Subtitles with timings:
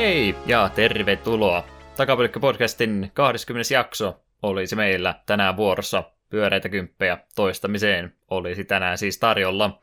[0.00, 1.64] Hei ja tervetuloa!
[1.96, 3.74] Takapyykkä-podcastin 20.
[3.74, 6.04] jakso olisi meillä tänään vuorossa.
[6.30, 9.82] Pyöreitä kymppejä toistamiseen olisi tänään siis tarjolla.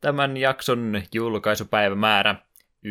[0.00, 2.34] Tämän jakson julkaisupäivämäärä
[2.86, 2.90] 19.10.2017.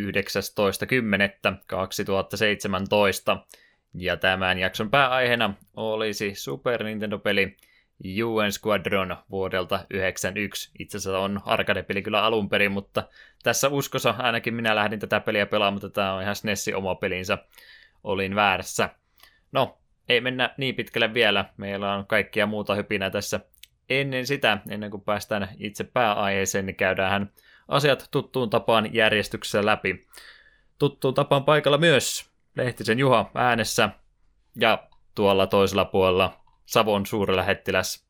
[3.93, 7.57] Ja tämän jakson pääaiheena olisi Super Nintendo-peli
[8.03, 10.71] UN Squadron vuodelta 91.
[10.79, 13.03] Itse asiassa on arcade-peli kyllä alun perin, mutta
[13.43, 17.37] tässä uskossa ainakin minä lähdin tätä peliä pelaamaan, mutta tämä on ihan SNESin oma pelinsä.
[18.03, 18.89] Olin väärässä.
[19.51, 19.77] No,
[20.09, 21.45] ei mennä niin pitkälle vielä.
[21.57, 23.39] Meillä on kaikkia muuta hypinä tässä.
[23.89, 27.31] Ennen sitä, ennen kuin päästään itse pääaiheeseen, niin käydään
[27.67, 30.07] asiat tuttuun tapaan järjestyksessä läpi.
[30.79, 33.89] Tuttuun tapaan paikalla myös Lehtisen Juha äänessä
[34.55, 36.38] ja tuolla toisella puolella
[36.69, 38.05] Savon suurlähettiläs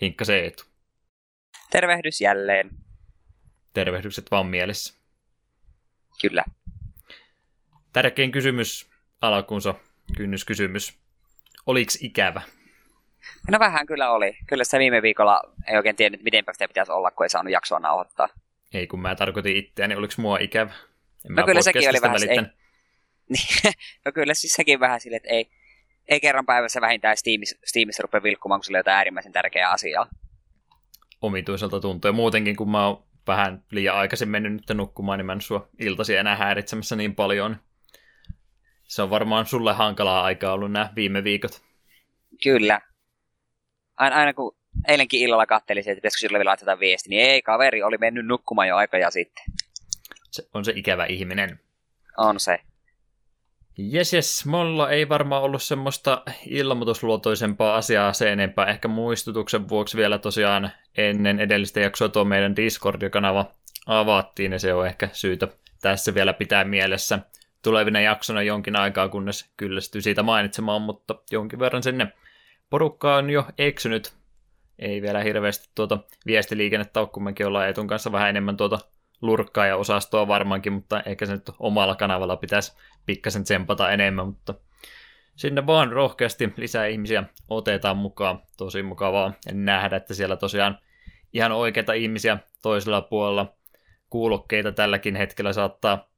[0.00, 0.64] Hinkka Seetu.
[1.70, 2.70] Tervehdys jälleen.
[3.74, 4.94] Tervehdykset vaan mielessä.
[6.20, 6.44] Kyllä.
[7.92, 9.74] Tärkein kysymys alkuunsa,
[10.16, 10.98] kynnyskysymys.
[11.66, 12.42] Oliko ikävä?
[13.50, 14.38] No vähän kyllä oli.
[14.46, 17.78] Kyllä se viime viikolla ei oikein tiennyt, miten sitä pitäisi olla, kun ei saanut jaksoa
[17.78, 18.28] nauhoittaa.
[18.74, 20.72] Ei, kun mä tarkoitin itseäni, oliko mua ikävä?
[21.28, 22.36] En no kyllä sekin oli vähän, ei,
[23.32, 25.50] niin, no kyllä siis sekin vähän silleen, että ei,
[26.08, 30.06] ei kerran päivässä vähintään Steamissa, Steamissa rupea vilkkumaan, kun sillä on jotain äärimmäisen tärkeää asiaa.
[31.22, 32.08] Omituiselta tuntuu.
[32.08, 35.68] Ja muutenkin, kun mä oon vähän liian aikaisin mennyt nyt nukkumaan, niin mä en sua
[35.78, 37.56] iltasi enää häiritsemässä niin paljon.
[38.84, 41.62] Se on varmaan sulle hankalaa aikaa ollut nämä viime viikot.
[42.42, 42.80] Kyllä.
[43.96, 44.56] Aina, aina kun
[44.88, 48.68] eilenkin illalla kattelin, että pitäisikö sille vielä laittaa viesti, niin ei, kaveri oli mennyt nukkumaan
[48.68, 49.44] jo aika ja sitten.
[50.30, 51.60] Se on se ikävä ihminen.
[52.16, 52.60] On se.
[53.80, 58.66] Jes, jes, mulla ei varmaan ollut semmoista ilmoitusluotoisempaa asiaa se enempää.
[58.66, 63.44] Ehkä muistutuksen vuoksi vielä tosiaan ennen edellistä jaksoa tuo meidän Discord-kanava
[63.86, 65.48] avattiin, ja se on ehkä syytä
[65.80, 67.18] tässä vielä pitää mielessä
[67.62, 72.12] tulevina jaksona jonkin aikaa, kunnes kyllästyy siitä mainitsemaan, mutta jonkin verran sinne
[72.70, 74.12] porukka on jo eksynyt.
[74.78, 78.78] Ei vielä hirveästi tuota viestiliikennettä ole, kun mekin ollaan Etun kanssa vähän enemmän tuota
[79.22, 82.76] lurkkaa ja osastoa varmaankin, mutta ehkä se nyt omalla kanavalla pitäisi
[83.08, 84.54] pikkasen tsempata enemmän, mutta
[85.36, 88.42] sinne vaan rohkeasti lisää ihmisiä otetaan mukaan.
[88.56, 90.78] Tosi mukavaa nähdä, että siellä tosiaan
[91.32, 93.54] ihan oikeita ihmisiä toisella puolella
[94.10, 96.10] kuulokkeita tälläkin hetkellä saattaa,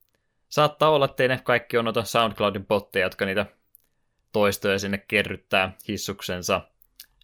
[0.49, 3.47] saattaa olla, että ne kaikki on noita SoundCloudin botteja, jotka niitä
[4.33, 6.61] toistoja sinne kerryttää hissuksensa.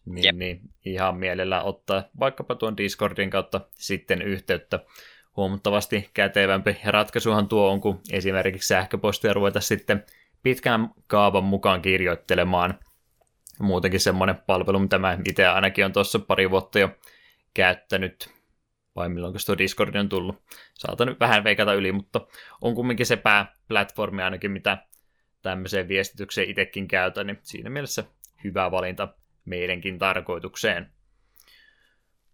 [0.04, 4.80] Niin, niin ihan mielellä ottaa vaikkapa tuon Discordin kautta sitten yhteyttä
[5.36, 10.04] huomattavasti kätevämpi ratkaisuhan tuo on, kun esimerkiksi sähköpostia ruveta sitten
[10.42, 12.78] pitkän kaavan mukaan kirjoittelemaan.
[13.58, 16.88] Muutenkin semmoinen palvelu, mitä mä itse ainakin on tuossa pari vuotta jo
[17.54, 18.30] käyttänyt,
[18.96, 20.42] vai milloin tuo Discord on tullut.
[20.74, 22.26] Saatan nyt vähän veikata yli, mutta
[22.60, 24.78] on kumminkin se pääplatformi ainakin, mitä
[25.42, 28.04] tämmöiseen viestitykseen itsekin käytän, niin siinä mielessä
[28.44, 29.08] hyvä valinta
[29.44, 30.90] meidänkin tarkoitukseen.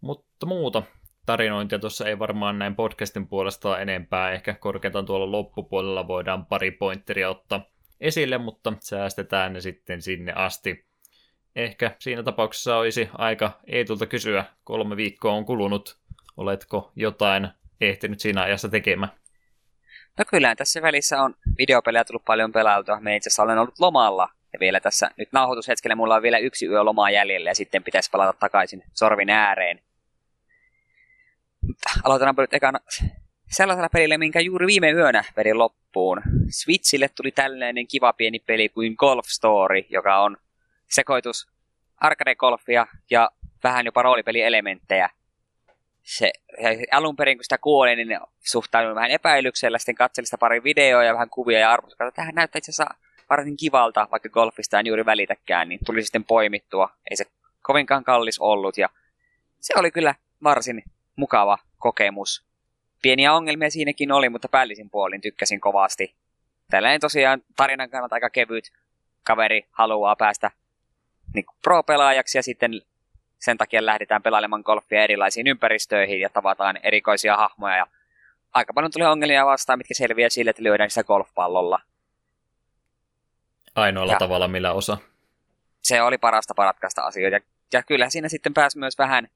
[0.01, 0.83] Mutta muuta
[1.25, 4.31] tarinointia tuossa ei varmaan näin podcastin puolesta enempää.
[4.31, 7.65] Ehkä korkeintaan tuolla loppupuolella voidaan pari pointteria ottaa
[8.01, 10.85] esille, mutta säästetään ne sitten sinne asti.
[11.55, 14.45] Ehkä siinä tapauksessa olisi aika Eetulta kysyä.
[14.63, 15.97] Kolme viikkoa on kulunut.
[16.37, 17.47] Oletko jotain
[17.81, 19.11] ehtinyt siinä ajassa tekemään?
[20.17, 22.99] No kyllä, tässä välissä on videopelejä tullut paljon pelailtua.
[22.99, 24.29] Me itse asiassa olen ollut lomalla.
[24.53, 28.11] Ja vielä tässä nyt nauhoitushetkellä mulla on vielä yksi yö lomaa jäljellä ja sitten pitäisi
[28.11, 29.79] palata takaisin sorvin ääreen
[32.03, 32.79] aloitetaan nyt ekana
[33.51, 36.21] sellaisella pelillä, minkä juuri viime yönä vedin loppuun.
[36.49, 40.37] Switchille tuli tällainen kiva pieni peli kuin Golf Story, joka on
[40.89, 41.47] sekoitus
[41.97, 43.31] arcade-golfia ja
[43.63, 45.09] vähän jopa roolipelielementtejä.
[46.03, 46.31] Se,
[46.91, 51.13] alun perin kun sitä kuoli, niin suhtauduin vähän epäilyksellä, sitten katselin sitä pari videoa ja
[51.13, 52.95] vähän kuvia ja arvoin, että tähän näyttää itse asiassa
[53.29, 56.89] varsin kivalta, vaikka golfista en juuri välitäkään, niin tuli sitten poimittua.
[57.11, 57.25] Ei se
[57.61, 58.89] kovinkaan kallis ollut ja
[59.59, 60.83] se oli kyllä varsin
[61.15, 62.45] mukava kokemus.
[63.01, 66.15] Pieniä ongelmia siinäkin oli, mutta päällisin puolin tykkäsin kovasti.
[66.69, 68.71] Tällainen tosiaan tarinan kannalta aika kevyt
[69.23, 70.51] kaveri haluaa päästä
[71.33, 72.81] niin pro-pelaajaksi ja sitten
[73.39, 77.77] sen takia lähdetään pelailemaan golfia erilaisiin ympäristöihin ja tavataan erikoisia hahmoja.
[77.77, 77.87] Ja
[78.53, 81.79] aika paljon tulee ongelmia vastaan, mitkä selviää sille, että lyödään sitä golfpallolla.
[83.75, 84.97] Ainoalla ja tavalla millä osa.
[85.81, 87.35] Se oli parasta paratkaista asioita.
[87.35, 87.41] Ja,
[87.73, 89.27] ja kyllä siinä sitten pääsi myös vähän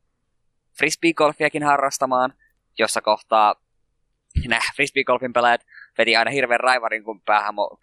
[0.80, 2.34] frisbeegolfiakin harrastamaan,
[2.78, 3.56] jossa kohtaa
[4.48, 5.66] nämä frisbeegolfin pelaajat
[5.98, 7.80] veti aina hirveän raivarin, kun päähämo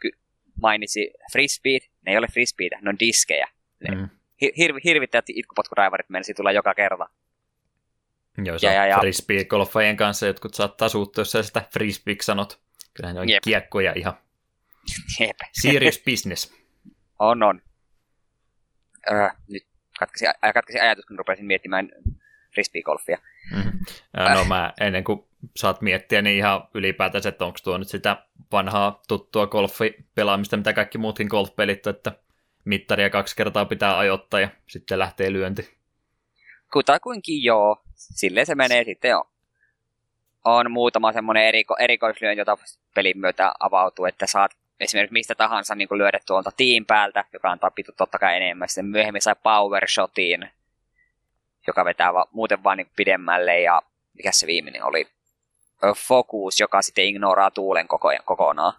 [0.61, 1.91] mainitsi frisbeet.
[2.07, 3.49] Ne ei ole frisbeitä, ne on diskejä.
[3.91, 4.09] Mm.
[4.43, 7.09] Hir- hirvittävät itkupotkuraivarit menisi tulla joka kerta.
[8.45, 8.99] Joo, ja, ja, ja...
[8.99, 12.61] frisbee-golfajien kanssa jotkut saattaa suuttua, jos sitä frisbeek sanot.
[12.95, 13.43] Kyllähän ne on Jep.
[13.43, 14.15] kiekkoja ihan.
[15.21, 15.37] Jep.
[15.63, 16.55] Serious business.
[17.19, 17.63] On, on.
[19.11, 19.67] Öö, nyt
[19.99, 20.25] katkesi,
[20.55, 21.89] katkesi ajatus, kun rupesin miettimään
[22.55, 23.19] frisbeegolfia.
[23.53, 23.81] Mm.
[24.35, 25.25] No mä ennen kuin
[25.57, 28.17] saat miettiä, niin ihan ylipäätänsä, että onko tuo nyt sitä
[28.53, 32.13] vanhaa tuttua golfipelaamista, mitä kaikki muutkin golfpelit, että
[32.65, 35.75] mittaria kaksi kertaa pitää ajoittaa ja sitten lähtee lyönti.
[36.73, 37.83] Kutakuinkin joo.
[37.95, 39.31] Silleen se menee sitten jo.
[40.45, 42.59] On muutama semmoinen eriko, erikoislyönti, jota
[42.95, 44.51] pelin myötä avautuu, että saat
[44.81, 48.69] esimerkiksi mistä tahansa niin lyödä tuolta tiin päältä, joka antaa pitu totta kai enemmän.
[48.69, 50.51] Sitten myöhemmin sai power shotin,
[51.67, 53.83] joka vetää va- muuten vaan niin pidemmälle ja
[54.15, 55.07] mikä se viimeinen oli?
[55.97, 58.73] Focus, joka sitten ignoraa tuulen koko, kokonaan.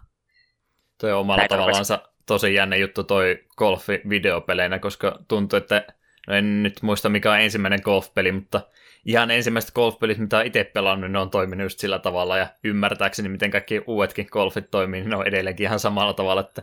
[1.00, 2.10] Toi on omalla Näitä tavallaan rupesi...
[2.26, 5.86] tosi jännä juttu toi golfi videopeleinä, koska tuntuu, että
[6.26, 8.60] no en nyt muista mikä on ensimmäinen golfpeli, mutta
[9.04, 13.50] ihan ensimmäiset golfpelit, mitä itse pelannut, ne on toiminut just sillä tavalla, ja ymmärtääkseni, miten
[13.50, 16.62] kaikki uudetkin golfit toimii, niin ne on edelleenkin ihan samalla tavalla, että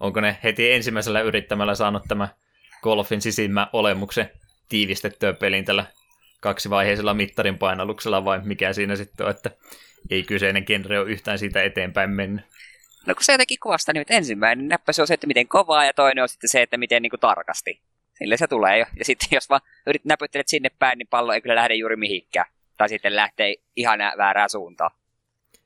[0.00, 2.28] onko ne heti ensimmäisellä yrittämällä saanut tämä
[2.82, 4.30] golfin sisimmä olemuksen
[4.68, 5.84] tiivistettyä pelin tällä
[6.40, 9.50] kaksivaiheisella mittarin painalluksella, vai mikä siinä sitten on, että
[10.10, 12.44] ei kyseinen genre ole yhtään siitä eteenpäin mennyt.
[13.06, 16.22] No kun se jotenkin kuvasta, niin ensimmäinen näppäs on se, että miten kovaa, ja toinen
[16.22, 17.80] on sitten se, että miten niin kuin tarkasti.
[18.18, 18.86] Sille se tulee jo.
[18.98, 22.46] Ja sitten jos vaan yrit näpyttelet sinne päin, niin pallo ei kyllä lähde juuri mihinkään.
[22.76, 24.90] Tai sitten lähtee ihan väärään suuntaan.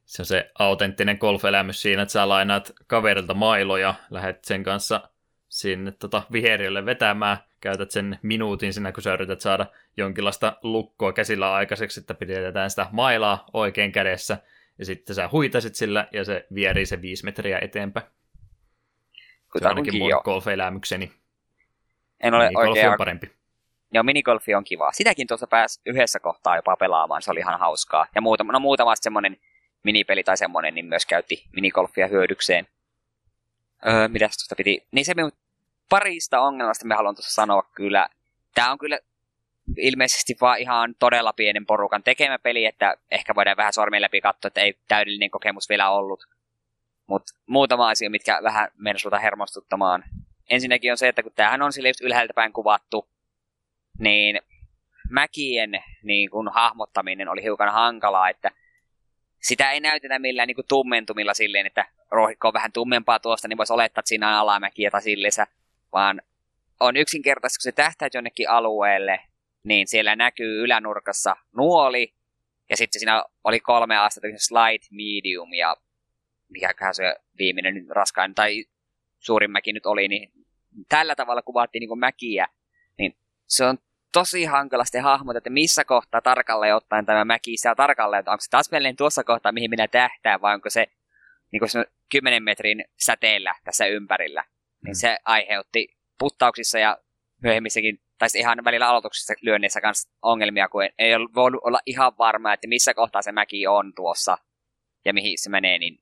[0.04, 5.08] Se on se autenttinen golf-elämys siinä, että sä lainaat kaverilta mailoja, lähdet sen kanssa
[5.48, 9.66] sinne tota, viheriölle vetämään, käytät sen minuutin sinä, kun sä yrität saada
[9.96, 14.38] jonkinlaista lukkoa käsillä aikaiseksi, että pidetään sitä mailaa oikein kädessä,
[14.78, 18.06] ja sitten sä huitasit sillä, ja se vierii se viisi metriä eteenpäin.
[19.58, 21.12] Se on ainakin mun golf-elämykseni.
[22.20, 22.90] En ole minigolfi oikein...
[22.90, 23.30] on parempi.
[23.92, 24.92] Joo, minigolfi on kiva.
[24.92, 28.06] Sitäkin tuossa pääsi yhdessä kohtaa jopa pelaamaan, se oli ihan hauskaa.
[28.14, 29.36] Ja muutama, no muutama semmoinen
[29.82, 32.66] minipeli tai semmoinen, niin myös käytti minigolfia hyödykseen.
[33.86, 34.86] Öö, mitäs tuosta piti?
[34.92, 35.14] Niin se
[35.88, 38.08] parista ongelmasta me haluan tuossa sanoa kyllä.
[38.54, 38.98] Tämä on kyllä
[39.76, 44.48] ilmeisesti vaan ihan todella pienen porukan tekemä peli, että ehkä voidaan vähän sormien läpi katsoa,
[44.48, 46.24] että ei täydellinen kokemus vielä ollut.
[47.06, 50.04] Mutta muutama asia, mitkä vähän mennessä hermostuttamaan
[50.50, 53.08] ensinnäkin on se, että kun tämähän on sille ylhäältä päin kuvattu,
[53.98, 54.40] niin
[55.10, 55.70] mäkien
[56.02, 58.50] niin kun hahmottaminen oli hiukan hankalaa, että
[59.42, 63.56] sitä ei näytetä millään niin kuin tummentumilla silleen, että rohikko on vähän tummempaa tuosta, niin
[63.56, 65.46] voisi olettaa, että siinä on alamäkiä tai sillensä,
[65.92, 66.22] vaan
[66.80, 69.20] on yksinkertaisesti, kun se tähtäät jonnekin alueelle,
[69.64, 72.14] niin siellä näkyy ylänurkassa nuoli,
[72.70, 75.76] ja sitten siinä oli kolme astetta, slight, medium ja
[76.48, 78.64] mikäköhän se viimeinen raskain tai
[79.18, 80.32] suurin mäki nyt oli, niin
[80.88, 82.48] tällä tavalla kuvattiin niin mäkiä,
[82.98, 83.16] niin
[83.46, 83.78] se on
[84.12, 88.50] tosi hankalasti hahmota, että missä kohtaa tarkalleen ottaen tämä mäki saa tarkalleen, että onko se
[88.50, 90.86] taas tuossa kohtaa, mihin minä tähtään, vai onko se
[91.52, 94.44] niin kuin 10 metrin säteellä tässä ympärillä.
[94.84, 95.00] Niin mm.
[95.00, 96.98] se aiheutti puttauksissa ja
[97.42, 102.52] myöhemmissäkin, tai ihan välillä aloituksissa lyönneissä kanssa ongelmia, kun ei ollut voinut olla ihan varma,
[102.52, 104.38] että missä kohtaa se mäki on tuossa
[105.04, 105.98] ja mihin se menee, niin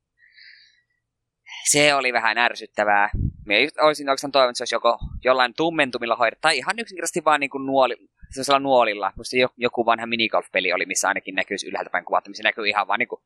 [1.71, 3.11] se oli vähän ärsyttävää.
[3.47, 7.41] Minä olisin oikeastaan toivonut, että se olisi joko jollain tummentumilla hoidettu, tai ihan yksinkertaisesti vaan
[7.41, 7.97] niin kuin nuoli,
[8.31, 9.13] sellaisella nuolilla.
[9.17, 12.99] Musta joku vanha minigolf-peli oli, missä ainakin näkyisi ylhäältä päin kuvattu, missä näkyy ihan vaan
[12.99, 13.21] niin kuin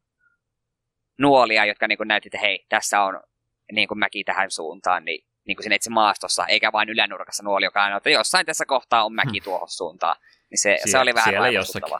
[1.18, 3.20] nuolia, jotka niin kuin näytti, että hei, tässä on
[3.72, 7.64] niin kuin mäki tähän suuntaan, niin, niin kuin siinä itse maastossa, eikä vain ylänurkassa nuoli,
[7.64, 9.44] joka on, että jossain tässä kohtaa on mäki hmm.
[9.44, 10.16] tuohon suuntaan.
[10.50, 11.98] Niin se, Sie- se oli vähän siellä jossakin.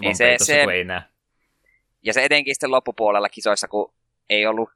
[0.00, 1.02] niin se, se, kun ei näe.
[2.02, 3.94] Ja se etenkin sitten loppupuolella kisoissa, kun
[4.30, 4.70] ei ollut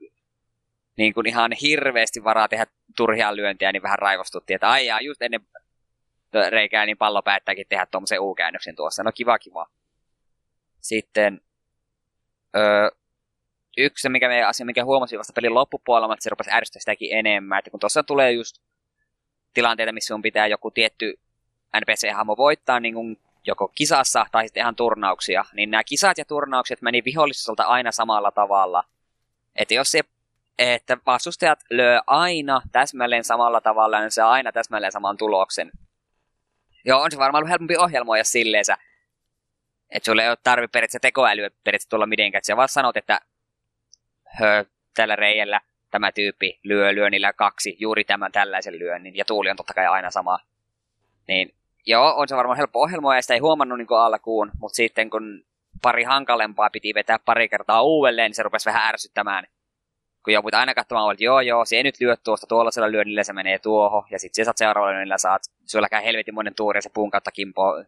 [0.97, 5.41] niin kuin ihan hirveästi varaa tehdä turhia lyöntiä, niin vähän raivostuttiin, että aijaa, just ennen
[6.51, 9.03] reikää, niin pallo päättääkin tehdä tuommoisen U-käännöksen tuossa.
[9.03, 9.67] No kiva, kiva.
[10.81, 11.41] Sitten
[12.57, 12.89] öö,
[13.79, 17.59] yksi mikä me asia, mikä huomasin vasta pelin loppupuolella, että se rupesi ärsyttää sitäkin enemmän.
[17.59, 18.57] Että kun tuossa tulee just
[19.55, 21.21] tilanteita, missä sun pitää joku tietty
[21.77, 26.83] NPC-hahmo voittaa niin kuin joko kisassa tai sitten ihan turnauksia, niin nämä kisat ja turnaukset
[26.83, 28.85] meni viholliselta aina samalla tavalla.
[29.57, 30.01] Että jos se
[30.59, 35.71] että vastustajat lyö aina täsmälleen samalla tavalla, niin se aina täsmälleen saman tuloksen.
[36.85, 38.77] Joo, on se varmaan ollut helpompi ohjelmoida silleensä,
[39.91, 42.45] että sulle ei ole tarvi periaatteessa tekoälyä periaatteessa tulla mitenkään.
[42.45, 43.21] Sä vaan sanot, että
[44.95, 49.75] tällä reijällä tämä tyyppi lyö lyönnillä kaksi, juuri tämän tällaisen lyönnin, ja tuuli on totta
[49.75, 50.39] kai aina sama.
[51.29, 51.55] Niin
[51.87, 55.45] joo, on se varmaan helppo ohjelmoida, ja sitä ei huomannut niin alkuun, mutta sitten kun
[55.83, 59.45] pari hankalempaa piti vetää pari kertaa uudelleen, niin se rupesi vähän ärsyttämään
[60.29, 63.33] kun joudut aina katsomaan, että joo joo, se ei nyt lyö tuosta tuollaisella lyönnillä, se
[63.33, 67.11] menee tuohon, ja sitten saat seuraavalla lyönnillä, saat, sulla käy helvetin tuuri, ja se puun
[67.11, 67.85] kautta kimpo,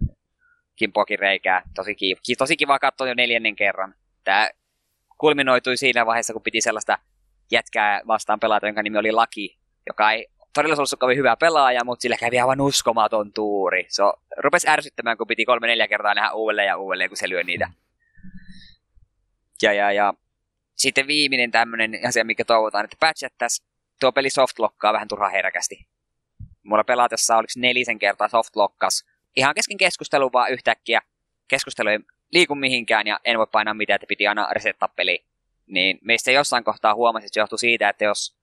[0.77, 1.63] kimpoakin reikää.
[1.75, 3.95] Tosi kiva, tosi kiva katsoa jo neljännen kerran.
[4.25, 4.49] Tämä
[5.21, 6.99] kulminoitui siinä vaiheessa, kun piti sellaista
[7.50, 12.17] jätkää vastaan pelata, jonka nimi oli Laki, joka ei todellisuudessa kovin hyvä pelaaja, mutta sillä
[12.17, 13.87] kävi aivan uskomaton tuuri.
[13.89, 14.03] Se
[14.37, 17.71] rupesi ärsyttämään, kun piti kolme neljä kertaa nähdä uudelleen ja uudelleen, kun se lyö niitä.
[19.62, 20.15] Ja, ja, ja
[20.77, 23.69] sitten viimeinen tämmöinen asia, mikä toivotaan, että patchattaisiin
[24.00, 25.87] tuo peli softlokkaa vähän turhaa herkästi.
[26.62, 29.05] Mulla pelatessa oliko nelisen kertaa softlokkas.
[29.37, 31.00] Ihan kesken keskustelun vaan yhtäkkiä.
[31.49, 31.99] Keskustelu ei
[32.33, 35.25] liiku mihinkään ja en voi painaa mitään, että piti aina resettaa peli.
[35.67, 38.37] Niin meistä jossain kohtaa huomasi, että se johtui siitä, että jos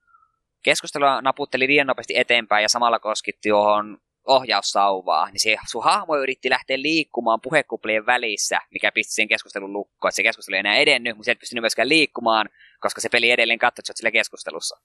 [0.63, 6.49] keskustelua naputteli liian nopeasti eteenpäin ja samalla koskitti johon ohjaussauvaa, niin se sun hahmo yritti
[6.49, 10.11] lähteä liikkumaan puhekuplien välissä, mikä pisti sen keskustelun lukkoon.
[10.11, 13.59] Se keskustelu ei enää edennyt, mutta se ei pystynyt myöskään liikkumaan, koska se peli edelleen
[13.59, 14.79] katsoi, että sillä keskustelussa.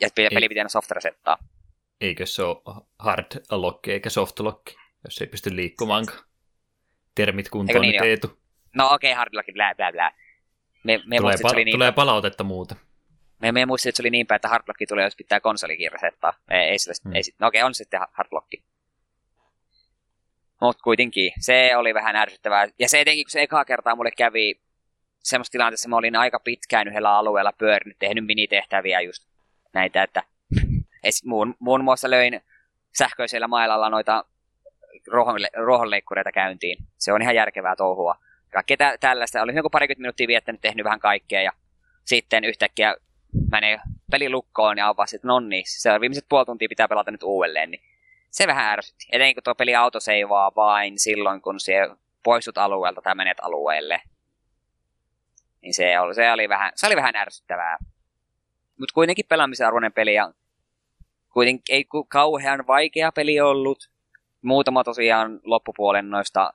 [0.00, 1.38] Ja peli, peli pitää soft resettaa.
[2.00, 4.66] Eikö se ole hard lock eikä soft lock,
[5.04, 6.18] jos ei pysty liikkumaankaan?
[7.16, 8.38] Termit kuntoon, niin, niin Eetu.
[8.74, 10.12] No okei, okay, hard lock, blää, blää, blää.
[10.84, 12.76] Me, me tulee, pal- niin tulee palautetta muuta.
[13.38, 16.32] Me, me muistin, että se oli niin päin, että hardlock tulee, jos pitää konsolikin resettaa.
[16.50, 17.14] Ei, ei, sille, hmm.
[17.14, 18.46] ei sit, no okei, okay, on sitten hardlock.
[20.60, 22.68] Mutta kuitenkin, se oli vähän ärsyttävää.
[22.78, 24.60] Ja se etenkin, kun se ekaa kertaa mulle kävi
[25.22, 29.28] semmoista tilanteessa, mä olin aika pitkään yhdellä alueella pyörinyt, tehnyt minitehtäviä just
[29.74, 30.22] näitä, että
[31.24, 32.40] muun, muun muassa löin
[32.98, 34.24] sähköisellä mailalla noita
[35.56, 36.84] ruohonleikkureita käyntiin.
[36.98, 38.14] Se on ihan järkevää touhua.
[38.52, 39.42] Kaikkea tä- tällaista.
[39.42, 41.52] Olin joku parikymmentä minuuttia viettänyt, tehnyt vähän kaikkea ja
[42.04, 42.96] sitten yhtäkkiä
[43.50, 47.10] menee peli lukkoon ja on vasta, että no niin, se viimeiset puoli tuntia pitää pelata
[47.10, 47.82] nyt uudelleen, niin
[48.30, 49.06] se vähän ärsytti.
[49.12, 51.74] Etenkin kun tuo peli autoseivaa vain silloin, kun se
[52.22, 54.02] poistut alueelta tai menet alueelle.
[55.62, 57.78] Niin se oli, se oli, vähän, se oli vähän ärsyttävää.
[58.78, 60.32] Mutta kuitenkin pelaamisen arvoinen peli ja
[61.32, 63.90] kuitenkin ei kauhean vaikea peli ollut.
[64.42, 66.52] Muutama tosiaan loppupuolen noista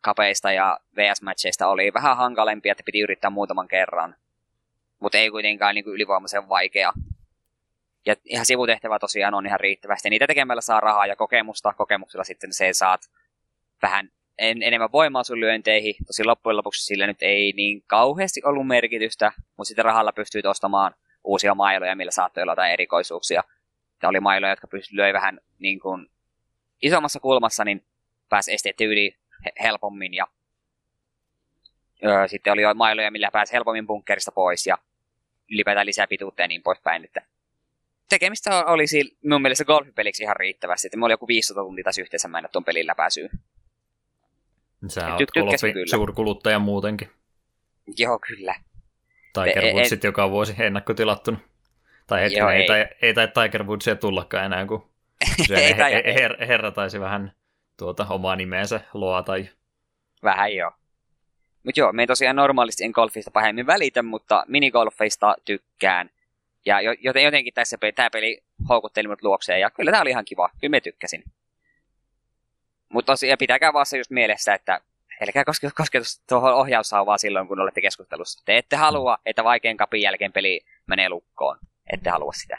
[0.00, 4.16] kapeista ja VS-matcheista oli vähän hankalempia, että piti yrittää muutaman kerran
[5.04, 6.92] mutta ei kuitenkaan niin kuin ylivoimaisen vaikea.
[8.06, 10.10] Ja ihan sivutehtävä tosiaan on ihan riittävästi.
[10.10, 11.72] Niitä tekemällä saa rahaa ja kokemusta.
[11.72, 13.00] Kokemuksella sitten se saat
[13.82, 15.94] vähän en, enemmän voimaa sun lyönteihin.
[16.06, 20.94] Tosi loppujen lopuksi sillä nyt ei niin kauheasti ollut merkitystä, mutta sitten rahalla pystyy ostamaan
[21.24, 23.42] uusia mailoja, millä saattoi olla jotain erikoisuuksia.
[24.02, 26.06] Ja oli mailoja, jotka pystyi löi vähän niin kuin
[26.82, 27.84] isommassa kulmassa, niin
[28.28, 29.16] pääsi esteetti yli
[29.62, 30.14] helpommin.
[30.14, 30.26] Ja
[32.04, 34.66] öö, sitten oli jo mailoja, millä pääsi helpommin bunkkerista pois.
[34.66, 34.78] Ja
[35.50, 37.04] ylipäätään lisää pituutta ja niin poispäin.
[37.04, 37.22] Että
[38.08, 40.86] tekemistä olisi mun mielestä golfipeliksi ihan riittävästi.
[40.86, 43.30] Että me oli joku 500 tuntia taas yhteensä mennä tuon pelin läpäisyyn.
[44.88, 47.10] Sä oot golfi suurkuluttaja muutenkin.
[47.98, 48.54] Joo, kyllä.
[49.32, 51.38] Tiger Woodsit joka vuosi ennakkotilattuna.
[52.06, 54.90] Tai hetken, Joo, ei, ei, ei, tai Tiger Woodsia tullakaan enää, kun
[55.56, 57.32] ei, he, he, her, herra taisi vähän
[57.78, 59.48] tuota omaa nimeensä loa tai...
[60.22, 60.72] Vähän joo.
[61.64, 66.10] Mutta joo, me ei tosiaan normaalisti en golfista pahemmin välitä, mutta minigolfeista tykkään.
[66.66, 70.24] Ja joten jotenkin tässä peli, tämä peli houkutteli mut luokseen, ja kyllä tämä oli ihan
[70.24, 70.50] kiva.
[70.60, 71.24] Kyllä me tykkäsin.
[72.88, 74.80] Mutta tosiaan pitäkää vaan se just mielessä, että
[75.22, 78.42] älkää koske, koske tuohon ohjaussauvaa silloin, kun olette keskustelussa.
[78.44, 81.58] Te ette halua, että vaikean kapin jälkeen peli menee lukkoon.
[81.92, 82.58] Ette halua sitä.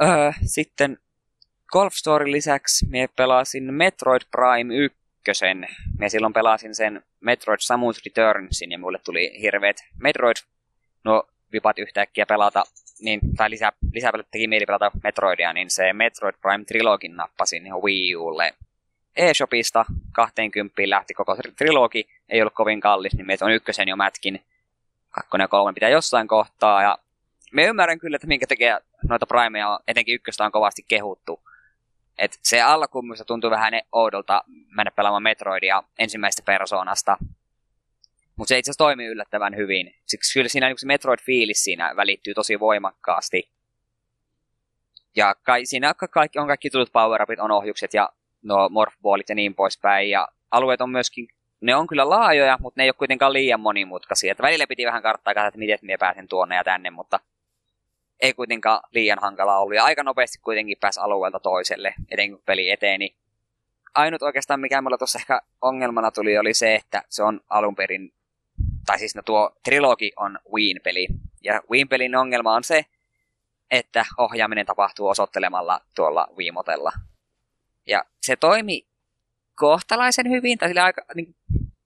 [0.00, 0.98] Öö, sitten
[1.72, 5.66] Golf Story lisäksi me pelasin Metroid Prime 1 ykkösen.
[5.98, 10.36] Me silloin pelasin sen Metroid Samus Returnsin ja mulle tuli hirveet Metroid
[11.04, 11.22] no
[11.52, 12.64] vipat yhtäkkiä pelata,
[13.00, 18.16] niin, tai lisää, lisää teki mieli pelata Metroidia, niin se Metroid Prime Trilogin nappasin Wii
[18.16, 18.54] Ulle
[19.16, 24.42] eShopista 20 lähti koko trilogi, ei ollut kovin kallis, niin meitä on ykkösen jo mätkin.
[25.10, 26.98] Kakkonen ja kolmen pitää jossain kohtaa, ja
[27.52, 28.78] me ymmärrän kyllä, että minkä tekee
[29.08, 31.40] noita Primeja, etenkin ykköstä on kovasti kehuttu.
[32.18, 34.44] Et se alkuun tuntui vähän oudolta
[34.76, 37.16] mennä pelaamaan Metroidia ensimmäisestä persoonasta.
[38.36, 39.94] Mutta se itse asiassa toimii yllättävän hyvin.
[40.06, 43.50] Siksi kyllä siinä niin se Metroid-fiilis siinä välittyy tosi voimakkaasti.
[45.16, 48.08] Ja kai, siinä kaikki, on kaikki tullut power on ohjukset ja
[48.42, 50.10] no morphballit ja niin poispäin.
[50.10, 51.28] Ja alueet on myöskin,
[51.60, 54.32] ne on kyllä laajoja, mutta ne ei ole kuitenkaan liian monimutkaisia.
[54.32, 57.20] Et välillä piti vähän karttaa katsoa, että miten minä pääsen tuonne ja tänne, mutta
[58.22, 59.76] ei kuitenkaan liian hankalaa ollut.
[59.76, 63.16] Ja aika nopeasti kuitenkin pääsi alueelta toiselle, etenkin kun peli eteni.
[63.94, 68.12] Ainut oikeastaan, mikä mulla tuossa ehkä ongelmana tuli, oli se, että se on alun perin,
[68.86, 71.06] tai siis no tuo trilogi on Wien-peli.
[71.44, 72.84] Ja Wien-pelin ongelma on se,
[73.70, 76.92] että ohjaaminen tapahtuu osoittelemalla tuolla Wiimotella.
[77.86, 78.86] Ja se toimi
[79.54, 81.34] kohtalaisen hyvin, tai sillä aika, niin,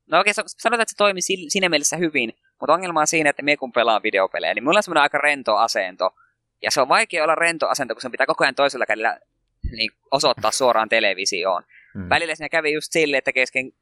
[0.07, 3.57] no oikein sanotaan, että se toimi siinä mielessä hyvin, mutta ongelma on siinä, että me
[3.57, 6.15] kun pelaan videopelejä, niin mulla on semmoinen aika rento asento,
[6.63, 9.19] ja se on vaikea olla rento asento, kun se pitää koko ajan toisella kädellä
[9.71, 11.63] niin, osoittaa suoraan televisioon.
[11.95, 12.09] Hmm.
[12.09, 13.73] Välillä siinä kävi just silleen, että kesken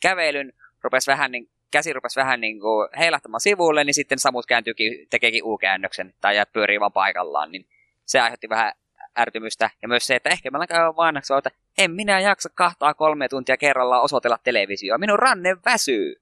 [0.00, 0.52] kävelyn
[0.82, 5.44] rupesi vähän niin käsi rupesi vähän niin kuin heilahtamaan sivulle, niin sitten Samus kääntyykin, tekeekin
[5.44, 7.66] U-käännöksen tai jää pyörii vaan paikallaan, niin
[8.06, 8.72] se aiheutti vähän
[9.18, 9.70] ärtymystä.
[9.82, 13.56] Ja myös se, että ehkä mä käyn vanhaksi, että en minä jaksa kahtaa kolme tuntia
[13.56, 14.98] kerrallaan osoitella televisioa.
[14.98, 16.16] Minun ranne väsyy.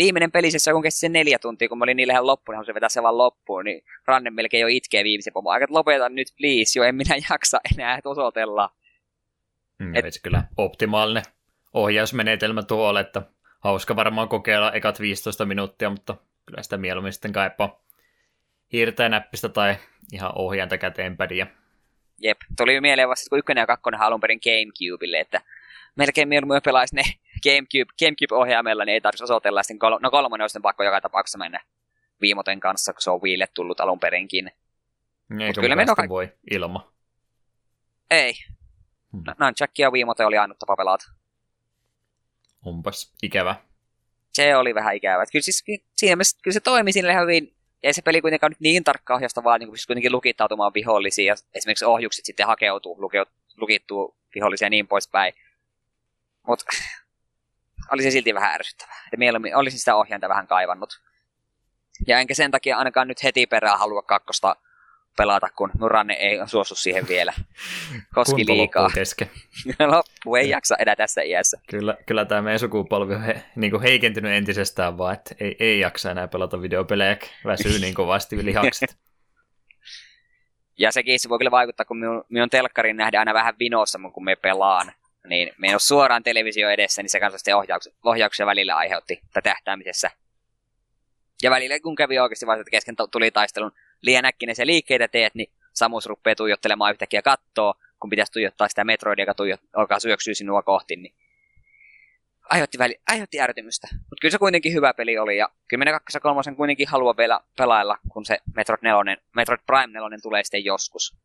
[0.00, 2.74] Viimeinen pelisessä, kun kesti sen neljä tuntia, kun mä olin niin lähellä loppuun, niin halusin
[2.74, 5.50] vetää se vaan loppuun, niin ranne melkein jo itkee viimeisen pomo.
[5.50, 8.70] Aika lopeta nyt, please, jo en minä jaksa enää osoitella.
[9.78, 10.14] Mm, Et...
[10.14, 11.22] Se kyllä optimaalinen
[11.74, 13.22] ohjausmenetelmä tuolle, että
[13.60, 16.16] hauska varmaan kokeilla ekat 15 minuuttia, mutta
[16.46, 17.84] kyllä sitä mieluummin sitten kaipaa
[18.72, 19.76] hiirtä näppistä tai
[20.12, 21.46] ihan ohjainta käteenpädiä.
[22.18, 25.40] Jep, tuli mieleen vasta, kun ykkönen ja kakkonen alun perin Gamecubelle, että
[25.96, 27.02] melkein mieluummin pelaisi ne
[27.42, 29.62] Gamecube, Gamecube-ohjaimella, niin ei tarvitsisi osoitella.
[29.62, 31.60] Sitten kol- no kolmonen olisi pakko joka tapauksessa mennä
[32.20, 34.50] viimoten kanssa, kun se on Wiille tullut alun perinkin.
[35.40, 35.94] Eikö kyllä me no...
[36.08, 36.92] voi ilma?
[38.10, 38.34] Ei.
[39.12, 39.22] Hmm.
[39.38, 41.04] Nunchuck ja Wiimote oli ainut tapa pelata.
[42.64, 43.56] Onpas ikävä.
[44.32, 45.24] Se oli vähän ikävä.
[45.32, 45.64] Kyllä, siis,
[45.96, 47.54] siinä mielessä, kyllä se toimi sinne hyvin.
[47.82, 51.26] Ja se peli kuitenkaan nyt niin tarkka ohjasta, vaan niin kuitenkin lukittautumaan vihollisiin.
[51.26, 52.98] Ja esimerkiksi ohjukset sitten hakeutuu,
[53.56, 55.34] lukittuu vihollisia ja niin poispäin.
[56.46, 56.64] Mutta
[57.92, 59.02] oli se silti vähän ärsyttävää.
[59.12, 61.00] Ja mieluummin olisin sitä ohjainta vähän kaivannut.
[62.06, 64.56] Ja enkä sen takia ainakaan nyt heti perään halua kakkosta
[65.16, 67.32] pelata, kun Nuranne ei suostu siihen vielä.
[68.14, 68.90] Koski liikaa.
[68.94, 69.30] kesken.
[69.92, 71.60] loppu ei jaksa enää tässä iässä.
[71.70, 75.80] Kyllä, kyllä tämä meidän sukupolvi on he, niin kuin heikentynyt entisestään vaan, että ei, ei
[75.80, 78.96] jaksa enää pelata videopelejä, väsyy niin kovasti lihakset.
[80.78, 84.24] Ja sekin se voi kyllä vaikuttaa, kun minun, minun telkkarin nähdään aina vähän vinossa, kun
[84.24, 84.92] me pelaan.
[85.28, 89.20] Niin me ei ole suoraan televisio edessä, niin se kanssa sitten ohjauksia, ohjauksia välillä aiheutti
[89.42, 90.10] tähtäamisessä.
[91.42, 95.52] Ja välillä kun kävi oikeasti vasta, että kesken tuli taistelun liian äkkinäisiä liikkeitä teet, niin
[95.72, 100.62] Samus rupeaa tuijottelemaan yhtäkkiä kattoa, kun pitäisi tuijottaa sitä Metroidia, joka tuijot, alkaa syöksyä sinua
[100.62, 101.14] kohti, niin
[102.50, 103.88] aiheutti, väli, aiheutti ärtymystä.
[103.92, 107.40] Mutta kyllä se kuitenkin hyvä peli oli, ja 10 2 ja 3 kuitenkin haluaa vielä
[107.56, 111.16] pelailla, kun se Metroid, 4, Metroid Prime 4 tulee sitten joskus.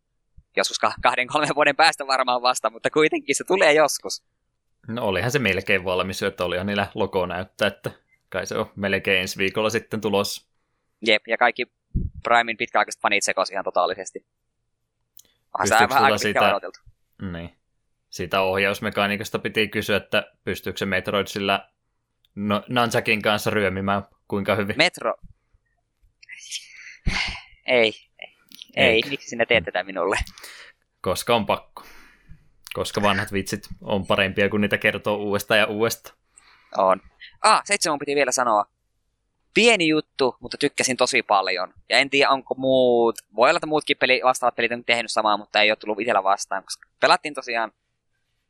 [0.55, 4.23] Joskus kahden, kolmen vuoden päästä varmaan vasta, mutta kuitenkin se tulee joskus.
[4.87, 7.91] No olihan se melkein valmis, että olihan niillä logo näyttää, että
[8.29, 10.47] kai se on melkein ensi viikolla sitten tulos.
[11.01, 11.65] Jep, ja kaikki
[12.23, 14.25] Primein pitkäaikaiset fanit sekosi ihan totaalisesti.
[15.53, 16.79] Onhan se vähän aika siitä, odoteltu.
[17.31, 17.55] Niin.
[18.09, 21.69] Siitä ohjausmekaniikasta piti kysyä, että pystyykö se Metroid sillä
[22.35, 24.75] no, Nansakin kanssa ryömimään kuinka hyvin?
[24.77, 25.15] Metro...
[27.65, 27.93] Ei,
[28.75, 29.03] ei, ei.
[29.09, 30.17] miksi sinä teet tätä minulle?
[31.01, 31.83] Koska on pakko.
[32.73, 36.17] Koska vanhat vitsit on parempia, kuin niitä kertoo uudestaan ja uudestaan.
[36.77, 37.01] On.
[37.43, 38.65] Ah, seitsemän piti vielä sanoa
[39.55, 41.73] pieni juttu, mutta tykkäsin tosi paljon.
[41.89, 45.38] Ja en tiedä, onko muut, voi olla, että muutkin peli, vastaavat pelit on tehnyt samaa,
[45.38, 47.71] mutta ei ole tullut itsellä vastaan, koska pelattiin tosiaan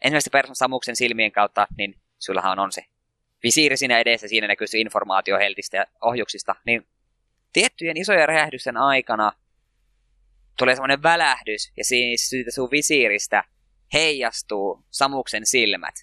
[0.02, 2.82] ensimmäistä persoonan Samuksen silmien kautta, niin sullahan on se
[3.44, 6.88] visiiri siinä edessä, siinä näkyy se informaatio heltistä ja ohjuksista, niin
[7.54, 9.32] tiettyjen isojen räjähdysten aikana
[10.58, 13.44] tulee semmoinen välähdys, ja siitä sun visiiristä
[13.94, 15.96] heijastuu Samuksen silmät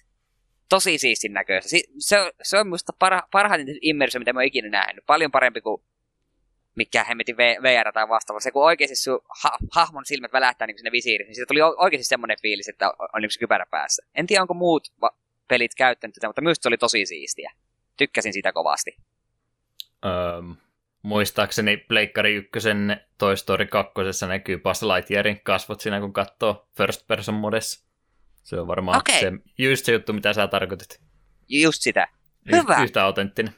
[0.69, 1.69] tosi siistin näköistä.
[1.99, 5.05] Se, se on minusta parha, parhaiten immersio, mitä mä oon ikinä nähnyt.
[5.05, 5.83] Paljon parempi kuin
[6.75, 8.39] mikä hemmetin VR tai vastaava.
[8.39, 12.07] Se kun oikeasti sun ha- hahmon silmät välähtää niin sinne visiiriin, niin siitä tuli oikeasti
[12.07, 14.05] semmoinen fiilis, että on, on niin kypärä päässä.
[14.15, 17.51] En tiedä, onko muut va- pelit käyttänyt tätä, mutta myös se oli tosi siistiä.
[17.97, 18.97] Tykkäsin sitä kovasti.
[20.05, 20.11] Öö,
[21.03, 22.69] muistaakseni Pleikkari 1
[23.17, 23.93] Toy Story 2
[24.27, 27.85] näkyy Buzz Lightyearin kasvot siinä, kun katsoo First Person modessa.
[28.43, 29.19] Se on varmaan okay.
[29.19, 31.01] se, just se juttu, mitä sä tarkoitit.
[31.49, 32.07] Just sitä.
[32.51, 32.77] Hyvä.
[32.79, 33.55] Y- yhtä autenttinen.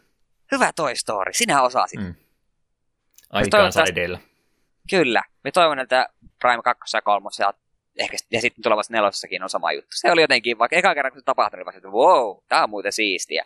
[0.51, 1.33] Hyvä Toy Story.
[1.33, 1.99] Sinä osasit.
[1.99, 2.15] Mm.
[3.29, 4.19] Aikaansa edellä.
[4.89, 5.23] Kyllä.
[5.43, 7.53] Me toivon, että Prime 2 ja 3 ja,
[7.97, 9.89] ehkä, ja sitten tulevassa nelossakin on sama juttu.
[9.95, 12.91] Se oli jotenkin, vaikka eka kerran kun se tapahtui, niin että wow, tämä on muuten
[12.91, 13.45] siistiä.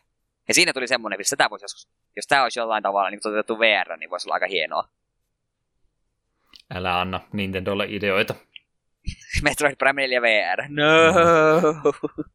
[0.50, 3.60] Ja siinä tuli semmoinen, että tämä voisi joskus, jos tämä olisi jollain tavalla niin toteutettu
[3.60, 4.90] VR, niin voisi olla aika hienoa.
[6.72, 8.36] Älä anna Nintendolle ideoita.
[9.44, 10.64] Metroid Prime 4 VR.
[10.70, 10.86] No!
[11.62, 12.26] Mm.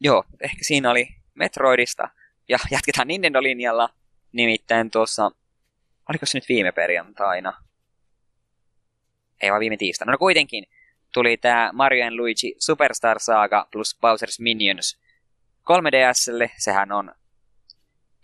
[0.00, 2.08] Joo, ehkä siinä oli Metroidista.
[2.48, 3.88] Ja jatketaan Nintendo-linjalla.
[4.32, 5.30] Nimittäin tuossa,
[6.08, 7.52] oliko se nyt viime perjantaina?
[9.40, 10.12] Ei vaan viime tiistaina.
[10.12, 10.64] No kuitenkin
[11.12, 15.07] tuli tämä Mario Luigi Superstar Saga plus Bowser's Minions
[15.70, 16.50] 3DSlle.
[16.58, 17.14] Sehän on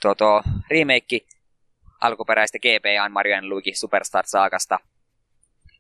[0.01, 1.21] tuo, remake
[2.01, 4.79] alkuperäistä GBA Mario Luigi Superstar Saagasta–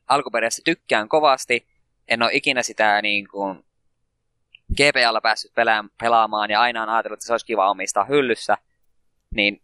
[0.09, 1.66] alkuperäistä tykkään kovasti.
[2.09, 3.64] En ole ikinä sitä niin kuin
[4.77, 5.53] GPAlla päässyt
[6.00, 8.57] pelaamaan ja aina on ajatellut, että se olisi kiva omistaa hyllyssä.
[9.35, 9.62] Niin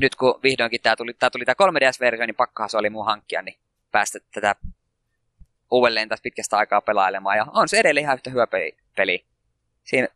[0.00, 3.42] nyt kun vihdoinkin tämä tuli, tämä tuli tämä 3DS-versio, niin pakkahan se oli mun hankkia,
[3.42, 3.58] niin
[3.90, 4.56] päästä tätä
[5.70, 7.36] uudelleen tässä pitkästä aikaa pelailemaan.
[7.36, 8.76] Ja on se edelleen ihan yhtä hyvä peli.
[8.96, 9.24] peli.
[9.84, 10.08] Siinä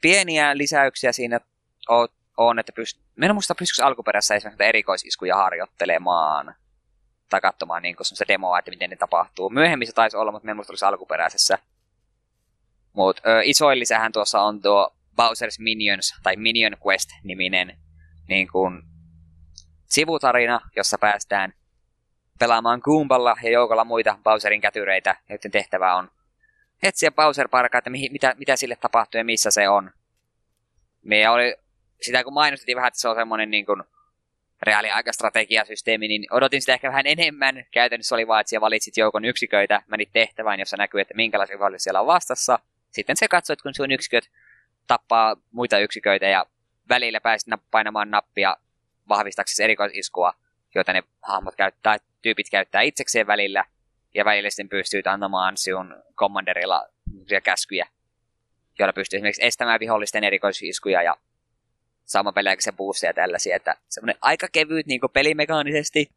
[0.00, 1.40] pieniä lisäyksiä siinä
[2.36, 3.00] on, että pyst...
[3.16, 6.54] Mä muista pystyykö alkuperässä esimerkiksi erikoisiskuja harjoittelemaan
[7.28, 9.50] tai katsomaan niin se demoa, että miten ne tapahtuu.
[9.50, 11.58] Myöhemmin se taisi olla, mutta mä muista alkuperäisessä.
[12.92, 17.78] Mutta isoin lisähän tuossa on tuo Bowser's Minions tai Minion Quest-niminen
[18.28, 18.82] niin kuin,
[19.86, 21.52] sivutarina, jossa päästään
[22.38, 26.10] pelaamaan Goomballa ja joukolla muita Bowserin kätyreitä, joiden tehtävä on
[26.82, 29.90] etsiä bowser parkaa, että mihin, mitä, mitä sille tapahtuu ja missä se on.
[31.02, 31.56] Me oli,
[32.00, 33.82] sitä kun mainostettiin vähän, että se on semmoinen niin kuin
[34.62, 37.64] reaaliaikastrategiasysteemi, niin odotin sitä ehkä vähän enemmän.
[37.70, 41.84] Käytännössä oli vaan, että siellä valitsit joukon yksiköitä, menit tehtävään, jossa näkyy, että minkälaisia vihollisia
[41.84, 42.58] siellä on vastassa.
[42.90, 44.30] Sitten se katsoit, kun sun yksiköt
[44.86, 46.46] tappaa muita yksiköitä ja
[46.88, 48.56] välillä pääsit painamaan nappia
[49.08, 50.32] vahvistaksesi erikoisiskua,
[50.74, 53.64] joita ne hahmot käyttää, tyypit käyttää itsekseen välillä,
[54.18, 56.88] ja välillä sitten pystyy antamaan sinun commanderilla
[57.44, 57.88] käskyjä,
[58.78, 61.16] joilla pystyy esimerkiksi estämään vihollisten erikoisiskuja ja
[62.04, 66.10] saamaan se boosteja ja tällaisia, että semmoinen aika kevyt niin pelimekaanisesti.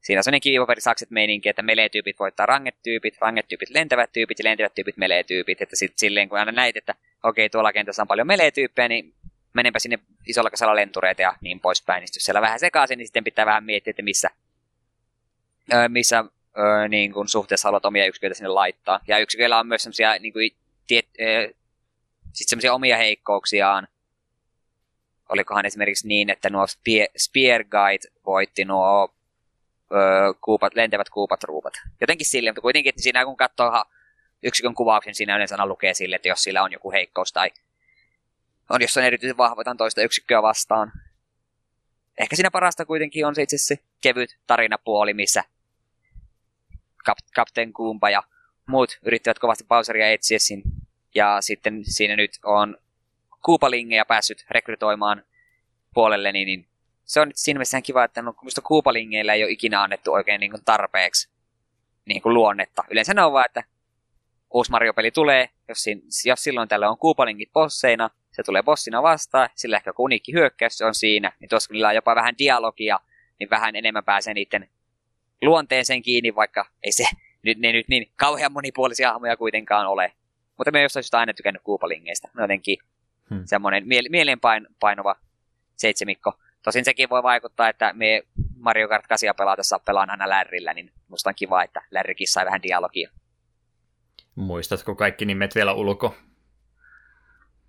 [0.00, 4.96] Siinä on semmoinen kiivoperi-sakset meininki, että melee-tyypit voittaa ranget-tyypit, ranget-tyypit lentävät tyypit ja lentävät tyypit
[4.96, 9.14] melee-tyypit, että sitten silleen kun aina näit, että okei, tuolla kentässä on paljon melee-tyyppejä, niin
[9.52, 12.00] menenpä sinne isolla kasalla lentureita ja niin poispäin.
[12.00, 14.30] Niin siellä vähän sekaisin, niin sitten pitää vähän miettiä, että missä,
[15.88, 16.24] missä
[16.58, 19.00] öö, niin kuin suhteessa haluat omia yksiköitä sinne laittaa.
[19.08, 20.50] Ja yksiköillä on myös semmoisia niin kuin,
[20.86, 21.48] tiet, öö,
[22.32, 23.88] sit omia heikkouksiaan.
[25.28, 29.14] Olikohan esimerkiksi niin, että nuo Spear, Spear Guide voitti nuo
[29.92, 31.74] öö, kuupat, lentävät kuupatruupat.
[32.00, 33.84] Jotenkin sille, mutta kuitenkin, että siinä kun katsoo
[34.42, 37.50] yksikön kuvauksen, siinä yleensä lukee sille, että jos sillä on joku heikkous tai
[38.70, 40.92] on jossain erityisen vahvoitan toista yksikköä vastaan.
[42.18, 45.44] Ehkä siinä parasta kuitenkin on se itse se kevyt tarinapuoli, missä
[47.34, 48.22] Kapten Kumpa ja
[48.66, 50.62] muut yrittävät kovasti Bowseria etsiä sin.
[51.14, 52.76] Ja sitten siinä nyt on
[53.44, 55.22] Kuupalingeja päässyt rekrytoimaan
[55.94, 56.66] puolelle, niin, niin
[57.04, 60.40] se on nyt siinä mielessä kiva, että no, minusta Kuupalingeillä ei ole ikinä annettu oikein
[60.40, 61.30] niin kuin tarpeeksi
[62.04, 62.84] niin kuin luonnetta.
[62.90, 63.62] Yleensä ne on vaan, että
[64.50, 69.48] uusi Mario-peli tulee, jos, siinä, jos silloin tällä on Kuupalingit bosseina, se tulee bossina vastaan,
[69.54, 73.00] sillä ehkä uniikki hyökkäys on siinä, niin tuossa niillä on jopa vähän dialogia,
[73.38, 74.68] niin vähän enemmän pääsee niiden
[75.42, 77.04] luonteeseen kiinni, vaikka ei se
[77.42, 80.12] nyt, ne nyt niin kauhean monipuolisia hahmoja kuitenkaan ole.
[80.58, 82.28] Mutta me jostain syystä aina tykännyt Kuupalingeista.
[82.34, 82.78] Ne jotenkin
[83.30, 83.42] hmm.
[83.44, 85.16] semmoinen mie- mieleenpainova
[85.76, 86.32] seitsemikko.
[86.62, 88.22] Tosin sekin voi vaikuttaa, että me
[88.58, 92.62] Mario Kart 8 pelatessa pelaan aina lärrillä, niin musta on kiva, että lärrikin sai vähän
[92.62, 93.10] dialogia.
[94.34, 96.14] Muistatko kaikki nimet vielä ulko?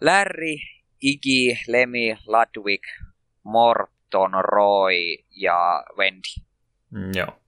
[0.02, 0.56] Larry,
[1.02, 2.82] Iggy, Lemmy, Ludwig,
[3.44, 4.94] Morton, Roy
[5.32, 6.30] ja Wendy.
[6.90, 7.40] Mm, joo,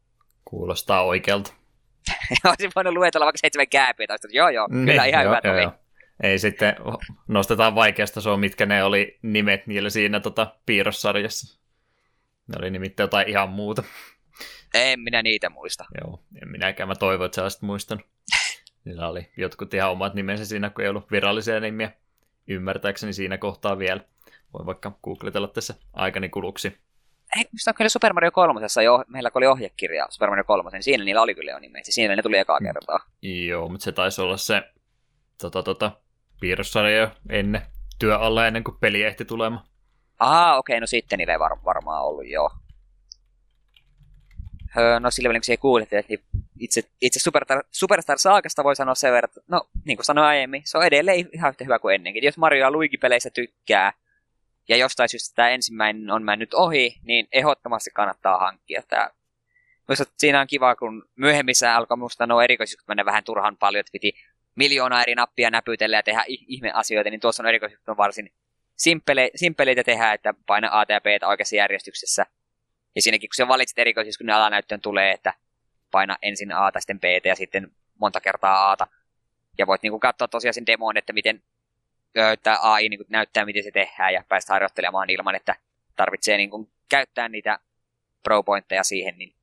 [0.49, 1.53] kuulostaa oikealta.
[2.45, 5.55] Olisin voinut luetella vaikka seitsemän kääpiä, että joo joo, niin, kyllä ihan joo, hyvät joo.
[5.55, 5.71] Joo.
[6.23, 6.75] Ei sitten,
[7.27, 11.59] nostetaan vaikeasta se on, mitkä ne oli nimet niillä siinä tota, piirrossarjassa.
[12.47, 13.83] Ne oli nimittäin jotain ihan muuta.
[14.73, 15.85] En minä niitä muista.
[16.01, 16.89] Joo, en minäkään.
[16.89, 18.05] Mä toivon, että sä muistanut.
[18.85, 21.91] Niillä oli jotkut ihan omat nimensä siinä, kun ei ollut virallisia nimiä
[22.47, 24.01] ymmärtääkseni siinä kohtaa vielä.
[24.53, 26.77] Voin vaikka googletella tässä aikani kuluksi.
[27.37, 28.61] Ei, mistä on kyllä Super Mario 3.
[28.83, 31.85] Jo, meillä oli ohjekirja Super Mario 3, niin siinä niillä oli kyllä jo nimet.
[31.85, 32.65] Siinä ne tuli ekaa mm.
[32.65, 32.99] kertaa.
[33.21, 34.63] Joo, mutta se taisi olla se
[35.41, 35.91] tota, tota,
[36.39, 37.61] piirrossarja jo ennen
[37.99, 39.63] työ alla ennen kuin peli ehti tulemaan.
[40.19, 42.51] Ah, okei, okay, no sitten niillä ei var- varmaan ollut, joo.
[44.77, 46.19] Öö, no sillä välin, kun se ei kuule, niin
[46.59, 50.61] itse, itse Superstar, Superstar Saagasta voi sanoa sen verran, että no niin kuin sanoin aiemmin,
[50.65, 52.23] se on edelleen ihan yhtä hyvä kuin ennenkin.
[52.23, 53.93] Jos Mario ja Luigi-peleissä tykkää,
[54.69, 58.83] ja jostain syystä tämä ensimmäinen on mennyt ohi, niin ehdottomasti kannattaa hankkia.
[58.87, 59.09] Tämä,
[59.87, 63.91] Minusta siinä on kiva, kun myöhemmissä alkoi minusta nuo erikoisjutut mennä vähän turhan paljon, että
[63.91, 64.13] piti
[64.55, 68.31] miljoona eri nappia näpytellä ja tehdä ihme asioita, niin tuossa on erikoisjutut varsin
[68.75, 72.25] simppele, simppeleitä tehdä, että paina A ja B oikeassa järjestyksessä.
[72.95, 75.33] Ja siinäkin, kun se valitset erikoisjutut, ne alanäyttöön tulee, että
[75.91, 78.87] paina ensin A sitten B ja sitten monta kertaa A.
[79.57, 81.43] Ja voit niinku katsoa tosiaan sen demon, että miten
[82.43, 85.55] tämä AI niinku näyttää, miten se tehdään ja päästä harjoittelemaan ilman, että
[85.95, 87.59] tarvitsee niinku käyttää niitä
[88.23, 89.17] pro-pointteja siihen.
[89.17, 89.33] Niin,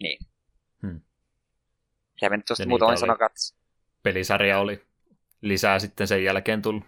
[0.00, 0.18] niin.
[0.82, 1.00] Hmm.
[2.20, 3.58] Ja nyt tuosta katsoa.
[4.02, 4.86] Pelisarja oli
[5.40, 6.84] lisää sitten sen jälkeen tullut.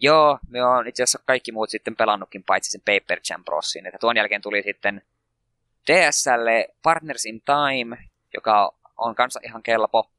[0.00, 3.86] Joo, me on itse asiassa kaikki muut sitten pelannutkin, paitsi sen Paper Jam Brosin.
[3.86, 5.02] Että tuon jälkeen tuli sitten
[5.86, 7.98] DSL Partners in Time,
[8.34, 10.10] joka on kanssa ihan kelpo.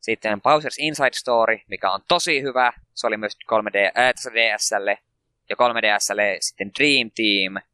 [0.00, 2.72] Sitten Bowser's Inside Story, mikä on tosi hyvä.
[2.94, 4.88] Se oli myös 3D, äh, DSL.
[5.48, 7.64] Ja 3DSL sitten Dream Team.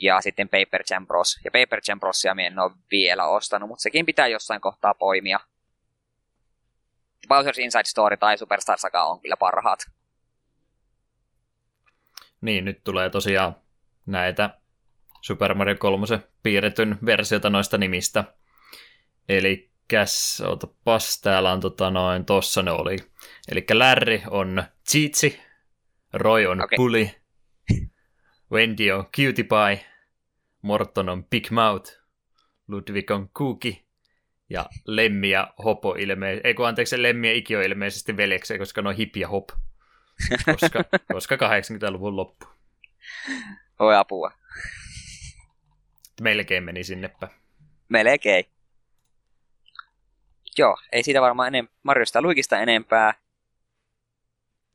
[0.00, 1.40] Ja sitten Paper Jam Bros.
[1.44, 5.40] Ja Paper Jam Brosia en ole vielä ostanut, mutta sekin pitää jossain kohtaa poimia.
[7.24, 9.80] Bowser's Inside Story tai Superstar Saga on kyllä parhaat.
[12.40, 13.56] Niin, nyt tulee tosiaan
[14.06, 14.50] näitä
[15.20, 16.06] Super Mario 3
[16.42, 18.24] piirretyn versiota noista nimistä.
[19.28, 19.73] Eli
[20.46, 22.96] otapas, täällä on tota noin, tossa ne oli.
[23.48, 25.40] Eli Larry on Chichi,
[26.12, 26.76] Roy on okay.
[26.76, 27.10] Bully,
[28.52, 29.86] Wendy on Cutie Pie,
[30.62, 31.92] Morton on Big Mouth,
[32.68, 33.84] Ludwig on Cookie,
[34.50, 38.82] ja Lemmi ja Hopo ilmeisesti, ei kun anteeksi, Lemmi ja Iki on ilmeisesti veljekseen, koska
[38.82, 39.48] ne on hip ja hop,
[40.44, 42.46] koska, koska 80-luvun loppu.
[43.78, 44.32] Oi apua.
[46.20, 47.28] Melkein meni sinnepä.
[47.88, 48.53] Melkein.
[50.58, 53.14] Joo, ei siitä varmaan enem- Marjosta Luikista enempää.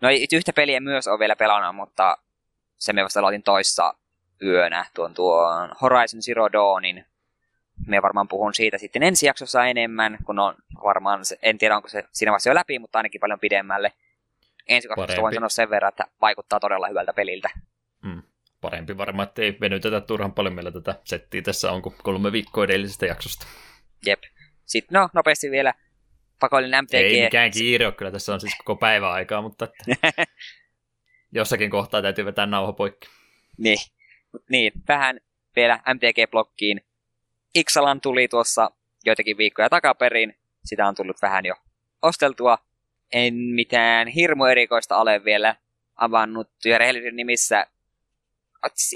[0.02, 2.18] No yhtä peliä myös on vielä pelannut, mutta
[2.78, 3.94] se me vasta aloitin toissa
[4.44, 7.06] yönä tuon tuon Horizon Zero Dawnin.
[7.88, 11.88] Me varmaan puhun siitä sitten ensi jaksossa enemmän, kun on varmaan, se, en tiedä onko
[11.88, 13.94] se siinä vaiheessa jo läpi, mutta ainakin paljon pidemmälle.
[14.68, 17.50] Ensi jaksossa voin sanoa sen verran, että vaikuttaa todella hyvältä peliltä.
[18.02, 18.22] Mm.
[18.62, 22.64] Parempi varmaan, että ei venytetä turhan paljon meillä tätä settiä tässä on kuin kolme viikkoa
[22.64, 23.46] edellisestä jaksosta.
[24.06, 24.24] Jep.
[24.70, 25.74] Sitten no, nopeasti vielä
[26.40, 26.94] pakollinen MTG.
[26.94, 30.08] Ei mikään kiire ole, kyllä tässä on siis koko päivä aikaa, mutta että
[31.32, 33.08] jossakin kohtaa täytyy vetää nauha poikki.
[33.58, 33.78] Niin,
[34.50, 35.20] niin vähän
[35.56, 36.82] vielä MTG-blokkiin.
[37.56, 38.72] Iksalan tuli tuossa
[39.06, 40.36] joitakin viikkoja takaperin.
[40.66, 41.56] Sitä on tullut vähän jo
[42.02, 42.58] osteltua.
[43.14, 45.56] En mitään hirmu erikoista ole vielä
[45.96, 46.50] avannut.
[46.66, 47.68] Ja rehellisyyden nimissä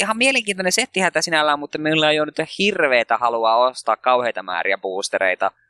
[0.02, 4.78] ihan mielenkiintoinen settihän tämä sinällään, mutta meillä ei ole nyt hirveätä halua ostaa kauheita määriä
[4.78, 5.52] boostereita–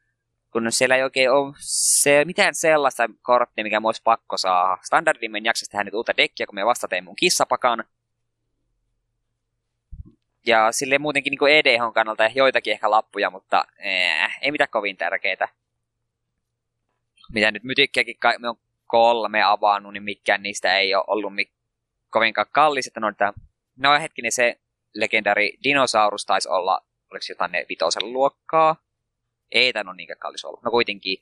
[0.54, 4.78] kun siellä ei oikein ole se, mitään sellaista korttia, mikä olisi pakko saa.
[4.82, 7.84] Standardin en jaksa tehdä nyt uutta dekkiä, kun me vasta tein mun kissapakan.
[10.46, 15.48] Ja sille muutenkin niin EDH kannalta joitakin ehkä lappuja, mutta ee, ei mitään kovin tärkeitä.
[17.34, 21.54] Mitä nyt mytikkiäkin me on kolme avannut, niin mikään niistä ei ole ollut mi-
[22.10, 22.88] kovinkaan kallis.
[22.88, 23.34] Että no, että,
[23.78, 24.60] no hetkinen, se
[24.94, 28.76] legendari dinosaurus taisi olla, oliko jotain ne vitosen luokkaa
[29.54, 30.64] ei tämä ole niinkään kallis ollut.
[30.64, 31.18] No kuitenkin.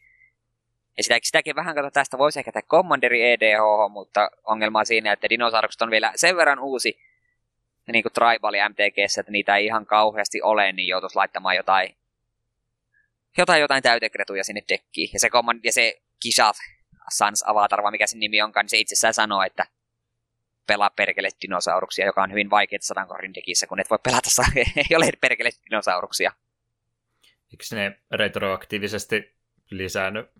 [0.97, 5.13] Ja sitä, sitäkin vähän kato tästä voisi ehkä tehdä Commanderi EDH, mutta ongelma on siinä,
[5.13, 6.99] että dinosaurukset on vielä sen verran uusi
[7.91, 11.95] niin kuin Tribal MTGssä, että niitä ei ihan kauheasti ole, niin joutuisi laittamaan jotain
[13.37, 15.09] jotain, jotain täytekretuja sinne dekkiin.
[15.13, 16.59] Ja se, command, ja se Kishath
[17.11, 19.65] Sans Avatar, mikä sen nimi onkaan, niin se itsessään sanoo, että
[20.67, 24.29] pelaa perkele dinosauruksia, joka on hyvin vaikeaa sadan korin dekissä, kun et voi pelata,
[24.89, 26.31] ei ole perkele dinosauruksia.
[27.51, 29.35] Eikö ne retroaktiivisesti
[29.71, 30.31] lisännyt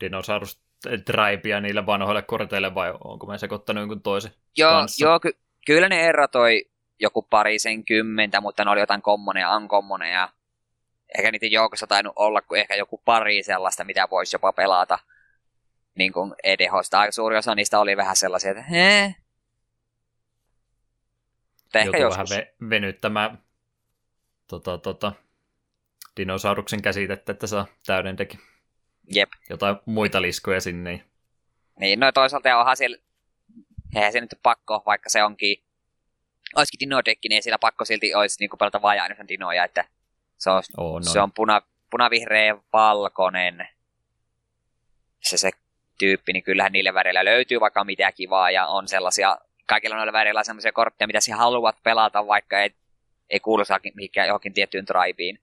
[0.00, 0.64] dinosaurus
[1.04, 5.04] Tribea niille vanhoille korteille vai onko mä sekoittanut jonkun toisen Joo, kanssa?
[5.04, 10.28] joo ky- kyllä ne erotoi joku parisen kymmentä, mutta ne oli jotain kommoneja, ankommoneja.
[11.18, 14.98] Eikä niiden joukossa tainnut olla kuin ehkä joku pari sellaista, mitä voisi jopa pelata
[15.94, 17.00] niin kuin EDHsta.
[17.00, 19.14] Aika suuri osa niistä oli vähän sellaisia, että hee.
[21.74, 22.30] Ehkä joskus.
[22.30, 23.42] vähän ve- venyttämään
[24.46, 25.12] tota, tota,
[26.16, 28.38] dinosauruksen käsitettä, että saa täyden teki.
[29.14, 29.28] Jep.
[29.50, 31.04] Jotain muita liskoja sinne.
[31.80, 32.96] Niin, no toisaalta onhan siellä,
[33.96, 35.56] eihän se nyt pakko, vaikka se onkin,
[36.56, 39.84] olisikin dinodekki, niin ei sillä pakko silti olisi niin pelata vajaan dinoja, että
[40.38, 41.12] se on, oh, no.
[41.12, 43.68] se on puna, punavihreä valkoinen
[45.20, 45.50] se, se
[45.98, 50.44] tyyppi, niin kyllähän niille väreillä löytyy vaikka mitä kivaa ja on sellaisia, kaikilla noilla väreillä
[50.44, 52.70] sellaisia kortteja, mitä sinä haluat pelata, vaikka ei,
[53.30, 55.38] ei kuulu mihinkään johonkin tiettyyn tribeen.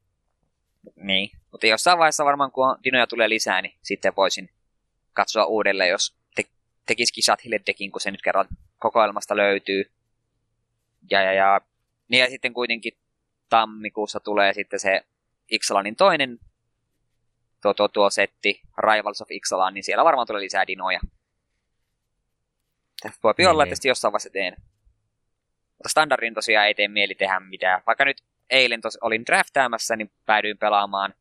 [0.96, 4.50] Niin, mutta jossain vaiheessa varmaan kun dinoja tulee lisää, niin sitten voisin
[5.13, 6.50] katsoa uudelleen, jos te-
[6.86, 8.48] tekisikin Shathille-dekin, kun se nyt kerran
[8.80, 9.91] kokoelmasta löytyy.
[11.12, 11.62] Ja, ja, ja,
[12.08, 12.94] niin ja sitten kuitenkin
[13.50, 15.02] tammikuussa tulee sitten se
[15.52, 16.39] Ixalanin toinen
[17.62, 21.00] tuo, tuo, tuo setti, Rivals of Ixalan, niin siellä varmaan tulee lisää dinoja.
[23.24, 24.56] Voi niin, olla, että jossain vaiheessa teen.
[25.78, 27.82] Mutta standardin tosiaan ei tee mieli tehdä mitään.
[27.88, 31.14] Vaikka nyt eilen tos, olin draftaamassa, niin päädyin pelaamaan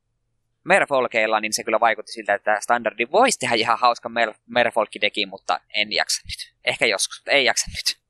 [0.65, 5.61] Merfolkeilla, niin se kyllä vaikutti siltä, että standardi voisi tehdä ihan hauska Mer- Merfolk-dekin, mutta
[5.75, 6.55] en jaksa nyt.
[6.65, 8.01] Ehkä joskus, mutta ei jaksa nyt.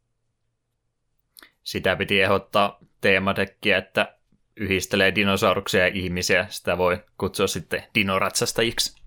[1.63, 4.15] Sitä piti ehdottaa teemadekkiä, että
[4.57, 6.47] yhdistelee dinosauruksia ja ihmisiä.
[6.49, 9.03] Sitä voi kutsua sitten dinoratsastajiksi.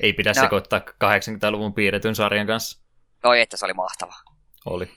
[0.00, 0.42] Ei pidä no.
[0.42, 2.84] sekoittaa 80-luvun piirretyn sarjan kanssa.
[3.24, 4.14] Oi, että se oli mahtava.
[4.66, 4.90] Oli.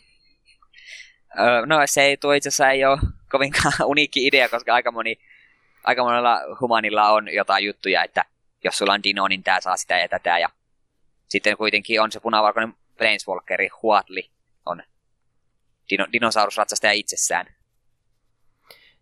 [1.39, 2.99] Öö, no se ei tuo itse asiassa ei ole
[3.31, 5.19] kovinkaan uniikki idea, koska aika, moni,
[5.83, 8.25] aika monella humanilla on jotain juttuja, että
[8.63, 10.39] jos sulla on dino, niin tää saa sitä ja tätä.
[10.39, 10.49] Ja
[11.27, 14.29] sitten kuitenkin on se punavalkoinen Planeswalkeri, Huatli,
[14.65, 14.83] on
[15.89, 17.45] dino, dinosaurusratsastaja itsessään.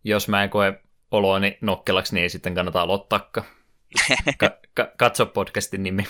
[0.04, 0.80] Jos mä en koe
[1.12, 3.20] oloani nokkelaksi, niin ei sitten kannata aloittaa.
[4.38, 6.04] Ka- ka- katso podcastin nimi.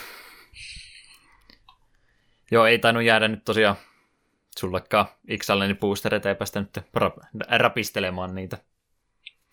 [2.50, 3.76] Joo, ei tainnut jäädä nyt tosiaan
[4.58, 6.78] sullekaan Ixalleni boostereita, ei päästä nyt
[7.58, 8.58] rapistelemaan niitä.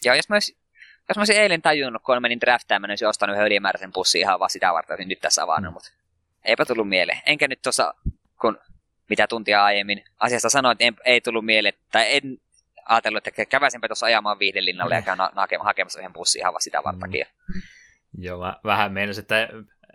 [0.06, 0.58] Joo, jos mä, olisin,
[1.10, 4.40] jos mä olisin eilen tajunnut, kun menin draftaamaan, mä olisin ostanut yhden ylimääräisen pussin ihan
[4.40, 5.74] vaan sitä varten, että nyt tässä avannut, mm.
[5.74, 5.92] mutta
[6.44, 7.22] eipä tullut mieleen.
[7.26, 7.94] Enkä nyt tuossa,
[8.42, 8.60] kun
[9.10, 12.38] mitä tuntia aiemmin asiasta sanoin, että en, ei tullut mieleen, tai en
[12.86, 16.82] ajatellut, että käväisinpä tuossa ajamaan viihdelinnalle ja käyn na- hakemassa yhden pussin ihan vaan sitä
[16.84, 17.26] vartakin.
[17.48, 17.62] Mm.
[18.18, 19.50] Joo, mä vähän meinasin, että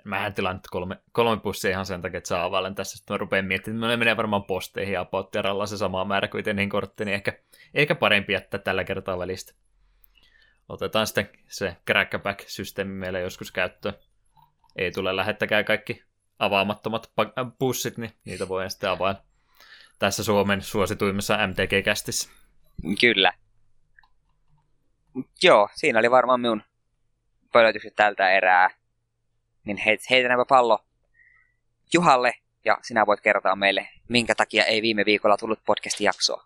[0.09, 2.97] Mähän tilaan kolme, kolme pussia ihan sen takia, että saa availen tässä.
[2.97, 6.68] Sitten mä rupean miettimään, että menee varmaan posteihin ja potteralla se sama määrä kuin niin
[6.68, 7.33] kortti, niin ehkä,
[7.75, 9.53] ehkä parempi jättää tällä kertaa välistä.
[10.68, 13.94] Otetaan sitten se crackback-systeemi meille joskus käyttöön.
[14.77, 16.05] Ei tule lähettäkään kaikki
[16.38, 17.12] avaamattomat
[17.59, 19.23] pussit, niin niitä voi sitten availla
[19.99, 22.31] tässä Suomen suosituimmassa MTG-kästissä.
[23.01, 23.33] Kyllä.
[25.42, 26.62] Joo, siinä oli varmaan minun
[27.53, 28.78] pölytykset tältä erää
[29.64, 29.79] niin
[30.11, 30.85] heitänäpä pallo
[31.92, 36.44] Juhalle ja sinä voit kertoa meille, minkä takia ei viime viikolla tullut podcast-jaksoa.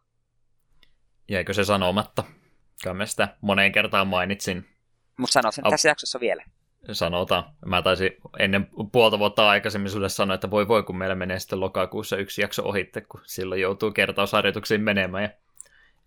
[1.29, 2.25] Jäikö se sanomatta?
[2.83, 4.69] Kyllä mä sitä moneen kertaan mainitsin.
[5.17, 6.45] Mutta sano sen Ap- tässä jaksossa vielä.
[6.93, 7.45] Sanotaan.
[7.67, 11.61] Mä taisin ennen puolta vuotta aikaisemmin sulle sanoa, että voi voi, kun meillä menee sitten
[11.61, 15.23] lokakuussa yksi jakso ohitte, kun silloin joutuu kertausharjoituksiin menemään.
[15.23, 15.31] Ja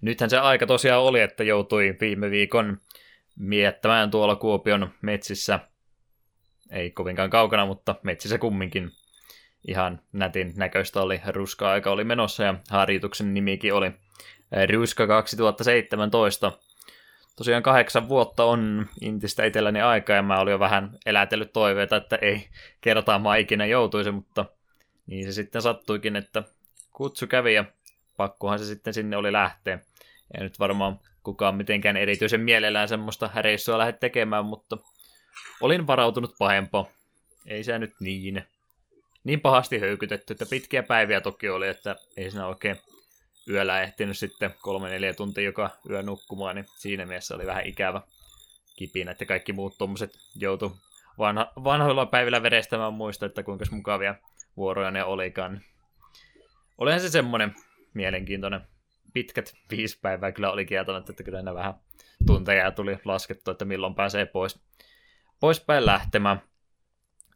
[0.02, 2.82] nythän se aika tosiaan oli, että joutui viime viikon
[3.36, 5.60] miettämään tuolla Kuopion metsissä–
[6.76, 8.92] ei kovinkaan kaukana, mutta metsissä kumminkin
[9.68, 11.22] ihan nätin näköistä oli.
[11.28, 13.92] Ruska-aika oli menossa ja harjoituksen nimikin oli
[14.74, 16.52] Ruska 2017.
[17.36, 22.16] Tosiaan kahdeksan vuotta on Intistä itselläni aika ja mä olin jo vähän elätellyt toiveita, että
[22.16, 22.48] ei
[22.82, 24.46] kertaamaan ikinä joutuisi, mutta
[25.08, 26.44] niin se sitten sattuikin, että
[26.94, 27.66] kutsu kävi ja
[28.18, 29.80] pakkohan se sitten sinne oli lähteä.
[30.38, 34.78] Ei nyt varmaan kukaan mitenkään erityisen mielellään semmoista reissua lähde tekemään, mutta
[35.62, 36.86] olin varautunut pahempaa.
[37.46, 38.44] Ei se nyt niin,
[39.24, 42.76] niin pahasti höykytetty, että pitkiä päiviä toki oli, että ei siinä oikein
[43.50, 48.02] yöllä ehtinyt sitten kolme neljä tuntia joka yö nukkumaan, niin siinä mielessä oli vähän ikävä
[48.76, 50.78] kipinä, että kaikki muut tuommoiset joutu
[51.18, 54.16] vanha, vanhoilla päivillä verestämään muista, että kuinka mukavia
[54.58, 55.62] vuoroja ne olikaan.
[56.78, 57.56] Olihan se semmoinen
[57.94, 58.62] mielenkiintoinen
[59.14, 61.74] pitkät viisi päivää kyllä oli kieltänyt, että kyllä ne vähän
[62.28, 64.60] tunteja tuli laskettu, että milloin pääsee pois
[65.40, 66.42] poispäin lähtemään.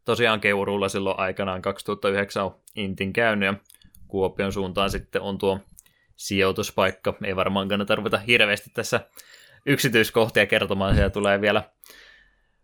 [0.05, 3.53] Tosiaan Keurulla silloin aikanaan 2009 on Intin käynyt ja
[4.07, 5.59] Kuopion suuntaan sitten on tuo
[6.15, 7.13] sijoituspaikka.
[7.23, 9.01] Ei varmaan kannata ruveta hirveästi tässä
[9.65, 10.95] yksityiskohtia kertomaan.
[10.95, 11.63] Siellä tulee vielä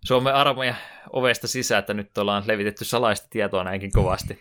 [0.05, 0.75] Suomen armeija
[1.13, 4.39] ovesta sisään, että nyt ollaan levitetty salaista tietoa näinkin kovasti.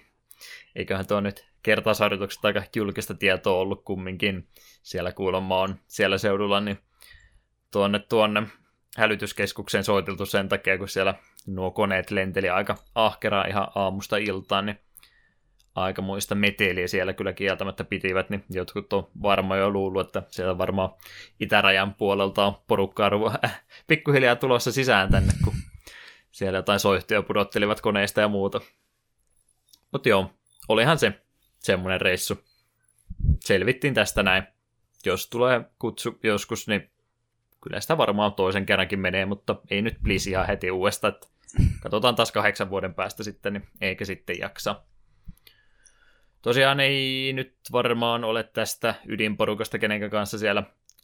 [0.77, 4.49] Eiköhän tuo nyt kertausharjoitukset aika julkista tietoa ollut kumminkin.
[4.83, 6.79] Siellä kuulemma on siellä seudulla, niin
[7.71, 8.43] tuonne tuonne
[8.97, 11.15] hälytyskeskukseen soiteltu sen takia, kun siellä
[11.47, 14.79] nuo koneet lenteli aika ahkeraa ihan aamusta iltaan, niin
[15.75, 20.59] aika muista meteliä siellä kyllä kieltämättä pitivät, niin jotkut on varmaan jo luullut, että siellä
[20.59, 20.91] varmaan
[21.41, 23.11] itärajan puolelta on porukkaa
[23.45, 25.55] äh, pikkuhiljaa tulossa sisään tänne, kun
[26.31, 28.61] siellä jotain soihtuja pudottelivat koneista ja muuta.
[29.93, 30.31] Mutta joo,
[30.69, 31.13] olihan se
[31.59, 32.45] semmoinen reissu.
[33.41, 34.43] Selvittiin tästä näin.
[35.07, 36.91] Jos tulee kutsu joskus, niin
[37.65, 41.15] kyllä sitä varmaan toisen kerrankin menee, mutta ei nyt please ihan heti uudestaan.
[41.15, 41.27] Että
[41.81, 44.83] katsotaan taas kahdeksan vuoden päästä sitten, niin eikä sitten jaksa.
[46.43, 50.63] Tosiaan ei nyt varmaan ole tästä ydinporukasta, kenen kanssa siellä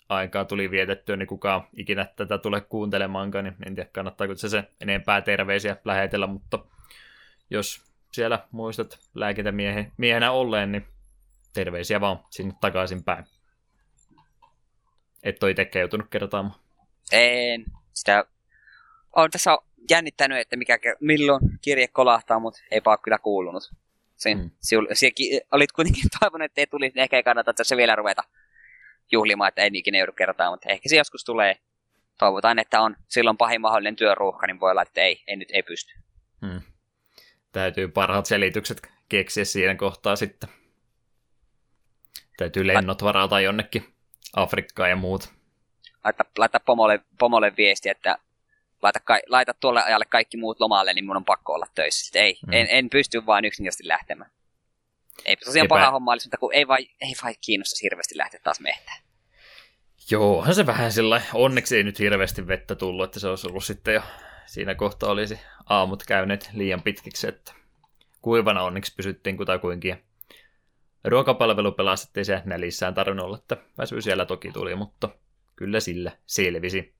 [0.09, 4.65] aikaa tuli vietettyä, niin kukaan ikinä tätä tule kuuntelemaankaan, niin en tiedä kannattaako se, se
[4.81, 6.59] enempää terveisiä lähetellä, mutta
[7.51, 7.83] jos
[8.13, 10.87] siellä muistat lääkintämiehenä olleen, niin
[11.55, 13.25] terveisiä vaan sinne takaisin päin.
[15.23, 16.61] Et ole itsekään joutunut kertaamaan.
[17.13, 17.65] En.
[17.93, 18.25] Sitä
[19.17, 19.59] on tässä
[19.91, 23.71] jännittänyt, että mikä, milloin kirje kolahtaa, mutta ei ole kyllä kuulunut.
[24.17, 24.51] Sen, mm.
[24.61, 24.87] siul,
[25.53, 28.23] olit kuitenkin toivonut, että ei tulisi, niin ehkä ei kannata tässä vielä ruveta
[29.13, 31.57] juhlimaan, että ei ikinä joudu kertaamaan, mutta ehkä se joskus tulee.
[32.19, 35.63] Toivotaan, että on silloin pahin mahdollinen työruuhka, niin voi olla, että ei, ei nyt ei
[35.63, 35.93] pysty.
[36.47, 36.61] Hmm.
[37.53, 40.49] Täytyy parhaat selitykset keksiä siinä kohtaa sitten.
[42.37, 43.85] Täytyy lennot varata jonnekin
[44.37, 45.33] Afrikkaa ja muut.
[46.05, 48.19] Laita, laita pomolle, pomolle viesti, että
[48.83, 52.05] laita, laita tuolle ajalle kaikki muut lomalle, niin mun on pakko olla töissä.
[52.05, 52.53] Sitten ei, mm.
[52.53, 54.31] en, en pysty vain yksinkertaisesti lähtemään.
[55.25, 55.75] Ei tosiaan Epä...
[55.75, 58.99] paha homma olisi, mutta kun ei vai, ei vai kiinnosta hirveästi lähteä taas mehtään.
[60.11, 63.95] Joo, se vähän sillä onneksi ei nyt hirveästi vettä tullut, että se olisi ollut sitten
[63.95, 64.03] jo
[64.47, 67.53] siinä kohtaa olisi aamut käyneet liian pitkiksi, että
[68.23, 70.05] kuivana onneksi pysyttiin kutakuinkin
[71.05, 75.09] ruokapalvelu pelastettiin se nelissään tarvinnut olla, että väsy siellä toki tuli, mutta
[75.57, 76.95] kyllä sillä selvisi.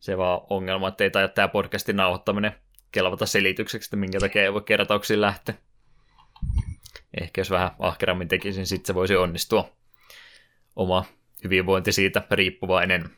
[0.00, 2.54] Se vaan ongelma, että ei taida tämä podcastin nauhoittaminen
[2.92, 5.54] kelvata selitykseksi, että minkä takia ei voi kertauksiin lähteä.
[7.20, 9.76] Ehkä jos vähän ahkerammin tekisin, sitten se voisi onnistua.
[10.76, 11.04] Oma
[11.44, 13.10] hyvinvointi siitä riippuvainen.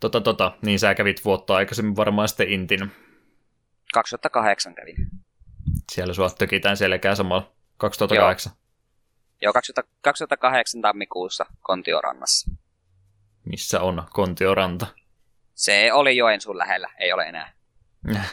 [0.00, 2.90] Tota, tota, niin sä kävit vuotta aikaisemmin varmaan sitten Intin.
[3.94, 4.96] 2008 kävin.
[5.92, 8.52] Siellä sua tökitään selkää samalla 2008.
[8.52, 8.60] Joo,
[9.42, 12.50] Joo 2000, 2008 tammikuussa Kontiorannassa.
[13.44, 14.86] Missä on Kontioranta?
[15.54, 17.52] Se oli Joensuun lähellä, ei ole enää.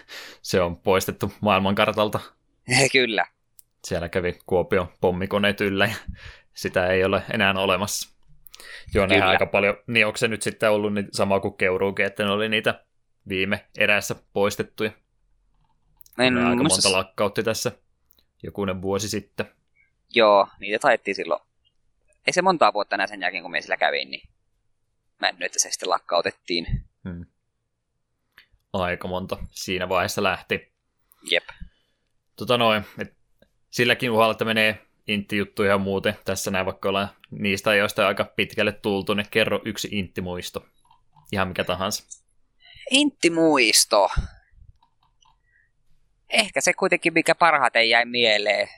[0.41, 2.19] Se on poistettu maailmankartalta.
[2.91, 3.25] Kyllä.
[3.85, 5.95] Siellä kävi Kuopio pommikoneet yllä ja
[6.53, 8.17] sitä ei ole enää olemassa.
[8.93, 12.23] Joo, ne aika paljon, niin onko se nyt sitten ollut niin sama kuin Keuruukin, että
[12.23, 12.85] ne oli niitä
[13.29, 14.91] viime erässä poistettuja.
[16.19, 17.71] En, ne aika monta lakkautti tässä
[18.43, 19.51] jokunen vuosi sitten.
[20.13, 21.41] Joo, niitä taettiin silloin.
[22.27, 24.29] Ei se montaa vuotta enää sen jälkeen, kun me sillä kävin, niin
[25.21, 26.67] mennyt, että se sitten lakkautettiin.
[27.03, 27.25] Hmm.
[28.73, 30.73] Aika monta siinä vaiheessa lähti.
[31.31, 31.43] Jep.
[32.35, 33.13] Tota noin, et
[33.69, 36.17] silläkin uhalla, että menee intti-juttu ihan muuten.
[36.25, 40.65] Tässä näin vaikka ollaan niistä joista aika pitkälle tultu, niin kerro yksi intti-muisto.
[41.31, 42.03] Ihan mikä tahansa.
[42.91, 44.09] Intti-muisto.
[46.29, 48.69] Ehkä se kuitenkin, mikä parhaiten jäi mieleen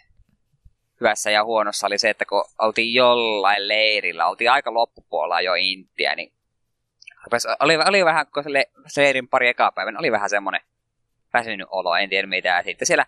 [1.01, 6.15] hyvässä ja huonossa, oli se, että kun oltiin jollain leirillä, oltiin aika loppupuolella jo Intiä,
[6.15, 6.33] niin
[7.59, 8.43] oli, oli vähän, kun
[8.87, 10.61] se, leirin pari ekaa päivän, oli vähän semmoinen
[11.33, 12.49] väsynyt olo, en tiedä mitä.
[12.49, 13.05] Ja sitten siellä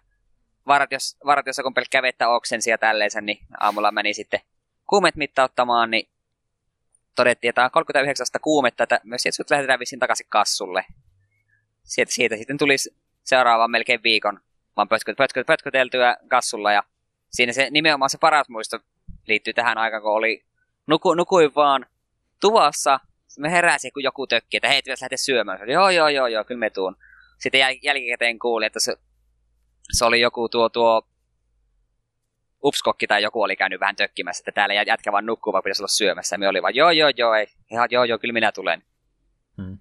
[0.68, 4.40] vartiossa, vartiossa kun pelkkä vettä oksensi ja tälleensä, niin aamulla meni sitten
[4.90, 6.10] kuumet mittauttamaan, niin
[7.16, 10.86] todettiin, että on 39 kuumetta, että myös sieltä lähdetään vissiin takaisin kassulle.
[11.84, 12.76] Siitä, siitä sitten tuli
[13.24, 14.40] seuraavan melkein viikon
[14.78, 16.84] vaan pötköt, pötköt, pötköteltyä kassulla ja
[17.32, 18.80] siinä se nimenomaan se paras muisto
[19.28, 20.46] liittyy tähän aikaan, kun oli
[20.88, 21.86] nuku, nukuin vaan
[22.42, 23.00] tuvassa,
[23.40, 25.70] me heräsi, kun joku tökki, että hei, lähteä syömään.
[25.70, 26.96] Joo, joo, joo, joo, kyllä me tuun.
[27.40, 28.98] Sitten jäl- jälkikäteen kuuli, että se,
[29.92, 31.08] se oli joku tuo, tuo
[32.64, 35.88] upskokki tai joku oli käynyt vähän tökkimässä, että täällä jätkä vaan nukkuu, vaan pitäisi olla
[35.88, 36.34] syömässä.
[36.34, 38.84] Ja me oli vaan, joo, joo, joo, ei, ihan, joo, joo, kyllä minä tulen.
[39.58, 39.80] Hmm.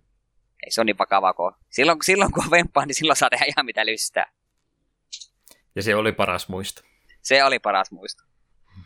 [0.71, 3.45] Ei se on niin vakavaa, kun silloin, silloin kun on vempaa, niin silloin saa tehdä
[3.45, 4.33] ihan mitä lystää.
[5.77, 6.83] Ja se oli paras muisto.
[7.23, 8.23] Se oli paras muisto.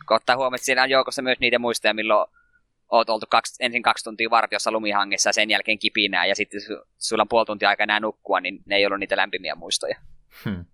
[0.07, 2.27] Kun ottaa huomioon, että siinä on joukossa myös niitä muistoja, milloin
[2.91, 6.61] oot oltu kaksi, ensin kaksi tuntia vartiossa lumihangessa ja sen jälkeen kipinää ja sitten
[6.97, 9.97] sulla on puoli tuntia aika enää nukkua, niin ne ei ollut niitä lämpimiä muistoja.
[10.45, 10.65] Hmm.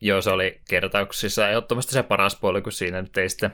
[0.00, 3.50] Joo, se oli kertauksissa ehdottomasti se paras puoli, kun siinä nyt ei sitten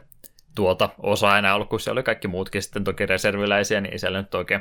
[0.55, 4.22] tuota osaa enää ollut, kun se oli kaikki muutkin sitten toki reserviläisiä, niin ei siellä
[4.22, 4.61] nyt oikein,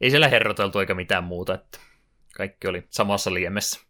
[0.00, 1.78] ei siellä herroteltu eikä mitään muuta, että
[2.36, 3.80] kaikki oli samassa liemessä,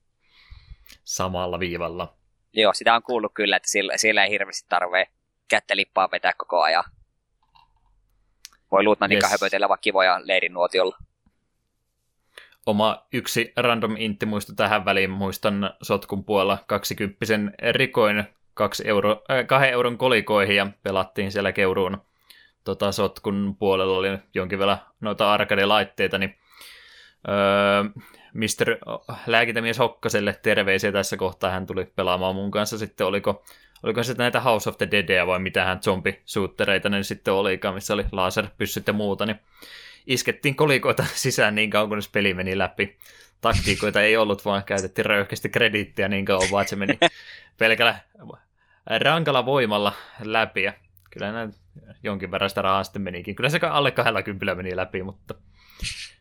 [1.04, 2.14] samalla viivalla.
[2.52, 5.12] Joo, sitä on kuullut kyllä, että siellä, siellä ei hirveästi tarvitse
[5.48, 6.84] kättä lippaa vetää koko ajan.
[8.70, 9.30] Voi luutnantin yes.
[9.30, 10.96] höpötellä vaikka kivoja leirin nuotiolla.
[12.66, 15.10] Oma yksi random intti muisto tähän väliin.
[15.10, 17.26] Muistan sotkun puolella 20
[17.72, 22.07] rikoin kaksi euro, äh, kahden euron kolikoihin ja pelattiin siellä Keuruun
[22.68, 26.38] tota, sotkun puolella oli jonkin verran noita arcade-laitteita, niin
[27.28, 27.84] öö,
[28.34, 28.78] Mr.
[29.26, 31.50] Lääkintämies Hokkaselle terveisiä tässä kohtaa.
[31.50, 33.44] Hän tuli pelaamaan mun kanssa sitten, oliko
[33.82, 38.04] oliko se näitä House of the Deadia vai mitähän zombisuuttereita ne sitten olikaan, missä oli
[38.12, 39.40] laserpyssyt ja muuta, niin
[40.06, 42.98] iskettiin kolikoita sisään niin kauan, kun peli meni läpi.
[43.40, 46.98] Taktiikoita ei ollut, vaan käytettiin röyhkeästi krediittiä niin kauan, vaan se meni
[47.58, 47.98] pelkällä
[48.86, 49.92] rankalla voimalla
[50.24, 50.62] läpi.
[50.62, 50.72] Ja
[51.10, 51.54] kyllä näin
[52.02, 53.34] jonkin verran sitä rahaa sitten menikin.
[53.34, 55.34] Kyllä se alle 20 meni läpi, mutta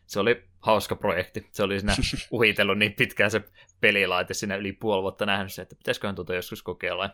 [0.06, 1.46] se oli hauska projekti.
[1.52, 1.94] Se oli siinä
[2.30, 3.42] uhitellut niin pitkään se
[3.80, 7.10] pelilaite siinä yli puoli vuotta nähnyt se, että pitäisiköhän tuota joskus kokeilla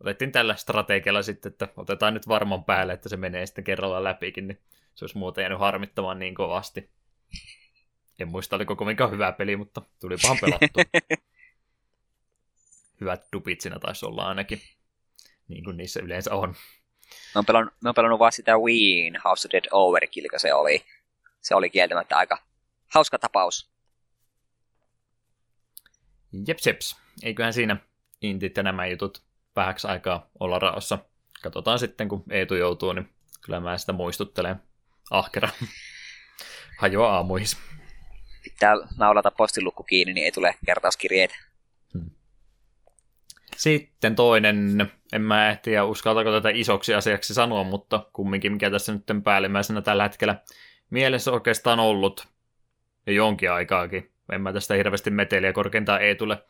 [0.00, 4.48] otettiin tällä strategialla sitten, että otetaan nyt varman päälle, että se menee sitten kerralla läpikin,
[4.48, 4.60] niin
[4.94, 6.90] se olisi muuten jäänyt harmittamaan niin kovasti.
[8.18, 10.80] En muista, oliko kovinkaan hyvä peli, mutta tuli pahan pelattu.
[13.00, 14.60] Hyvät dupit siinä taisi olla ainakin,
[15.48, 16.54] niin kuin niissä yleensä on.
[17.34, 20.84] Mä oon pelannut, mä oon pelannut vaan sitä Wien House of Dead Overkill, se oli.
[21.40, 22.38] Se oli kieltämättä aika
[22.94, 23.70] hauska tapaus.
[26.48, 26.96] Jeps, jeps.
[27.22, 27.76] Eiköhän siinä
[28.22, 29.22] intit ja nämä jutut
[29.56, 30.98] vähäksi aikaa olla raossa.
[31.42, 33.08] Katsotaan sitten, kun Eetu joutuu, niin
[33.44, 34.62] kyllä mä sitä muistuttelen
[35.10, 35.48] ahkera.
[36.80, 37.48] Hajoa aamuihin.
[38.44, 41.34] Pitää naulata postilukku kiinni, niin ei tule kertauskirjeitä.
[43.58, 49.24] Sitten toinen, en mä ehtiä uskaltako tätä isoksi asiaksi sanoa, mutta kumminkin mikä tässä nyt
[49.24, 50.36] päällimmäisenä tällä hetkellä
[50.90, 52.26] mielessä oikeastaan ollut
[53.06, 54.10] jo jonkin aikaakin.
[54.32, 56.42] En mä tästä hirveästi meteliä korkeintaan ei tule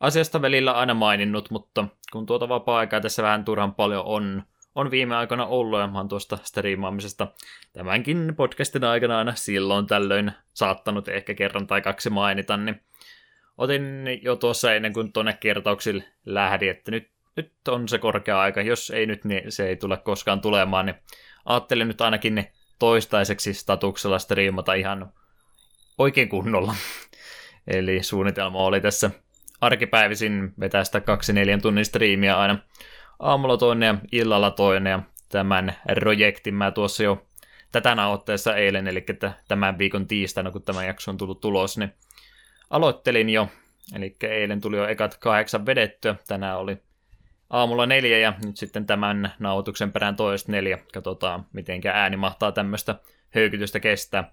[0.00, 4.42] asiasta välillä aina maininnut, mutta kun tuota vapaa-aikaa tässä vähän turhan paljon on,
[4.74, 7.26] on viime aikoina ollut, ja mä oon tuosta striimaamisesta
[7.72, 12.80] tämänkin podcastin aikana aina silloin tällöin saattanut ehkä kerran tai kaksi mainita, niin
[13.58, 18.62] otin jo tuossa ennen kuin tuonne kertauksille lähdin, että nyt nyt on se korkea aika.
[18.62, 20.96] Jos ei nyt, niin se ei tule koskaan tulemaan, niin
[21.44, 25.12] ajattelin nyt ainakin ne toistaiseksi statuksella striimata ihan
[25.98, 26.74] oikein kunnolla.
[27.66, 29.10] Eli suunnitelma oli tässä
[29.60, 32.58] arkipäivisin vetää sitä kaksi neljän tunnin striimiä aina
[33.18, 34.90] aamulla toinen ja illalla toinen.
[34.90, 37.26] Ja tämän projektin mä tuossa jo
[37.72, 39.06] tätä nauhoitteessa eilen, eli
[39.48, 41.92] tämän viikon tiistaina, kun tämä jakso on tullut tulos, niin
[42.70, 43.48] aloittelin jo.
[43.94, 46.82] Eli eilen tuli jo ekat kahdeksan vedettyä, tänään oli
[47.50, 50.78] aamulla neljä ja nyt sitten tämän nauhoituksen perään toista neljä.
[50.94, 52.94] Katsotaan, miten ääni mahtaa tämmöistä
[53.34, 54.32] höykytystä kestää.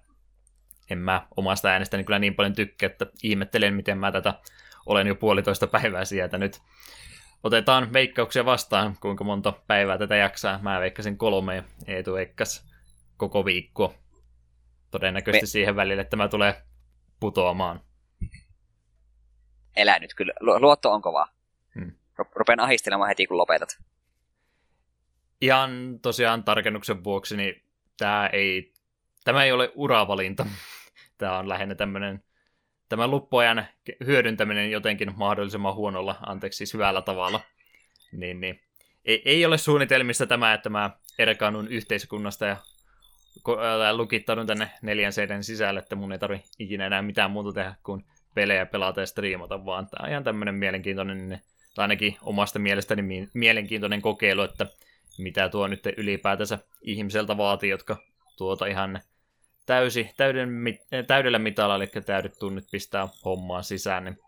[0.90, 4.34] En mä omasta äänestäni kyllä niin paljon tykkää, että ihmettelen, miten mä tätä
[4.86, 6.60] olen jo puolitoista päivää sieltä nyt.
[7.42, 10.58] Otetaan veikkauksia vastaan, kuinka monta päivää tätä jaksaa.
[10.62, 12.70] Mä veikkasin kolme ja Eetu veikkas
[13.16, 13.94] koko viikko.
[14.90, 15.46] Todennäköisesti Me...
[15.46, 16.62] siihen välille, että tämä tulee
[17.20, 17.80] putoamaan.
[19.76, 20.32] Elä nyt kyllä.
[20.40, 21.28] Luotto on kova.
[21.74, 21.92] Hmm.
[22.34, 23.78] Rupean ahistelemaan heti, kun lopetat.
[25.40, 27.62] Ihan tosiaan tarkennuksen vuoksi, niin
[27.98, 28.72] tämä ei,
[29.24, 30.46] tämä ei ole uravalinta.
[31.18, 32.22] Tämä on lähinnä tämmöinen
[32.88, 33.66] tämä luppoajan
[34.06, 37.40] hyödyntäminen jotenkin mahdollisimman huonolla, anteeksi siis hyvällä tavalla,
[38.12, 38.60] niin, niin
[39.04, 42.56] ei, ei ole suunnitelmissa tämä, että mä erkaannun yhteiskunnasta ja
[43.92, 48.04] lukittaudun tänne neljän seiden sisälle, että mun ei tarvi ikinä enää mitään muuta tehdä kuin
[48.36, 51.40] pelejä pelata ja striimata, vaan tämä on ihan tämmöinen mielenkiintoinen,
[51.74, 54.66] tai ainakin omasta mielestäni mielenkiintoinen kokeilu, että
[55.18, 57.96] mitä tuo nyt ylipäätänsä ihmiseltä vaatii, jotka
[58.36, 59.00] tuota ihan
[59.66, 60.50] täysi, täyden,
[61.06, 64.18] täydellä mitalla, eli täydet tunnit pistää hommaan sisään, niin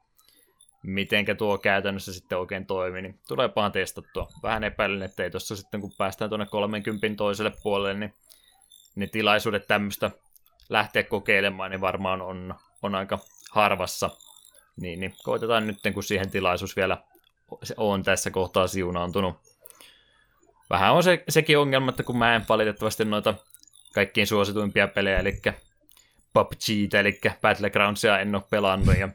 [0.82, 4.28] mitenkä tuo käytännössä sitten oikein toimii, niin tuleepahan testattua.
[4.42, 8.14] Vähän epäilen, että ei tuossa sitten kun päästään tuonne 30 toiselle puolelle, niin
[8.96, 10.10] ne tilaisuudet tämmöistä
[10.68, 13.18] lähteä kokeilemaan, niin varmaan on, on aika
[13.50, 14.10] harvassa.
[14.76, 16.98] Niin, niin koitetaan nyt, kun siihen tilaisuus vielä
[17.76, 19.36] on tässä kohtaa siunaantunut.
[20.70, 23.34] Vähän on se, sekin ongelma, että kun mä en valitettavasti noita
[23.94, 25.40] kaikkein suosituimpia pelejä, eli
[26.32, 29.08] PUBG, eli Battlegroundsia en ole pelannut, ja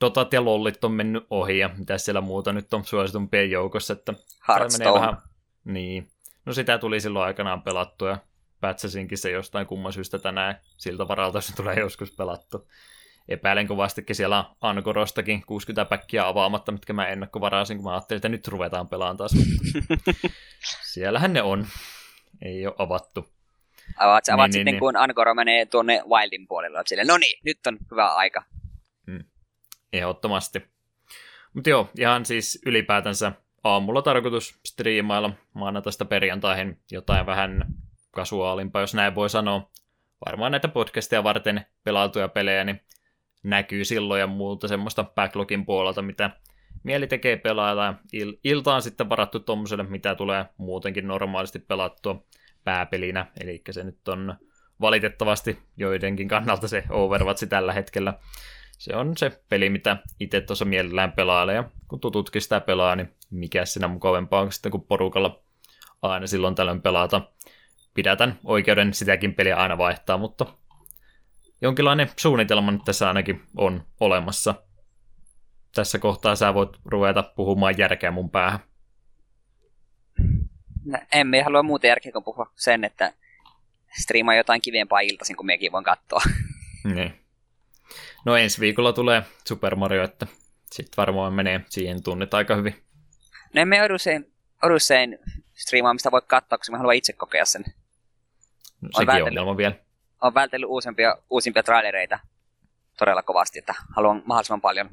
[0.00, 4.14] Dotat ja Lollit on mennyt ohi, ja mitä siellä muuta nyt on suositumpien joukossa, että
[4.78, 5.16] menee vähän...
[5.64, 6.10] Niin.
[6.44, 8.18] No sitä tuli silloin aikanaan pelattua, ja
[8.60, 12.68] pätsäsinkin se jostain kumman syystä tänään siltä varalta, jos se tulee joskus pelattu.
[13.28, 18.48] Epäilen kovastikin siellä Ankorostakin 60 päkkiä avaamatta, mitkä mä ennakkovarasin, kun mä ajattelin, että nyt
[18.48, 19.32] ruvetaan pelaamaan taas.
[20.92, 21.66] Siellähän ne on.
[22.42, 23.28] Ei ole avattu.
[23.96, 25.02] Avaat, avaat niin, sitten, niin, kun niin.
[25.02, 26.82] Angora menee tuonne Wildin puolelle.
[26.86, 28.42] Sille, no niin, nyt on hyvä aika.
[29.06, 29.24] Hmm.
[29.92, 30.62] Ehdottomasti.
[31.54, 33.32] Mutta joo, ihan siis ylipäätänsä
[33.64, 37.64] aamulla tarkoitus striimailla maanantaista perjantaihin jotain vähän
[38.10, 39.70] kasuaalimpaa, jos näin voi sanoa.
[40.26, 42.80] Varmaan näitä podcasteja varten pelautuja pelejä, niin
[43.42, 46.30] näkyy silloin ja muuta semmoista backlogin puolelta, mitä
[46.82, 47.94] mieli tekee pelailla.
[48.12, 52.24] Il- ilta on sitten varattu tuommoiselle, mitä tulee muutenkin normaalisti pelattua
[52.64, 54.34] pääpelinä, eli se nyt on
[54.80, 58.14] valitettavasti joidenkin kannalta se Overwatch tällä hetkellä.
[58.78, 63.08] Se on se peli, mitä itse tuossa mielellään pelailee, ja kun tututkin sitä pelaa, niin
[63.30, 65.42] mikä siinä mukavempaa on sitten, kun porukalla
[66.02, 67.22] aina silloin tällöin pelata.
[67.94, 70.46] Pidätän oikeuden sitäkin peliä aina vaihtaa, mutta
[71.60, 74.54] jonkinlainen suunnitelma nyt tässä ainakin on olemassa.
[75.74, 78.60] Tässä kohtaa sä voit ruveta puhumaan järkeä mun päähän
[81.12, 83.12] emme halua muuta järkeä kuin puhua sen, että
[84.00, 86.22] striimaa jotain kivempaa iltaisin, kun mekin voin katsoa.
[86.94, 87.14] Niin.
[88.24, 90.26] No ensi viikolla tulee Super Mario, että
[90.72, 92.74] sitten varmaan menee siihen tunnit aika hyvin.
[93.54, 94.32] No emme usein,
[94.74, 95.18] usein
[95.54, 97.64] striimaamista voi katsoa, koska mä haluan itse kokea sen.
[98.80, 99.74] No, sekin on ongelma vielä.
[100.22, 102.18] On vältellyt uusimpia, uusimpia trailereita
[102.98, 104.90] todella kovasti, että haluan mahdollisimman paljon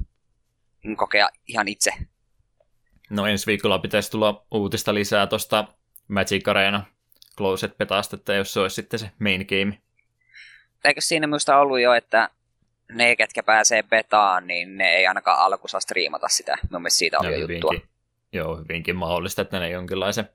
[0.96, 1.92] kokea ihan itse.
[3.10, 5.68] No ensi viikolla pitäisi tulla uutista lisää tuosta
[6.08, 6.84] Magic Arena
[7.36, 9.78] Closet Betasta, että jos se olisi sitten se main game.
[10.84, 12.30] Eikö siinä minusta ollut jo, että
[12.92, 16.58] ne, ketkä pääsee betaan, niin ne ei ainakaan alku saa striimata sitä.
[16.70, 17.72] Mun mielestä siitä oli jo juttua.
[18.32, 20.28] Joo, hyvinkin mahdollista, että ne jonkinlaisen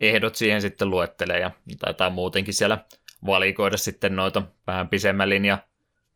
[0.00, 2.84] ehdot siihen sitten luettelee ja taitaa muutenkin siellä
[3.26, 5.58] valikoida sitten noita vähän pisemmän linja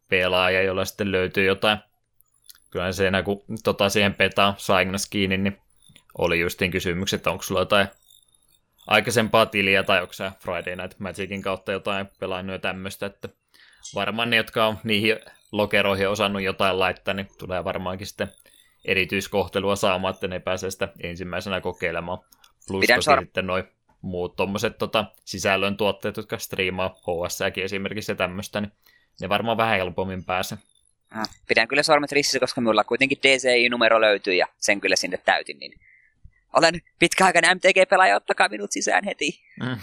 [0.08, 1.78] pelaajia, joilla sitten löytyy jotain.
[2.70, 5.58] Kyllä se enää kun tota siihen petaan saingnas kiinni, niin
[6.18, 7.88] oli justiin kysymykset, että onko sulla jotain
[8.86, 13.28] aikaisempaa tiliä tai onko se Friday Night Magicin kautta jotain pelannut ja tämmöistä, että
[13.94, 15.16] varmaan ne, jotka on niihin
[15.52, 18.32] lokeroihin osannut jotain laittaa, niin tulee varmaankin sitten
[18.84, 22.18] erityiskohtelua saamaan, että ne pääsee sitä ensimmäisenä kokeilemaan.
[22.68, 22.84] Plus
[23.20, 23.64] sitten noin
[24.02, 28.72] muut tuommoiset tota, sisällön tuotteet, jotka striimaa hs esimerkiksi ja tämmöistä, niin
[29.20, 30.58] ne varmaan vähän helpommin pääsee.
[31.48, 35.80] Pidän kyllä sormet ristissä, koska minulla kuitenkin DCI-numero löytyy ja sen kyllä sinne täytin, niin
[36.52, 39.40] Olen pitkäaikainen MTG-pelaaja, ottakaa minut sisään heti.
[39.60, 39.78] Mm.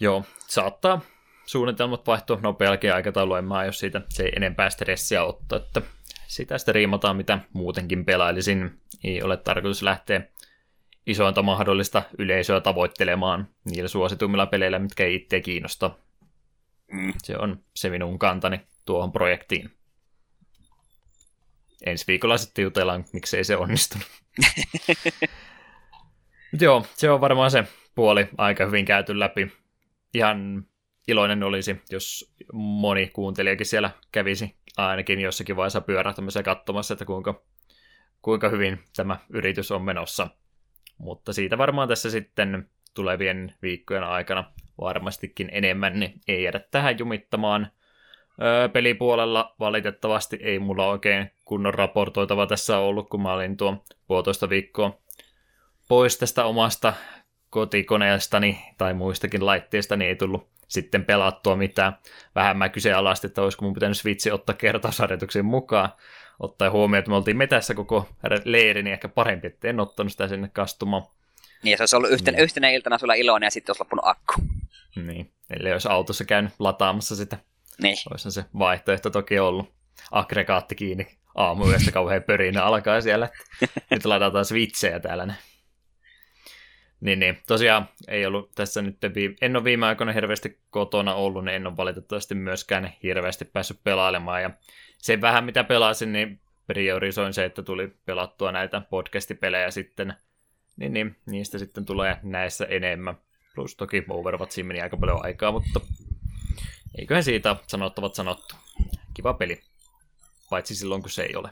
[0.00, 1.00] Joo, saattaa
[1.46, 5.82] suunnitelmat vaihtua nopeallakin aikataululla, en mä jos siitä se ei enempää stressiä ottaa, että
[6.26, 8.80] sitä sitten riimataan, mitä muutenkin pelailisin.
[9.04, 10.20] Ei ole tarkoitus lähteä
[11.06, 15.90] isointa mahdollista yleisöä tavoittelemaan niillä suositummilla peleillä, mitkä ei itse kiinnosta.
[16.92, 17.12] Mm.
[17.22, 19.70] Se on se minun kantani tuohon projektiin.
[21.86, 24.06] Ensi viikolla sitten jutellaan, miksei se onnistunut.
[26.60, 29.52] Joo, se on varmaan se puoli aika hyvin käyty läpi.
[30.14, 30.66] Ihan
[31.08, 37.42] iloinen olisi, jos moni kuuntelijakin siellä kävisi ainakin jossakin vaiheessa pyörähtämässä katsomassa, että kuinka,
[38.22, 40.28] kuinka hyvin tämä yritys on menossa.
[40.98, 47.70] Mutta siitä varmaan tässä sitten tulevien viikkojen aikana varmastikin enemmän, niin ei jäädä tähän jumittamaan.
[48.42, 54.48] Öö, pelipuolella valitettavasti ei mulla oikein kunnon raportoitava tässä ollut, kun mä olin tuo puolitoista
[54.48, 54.98] viikkoa
[55.88, 56.92] pois tästä omasta
[57.50, 61.98] kotikoneestani tai muistakin laitteista, niin ei tullut sitten pelattua mitään.
[62.34, 65.88] Vähän mä kyseenalaistin, että olisiko mun pitänyt Switchi ottaa kertausharjoituksiin mukaan,
[66.38, 68.08] ottaen huomioon, että me oltiin metässä koko
[68.44, 71.02] leiri, niin ehkä parempi, että en ottanut sitä sinne kastumaan.
[71.62, 72.44] Niin, ja se olisi ollut yhtenä, niin.
[72.44, 74.32] yhtenä iltana sulla iloinen ja sitten olisi loppunut akku.
[74.96, 77.38] Niin, eli olisi autossa käynyt lataamassa sitä.
[77.82, 77.96] Niin.
[78.10, 79.72] Olisi se vaihtoehto toki ollut.
[80.10, 83.28] Aggregaatti kiinni aamuyöstä kauhean pörinä alkaa siellä.
[83.90, 85.34] Nyt ladataan switchejä täällä.
[87.00, 87.38] Niin, niin.
[87.46, 88.96] Tosiaan ei ollut tässä nyt,
[89.40, 94.42] en ole viime aikoina hirveästi kotona ollut, niin en ole valitettavasti myöskään hirveästi päässyt pelailemaan.
[94.42, 94.50] Ja
[94.98, 100.14] se vähän mitä pelasin, niin priorisoin se, että tuli pelattua näitä podcastipelejä sitten.
[100.76, 103.18] Niin, niin niistä sitten tulee näissä enemmän.
[103.54, 105.80] Plus toki Overwatchiin meni aika paljon aikaa, mutta
[106.98, 108.54] eiköhän siitä sanottavat sanottu.
[109.14, 109.60] Kiva peli.
[110.50, 111.50] Paitsi silloin, kun se ei ole.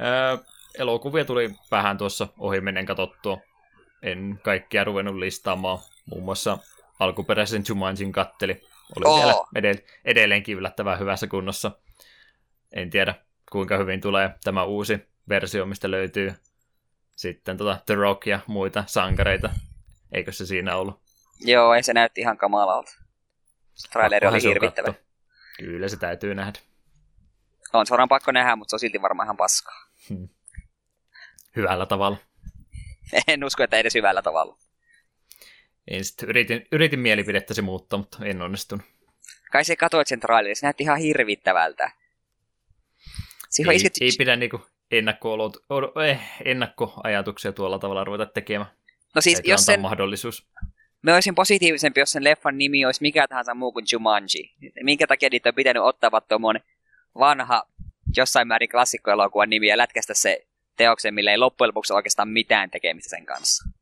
[0.00, 0.38] Öö,
[0.78, 3.38] elokuvia tuli vähän tuossa ohi menen katsottua
[4.02, 5.78] en kaikkia ruvennut listaamaan.
[6.06, 6.58] Muun muassa
[6.98, 8.62] alkuperäisen Jumanjin katteli.
[8.96, 9.16] Oli oh.
[9.18, 11.70] siellä edell- edelleenkin yllättävän hyvässä kunnossa.
[12.72, 13.14] En tiedä,
[13.52, 16.34] kuinka hyvin tulee tämä uusi versio, mistä löytyy
[17.16, 19.50] sitten tota The Rock ja muita sankareita.
[20.12, 21.00] Eikö se siinä ollut?
[21.40, 22.92] Joo, ei se näytti ihan kamalalta.
[23.92, 24.94] Traileri oli hirvittävä.
[25.58, 26.58] Kyllä se täytyy nähdä.
[27.72, 29.86] On suoraan pakko nähdä, mutta se on silti varmaan ihan paskaa.
[30.08, 30.28] Hmm.
[31.56, 32.16] Hyvällä tavalla.
[33.28, 34.58] en usko, että edes hyvällä tavalla.
[35.90, 38.86] En sit, yritin, yritin mielipidettäsi muuttaa, mutta en onnistunut.
[39.52, 41.90] Kai se katsoit sen trailerin, se näytti ihan hirvittävältä.
[43.50, 43.92] Siihen ei, isket...
[44.00, 44.60] ei pidä niinku
[44.90, 45.52] ennakko
[46.06, 48.70] eh, ennakkoajatuksia tuolla tavalla ruveta tekemään.
[49.14, 49.80] No siis, jos sen...
[49.80, 50.48] mahdollisuus.
[51.02, 54.54] Mä olisin positiivisempi, jos sen leffan nimi olisi mikä tahansa muu kuin Jumanji.
[54.82, 56.62] Minkä takia niitä on pitänyt ottaa tuommoinen
[57.18, 57.62] vanha,
[58.16, 63.10] jossain määrin klassikkoelokuvan nimi ja lätkästä se teoksen, millä ei loppujen lopuksi oikeastaan mitään tekemistä
[63.10, 63.79] sen kanssa.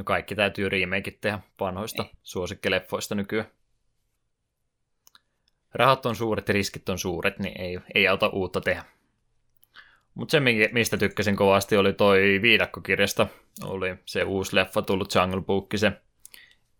[0.00, 2.10] No kaikki täytyy remake tehdä vanhoista ei.
[2.22, 3.50] suosikkeleffoista nykyään.
[5.74, 8.84] Rahat on suuret ja riskit on suuret, niin ei, ei auta uutta tehdä.
[10.14, 10.40] Mutta se,
[10.72, 13.26] mistä tykkäsin kovasti, oli toi viidakkokirjasta.
[13.64, 15.92] Oli se uusi leffa tullut Jungle Book, se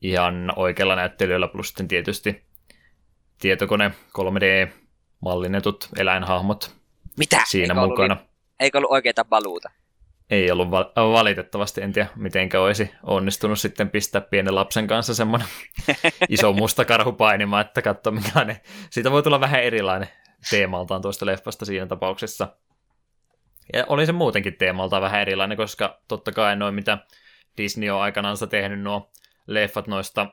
[0.02, 2.44] ihan oikealla näyttelyllä, plus sitten tietysti
[3.38, 6.76] tietokone 3D-mallinnetut eläinhahmot
[7.18, 7.42] Mitä?
[7.48, 8.14] siinä Eikö mukana.
[8.14, 9.70] Ollut Eikö ollut oikeita paluuta?
[10.31, 15.49] Ei ollut val- valitettavasti, en tiedä mitenkä olisi onnistunut sitten pistää pienen lapsen kanssa semmoinen
[16.28, 18.57] iso musta karhu painimaan, että katso minkälainen.
[18.91, 20.09] Siitä voi tulla vähän erilainen
[20.51, 22.57] teemaltaan tuosta leffasta siinä tapauksessa.
[23.72, 26.99] Ja oli se muutenkin teemaltaan vähän erilainen, koska totta kai noin mitä
[27.57, 29.11] Disney on aikanaan tehnyt nuo
[29.47, 30.26] leffat noista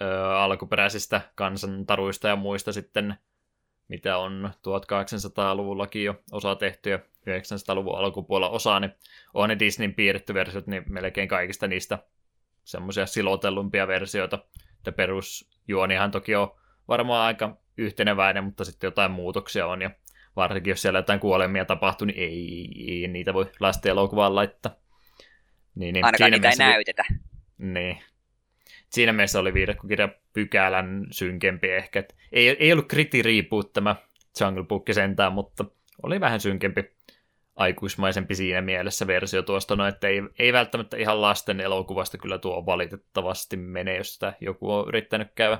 [0.00, 3.14] ö, alkuperäisistä kansantaruista ja muista sitten,
[3.88, 8.92] mitä on 1800-luvullakin jo osa tehty ja 900-luvun alkupuolella osa, niin
[9.34, 11.98] on ne Disneyn piirretty versiot, niin melkein kaikista niistä
[12.64, 14.38] semmoisia silotellumpia versioita.
[14.76, 16.54] Että perusjuonihan toki on
[16.88, 19.90] varmaan aika yhteneväinen, mutta sitten jotain muutoksia on, ja
[20.36, 24.72] varsinkin jos siellä jotain kuolemia tapahtuu, niin ei, ei niitä voi lasten elokuvaan laittaa.
[25.74, 27.04] Niin, niin Ainakaan niitä ei näytetä.
[27.58, 28.02] Niin.
[28.90, 31.98] Siinä mielessä oli viidekkokirja pykälän synkempi ehkä.
[31.98, 33.96] Et ei, ei ollut kriti reboot tämä
[34.40, 35.64] Jungle Book sentään, mutta
[36.02, 36.96] oli vähän synkempi
[37.56, 42.66] aikuismaisempi siinä mielessä versio tuosta, no että ei, ei välttämättä ihan lasten elokuvasta kyllä tuo
[42.66, 45.58] valitettavasti mene, jos sitä joku on yrittänyt käydä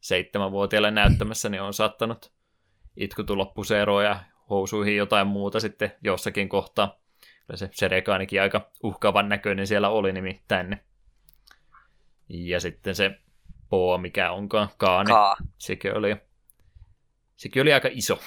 [0.00, 2.32] seitsemänvuotiaalle näyttämässä, niin on saattanut
[2.96, 7.00] itku tulla puseroon ja housuihin jotain muuta sitten jossakin kohtaa.
[7.46, 10.80] Kyllä se Serekaanikin aika uhkaavan näköinen siellä oli nimittäin.
[12.32, 13.18] Ja sitten se
[13.68, 15.36] Poa, mikä onkaan, Kaane, Kaa.
[15.58, 16.16] sekin oli,
[17.36, 18.20] sekin oli aika iso,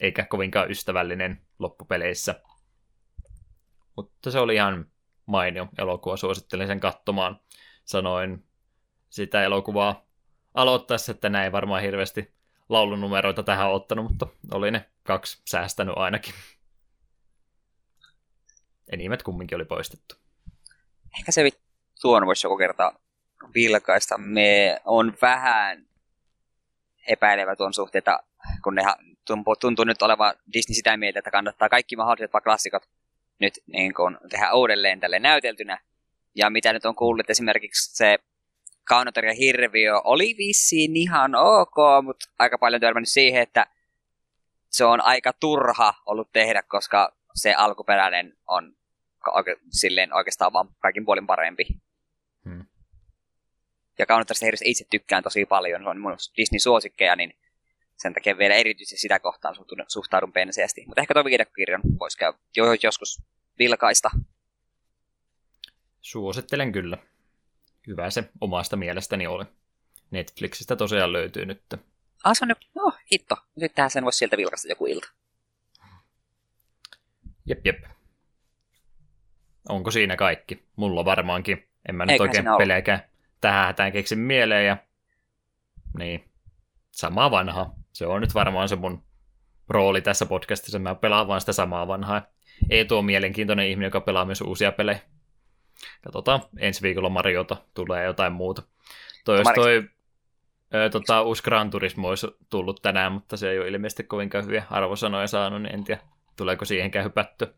[0.00, 2.40] eikä kovinkaan ystävällinen loppupeleissä.
[3.96, 4.86] Mutta se oli ihan
[5.26, 7.40] mainio elokuva, suosittelen sen katsomaan.
[7.84, 8.46] Sanoin
[9.10, 10.06] sitä elokuvaa
[10.54, 12.34] aloittaessa, että näin varmaan hirveästi
[12.68, 16.34] laulunumeroita tähän ottanut, mutta oli ne kaksi säästänyt ainakin.
[18.92, 20.14] Enimmät kumminkin oli poistettu.
[21.18, 21.42] Ehkä se
[22.04, 22.92] tuon voisi joku kerta
[23.54, 24.18] vilkaista.
[24.18, 25.86] Me on vähän
[27.06, 28.02] epäilevä tuon suhteen,
[28.64, 28.82] kun ne
[29.60, 32.82] tuntuu, nyt olevan Disney sitä mieltä, että kannattaa kaikki mahdolliset klassikot
[33.38, 35.78] nyt niin kuin, tehdä uudelleen tälle näyteltynä.
[36.34, 38.18] Ja mitä nyt on kuullut, esimerkiksi se
[38.84, 43.66] Kaunotar ja Hirviö oli vissiin ihan ok, mutta aika paljon törmännyt siihen, että
[44.70, 48.76] se on aika turha ollut tehdä, koska se alkuperäinen on
[49.70, 51.66] silleen oikeastaan vaan kaikin puolin parempi.
[53.98, 54.06] Ja
[54.42, 57.36] Hirviöstä itse tykkään tosi paljon, se on mun Disney-suosikkeja, niin
[57.96, 59.56] sen takia vielä erityisesti sitä kohtaan
[59.88, 60.84] suhtaudun penseästi.
[60.86, 62.32] Mutta ehkä tuo videokirjan voisi käy
[62.82, 63.22] joskus
[63.58, 64.10] vilkaista.
[66.00, 66.98] Suosittelen kyllä.
[67.86, 69.44] Hyvä se omasta mielestäni oli.
[70.10, 71.62] Netflixistä tosiaan löytyy nyt.
[72.24, 73.36] Ah, se on nyt, no hitto.
[73.60, 75.08] Sittenhän sen voisi sieltä vilkaista joku ilta.
[77.46, 77.84] Jep, jep.
[79.68, 80.64] Onko siinä kaikki?
[80.76, 81.68] Mulla varmaankin.
[81.88, 83.02] En mä nyt oikein pelejäkään
[83.44, 84.66] tähän hätään keksin mieleen.
[84.66, 84.76] Ja...
[85.98, 86.24] Niin,
[86.90, 87.70] sama vanha.
[87.92, 89.02] Se on nyt varmaan se mun
[89.68, 90.78] rooli tässä podcastissa.
[90.78, 92.22] Mä pelaan vaan sitä samaa vanhaa.
[92.70, 94.98] Ei tuo mielenkiintoinen ihminen, joka pelaa myös uusia pelejä.
[96.04, 98.62] Katsotaan, ensi viikolla Mariota tulee jotain muuta.
[99.24, 99.88] Toi, jos toi
[100.74, 104.64] ö, tota, uusi Gran Turismo olisi tullut tänään, mutta se ei ole ilmeisesti kovinkaan hyviä
[104.70, 106.00] arvosanoja saanut, niin en tiedä,
[106.36, 107.54] tuleeko siihenkään hypätty.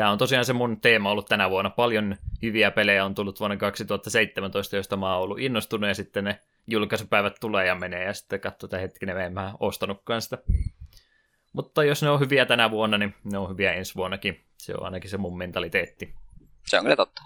[0.00, 1.70] Tämä on tosiaan se mun teema ollut tänä vuonna.
[1.70, 6.40] Paljon hyviä pelejä on tullut vuonna 2017, joista mä oon ollut innostunut, ja sitten ne
[6.66, 10.38] julkaisupäivät tulee ja menee, ja sitten katsotaan hetkinen, me en mä ostanutkaan sitä.
[11.52, 14.40] Mutta jos ne on hyviä tänä vuonna, niin ne on hyviä ensi vuonnakin.
[14.58, 16.14] Se on ainakin se mun mentaliteetti.
[16.66, 17.22] Se on kyllä totta.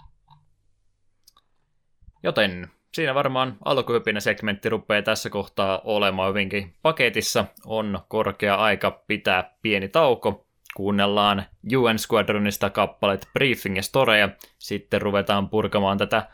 [2.23, 7.45] Joten siinä varmaan alkuhypinen segmentti rupeaa tässä kohtaa olemaan hyvinkin paketissa.
[7.65, 10.44] On korkea aika pitää pieni tauko.
[10.75, 11.45] Kuunnellaan
[11.77, 14.13] UN Squadronista kappalet Briefing ja Story,
[14.57, 16.27] sitten ruvetaan purkamaan tätä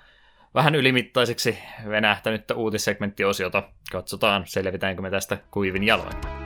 [0.55, 3.63] vähän ylimittaiseksi venähtänyttä uutissegmenttiosiota.
[3.91, 6.40] Katsotaan, selvitäänkö me tästä kuivin jaloin.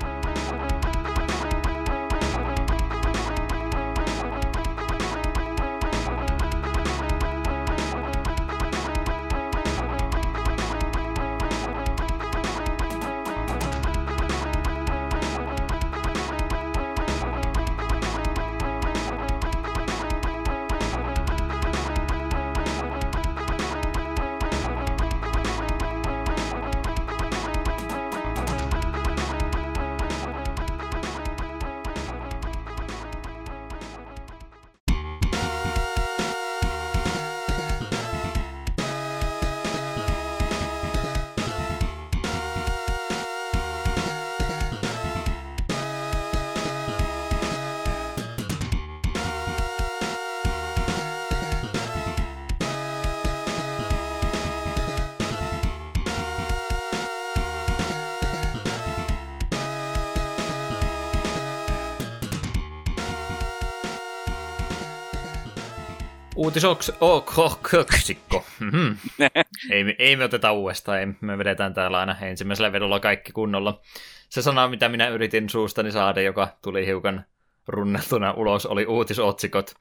[66.55, 68.45] Uutisoksikko.
[68.59, 68.97] Mm-hmm.
[69.71, 73.81] ei, ei me oteta uudestaan, ei, me vedetään täällä aina ensimmäisellä vedolla kaikki kunnolla.
[74.29, 77.25] Se sana, mitä minä yritin suustani saada, joka tuli hiukan
[77.67, 79.75] runneltuna ulos, oli uutisotsikot.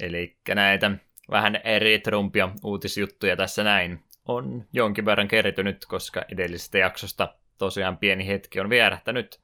[0.00, 0.90] Eli näitä
[1.30, 8.26] vähän eri trumpia uutisjuttuja tässä näin on jonkin verran kertynyt, koska edellisestä jaksosta tosiaan pieni
[8.26, 9.40] hetki on vierähtänyt.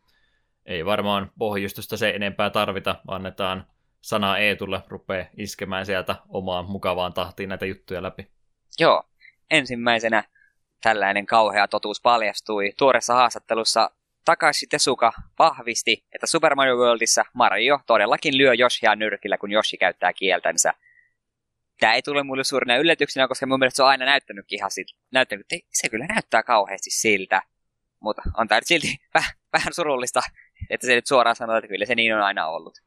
[0.67, 3.67] Ei varmaan pohjustusta se enempää tarvita, annetaan
[4.05, 8.31] sana Eetulle rupeaa iskemään sieltä omaan mukavaan tahtiin näitä juttuja läpi.
[8.79, 9.03] Joo,
[9.51, 10.25] ensimmäisenä
[10.83, 13.91] tällainen kauhea totuus paljastui tuoreessa haastattelussa
[14.25, 20.13] Takashi Tesuka vahvisti, että Super Mario Worldissa Mario todellakin lyö Yoshia nyrkillä, kun Yoshi käyttää
[20.13, 20.75] kieltänsä.
[21.81, 24.93] Tämä ei tule mulle suurina yllätyksenä, koska mun mielestä se on aina näyttänyt ihan siltä.
[25.13, 27.43] Näyttänyt, se kyllä näyttää kauheasti siltä.
[28.01, 28.97] Mutta on tämä silti
[29.53, 30.21] vähän surullista,
[30.71, 32.79] että se nyt suoraan sanoo, että kyllä se niin on aina ollut.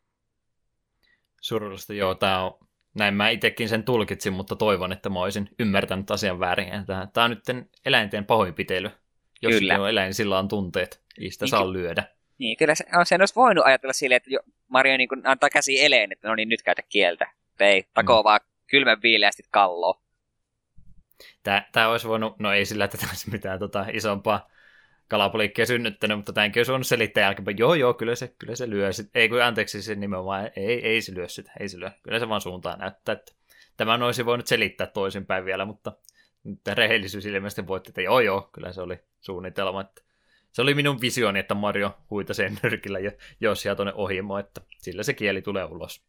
[1.41, 6.11] Surullista, joo, tämä on, näin mä itsekin sen tulkitsin, mutta toivon, että mä olisin ymmärtänyt
[6.11, 6.85] asian väärin.
[6.85, 8.89] Tämä, tämä on nyt eläinten pahoinpitely.
[9.41, 9.81] Jos kyllä.
[9.81, 12.03] on eläin, sillä on tunteet, ei sitä niin, saa lyödä.
[12.38, 14.29] Niin, kyllä se, sen olisi voinut ajatella silleen, että
[14.67, 17.31] Mario niin kuin antaa käsi eleen, että no niin, nyt käytä kieltä.
[17.59, 18.23] Ei, takoo mm.
[18.23, 20.01] vaan kylmän viileästi kalloa.
[21.43, 24.49] Tämä, tämä olisi voinut, no ei sillä, että tässä mitään tota, isompaa
[25.08, 28.93] kalapuliikkia synnyttänyt, mutta tämänkin olisi voinut selittää jälkeen, joo joo, kyllä se, kyllä se lyö
[28.93, 29.10] sit.
[29.16, 31.91] Ei kun anteeksi se nimenomaan, ei, ei se lyö sitä, ei se lyö.
[32.03, 33.34] Kyllä se vaan suuntaan näyttää, että
[33.78, 35.93] tämän olisi voinut selittää toisinpäin vielä, mutta
[36.43, 40.01] nyt rehellisyys ilmeisesti voitti, että joo joo, kyllä se oli suunnitelma, että
[40.51, 41.97] se oli minun visioni, että Mario
[42.32, 46.03] sen nyrkillä ja Josia tuonne ohimo, että sillä se kieli tulee ulos.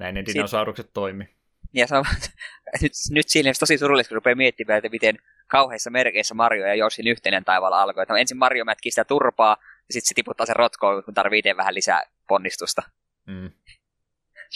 [0.00, 1.28] Näin ne dinosaurukset si- toimi.
[1.72, 2.04] Ja on,
[2.82, 5.18] nyt, nyt siinä tosi surullista, kun rupeaa miettimään, että miten
[5.52, 8.02] kauheissa merkeissä Mario ja Josin yhteinen taivaalla alkoi.
[8.02, 11.56] Että ensin Mario mätkii sitä turpaa, ja sitten se tiputtaa sen rotkoon, kun tarvii itse
[11.56, 12.82] vähän lisää ponnistusta.
[13.26, 13.50] Mm.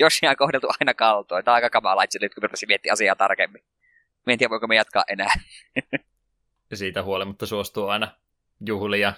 [0.00, 1.44] Josia on kohdeltu aina kaltoin.
[1.44, 3.62] Tämä on aika kamala itse nyt, kun rupesin miettiä asiaa tarkemmin.
[4.26, 5.32] Mä en tiedä, voiko me jatkaa enää.
[6.74, 8.08] siitä huolimatta suostuu aina
[8.66, 9.12] juhlia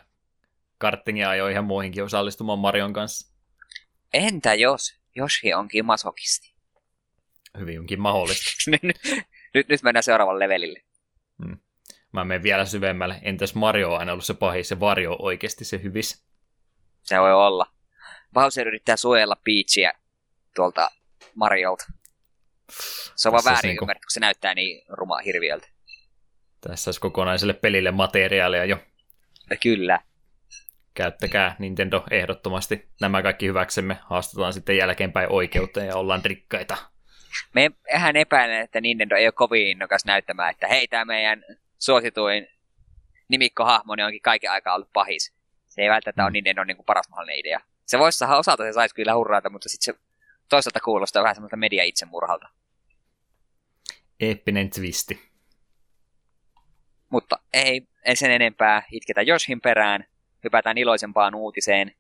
[0.79, 3.35] karttingia jo ihan muihinkin osallistumaan Marion kanssa.
[4.15, 6.55] Entä jos Joshi onkin masokisti?
[7.59, 8.51] Hyvinkin mahdollista.
[8.71, 8.83] nyt,
[9.55, 10.83] nyt, nyt mennään seuraavalle levelille.
[11.45, 11.59] Hmm.
[12.19, 13.19] Mä menen vielä syvemmälle.
[13.23, 16.25] Entäs Mario on aina ollut se pahis, se Vario oikeasti se hyvis?
[17.03, 17.67] Se voi olla.
[18.33, 19.93] Bowser yrittää suojella Peachia
[20.55, 20.91] tuolta
[21.35, 21.85] Mariolta.
[23.17, 23.85] Se on vaan väärin niinku...
[23.85, 25.69] ymmärretty, kun se näyttää niin ruma hirviöltä.
[26.61, 28.79] Tässä olisi kokonaiselle pelille materiaalia jo.
[29.63, 30.01] Kyllä.
[30.95, 33.99] Käyttäkää Nintendo ehdottomasti nämä kaikki hyväksemme.
[34.03, 36.77] Haastetaan sitten jälkeenpäin oikeuteen ja ollaan rikkaita.
[37.55, 41.45] Me vähän epäilen, että Nintendo ei ole kovin innokas näyttämään, että hei, tämä meidän
[41.79, 42.49] suosituin
[43.29, 45.33] nimikkohahmoni onkin kaiken aikaa ollut pahis.
[45.67, 46.27] Se ei välttämättä mm.
[46.27, 47.61] ole Nintendo niin kuin paras mahdollinen idea.
[47.87, 50.01] Se voisi saada osalta, se saisi kyllä hurraata, mutta sitten se
[50.49, 52.49] toisaalta kuulostaa vähän semmoista media itsemurhalta.
[54.21, 55.29] Eeppinen twisti.
[57.11, 60.05] Mutta ei, ei sen enempää itketa Joshin perään.
[60.45, 61.95] Hypätään iloisempaan uutiseen.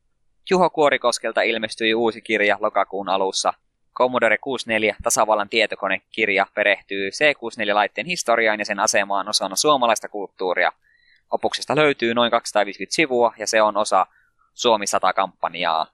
[0.50, 3.52] Juho Kuorikoskelta ilmestyi uusi kirja lokakuun alussa.
[3.98, 10.72] Commodore 64 tasavallan tietokonekirja perehtyy C64-laitteen historiaan ja sen asemaan osana suomalaista kulttuuria.
[11.30, 14.06] Opuksesta löytyy noin 250 sivua ja se on osa
[14.54, 15.86] Suomi 100-kampanjaa.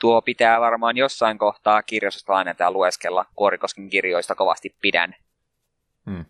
[0.00, 3.26] Tuo pitää varmaan jossain kohtaa kirjoista lainata ja lueskella.
[3.36, 5.14] Kuorikosken kirjoista kovasti pidän.
[6.10, 6.24] Hmm.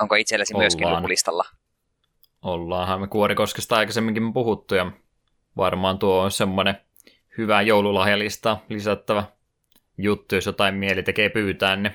[0.00, 0.62] Onko itsellesi Ollaan.
[0.62, 1.44] myöskin lupulistalla?
[2.42, 4.90] Ollaanhan me Kuorikoskesta aikaisemminkin puhuttu ja
[5.56, 6.80] varmaan tuo on semmoinen
[7.38, 9.24] hyvä joululahjalista lisättävä
[9.98, 11.94] juttu, jos jotain mieli tekee pyytää, niin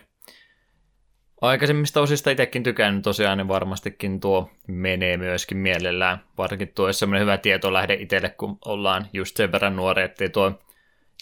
[1.42, 6.24] aikaisemmista osista itsekin tykännyt tosiaan, niin varmastikin tuo menee myöskin mielellään.
[6.38, 10.60] Varsinkin tuo semmoinen hyvä tietolähde itselle, kun ollaan just sen verran nuoria, ettei tuo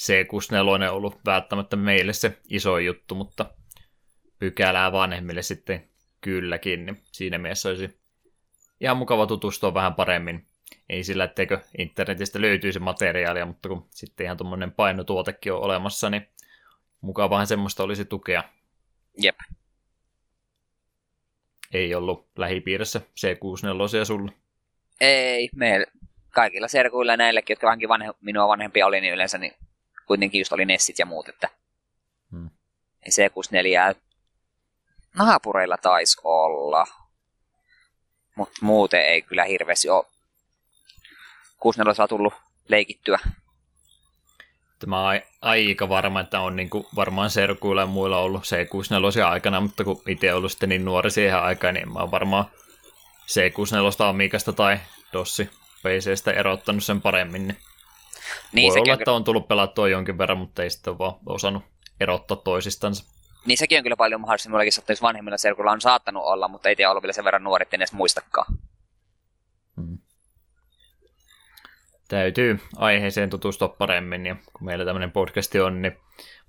[0.02, 3.46] C64 ollut välttämättä meille se iso juttu, mutta
[4.40, 5.90] pykälää vanhemmille sitten
[6.22, 8.00] kylläkin, niin siinä mielessä olisi
[8.82, 10.49] ihan mukava tutustua vähän paremmin.
[10.90, 16.28] Ei sillä, etteikö internetistä löytyisi materiaalia, mutta kun sitten ihan tuommoinen painotuotekin on olemassa, niin
[17.02, 18.44] mukavahan semmoista olisi tukea.
[19.18, 19.40] Jep.
[21.74, 24.32] Ei ollut lähipiirissä C64 sulla?
[25.02, 25.86] Ei, me
[26.30, 29.54] kaikilla serkuilla näilläkin, jotka vähänkin vanhe, minua vanhempia oli, niin yleensä niin
[30.06, 31.50] kuitenkin just oli Nessit ja muut, että
[32.32, 32.50] hmm.
[33.10, 33.96] C64
[35.18, 36.88] naapureilla taisi olla.
[38.36, 40.06] Mutta muuten ei kyllä hirveästi ole
[41.60, 42.34] 64 tullut
[42.68, 43.20] leikittyä.
[44.80, 49.62] Tämä on aika varma, että on niin kuin varmaan serkuilla ja muilla ollut C64 aikana,
[49.62, 52.46] mutta kun itse ollut sitten niin nuori siihen aikaan, niin mä oon varmaan
[53.28, 54.80] C64 Amigasta tai
[55.14, 55.50] Dossi
[55.84, 57.48] PCstä erottanut sen paremmin.
[57.48, 57.58] Niin,
[58.54, 61.64] niin voi olla, että on tullut pelattua jonkin verran, mutta ei sitten vaan osannut
[62.00, 63.06] erottaa toisistansa.
[63.46, 64.50] Niin sekin on kyllä paljon mahdollista.
[64.50, 67.74] Minullakin jos vanhemmilla serkuilla on saattanut olla, mutta ei tiedä ollut vielä sen verran nuoret
[67.74, 68.58] edes muistakaan.
[69.76, 69.98] Hmm.
[72.10, 75.98] Täytyy aiheeseen tutustua paremmin, ja kun meillä tämmöinen podcasti on, niin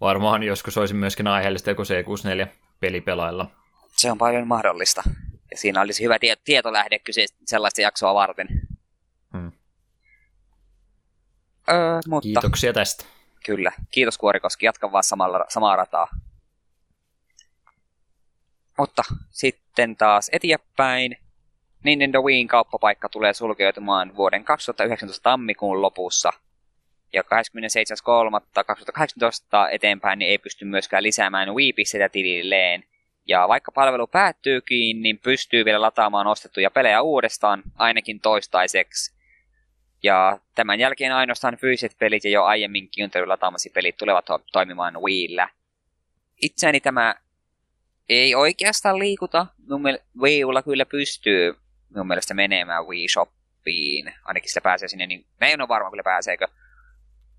[0.00, 2.46] varmaan joskus olisi myöskin aiheellista joku C64
[2.80, 3.50] pelipelailla.
[3.96, 5.02] Se on paljon mahdollista.
[5.50, 8.48] Ja siinä olisi hyvä tie- tietolähde kyseistä sellaista jaksoa varten.
[9.32, 9.52] Hmm.
[11.70, 12.22] Öö, mutta...
[12.22, 13.04] Kiitoksia tästä.
[13.46, 13.72] Kyllä.
[13.90, 14.66] Kiitos Kuorikoski.
[14.66, 16.08] Jatka vaan samalla, samaa rataa.
[18.78, 21.16] Mutta sitten taas eteenpäin.
[21.84, 26.32] Nintendo Wiiin kauppapaikka tulee sulkeutumaan vuoden 2019 tammikuun lopussa.
[27.12, 27.26] Ja 27.3.2018
[29.70, 32.84] eteenpäin niin ei pysty myöskään lisäämään Wii-pisteitä tililleen.
[33.26, 39.20] Ja vaikka palvelu päättyykin, niin pystyy vielä lataamaan ostettuja pelejä uudestaan, ainakin toistaiseksi.
[40.02, 45.48] Ja tämän jälkeen ainoastaan fyysiset pelit ja jo aiemmin kiinteily lataamasi pelit tulevat toimimaan Wiillä.
[46.42, 47.14] Itseäni tämä
[48.08, 49.46] ei oikeastaan liikuta.
[49.68, 49.82] Mun
[50.20, 51.54] Wii Ulla kyllä pystyy
[51.96, 54.14] mun mielestä menemään Wii Shoppiin.
[54.24, 56.46] Ainakin sitä pääsee sinne, niin mä en ole varma kyllä pääseekö.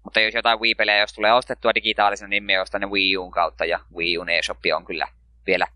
[0.03, 3.65] Mutta jos jotain Wii-pelejä, jos tulee ostettua digitaalisena, niin me ostan ne Wii Uun kautta,
[3.65, 5.07] ja Wii Uun eShop on kyllä
[5.47, 5.67] vielä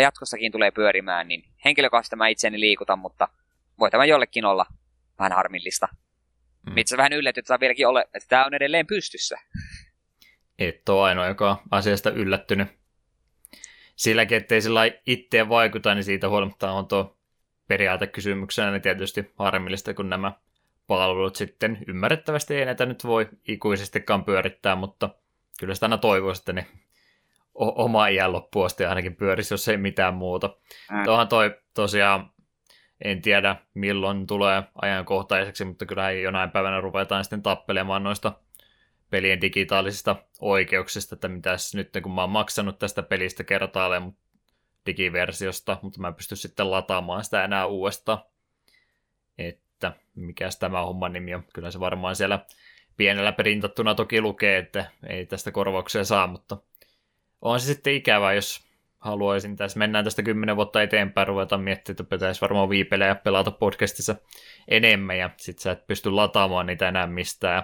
[0.00, 3.28] jatkossakin tulee pyörimään, niin henkilökohtaisesti mä itseäni liikutan, mutta
[3.78, 4.66] voi tämä jollekin olla
[5.18, 5.88] vähän harmillista.
[6.66, 6.76] Mm.
[6.76, 9.38] Itse vähän yllätyt, vieläkin ole, että tämä on edelleen pystyssä.
[10.58, 12.68] Et ole ainoa, joka on asiasta yllättynyt.
[13.96, 17.15] Silläkin, ettei sillä itteen vaikuta, niin siitä huolimatta on tuo
[17.68, 20.32] periaatekysymyksenä niin tietysti harmillista, kun nämä
[20.86, 25.10] palvelut sitten ymmärrettävästi ei näitä nyt voi ikuisestikaan pyörittää, mutta
[25.60, 26.66] kyllä sitä aina toivoisi, että ne
[27.54, 30.56] oma iän loppuun asti ainakin pyörisi, jos ei mitään muuta.
[30.90, 31.04] Mm.
[31.04, 32.30] Tuohan toi tosiaan,
[33.04, 38.32] en tiedä milloin tulee ajankohtaiseksi, mutta kyllä jonain päivänä ruvetaan sitten tappelemaan noista
[39.10, 44.16] pelien digitaalisista oikeuksista, että mitäs nyt kun mä oon maksanut tästä pelistä kertaalleen
[44.86, 48.18] digiversiosta, mutta mä en pysty sitten lataamaan sitä enää uudestaan.
[49.38, 51.44] Että mikä tämä homman nimi on.
[51.54, 52.38] Kyllä se varmaan siellä
[52.96, 56.56] pienellä printattuna toki lukee, että ei tästä korvauksia saa, mutta
[57.40, 58.66] on se sitten ikävää, jos
[58.98, 64.14] haluaisin tässä, mennään tästä kymmenen vuotta eteenpäin, ruveta miettimään, että pitäisi varmaan viipelejä pelata podcastissa
[64.68, 67.62] enemmän, ja sitten sä et pysty lataamaan niitä enää mistään.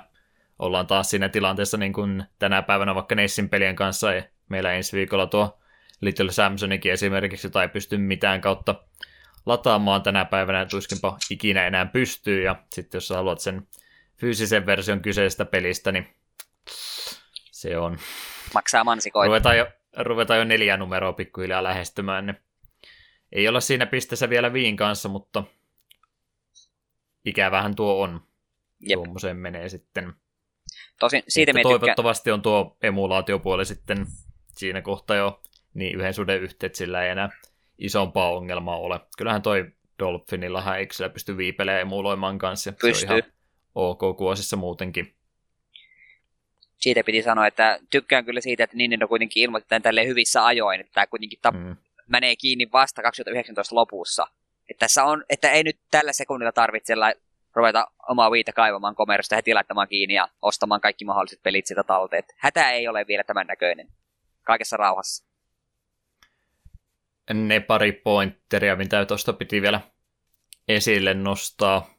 [0.59, 4.97] Ollaan taas siinä tilanteessa niin kuin tänä päivänä vaikka Nessin pelien kanssa, ja meillä ensi
[4.97, 5.59] viikolla tuo
[6.03, 8.75] Little Samsonikin esimerkiksi, jota ei pysty mitään kautta
[9.47, 13.69] lataamaan tänä päivänä, tuskinpa ikinä enää pystyy, ja sitten jos haluat sen
[14.17, 16.15] fyysisen version kyseisestä pelistä, niin
[17.51, 17.99] se on...
[18.55, 19.27] Maksaa mansikoita.
[19.27, 19.67] Ruvetaan jo,
[19.99, 22.37] ruvetaan jo neljä numeroa pikkuhiljaa lähestymään, niin
[23.33, 25.45] ei olla siinä pisteessä vielä Viin kanssa, mutta
[27.25, 28.27] ikävähän tuo on.
[28.81, 28.97] Jep.
[28.97, 30.13] Tuommoiseen menee sitten.
[31.01, 34.07] Tosin siitä Toivottavasti on tuo emulaatiopuoli sitten
[34.57, 35.42] siinä kohtaa jo
[35.75, 37.31] niin yhden suden yhteet sillä ei enää
[37.79, 39.01] isompaa ongelmaa ole.
[39.19, 42.73] Kyllähän toi Dolphinillahan eikö sillä pysty viipelemään emuloimaan kanssa.
[42.73, 42.95] Pystyy.
[42.95, 43.33] Se on ihan
[43.75, 45.15] ok kuosissa muutenkin.
[46.77, 50.93] Siitä piti sanoa, että tykkään kyllä siitä, että Nintendo kuitenkin ilmoitetaan tälle hyvissä ajoin, että
[50.93, 51.77] tämä kuitenkin tap- mm.
[52.07, 54.27] menee kiinni vasta 2019 lopussa.
[54.71, 56.95] Että tässä on, että ei nyt tällä sekunnilla tarvitse
[57.55, 62.25] ruveta omaa viitä kaivamaan komerosta heti laittamaan kiinni ja ostamaan kaikki mahdolliset pelit sitä talteen.
[62.37, 63.89] Hätä ei ole vielä tämän näköinen.
[64.43, 65.32] Kaikessa rauhassa
[67.35, 69.81] ne pari pointteria, mitä tuosta piti vielä
[70.69, 71.95] esille nostaa,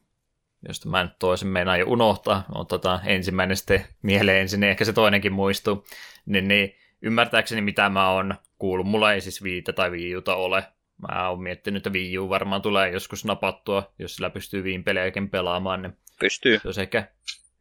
[0.67, 5.33] josta mä nyt toisen meinaan jo unohtaa, otetaan ensimmäinen sitten mieleen ensin, ehkä se toinenkin
[5.33, 5.85] muistuu,
[6.25, 10.63] niin, niin ymmärtääkseni mitä mä oon kuullut, mulla ei siis viitä tai viijuta ole,
[10.97, 15.29] mä oon miettinyt, että Wii U varmaan tulee joskus napattua, jos sillä pystyy viin pelejäkin
[15.29, 16.59] pelaamaan, niin pystyy.
[16.59, 17.07] Se olisi ehkä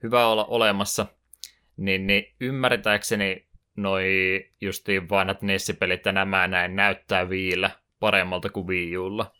[0.02, 1.06] hyvä olla olemassa.
[1.76, 3.46] Niin, niin ymmärtääkseni
[3.76, 4.04] noi
[4.60, 7.70] justiin vanhat Nessi-pelit ja nämä näin näyttää viillä
[8.00, 9.32] paremmalta kuin Wii Ulla.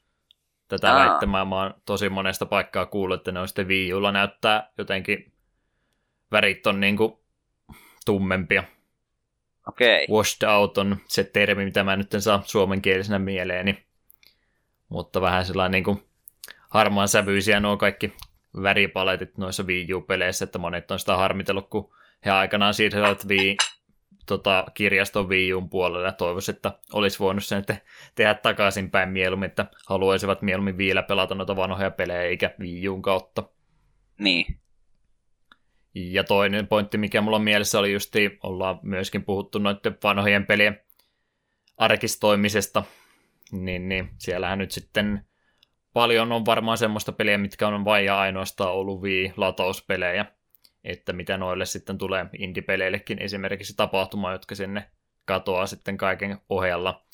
[0.68, 1.09] Tätä Aa.
[1.09, 5.33] väittämää mä oon tosi monesta paikkaa kuullut, että ne on sitten Wii Ulla näyttää jotenkin
[6.33, 7.24] värit on niinku
[8.05, 8.64] tummempia.
[9.68, 10.05] Okei.
[10.05, 10.16] Okay.
[10.16, 13.85] Washed out on se termi, mitä mä nyt en saa suomenkielisenä mieleeni.
[14.89, 16.03] Mutta vähän sellainen niinku
[16.68, 18.12] harmaan sävyisiä nuo kaikki
[18.62, 23.57] väripaletit noissa Wii U-peleissä, että monet on sitä harmitellut, kun he aikanaan siirtyvät Wii
[24.27, 27.83] tota, kirjaston Wii Uun puolelle ja toivoisi, että olisi voinut sen te-
[28.14, 33.43] tehdä takaisinpäin mieluummin, että haluaisivat mieluummin vielä pelata noita vanhoja pelejä eikä Wii Uun kautta.
[34.18, 34.59] Niin.
[35.95, 40.81] Ja toinen pointti, mikä mulla on mielessä oli justi, ollaan myöskin puhuttu noiden vanhojen pelien
[41.77, 42.83] arkistoimisesta,
[43.53, 45.27] niin, niin siellähän nyt sitten
[45.93, 50.27] paljon on varmaan semmoista peliä, mitkä on vain ja ainoastaan ollut Wii-latauspelejä,
[50.85, 54.91] että mitä noille sitten tulee indie-peleillekin esimerkiksi tapahtuma, jotka sinne
[55.24, 57.07] katoaa sitten kaiken ohella.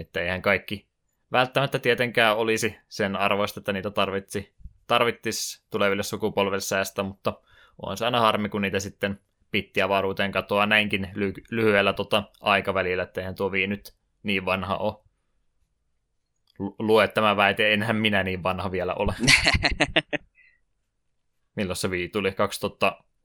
[0.00, 0.88] Että eihän kaikki
[1.32, 4.54] välttämättä tietenkään olisi sen arvoista, että niitä tarvitsi,
[4.86, 7.40] tarvittisi tuleville sukupolville säästä, mutta
[7.82, 13.02] on se aina harmi, kun niitä sitten pittiä varuuteen katoaa näinkin ly- lyhyellä tota aikavälillä,
[13.02, 15.06] että eihän tuo vii nyt niin vanha ole.
[16.78, 19.14] Lue tämä väite, enhän minä niin vanha vielä ole.
[21.56, 22.34] Milloin se vii tuli?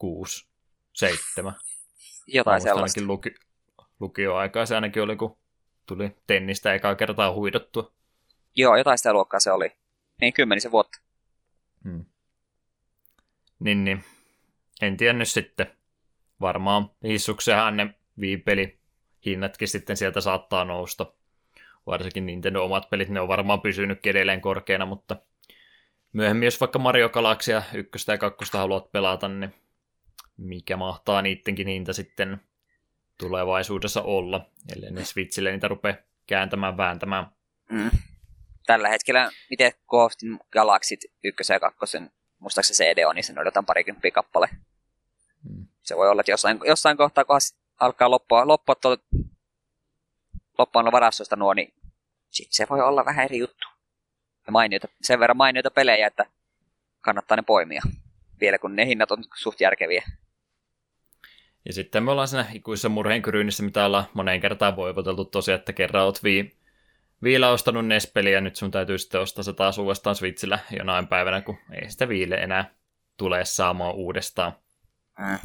[0.02, 0.48] 2006,
[0.94, 1.54] 7.
[2.28, 3.02] Jotain sellaista.
[3.06, 3.36] Luki,
[4.00, 5.38] lukioaikaa se ainakin oli, kun
[5.86, 7.92] tuli tennistä ekaa kertaa huidottua.
[8.56, 9.72] Joo, jotain sitä luokkaa se oli.
[10.22, 11.00] Niin kymmenisen vuotta.
[11.84, 12.06] Hmm.
[13.60, 14.04] Niin, niin.
[14.82, 15.72] En tiennyt sitten.
[16.42, 18.80] Varmaan hissuksehan ne viipeli
[19.26, 21.14] hinnatkin sitten sieltä saattaa nousta.
[21.86, 25.16] Varsinkin Nintendo omat pelit, ne on varmaan pysynyt edelleen korkeana, mutta
[26.14, 29.54] myöhemmin, jos vaikka Mario Galaxia ykköstä ja kakkosta haluat pelata, niin
[30.38, 32.42] mikä mahtaa niidenkin hinta sitten
[33.18, 35.96] tulevaisuudessa olla, ellei ne Switchille niitä rupea
[36.28, 37.28] kääntämään, vääntämään.
[37.72, 37.92] Mm.
[38.66, 44.12] Tällä hetkellä, miten Cooftin Galaxit ykkösen ja kakkosen, muistaakseni CD on, niin sen odotan parikymppiä
[44.12, 44.50] kappale.
[45.50, 45.68] Mm.
[45.82, 47.36] Se voi olla, että jossain, jossain kohtaa, kun
[47.80, 48.98] alkaa loppua, loppua, tuo,
[50.58, 51.74] loppua varastoista nuo, niin
[52.30, 53.68] sitten se voi olla vähän eri juttu.
[54.46, 56.26] Ja mainioita, sen verran mainioita pelejä, että
[57.02, 57.82] kannattaa ne poimia.
[58.42, 60.04] Vielä kun ne hinnat on suht järkeviä.
[61.66, 66.04] Ja sitten me ollaan siinä ikuisessa murheenkyryynissä, mitä ollaan moneen kertaan voivoteltu tosiaan, että kerran
[66.04, 66.62] oot vii,
[67.24, 71.42] Viila ostanut Nespeliä, ja nyt sun täytyy sitten ostaa se taas uudestaan Switchillä jonain päivänä,
[71.42, 72.76] kun ei sitä Viile enää
[73.18, 74.54] tule saamaan uudestaan.
[75.20, 75.40] Mm.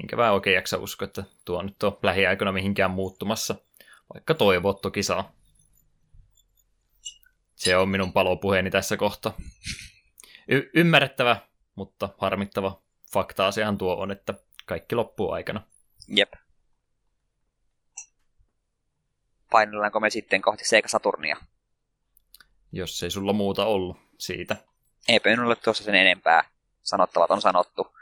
[0.00, 3.54] Enkä vähän oikein jaksa uskoa, että tuo nyt on lähiaikoina mihinkään muuttumassa,
[4.14, 5.32] vaikka toivot toki saa.
[7.54, 9.36] Se on minun palopuheeni tässä kohtaa.
[10.48, 11.36] Y- ymmärrettävä,
[11.80, 14.34] mutta harmittava fakta-asiahan tuo on, että
[14.66, 15.62] kaikki loppuu aikana.
[16.08, 16.32] Jep.
[19.50, 21.36] Painellaanko me sitten kohti Sega Saturnia?
[22.72, 24.56] Jos ei sulla muuta ollut siitä.
[25.08, 26.44] Eipä minulle tuossa sen enempää.
[26.82, 27.96] Sanottavat on sanottu.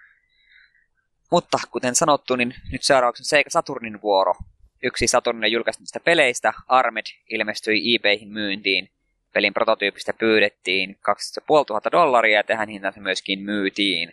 [1.31, 4.35] Mutta kuten sanottu, niin nyt seuraavaksi on Sega Saturnin vuoro.
[4.83, 8.91] Yksi Saturnin julkaistumista peleistä, Armed, ilmestyi eBayhin myyntiin.
[9.39, 14.13] Pelin prototyypistä pyydettiin 2500 dollaria ja tähän hintaan se myöskin myytiin.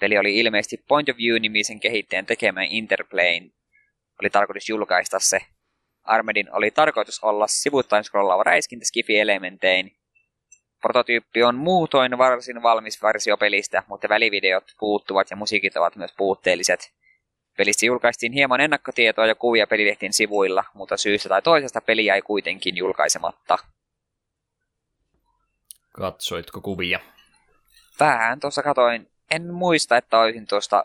[0.00, 3.52] Peli oli ilmeisesti Point of View-nimisen kehittäjän tekemään Interplayn.
[4.22, 5.40] Oli tarkoitus julkaista se.
[6.02, 9.92] Armedin oli tarkoitus olla sivuittain scrollaava räiskintä skifi-elementein.
[10.82, 16.92] Prototyyppi on muutoin varsin valmis versio pelistä, mutta välivideot puuttuvat ja musiikit ovat myös puutteelliset.
[17.56, 22.76] Pelistä julkaistiin hieman ennakkotietoa ja kuvia pelilehtin sivuilla, mutta syystä tai toisesta peli jäi kuitenkin
[22.76, 23.58] julkaisematta.
[25.92, 27.00] Katsoitko kuvia?
[28.00, 29.10] Vähän tuossa katoin.
[29.30, 30.84] En muista, että olisin tuosta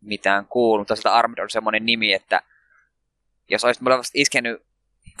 [0.00, 0.86] mitään kuullut.
[0.86, 2.40] Tuosta Armed on semmoinen nimi, että
[3.48, 4.62] jos olisit mulle vasta iskenyt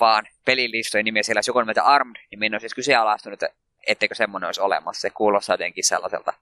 [0.00, 3.40] vaan pelilistojen nimiä siellä joko nimeltä Armed, niin minä olisi siis kyseenalaistunut,
[3.86, 5.00] etteikö semmoinen olisi olemassa.
[5.00, 6.32] Se kuulostaa jotenkin sellaiselta.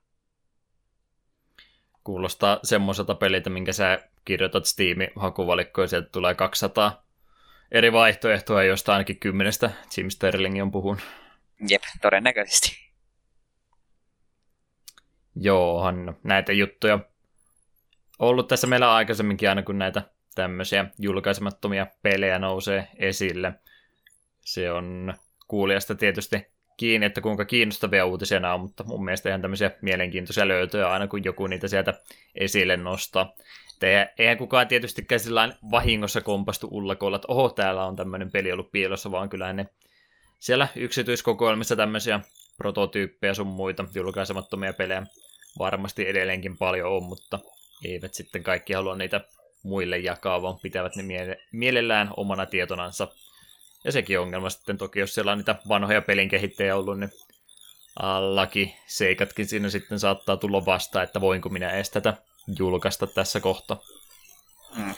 [2.03, 7.03] Kuulostaa semmoiselta peliltä, minkä sä kirjoitat Steam-hakuvalikkoon, sieltä tulee 200
[7.71, 10.99] eri vaihtoehtoja, josta ainakin kymmenestä Jim Sterling on puhun.
[11.67, 12.89] Jep, todennäköisesti.
[15.35, 15.83] Joo,
[16.23, 16.99] näitä juttuja
[18.19, 20.01] ollut tässä meillä aikaisemminkin aina, kun näitä
[20.35, 23.53] tämmöisiä julkaisemattomia pelejä nousee esille.
[24.39, 25.13] Se on
[25.47, 26.47] kuulijasta tietysti
[26.77, 31.07] kiinni, että kuinka kiinnostavia uutisia nämä on, mutta mun mielestä ihan tämmöisiä mielenkiintoisia löytöjä aina,
[31.07, 31.93] kun joku niitä sieltä
[32.35, 33.33] esille nostaa.
[33.81, 38.71] Eihän, eihän kukaan tietystikään sillä vahingossa kompastu ullakolla, että oho, täällä on tämmöinen peli ollut
[38.71, 39.65] piilossa, vaan kyllä ne
[40.39, 42.19] siellä yksityiskokoelmissa tämmöisiä
[42.57, 45.03] prototyyppejä sun muita julkaisemattomia pelejä
[45.59, 47.39] varmasti edelleenkin paljon on, mutta
[47.85, 49.21] eivät sitten kaikki halua niitä
[49.63, 53.07] muille jakaa, vaan pitävät ne miele- mielellään omana tietonansa.
[53.83, 57.11] Ja sekin ongelma sitten toki, jos siellä on niitä vanhoja pelin kehittäjiä ollut, niin
[58.19, 62.13] laki seikatkin siinä sitten saattaa tulla vastaan, että voinko minä edes tätä
[62.57, 63.79] julkaista tässä kohtaa.
[64.75, 64.93] Mm.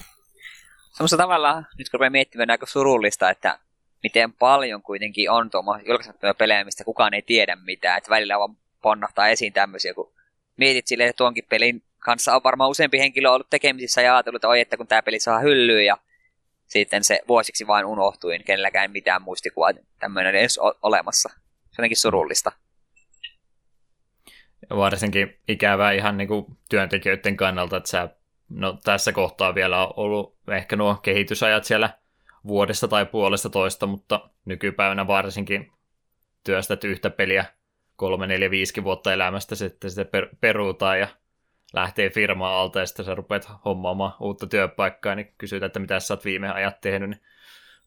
[0.91, 3.59] Semmoista tavalla, nyt kun rupeaa miettimään, aika surullista, että
[4.03, 7.97] miten paljon kuitenkin on tuommoisia julkaisemattomia pelejä, mistä kukaan ei tiedä mitään.
[7.97, 10.13] Että välillä vaan ponnahtaa esiin tämmöisiä, kun
[10.57, 14.47] mietit silleen, että tuonkin pelin kanssa on varmaan useampi henkilö ollut tekemisissä ja ajatellut, että
[14.47, 15.97] oi, että kun tämä peli saa hyllyyn ja
[16.67, 21.29] sitten se vuosiksi vain unohtui, niin kenelläkään mitään muistikuvaa tämmöinen edes olemassa.
[21.29, 22.51] Se on jotenkin surullista.
[24.69, 28.09] Varsinkin ikävää ihan niin kuin työntekijöiden kannalta, että sä,
[28.49, 32.00] no tässä kohtaa vielä on ollut ehkä nuo kehitysajat siellä
[32.47, 35.71] vuodesta tai puolesta toista, mutta nykypäivänä varsinkin
[36.43, 37.45] työstät yhtä peliä
[37.95, 41.07] kolme, neljä, viisikin vuotta elämästä, sitten sitä per, peruutaan ja
[41.73, 46.13] lähtee firmaa alta ja sitten sä rupeat hommaamaan uutta työpaikkaa, niin kysytään, että mitä sä
[46.13, 47.21] oot viime ajat tehnyt, niin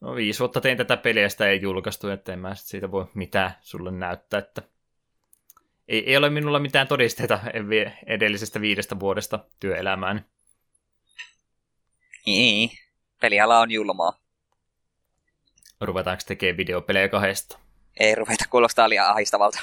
[0.01, 3.55] no viisi vuotta tein tätä peliä, sitä ei julkaistu, että en mä siitä voi mitään
[3.61, 4.63] sulle näyttää, että
[5.89, 7.41] ei, ei ole minulla mitään todisteita
[8.07, 10.25] edellisestä viidestä vuodesta työelämään.
[12.27, 12.71] Niin,
[13.21, 14.24] peliala on julmaa.
[15.87, 17.59] Ruvetaanko tekemään videopelejä kahdesta?
[18.01, 19.59] Ei ruveta, kuulostaa liian ahistavalta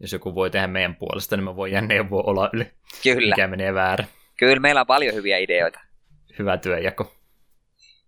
[0.00, 2.72] jos joku voi tehdä meidän puolesta, niin mä voin neuvoa olla yli,
[3.02, 3.34] Kyllä.
[3.34, 4.06] mikä menee väärin.
[4.36, 5.80] Kyllä, meillä on paljon hyviä ideoita.
[6.38, 7.16] Hyvä työjako.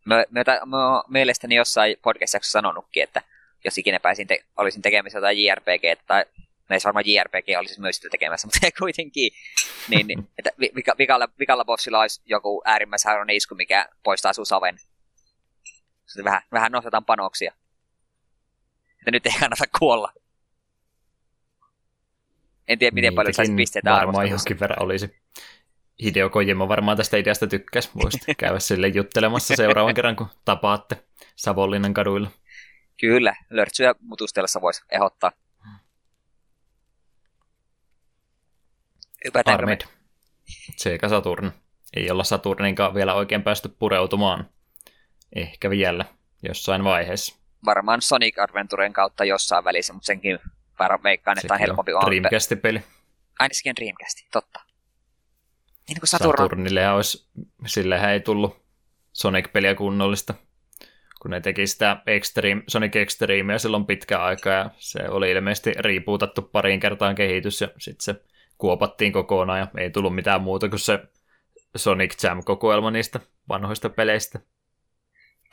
[0.05, 3.23] Mä, mä, mä oon mielestäni jossain podcast-jaksossa sanonutkin, että
[3.65, 6.25] jos ikinä pääsin te- olisin tekemässä jotain JRPG, tai
[6.69, 9.33] näissä varmaan JRPG olisi myös sitä tekemässä, mutta kuitenkin,
[9.89, 14.47] niin, niin että vika, vikalla, vikalla bossilla olisi joku äärimmäisen harvoinen isku, mikä poistaa sun
[14.47, 14.79] saven.
[16.07, 17.53] Sitten vähän, vähän nostetaan panoksia.
[18.99, 20.13] Että nyt ei kannata kuolla.
[22.69, 25.17] En tiedä, miten paljon saisi pisteitä Varmaan johonkin verran olisi.
[26.03, 27.91] Hideo Kojima varmaan tästä ideasta tykkäisi.
[28.03, 31.05] Voisit käydä sille juttelemassa seuraavan kerran, kun tapaatte
[31.37, 32.31] Savonlinnan kaduilla.
[33.01, 35.33] Kyllä, lörtsyjä mutustellessa voisi ehdottaa.
[39.45, 39.81] Armed.
[40.77, 41.53] Sega Saturn.
[41.97, 44.51] Ei olla Saturninkaan vielä oikein päästy pureutumaan.
[45.37, 46.05] Ehkä vielä
[46.43, 47.37] jossain vaiheessa.
[47.65, 50.39] varmaan Sonic Adventuren kautta jossain välissä, mutta senkin
[50.79, 51.93] varmaan veikkaan, että on helpompi.
[51.93, 52.83] on Dreamcast-peli.
[53.39, 54.61] Aina sekin on Dreamcast, totta.
[55.89, 56.39] Niin kuin Saturn...
[56.39, 57.29] Saturnille olisi,
[57.67, 58.67] sillehän ei tullut
[59.13, 60.35] Sonic-peliä kunnollista,
[61.23, 66.43] kun ne teki sitä Extreme, Sonic Extremea silloin pitkä aika, ja se oli ilmeisesti riipuutattu
[66.43, 68.25] pariin kertaan kehitys, ja sitten se
[68.59, 70.99] kuopattiin kokonaan, ja ei tullut mitään muuta kuin se
[71.77, 74.41] Sonic Jam-kokoelma niistä vanhoista peleistä.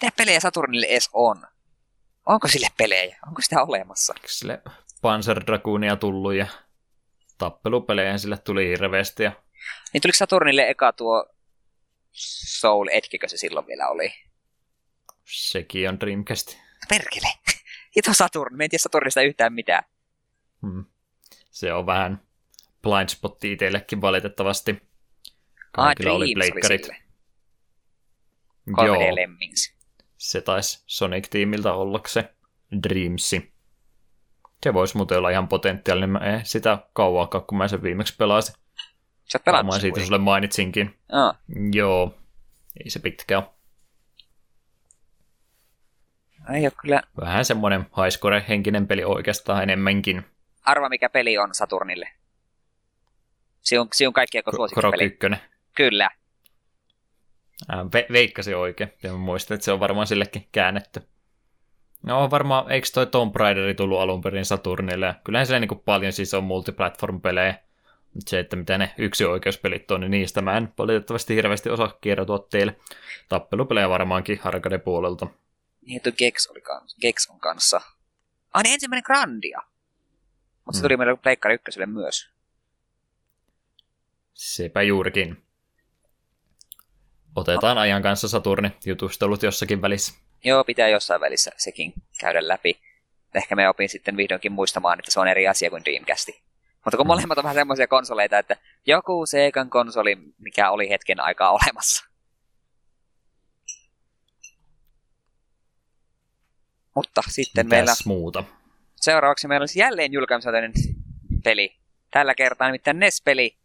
[0.02, 1.48] Mitä pelejä Saturnille edes on?
[2.26, 3.18] Onko sille pelejä?
[3.28, 4.14] Onko sitä olemassa?
[4.14, 4.62] Onko sille
[5.02, 6.48] Panzer Dragoonia tullut ja
[7.38, 9.24] tappelupelejä sille tuli hirveästi.
[9.24, 9.32] Ja...
[9.94, 11.26] Niin tuliko Saturnille eka tuo
[12.12, 14.14] Soul Edge, se silloin vielä oli?
[15.24, 16.58] Sekin on Dreamcast.
[16.90, 17.28] Perkele!
[17.96, 19.84] Hito Saturn, me en tiedä Saturnista yhtään mitään.
[20.62, 20.86] Hmm.
[21.52, 22.22] Se on vähän
[22.82, 24.82] blind spotti itsellekin valitettavasti.
[25.72, 26.88] Kaikilla ah, oli pleikkarit.
[28.86, 29.16] Joo.
[29.16, 29.74] Lemmings.
[30.24, 32.34] Se taisi Sonic-tiimiltä olla se
[32.84, 33.54] Dreamsi.
[34.64, 36.10] Se voisi muuten olla ihan potentiaalinen.
[36.10, 38.56] Mä en sitä kauaakaan, kun mä sen viimeksi pelasin.
[39.26, 41.00] Sä oot pelannut siitä sulle mainitsinkin.
[41.12, 41.36] Aa.
[41.74, 42.16] Joo.
[42.84, 43.48] Ei se pitkä ole.
[46.56, 47.02] Ei ole kyllä.
[47.22, 50.26] Vähän semmoinen highscore-henkinen peli oikeastaan enemmänkin.
[50.62, 52.10] Arva mikä peli on Saturnille.
[53.62, 54.14] Se on, se on
[54.56, 55.04] suosikkipeli.
[55.04, 55.40] ykkönen.
[55.76, 56.10] Kyllä.
[57.72, 58.94] Ve- veikkasi oikein.
[59.04, 61.02] Ja mä muistan, että se on varmaan sillekin käännetty.
[62.04, 65.16] No varmaan, eikö toi Tomb Raideri tullut alun perin Saturnille?
[65.24, 67.56] Kyllähän se niin paljon siis on multiplatform-pelejä.
[68.14, 71.98] Mutta se, että mitä ne yksi oikeuspelit on, niin niistä mä en valitettavasti hirveästi osaa
[72.02, 72.76] kertoa teille.
[73.30, 75.28] Tappelupelejä varmaankin Arcade puolelta.
[75.82, 77.82] Niin, tuo Gex, oli kans, Gex on kanssa.
[78.54, 79.62] Ah, niin ensimmäinen Grandia.
[80.66, 81.00] Mutta se tuli mm.
[81.00, 82.30] meille Pleikkari ykköselle myös.
[84.34, 85.44] Sepä juurikin.
[87.36, 90.14] Otetaan ajan kanssa Saturni jutustelut jossakin välissä.
[90.44, 92.80] Joo, pitää jossain välissä sekin käydä läpi.
[93.36, 96.42] Ehkä me opin sitten vihdoinkin muistamaan, että se on eri asia kuin Dreamcasti.
[96.86, 97.08] Mutta kun mm.
[97.08, 102.06] molemmat on vähän semmoisia konsoleita, että joku Segan konsoli, mikä oli hetken aikaa olemassa.
[106.96, 107.94] Mutta sitten Mitäs meillä...
[108.06, 108.44] muuta?
[108.96, 110.74] Seuraavaksi meillä olisi jälleen julkaisuinen
[111.44, 111.76] peli.
[112.12, 113.58] Tällä kertaa nimittäin NES-peli.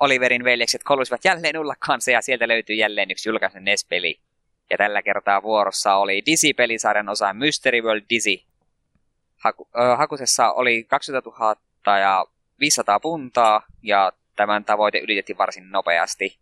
[0.00, 4.20] Oliverin veljekset kolisivat jälleen ulla kanssa ja sieltä löytyy jälleen yksi julkaisen NES-peli.
[4.70, 8.42] Ja tällä kertaa vuorossa oli Dizzy-pelisarjan osa Mystery World Dizzy.
[9.36, 12.26] Haku, äh, hakusessa oli 20 000 ja
[12.60, 16.38] 500 puntaa ja tämän tavoite ylitettiin varsin nopeasti.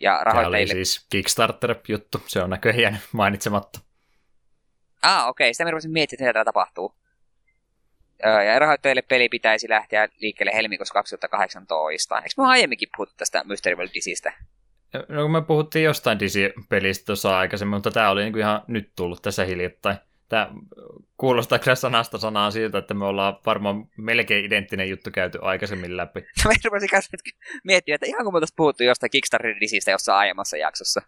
[0.00, 0.66] Ja rahoittajille...
[0.66, 3.80] Tämä oli siis Kickstarter-juttu, se on näköjään mainitsematta.
[5.02, 5.54] Ah, okei, okay.
[5.54, 6.94] sitä mä rupesin miettimään, että tapahtuu.
[8.24, 12.16] Ja rahoittajille peli pitäisi lähteä liikkeelle helmikuussa 2018.
[12.16, 14.32] Eikö me aiemminkin puhuttu tästä Mystery World Dizzystä?
[15.08, 19.22] No kun me puhuttiin jostain Dizzy-pelistä tuossa aikaisemmin, mutta tämä oli niinku ihan nyt tullut
[19.22, 19.96] tässä hiljattain.
[20.28, 20.50] Tämä
[21.16, 26.20] kuulostaa kyllä sanasta sanaa siltä, että me ollaan varmaan melkein identtinen juttu käyty aikaisemmin läpi.
[26.44, 26.88] Mä rupesin
[27.64, 31.02] miettimään, että ihan kun me puhuttu jostain Kickstarter Dizzystä jossain aiemmassa jaksossa.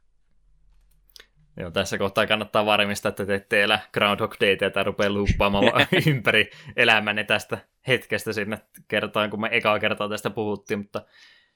[1.57, 6.51] Joo, tässä kohtaa kannattaa varmistaa, että te ette elä Groundhog Dayta tai rupea luuppaamaan ympäri
[6.77, 7.59] elämänne tästä
[7.89, 8.59] hetkestä sinne
[8.89, 11.05] kertaan, kun me ekaa kertaa tästä puhuttiin, mutta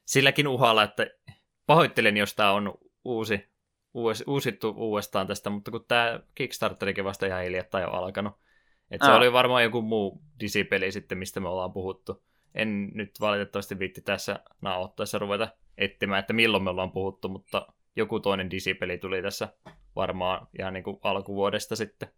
[0.05, 1.06] silläkin uhalla, että
[1.66, 2.74] pahoittelen, jos tämä on
[3.05, 3.48] uusi,
[3.94, 8.35] uus, uusittu uudestaan tästä, mutta kun tämä Kickstarterikin vasta ihan hiljattain jo alkanut.
[8.90, 12.22] että se oli varmaan joku muu Disi-peli sitten, mistä me ollaan puhuttu.
[12.55, 15.48] En nyt valitettavasti viitti tässä nauhoittaessa ruveta
[15.78, 19.48] etsimään, että milloin me ollaan puhuttu, mutta joku toinen Disi-peli tuli tässä
[19.96, 22.08] varmaan ihan niin kuin alkuvuodesta sitten.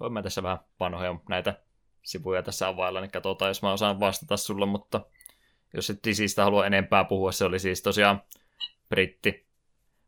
[0.00, 1.54] Voin mä tässä vähän vanhoja näitä
[2.02, 5.00] sivuja tässä availla, niin katsotaan, jos mä osaan vastata sulle, mutta
[5.74, 8.22] jos et Disistä halua enempää puhua, se oli siis tosiaan
[8.88, 9.46] britti,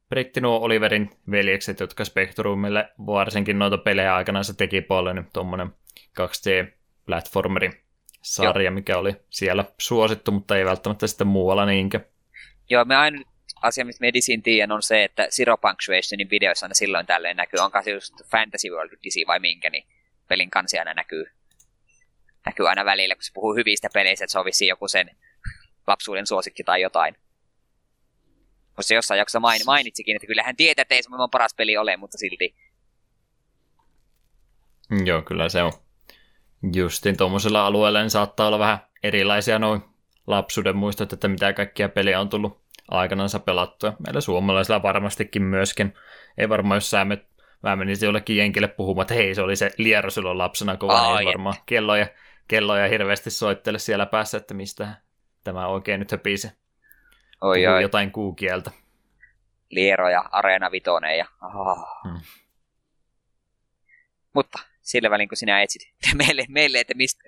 [0.08, 5.74] britti nuo Oliverin veljekset, jotka Spectrumille varsinkin noita pelejä aikana se teki paljon, niin tuommoinen
[6.20, 7.84] 2D-platformeri
[8.22, 12.00] sarja, mikä oli siellä suosittu, mutta ei välttämättä sitten muualla niinkö.
[12.70, 13.29] Joo, me aina
[13.62, 17.82] asia, mistä Medisin tiedän, on se, että Zero Punctuationin videoissa aina silloin tälleen näkyy, onko
[17.82, 19.86] se just Fantasy World Disi vai minkä, niin
[20.28, 21.26] pelin kansi aina näkyy,
[22.46, 25.10] näkyy aina välillä, kun se puhuu hyvistä peleistä, että se on joku sen
[25.86, 27.16] lapsuuden suosikki tai jotain.
[28.66, 31.96] Mutta se jossain jaksossa main, mainitsikin, että kyllähän tietää, että ei se paras peli ole,
[31.96, 32.54] mutta silti.
[35.04, 35.72] Joo, kyllä se on.
[36.74, 39.80] Justin tuommoisella alueella niin saattaa olla vähän erilaisia noin
[40.26, 42.60] lapsuuden muistot, että mitä kaikkia peliä on tullut
[42.90, 43.96] aikanaan pelattua.
[43.98, 45.94] Meillä suomalaisilla varmastikin myöskin.
[46.38, 47.26] Ei varmaan, jos sä met,
[47.62, 51.18] mä menisin jollekin jenkille puhumaan, että hei, se oli se liero silloin lapsena, kun oh,
[51.18, 52.06] ei varmaan kelloja,
[52.48, 54.94] kelloja hirveästi soittele siellä päässä, että mistä
[55.44, 56.48] tämä oikein nyt höpisi.
[57.40, 57.82] Oi, oi.
[57.82, 58.70] jotain kuukieltä.
[59.70, 61.26] Liero ja Areena Vitonen ja...
[61.42, 61.86] Oh.
[62.08, 62.20] Hmm.
[64.34, 65.82] Mutta sillä välin, kun sinä etsit
[66.26, 67.24] meille, meille että mistä,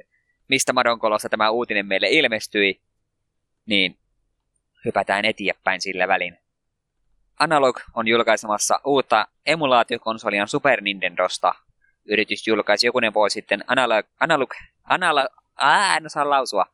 [0.48, 2.80] mistä Madonkolossa tämä uutinen meille ilmestyi,
[3.66, 3.98] niin
[4.84, 6.38] hypätään eteenpäin sillä välin.
[7.38, 11.54] Analog on julkaisemassa uutta emulaatiokonsolia Super Nintendosta.
[12.04, 14.50] Yritys julkaisi jokunen vuosi sitten Analog, Analog,
[14.84, 15.26] Analog,
[15.56, 16.66] ää, en osaa lausua,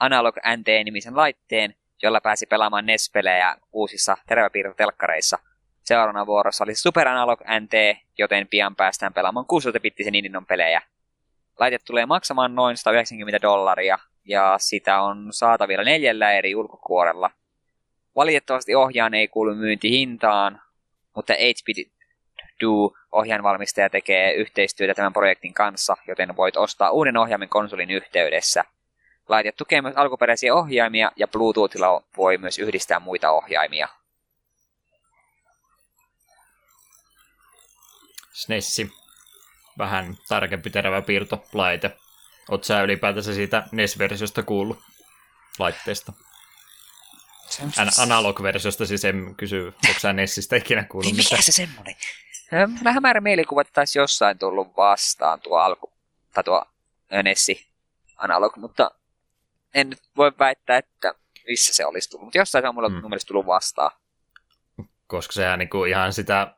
[0.00, 5.38] Analog NT-nimisen laitteen, jolla pääsi pelaamaan NES-pelejä uusissa teräväpiirtotelkkareissa.
[5.82, 10.82] Seuraavana vuorossa oli Super Analog NT, joten pian päästään pelaamaan 16-bittisen Nintendon pelejä.
[11.58, 17.30] Laite tulee maksamaan noin 190 dollaria, ja sitä on saatavilla neljällä eri ulkokuorella.
[18.16, 20.60] Valitettavasti ohjaan ei kuulu myyntihintaan,
[21.16, 21.94] mutta 8-bit
[22.60, 28.64] Do ohjainvalmistaja tekee yhteistyötä tämän projektin kanssa, joten voit ostaa uuden ohjaimen konsolin yhteydessä.
[29.28, 33.88] Laite tukee myös alkuperäisiä ohjaimia ja Bluetoothilla voi myös yhdistää muita ohjaimia.
[38.32, 38.92] SNESi.
[39.78, 41.96] Vähän tarkempi terävä piirtolaite.
[42.50, 44.78] Oot sä ylipäätänsä siitä NES-versiosta kuullut
[45.58, 46.12] laitteesta?
[47.78, 51.94] An- analog-versiosta siis en kysy, onko sä Nessistä ikinä kuullut niin mikä se semmonen?
[52.84, 55.92] Vähän määrä mielikuva, että taisi jossain tullut vastaan tuo alku,
[56.34, 56.64] tai tuo
[57.22, 57.68] Nessi
[58.16, 58.90] analog, mutta
[59.74, 61.14] en nyt voi väittää, että
[61.46, 62.24] missä se olisi tullut.
[62.24, 63.02] Mutta jossain se on mulla hmm.
[63.02, 63.90] mielestä tullut vastaan.
[65.06, 66.56] Koska sehän niinku ihan sitä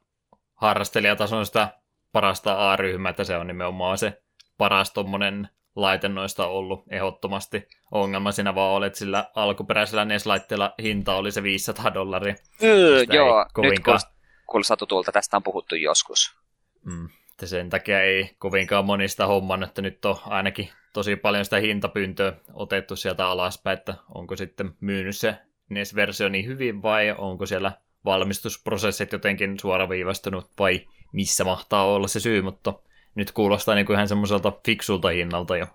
[0.55, 1.69] harrastelijatason sitä
[2.13, 4.23] parasta A-ryhmää, että se on nimenomaan se
[4.59, 7.69] paras tommonen laite noista ollut ehdottomasti.
[7.91, 12.35] Ongelma siinä vaan oli, että sillä alkuperäisellä NES-laitteella hinta oli se 500 dollaria.
[12.63, 14.01] Öö, joo, kovinkaan...
[14.05, 14.17] nyt
[14.47, 16.37] kuulostaa tutulta, tästä on puhuttu joskus.
[16.85, 21.57] Mm, että sen takia ei kovinkaan monista homman, että nyt on ainakin tosi paljon sitä
[21.57, 25.37] hintapyyntöä otettu sieltä alaspäin, että onko sitten myynyt se
[25.69, 27.73] NES-versio niin hyvin vai onko siellä
[28.05, 32.75] valmistusprosessit jotenkin suoraviivastunut vai missä mahtaa olla se syy, mutta
[33.17, 35.67] nyt kuulostaa niin kuin ihan semmoiselta fiksulta hinnalta jo.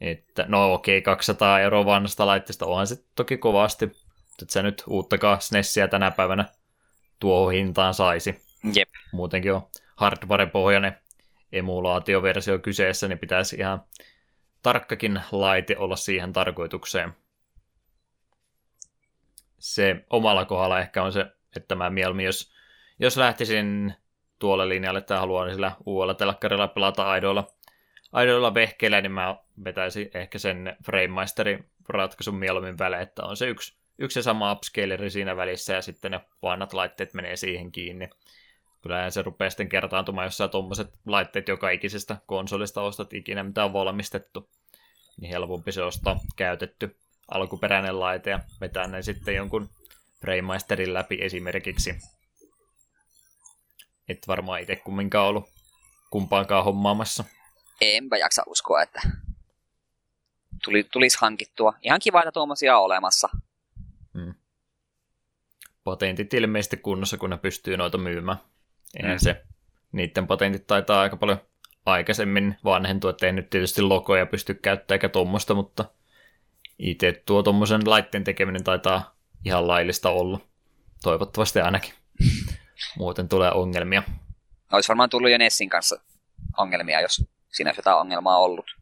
[0.00, 3.84] Että no okei, okay, 200 euroa vanhasta laitteesta onhan se toki kovasti,
[4.42, 6.44] että se nyt uuttakaan SNESiä tänä päivänä
[7.20, 8.42] tuohon hintaan saisi.
[8.74, 8.88] Jep.
[9.12, 9.62] Muutenkin on
[9.96, 10.98] hardware-pohjainen
[11.52, 13.82] emulaatioversio kyseessä, niin pitäisi ihan
[14.62, 17.12] tarkkakin laite olla siihen tarkoitukseen.
[19.58, 21.26] Se omalla kohdalla ehkä on se,
[21.56, 22.52] että mä mieluummin, jos,
[22.98, 23.94] jos lähtisin
[24.42, 27.46] tuolle linjalle tai haluan niin sillä uudella telkkarilla pelata aidoilla,
[28.12, 33.76] aidoilla vehkeillä, niin mä vetäisin ehkä sen Framemeisterin ratkaisun mieluummin välein, että on se yksi,
[33.98, 38.10] yksi ja sama upscaleri siinä välissä ja sitten ne vanhat laitteet menee siihen kiinni.
[38.80, 43.64] Kyllähän se rupeaa sitten kertaantumaan, jos sä tuommoiset laitteet joka ikisestä konsolista ostat ikinä, mitä
[43.64, 44.50] on valmistettu.
[45.20, 46.96] Niin helpompi se ostaa käytetty
[47.28, 49.68] alkuperäinen laite ja vetää ne sitten jonkun
[50.20, 52.21] Framemeisterin läpi esimerkiksi.
[54.08, 55.48] Et varmaan itse kumminkaan ollut
[56.10, 57.24] kumpaankaan hommaamassa.
[57.80, 59.02] Enpä jaksa uskoa, että
[60.64, 61.74] tuli, tulisi hankittua.
[61.82, 63.28] Ihan kiva, että tuommoisia on olemassa.
[64.14, 64.34] Hmm.
[65.84, 68.38] Patentit ilmeisesti kunnossa, kun ne pystyy noita myymään.
[68.96, 69.18] Eihän hmm.
[69.18, 69.42] se,
[69.92, 71.38] niiden patentit taitaa aika paljon
[71.86, 75.84] aikaisemmin vanhentua, että ei nyt tietysti logoja pysty käyttämään eikä tuommoista, mutta
[76.78, 80.40] itse tuo tuommoisen laitteen tekeminen taitaa ihan laillista olla.
[81.02, 81.94] Toivottavasti ainakin.
[82.98, 84.02] Muuten tulee ongelmia.
[84.72, 86.00] Olisi varmaan tullut jo Nessin kanssa
[86.56, 88.76] ongelmia, jos siinä olisi jotain ongelmaa ollut.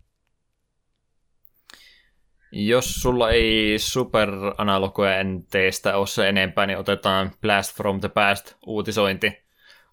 [2.52, 4.28] Jos sulla ei Super
[4.58, 9.32] Analogoja NTstä ole se enempää, niin otetaan Blast from the Past uutisointi.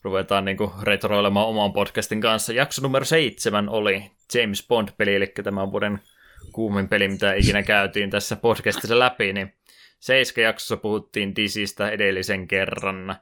[0.03, 2.53] Ruvetaan niinku retroilemaan oman podcastin kanssa.
[2.53, 5.99] Jakso numero seitsemän oli James Bond-peli, eli tämän vuoden
[6.51, 9.53] kuumin peli, mitä ikinä käytiin tässä podcastissa läpi, niin
[9.99, 13.15] Seiska jaksossa puhuttiin Disistä edellisen kerran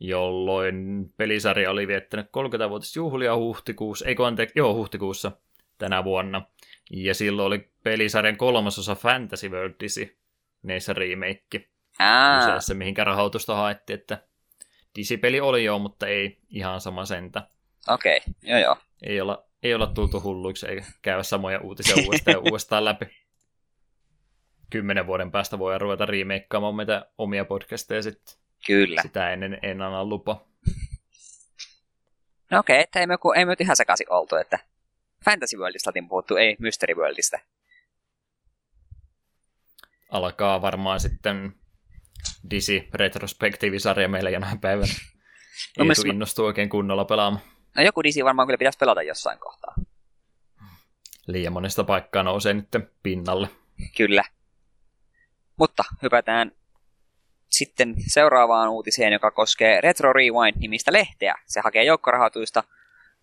[0.00, 5.32] jolloin pelisarja oli viettänyt 30-vuotisjuhlia huhtikuussa, eikö anteeksi, joo huhtikuussa
[5.78, 6.42] tänä vuonna.
[6.90, 10.18] Ja silloin oli pelisarjan kolmasosa Fantasy World Disi,
[10.62, 11.68] neissä remake.
[12.38, 14.22] Kyseessä, mihinkä rahoitusta haettiin, että
[14.96, 17.48] Disi-peli oli jo, mutta ei ihan sama sentä.
[17.88, 18.34] Okei, okay.
[18.42, 18.76] joo joo.
[19.02, 23.06] Ei olla, ei olla tultu hulluiksi eikä käydä samoja uutisia uudestaan ja uudestaan läpi.
[24.70, 28.47] Kymmenen vuoden päästä voi ruveta remakeaamaan meitä omia podcasteja sitten.
[28.66, 29.02] Kyllä.
[29.02, 30.48] Sitä ennen en anna lupa.
[32.50, 34.58] No okei, okay, että ei me, ei me ihan sekaisin oltu, että
[35.24, 37.38] Fantasy Worldista oltiin puhuttu, ei Mystery Worldista.
[40.10, 41.54] Alkaa varmaan sitten
[42.50, 44.92] Disi retrospektiivisarja meillä jonain päivänä.
[45.78, 47.44] No, Ei tule innostua oikein kunnolla pelaamaan.
[47.76, 49.74] No joku Disi varmaan kyllä pitäisi pelata jossain kohtaa.
[51.26, 52.68] Liian monesta paikkaa nousee nyt
[53.02, 53.48] pinnalle.
[53.96, 54.24] Kyllä.
[55.56, 56.52] Mutta hypätään
[57.50, 61.34] sitten seuraavaan uutiseen, joka koskee Retro Rewind-nimistä lehteä.
[61.46, 62.64] Se hakee joukkorahoitusta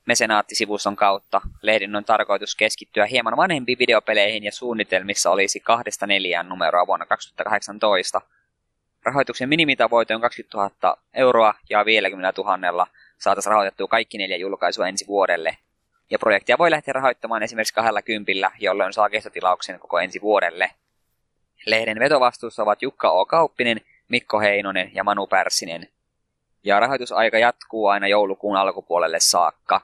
[0.06, 1.42] mesenaattisivuston kautta.
[1.62, 8.22] Lehden on tarkoitus keskittyä hieman vanhempiin videopeleihin ja suunnitelmissa olisi kahdesta neljään numeroa vuonna 2018.
[9.04, 12.88] Rahoituksen minimitavoite on 20 000 euroa ja 50 000
[13.18, 15.58] saataisiin rahoitettua kaikki neljä julkaisua ensi vuodelle.
[16.10, 20.72] Ja projektia voi lähteä rahoittamaan esimerkiksi kahdella kympillä, jolloin saa kestotilauksen koko ensi vuodelle.
[21.66, 23.26] Lehden vetovastuussa ovat Jukka O.
[23.26, 25.90] Kauppinen, Mikko Heinonen ja Manu Pärssinen.
[26.64, 29.82] Ja rahoitusaika jatkuu aina joulukuun alkupuolelle saakka.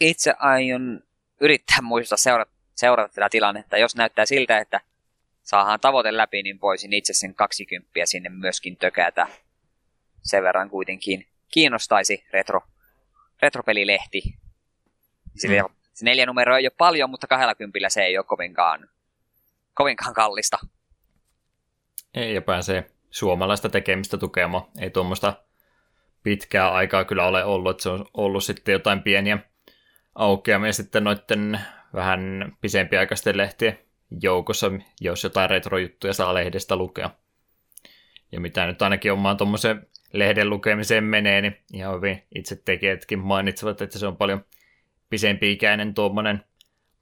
[0.00, 1.02] Itse aion
[1.40, 3.78] yrittää muistaa seurata, seurata tätä tilannetta.
[3.78, 4.80] Jos näyttää siltä, että
[5.42, 9.26] saadaan tavoite läpi, niin voisin itse sen 20 sinne myöskin tökätä.
[10.22, 12.60] Sen verran kuitenkin kiinnostaisi retro,
[13.42, 14.22] retropelilehti.
[15.36, 15.74] Sillä mm.
[15.92, 18.88] se neljä numeroa ei ole paljon, mutta 20 se ei ole kovinkaan,
[19.74, 20.58] kovinkaan kallista.
[22.14, 24.64] Ja pääsee suomalaista tekemistä tukemaan.
[24.80, 25.34] Ei tuommoista
[26.22, 29.38] pitkää aikaa kyllä ole ollut, että se on ollut sitten jotain pieniä
[30.14, 31.60] aukeamia sitten noiden
[31.94, 33.78] vähän pisempiaikaisten lehtien
[34.22, 34.70] joukossa,
[35.00, 37.10] jos jotain retrojuttuja saa lehdestä lukea.
[38.32, 43.82] Ja mitä nyt ainakin omaan tuommoisen lehden lukemiseen menee, niin ihan hyvin itse tekijätkin mainitsevat,
[43.82, 44.44] että se on paljon
[45.10, 46.44] pisempi-ikäinen tuommoinen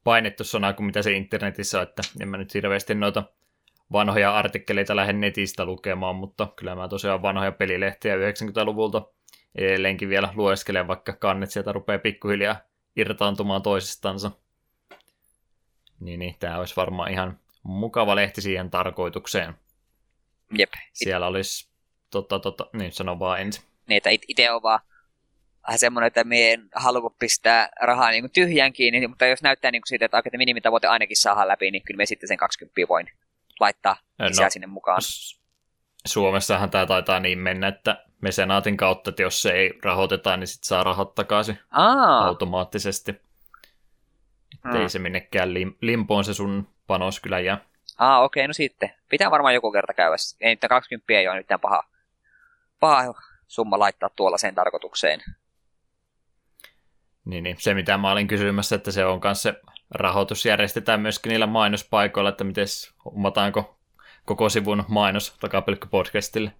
[0.04, 3.22] painettu sana kuin mitä se internetissä on, että en mä nyt hirveästi noita
[3.92, 9.02] vanhoja artikkeleita lähden netistä lukemaan, mutta kyllä mä tosiaan vanhoja pelilehtiä 90-luvulta
[9.54, 12.56] edelleenkin vielä lueskelen, vaikka kannet sieltä rupeaa pikkuhiljaa
[12.96, 14.30] irtaantumaan toisistansa.
[16.00, 19.54] Niin, niin tämä olisi varmaan ihan mukava lehti siihen tarkoitukseen.
[20.58, 20.70] Jep.
[20.92, 21.68] Siellä olisi,
[22.10, 23.64] tota, tota, niin sano vaan ensin.
[23.86, 24.80] Niin, että itse on vaan
[25.66, 29.82] vähän semmoinen, että me en halua pistää rahaa niin tyhjään kiinni, mutta jos näyttää niin
[29.82, 33.10] kuin siitä, että, että minimitavoite ainakin saadaan läpi, niin kyllä me sitten sen 20 voin
[33.60, 33.96] laittaa
[34.28, 35.00] lisää no, sinne mukaan.
[36.06, 40.68] Suomessahan tämä taitaa niin mennä, että mesenaatin kautta, että jos se ei rahoiteta, niin sitten
[40.68, 42.26] saa rahat takaisin Aa.
[42.26, 43.10] automaattisesti.
[44.54, 44.80] Että hmm.
[44.80, 47.60] ei se minnekään lim- limpoon se sun panos kyllä jää.
[47.98, 48.94] Aa, okei, okay, no sitten.
[49.08, 50.16] Pitää varmaan joku kerta käydä.
[50.40, 51.84] Ei nyt 20 ei ole nyt paha,
[52.80, 53.14] paha
[53.46, 55.20] summa laittaa tuolla sen tarkoitukseen.
[57.24, 59.60] Niin, niin, se mitä mä olin kysymässä, että se on kanssa se
[59.90, 62.66] rahoitus järjestetään myöskin niillä mainospaikoilla, että miten
[63.04, 63.80] huomataanko
[64.24, 66.52] koko sivun mainos takapelkkypodcastille.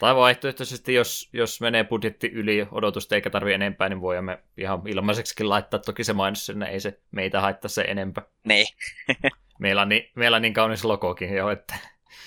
[0.00, 5.48] Tai vaihtoehtoisesti, jos, jos menee budjetti yli odotusta eikä tarvi enempää, niin voimme ihan ilmaiseksikin
[5.48, 8.24] laittaa toki se mainos sinne, ei se meitä haittaa se enempää.
[8.44, 8.66] Niin.
[9.58, 11.74] meillä, on niin, meillä on niin kaunis logokin jo, että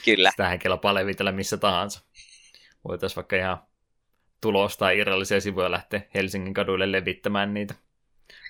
[0.06, 0.32] Kyllä.
[0.32, 2.06] sitähän kelpaa levitellä missä tahansa.
[2.88, 3.57] Voitaisiin vaikka ihan
[4.41, 7.76] tulos tai irrallisia sivuja lähteä Helsingin kaduille levittämään niitä.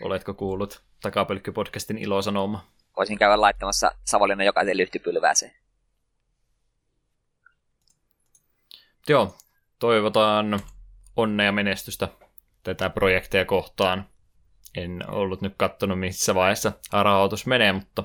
[0.02, 2.68] Oletko kuullut Takapölkky-podcastin ilosanoma?
[2.98, 5.52] Voisin käydä laittamassa Savonlinnan jokaisen lyhtypylvääseen.
[9.10, 9.38] Joo,
[9.80, 10.60] toivotaan
[11.15, 12.07] onnea ja menestystä
[12.64, 14.10] tätä projektia kohtaan.
[14.77, 18.03] En ollut nyt kattonut missä vaiheessa rahoitus menee, mutta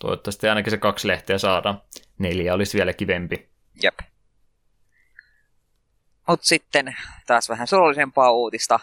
[0.00, 1.82] toivottavasti ainakin se kaksi lehteä saadaan.
[2.18, 3.48] Neljä olisi vielä kivempi.
[3.82, 3.98] Jep.
[6.28, 6.96] Mutta sitten
[7.26, 8.80] taas vähän surullisempaa uutista.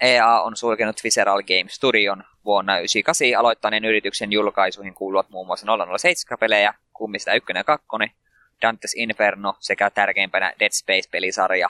[0.00, 6.74] EA on sulkenut Visceral Games Studion vuonna 1998 aloittaneen yrityksen julkaisuihin kuuluvat muun muassa 007-pelejä,
[6.92, 7.86] kummista 1 ja 2,
[8.62, 11.68] Dantes Inferno sekä tärkeimpänä Dead Space-pelisarja.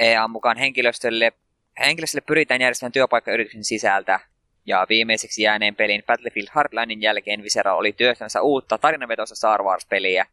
[0.00, 1.32] EA mukaan henkilöstölle,
[1.80, 4.20] henkilöstölle pyritään järjestämään työpaikka yrityksen sisältä,
[4.66, 10.26] ja viimeiseksi jääneen pelin Battlefield Hardlinein jälkeen Visceral oli työstämässä uutta tarinavetoista Star Wars-peliä.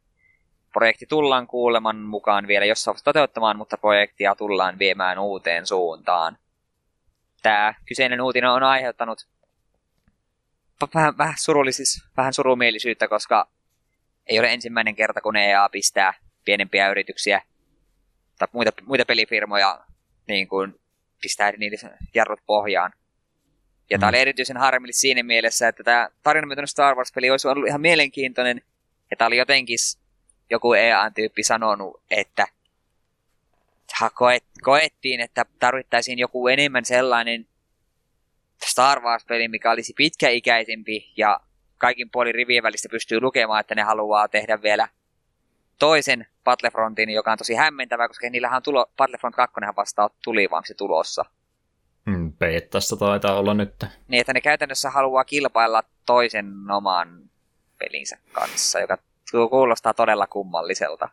[0.73, 6.37] Projekti tullaan kuuleman mukaan vielä jossain toteuttamaan, mutta projektia tullaan viemään uuteen suuntaan.
[7.41, 9.27] Tämä kyseinen uutinen on aiheuttanut
[10.95, 13.47] vähän, vähän, surullisis, vähän surumielisyyttä, koska
[14.27, 16.13] ei ole ensimmäinen kerta, kun EA pistää
[16.45, 17.41] pienempiä yrityksiä
[18.37, 19.79] tai muita, muita pelifirmoja
[20.27, 20.79] niin kuin
[21.21, 22.91] pistää niitä jarrut pohjaan.
[23.89, 23.99] Ja mm.
[23.99, 28.61] tämä oli erityisen harmillista siinä mielessä, että tämä tarinamyötäinen Star Wars-peli olisi ollut ihan mielenkiintoinen.
[29.11, 29.77] Ja tämä oli jotenkin
[30.49, 32.47] joku EA-tyyppi sanonut, että
[34.13, 37.47] koet, koettiin, että tarvittaisiin joku enemmän sellainen
[38.65, 41.39] Star Wars-peli, mikä olisi pitkäikäisempi ja
[41.77, 44.87] kaikin puolin rivien välistä pystyy lukemaan, että ne haluaa tehdä vielä
[45.79, 50.63] toisen Battlefrontin, joka on tosi hämmentävä, koska niillähän on tulo, Battlefront 2 vasta tuli vaan
[50.65, 51.25] se tulossa.
[52.39, 53.85] Peettasta taitaa olla nyt.
[54.07, 57.29] Niin, että ne käytännössä haluaa kilpailla toisen oman
[57.77, 58.97] pelinsä kanssa, joka
[59.49, 61.09] kuulostaa todella kummalliselta.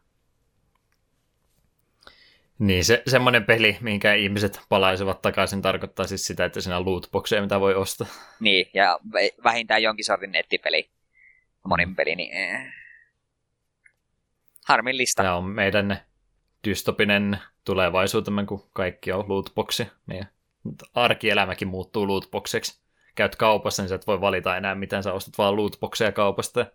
[2.59, 7.43] Niin, se, semmoinen peli, minkä ihmiset palaisivat takaisin, tarkoittaa siis sitä, että siinä on lootboxeja,
[7.43, 8.07] mitä voi ostaa.
[8.41, 8.99] Niin, ja
[9.45, 10.91] vähintään jonkin sortin nettipeli,
[11.65, 12.73] monin peli, niin eh.
[14.65, 15.23] harmillista.
[15.23, 16.01] Tämä on meidän
[16.69, 19.87] dystopinen tulevaisuutemme, kun kaikki on lootboxi.
[20.07, 20.29] Meidän
[20.95, 22.81] arkielämäkin muuttuu lootboxeksi.
[23.15, 26.67] Käyt kaupassa, niin sä et voi valita enää, miten sä ostat vaan lootboxeja kaupasta.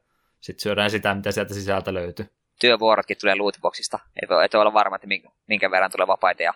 [0.42, 2.26] Sitten syödään sitä, mitä sieltä sisältä löytyy.
[2.62, 4.00] Työvuorotkin tulee lootboxista.
[4.24, 5.08] Et voi, et voi olla varma, että
[5.48, 6.54] minkä verran tulee vapaita ja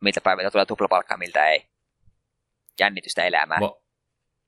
[0.00, 1.66] miltä päivältä tulee tuplapalkkaa, miltä ei.
[2.80, 3.60] Jännitystä elämää.
[3.60, 3.80] Va-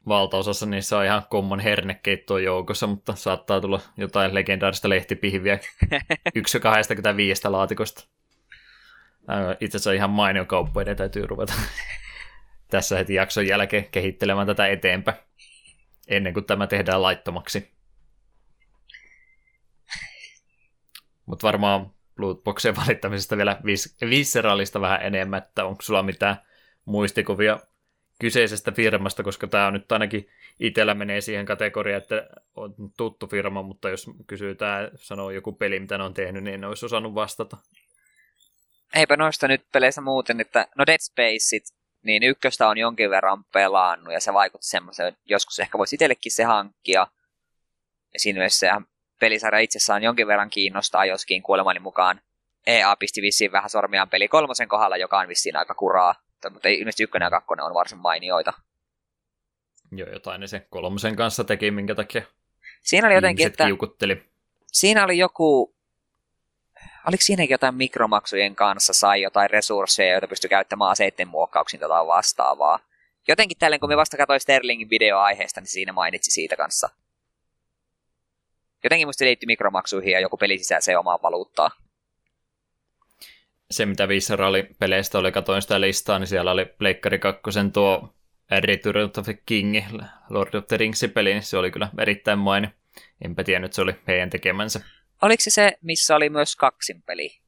[0.09, 8.09] valtaosassa niissä on ihan common hernekeittoa joukossa, mutta saattaa tulla jotain legendaarista lehtipihviä 1,25 laatikosta.
[9.61, 11.53] Itse asiassa ihan mainio kauppoiden täytyy ruveta
[12.71, 15.19] tässä heti jakson jälkeen kehittelemään tätä eteenpäin,
[16.09, 17.78] ennen kuin tämä tehdään laittomaksi.
[21.29, 26.37] Mutta varmaan lootboxien valittamisesta vielä vis- visceralista vähän enemmän, että onko sulla mitään
[26.85, 27.59] muistikuvia
[28.21, 30.29] kyseisestä firmasta, koska tämä on nyt ainakin
[30.61, 35.81] itsellä menee siihen kategoriaan, että on tuttu firma, mutta jos kysyy tämä, sanoo joku peli,
[35.81, 37.57] mitä ne on tehnyt, niin en olisi osannut vastata.
[38.95, 44.13] Eipä noista nyt peleissä muuten, että no Dead Spaceit, niin ykköstä on jonkin verran pelaannut
[44.13, 47.07] ja se vaikutti semmoisen, että joskus ehkä voisi itsellekin se hankkia.
[48.15, 48.81] Ja siinä mielessä
[49.19, 52.21] pelisarja itsessään jonkin verran kiinnostaa, joskin kuolemani mukaan
[52.67, 56.15] EA pisti vissiin vähän sormiaan peli kolmosen kohdalla, joka on vissiin aika kuraa.
[56.51, 58.53] Mutta ilmeisesti ykkönen ja kakkonen on varsin mainioita.
[59.93, 62.23] Joo, jotain ne se kolmosen kanssa teki, minkä takia
[62.83, 63.65] Siinä oli jotenkin, että...
[63.65, 64.23] kiukutteli.
[64.67, 65.75] Siinä oli joku...
[67.09, 72.79] Oliko siinäkin jotain mikromaksujen kanssa, sai jotain resursseja, joita pystyi käyttämään aseiden muokkauksiin tai vastaavaa.
[73.29, 76.89] Jotenkin tällä, kun me vasta katsoin Sterlingin videoaiheesta, niin siinä mainitsi siitä kanssa.
[78.85, 81.71] Jotenkin musta liittyy mikromaksuihin ja joku peli se omaa valuuttaa.
[83.71, 87.43] Se, mitä Visceral-peleistä oli, katoin sitä listaa, niin siellä oli Pleikkari 2
[87.73, 88.15] tuo
[88.61, 89.77] Return of the King,
[90.29, 92.69] Lord of the Rings peli, niin se oli kyllä erittäin maini.
[93.25, 94.81] Enpä tiennyt, että se oli heidän tekemänsä.
[95.23, 97.41] Oliko se se, missä oli myös kaksin peli?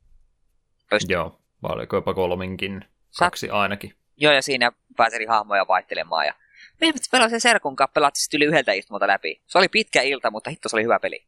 [0.93, 1.11] Just...
[1.11, 2.85] Joo, vai oliko jopa kolminkin?
[3.19, 3.94] Kaksi Sa- ainakin.
[4.16, 6.27] Joo, ja siinä pääsi hahmoja vaihtelemaan.
[6.27, 6.35] Ja...
[6.81, 9.43] Me pelasin Serkun kanssa, pelattiin yli yhdeltä istumalta läpi.
[9.47, 11.27] Se oli pitkä ilta, mutta hitto se oli hyvä peli.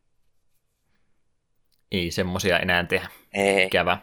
[1.92, 3.09] Ei semmosia enää tehdä.
[3.32, 3.70] Ei.
[3.70, 3.98] Kävä.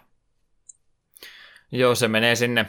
[1.72, 2.65] Joo, se menee sinne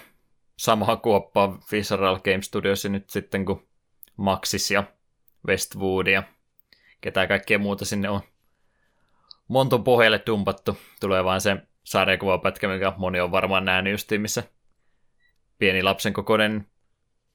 [0.57, 3.69] samaan kuoppaan Visceral Game Studios nyt sitten kuin
[4.17, 4.85] Maxis ja
[5.47, 6.23] Westwood ja
[7.01, 8.21] ketä kaikkea muuta sinne on
[9.49, 10.79] Monton pohjalle dumpattu.
[11.01, 14.43] Tulee vaan se sarjakuvapätkä, mikä moni on varmaan nähnyt justiin, missä
[15.59, 16.67] pieni lapsen kokoinen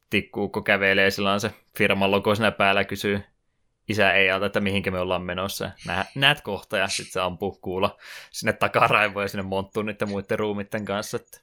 [0.09, 3.23] tikkuukko kävelee, sillä on se firman logo siinä päällä kysyy
[3.87, 5.71] isä ei alta, että mihinkä me ollaan menossa.
[5.85, 7.97] Nä, näet kohta ja sitten se ampuu kuulla
[8.31, 11.17] sinne takaraivoon ja sinne monttuun niiden muiden ruumitten kanssa.
[11.17, 11.41] Että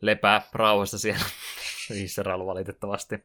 [0.00, 1.24] lepää rauhassa siellä
[1.90, 3.24] Visceral valitettavasti.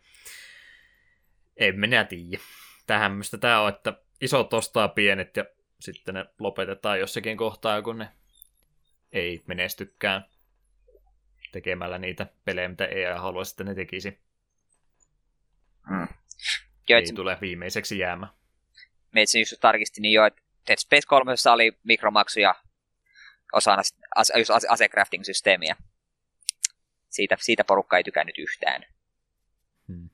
[1.57, 2.43] En minä tiedä.
[2.87, 5.45] Tähän mistä tämä on, että isot ostaa pienet ja
[5.79, 8.09] sitten ne lopetetaan jossakin kohtaa, kun ne
[9.11, 10.25] ei menestykään
[11.51, 14.19] tekemällä niitä pelejä, mitä ei halua sitten ne tekisi.
[15.89, 16.07] Hmm.
[16.89, 17.15] ei et...
[17.15, 18.27] tule viimeiseksi jäämä.
[19.11, 22.55] Meitsin just tarkistin niin jo, että Dead Space 3 oli mikromaksuja
[23.53, 23.81] osana
[24.69, 25.75] asecrafting-systeemiä
[27.11, 28.85] siitä, siitä porukka ei tykännyt yhtään.
[29.87, 30.09] Hmm.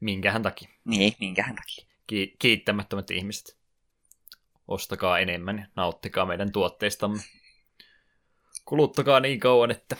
[0.00, 0.68] Minkähän takia?
[0.84, 1.86] Niin, minkähän takia.
[2.06, 3.58] Ki- kiittämättömät ihmiset.
[4.68, 7.22] Ostakaa enemmän ja nauttikaa meidän tuotteistamme.
[8.64, 9.96] Kuluttakaa niin kauan, että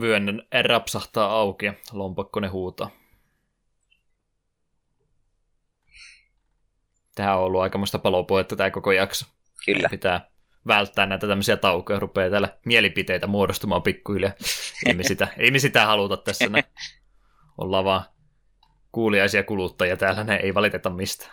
[0.00, 2.90] vyönnön rapsahtaa auki ja lompakko ne huutaa.
[7.14, 9.26] Tähän on ollut aikamoista palopuhetta tämä koko jakso.
[9.66, 9.88] Kyllä.
[9.88, 10.30] Pitää
[10.66, 14.32] välttää näitä tämmöisiä taukoja, rupeaa täällä mielipiteitä muodostumaan pikkuhiljaa.
[14.86, 16.48] Ei me sitä, ei me sitä haluta tässä.
[16.48, 16.64] Ne.
[17.58, 18.04] Ollaan vaan
[18.92, 21.26] kuuliaisia kuluttajia täällä, ne ei valiteta mistä.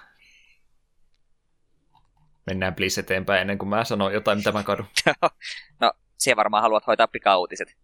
[2.46, 4.86] Mennään please eteenpäin ennen kuin mä sanon jotain, mitä mä kadun.
[5.82, 7.78] no, siellä varmaan haluat hoitaa pikauutiset.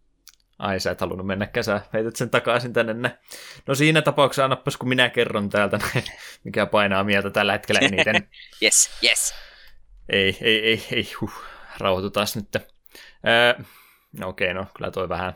[0.60, 1.82] Ai, sä et halunnut mennä kesää.
[1.94, 3.18] Heität sen takaisin tänne.
[3.68, 5.80] No siinä tapauksessa annapas, kun minä kerron täältä,
[6.44, 8.16] mikä painaa mieltä tällä hetkellä eniten.
[8.64, 9.36] yes, yes.
[10.10, 11.34] Ei, ei, ei, ei, huh,
[11.78, 12.56] rauhoitutaan nyt.
[13.28, 13.64] Öö,
[14.20, 15.34] no okei, okay, no kyllä toi vähän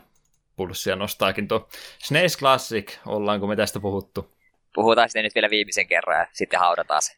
[0.56, 1.68] pulssia nostaakin tuo.
[1.98, 4.36] SNES Classic, ollaanko me tästä puhuttu?
[4.74, 7.12] Puhutaan sitten nyt vielä viimeisen kerran ja sitten haudataan se.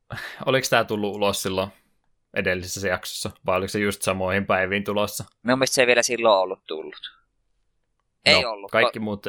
[0.46, 1.70] Oliko tämä tullut ulos silloin
[2.34, 5.24] edellisessä jaksossa, vai oliko se just samoihin päiviin tulossa?
[5.42, 7.17] Minun mielestä se ei vielä silloin ollut tullut.
[8.24, 8.70] Ei no, ollut.
[8.70, 9.26] Kaikki muut...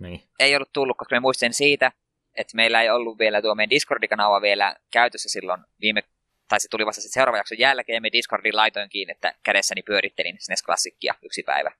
[0.00, 0.22] Niin.
[0.38, 1.92] Ei ollut tullut, koska me muistin siitä,
[2.34, 6.02] että meillä ei ollut vielä tuo meidän Discord-kanava vielä käytössä silloin viime
[6.48, 9.82] tai se tuli vasta sitten seuraavan jakson jälkeen, ja me Discordin laitoin kiinni, että kädessäni
[9.82, 11.72] pyörittelin SNES Classicia yksi päivä.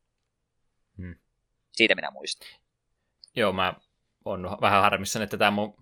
[0.97, 1.17] Hmm.
[1.73, 2.49] Siitä minä muistan.
[3.37, 3.75] Joo, mä
[4.25, 5.75] on vähän harmissani, että tämä mun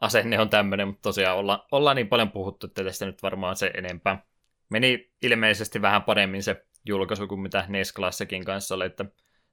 [0.00, 3.70] asenne on tämmöinen, mutta tosiaan olla, ollaan niin paljon puhuttu, että tästä nyt varmaan se
[3.74, 4.26] enempää.
[4.68, 9.04] Meni ilmeisesti vähän paremmin se julkaisu kuin mitä NES Classicin kanssa oli, että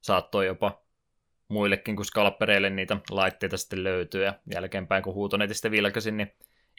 [0.01, 0.81] saattoi jopa
[1.47, 6.31] muillekin kuin skalppereille niitä laitteita sitten löytyy, ja jälkeenpäin kun huutonetistä vilkasin, niin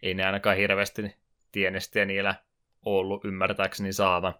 [0.02, 1.16] ei ne ainakaan hirveästi
[1.52, 2.34] tienestiä niillä
[2.84, 4.34] ollut ymmärtääkseni saavan.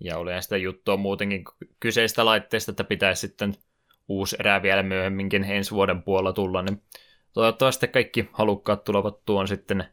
[0.00, 1.44] Ja oli sitä juttua muutenkin
[1.80, 3.54] kyseistä laitteista, että pitäisi sitten
[4.08, 6.82] uusi erä vielä myöhemminkin ensi vuoden puolella tulla, niin
[7.32, 9.84] toivottavasti kaikki halukkaat tulevat tuon sitten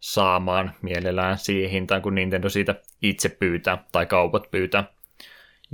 [0.00, 4.95] saamaan mielellään siihen hintaan, kun Nintendo siitä itse pyytää, tai kaupat pyytää.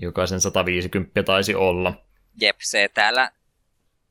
[0.02, 1.94] Jokaisen 150 taisi olla.
[2.40, 3.31] Jep, se täällä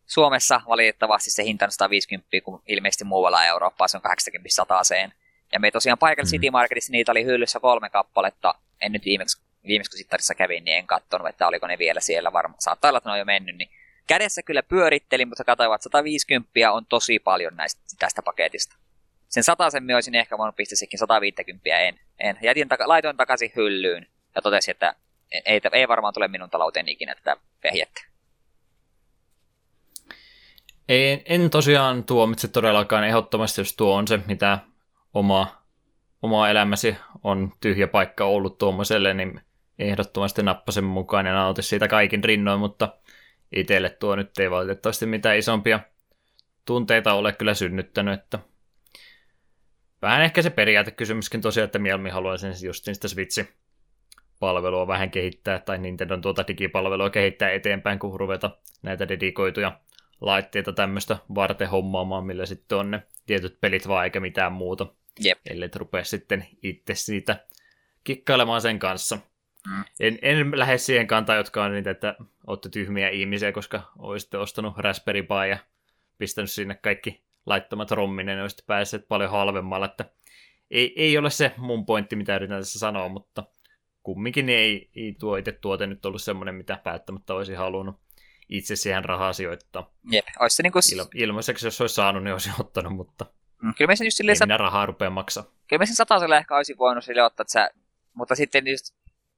[0.05, 5.13] Suomessa valitettavasti se hinta on 150, kun ilmeisesti muualla Euroopassa on 80 sataseen.
[5.51, 6.31] Ja me tosiaan paikalla mm.
[6.31, 8.55] City Marketissa niitä oli hyllyssä kolme kappaletta.
[8.81, 12.33] En nyt viimeksi, viimeksi kun sittarissa kävin, niin en katsonut, että oliko ne vielä siellä
[12.33, 12.61] varmaan.
[12.61, 13.57] Saattaa olla, että ne on jo mennyt.
[13.57, 13.69] Niin
[14.07, 18.75] kädessä kyllä pyörittelin, mutta katsoin, että 150 on tosi paljon näistä, tästä paketista.
[19.29, 21.99] Sen sataisen olisin ehkä voinut pistää sekin 150 en.
[22.19, 22.37] en.
[22.41, 24.95] Jätin taka, laitoin takaisin hyllyyn ja totesin, että
[25.45, 28.01] ei, ei varmaan tule minun talouteen ikinä tätä vehjettä.
[30.89, 34.59] Ei, en tosiaan tuomitse todellakaan ehdottomasti, jos tuo on se, mitä
[35.13, 35.63] oma,
[36.21, 39.41] oma elämäsi on tyhjä paikka ollut tuommoiselle, niin
[39.79, 42.95] ehdottomasti nappasen mukaan ja nauti siitä kaikin rinnoin, mutta
[43.51, 45.79] itselle tuo nyt ei valitettavasti mitään isompia
[46.65, 48.39] tunteita ole kyllä synnyttänyt, että
[50.01, 53.47] vähän ehkä se periaatekysymyskin tosiaan, että mieluummin haluaisin just sitä Switchin
[54.41, 59.80] palvelua vähän kehittää, tai Nintendon tuota digipalvelua kehittää eteenpäin, kun ruveta näitä dedikoituja
[60.22, 64.88] laitteita tämmöistä varten hommaamaan, millä sitten on ne tietyt pelit vaan eikä mitään muuta.
[65.19, 65.39] Jep.
[65.49, 67.45] Ellei rupea sitten itse siitä
[68.03, 69.18] kikkailemaan sen kanssa.
[69.68, 69.84] Mm.
[69.99, 72.15] En, en lähde siihen kantaan, jotka on niitä, että
[72.47, 75.57] olette tyhmiä ihmisiä, koska olisitte ostanut Raspberry Pi ja
[76.18, 79.85] pistänyt sinne kaikki laittomat romminen, niin olisitte päässeet paljon halvemmalla.
[79.85, 80.05] Että
[80.72, 83.43] ei, ei ole se mun pointti, mitä yritän tässä sanoa, mutta
[84.03, 87.95] kumminkin ei, ei tuo itse tuote nyt ollut semmoinen, mitä päättämättä olisi halunnut
[88.49, 89.94] itse siihen rahaa sijoittaa.
[90.11, 90.84] Jep, olisi se niin kuin...
[90.94, 93.26] Il- ilmaiseksi, jos olisi saanut, niin olisi ottanut, mutta
[93.61, 95.44] mm, kyllä sen just silleen, ei minä rahaa rupea maksaa.
[95.68, 97.69] Kyllä mä sen satasella ehkä olisi voinut sille ottaa, että sä...
[98.14, 98.95] mutta sitten just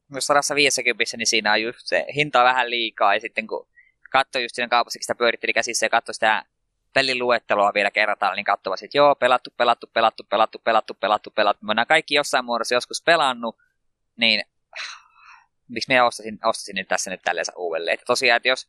[0.07, 3.67] myös 150, niin siinä on just se hinta on vähän liikaa, ja sitten kun
[4.09, 6.45] katsoi just siinä kaupassa, sitä pyöritteli käsissä ja katsoi sitä
[6.93, 11.65] pelin luettelua vielä kerrataan, niin katsovat, että joo, pelattu, pelattu, pelattu, pelattu, pelattu, pelattu, pelattu.
[11.65, 13.57] Mä kaikki jossain muodossa joskus pelannut,
[14.17, 14.43] niin
[15.67, 17.93] miksi mä ostasin, ostasin nyt tässä nyt tälleen uudelleen.
[17.93, 18.67] Että tosiaan, että jos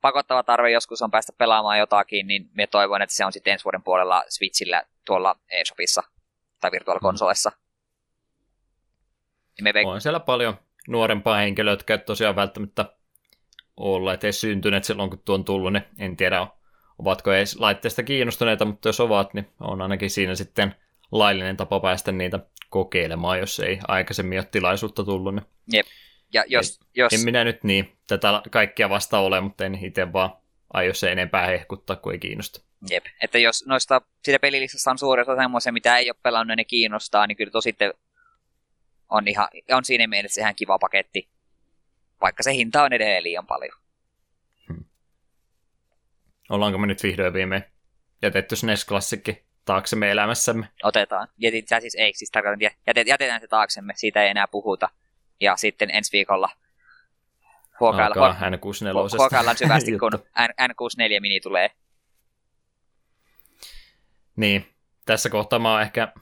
[0.00, 3.64] pakottava tarve joskus on päästä pelaamaan jotakin, niin me toivon, että se on sitten ensi
[3.64, 6.02] vuoden puolella Switchillä tuolla eShopissa
[6.60, 7.50] tai virtuaalikonsolessa.
[7.50, 7.58] Mm.
[9.74, 10.58] Veik- on siellä paljon
[10.88, 12.84] nuorempaa henkilöä, jotka ei tosiaan välttämättä
[13.76, 16.46] olleet edes syntyneet silloin, kun tuo on tullut, niin en tiedä,
[16.98, 20.74] ovatko edes laitteesta kiinnostuneita, mutta jos ovat, niin on ainakin siinä sitten
[21.12, 25.34] laillinen tapa päästä niitä kokeilemaan, jos ei aikaisemmin ole tilaisuutta tullut.
[25.34, 25.86] Niin Jep.
[26.32, 27.12] Ja jos, en, jos...
[27.12, 30.30] en minä nyt niin tätä kaikkia vasta ole, mutta en itse vaan
[30.72, 32.60] aio se enempää hehkuttaa, kun ei kiinnosta.
[32.90, 36.56] Jep, että jos noista siitä pelilistassa on suuri osa semmoisia, mitä ei ole pelannut ja
[36.56, 37.76] ne kiinnostaa, niin kyllä tosi
[39.08, 41.28] on, ihan, on siinä mielessä ihan kiva paketti,
[42.20, 43.78] vaikka se hinta on edelleen liian paljon.
[44.68, 44.84] Hmm.
[46.48, 47.64] Ollaanko me nyt vihdoin viimein
[48.22, 50.68] jätetty SNES-klassikki taaksemme elämässämme?
[50.82, 51.28] Otetaan.
[51.38, 54.88] Jätit, siis ei, siis tarkoitan, jätet, jätetään se taaksemme, siitä ei enää puhuta.
[55.40, 56.50] Ja sitten ensi viikolla
[57.80, 59.18] huokaillaan, N64.
[59.18, 60.12] huokaillaan syvästi, kun
[60.62, 61.70] N64 mini tulee.
[64.36, 64.66] Niin,
[65.06, 66.12] tässä kohtaa mä oon ehkä,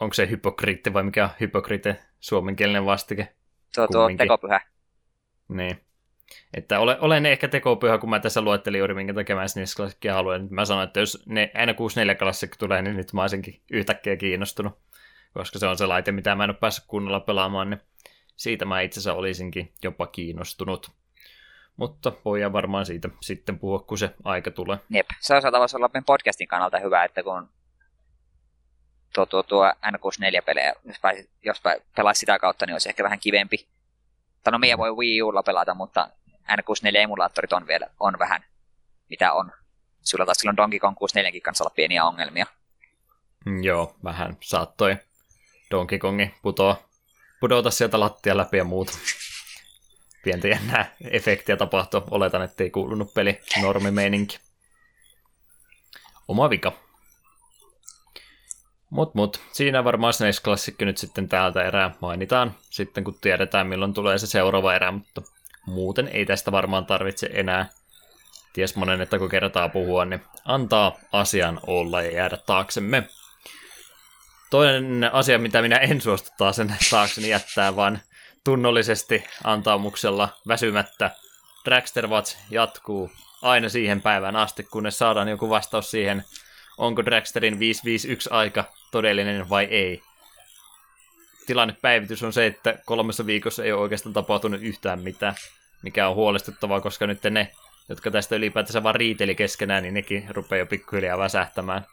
[0.00, 3.34] onko se hypokriitti vai mikä on hypokriite suomenkielinen vastike?
[3.74, 4.60] Tuo, tuo tekopyhä.
[5.48, 5.80] Niin.
[6.54, 10.48] Että olen, olen ehkä tekopyhä, kun mä tässä luettelin juuri minkä takia mä SNES-klassikkia haluan.
[10.50, 14.78] Mä sanoin, että jos ne N64-klassikki tulee, niin nyt mä olisinkin yhtäkkiä kiinnostunut.
[15.34, 17.80] Koska se on se laite, mitä mä en ole päässyt kunnolla pelaamaan, niin
[18.36, 20.90] siitä mä itse asiassa olisinkin jopa kiinnostunut.
[21.76, 24.78] Mutta voidaan varmaan siitä sitten puhua, kun se aika tulee.
[24.90, 27.48] Jep, se on voisi olla meidän podcastin kannalta hyvä, että kun
[29.14, 31.62] tuo, tuo, tuo N64-pelejä, jos, pääsi, jos
[31.96, 33.68] pelaisi sitä kautta, niin olisi ehkä vähän kivempi.
[34.44, 36.08] Tai no meidän voi Wii Ulla pelata, mutta
[36.50, 38.44] N64-emulaattorit on vielä on vähän
[39.12, 39.52] mitä on.
[40.02, 42.46] Sulla taas silloin Donkey Kong 64 kanssa olla pieniä ongelmia.
[43.46, 44.96] Mm, joo, vähän saattoi
[45.70, 46.82] Donkey Kongi putoa
[47.40, 48.92] pudota sieltä lattia läpi ja muuta.
[50.24, 52.02] Pientä jännää efektiä tapahtuu.
[52.10, 54.38] Oletan, ettei kuulunut peli normimeininki.
[56.28, 56.72] Oma vika.
[58.90, 64.18] Mut mut, siinä varmaan SNES-klassikki nyt sitten täältä erää mainitaan sitten kun tiedetään milloin tulee
[64.18, 65.22] se seuraava erä, mutta
[65.66, 67.68] muuten ei tästä varmaan tarvitse enää
[68.52, 73.08] ties monen, että kun kertaa puhua, niin antaa asian olla ja jäädä taaksemme.
[74.50, 78.00] Toinen asia, mitä minä en suostu taas sen taakseni jättää, vaan
[78.44, 81.10] tunnollisesti antaumuksella väsymättä.
[81.64, 83.10] Dragster Watch jatkuu
[83.42, 86.24] aina siihen päivään asti, kunnes saadaan joku vastaus siihen,
[86.78, 90.02] onko Dragsterin 551 aika todellinen vai ei.
[91.46, 95.34] Tilannepäivitys on se, että kolmessa viikossa ei ole oikeastaan tapahtunut yhtään mitään,
[95.82, 97.52] mikä on huolestuttavaa, koska nyt ne,
[97.88, 101.86] jotka tästä ylipäätänsä vaan riiteli keskenään, niin nekin rupeaa jo pikkuhiljaa väsähtämään.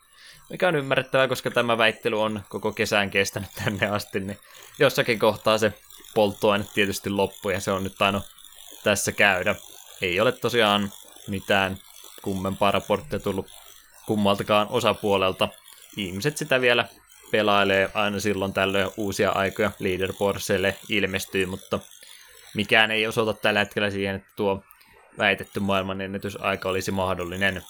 [0.49, 4.37] Mikä on ymmärrettävää, koska tämä väittely on koko kesän kestänyt tänne asti, niin
[4.79, 5.73] jossakin kohtaa se
[6.15, 8.23] polttoaine tietysti loppuu ja se on nyt tainnut
[8.83, 9.55] tässä käydä.
[10.01, 10.91] Ei ole tosiaan
[11.27, 11.77] mitään
[12.21, 13.47] kummempaa raporttia tullut
[14.05, 15.47] kummaltakaan osapuolelta.
[15.97, 16.87] Ihmiset sitä vielä
[17.31, 21.79] pelailee aina silloin tällöin uusia aikoja leaderboardsille ilmestyy, mutta
[22.55, 24.63] mikään ei osoita tällä hetkellä siihen, että tuo
[25.17, 27.63] väitetty maailmanennätysaika olisi mahdollinen.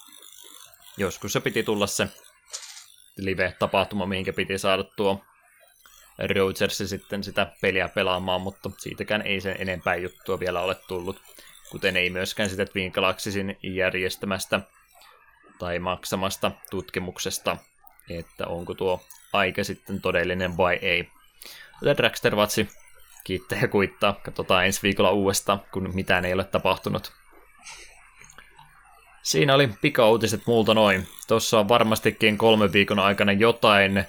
[0.97, 2.07] Joskus se piti tulla se
[3.17, 5.23] live-tapahtuma, mihinkä piti saada tuo
[6.35, 11.21] Rogersi sitten sitä peliä pelaamaan, mutta siitäkään ei sen enempää juttua vielä ole tullut,
[11.71, 14.61] kuten ei myöskään sitä Twin Galaxysin järjestämästä
[15.59, 17.57] tai maksamasta tutkimuksesta,
[18.09, 19.01] että onko tuo
[19.33, 21.09] aika sitten todellinen vai ei.
[21.81, 22.69] Joten Dragster Vatsi
[23.23, 24.19] kiittää ja kuittaa.
[24.23, 27.11] Katsotaan ensi viikolla uudestaan, kun mitään ei ole tapahtunut.
[29.23, 31.07] Siinä oli pikauutiset multa noin.
[31.27, 34.05] Tuossa on varmastikin kolme viikon aikana jotain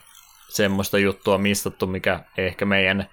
[0.49, 3.09] semmoista juttua mistattu, mikä ehkä meidän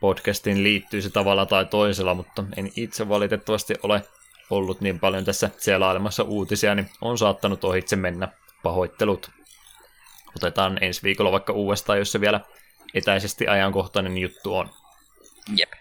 [0.00, 4.02] podcastiin liittyisi tavalla tai toisella, mutta en itse valitettavasti ole
[4.50, 8.28] ollut niin paljon tässä selailemassa uutisia, niin on saattanut ohitse mennä
[8.62, 9.30] pahoittelut.
[10.36, 12.40] Otetaan ensi viikolla vaikka uudestaan, jos se vielä
[12.94, 14.70] etäisesti ajankohtainen juttu on.
[15.56, 15.72] Jep.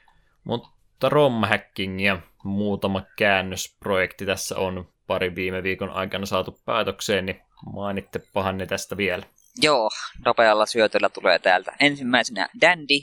[0.44, 7.42] Mutta romhacking ja muutama käännösprojekti tässä on pari viime viikon aikana saatu päätökseen, niin
[7.74, 9.24] mainittepahan ne tästä vielä.
[9.62, 9.90] Joo,
[10.26, 11.76] nopealla syötöllä tulee täältä.
[11.80, 13.00] Ensimmäisenä Dandy,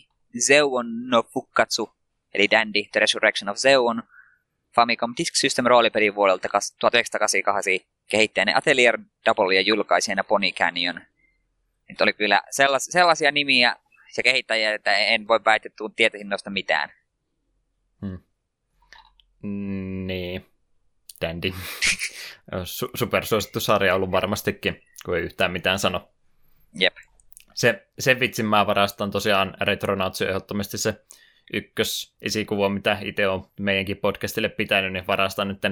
[0.46, 1.90] Zeon no Fukatsu,
[2.34, 4.02] eli Dandy, The Resurrection of Zeon,
[4.74, 11.00] Famicom Disk System roolipeli vuodelta 1988, kehittäjänä Atelier Double ja julkaisijana Pony Canyon.
[11.88, 13.76] Nyt oli kyllä sellas, sellaisia nimiä
[14.16, 16.92] ja kehittäjiä, että en voi väittää, että tietäisin noista mitään.
[18.00, 18.18] Hmm.
[20.06, 20.46] Niin.
[21.20, 21.50] Dandy.
[22.64, 26.08] Su- supersuosittu sarja ollut varmastikin, kun ei yhtään mitään sano.
[26.74, 26.96] Jep.
[27.54, 31.04] Se, sen vitsin mä varastan tosiaan Retronautsi ehdottomasti se
[31.52, 35.62] ykkös esikuva, mitä itse on meidänkin podcastille pitänyt, niin varastan nyt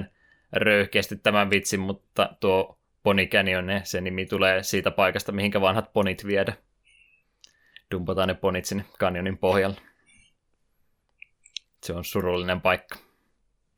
[0.51, 6.25] röyhkeästi tämän vitsin, mutta tuo Pony Canyon, se nimi tulee siitä paikasta, mihinkä vanhat ponit
[6.25, 6.53] viedä.
[7.91, 9.75] Dumpataan ne ponit sinne kanjonin pohjalle.
[11.83, 12.99] Se on surullinen paikka.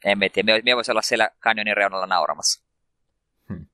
[0.06, 2.64] En tiedä, me voisi olla siellä kanjonin reunalla nauramassa.
[3.50, 3.66] Hmm.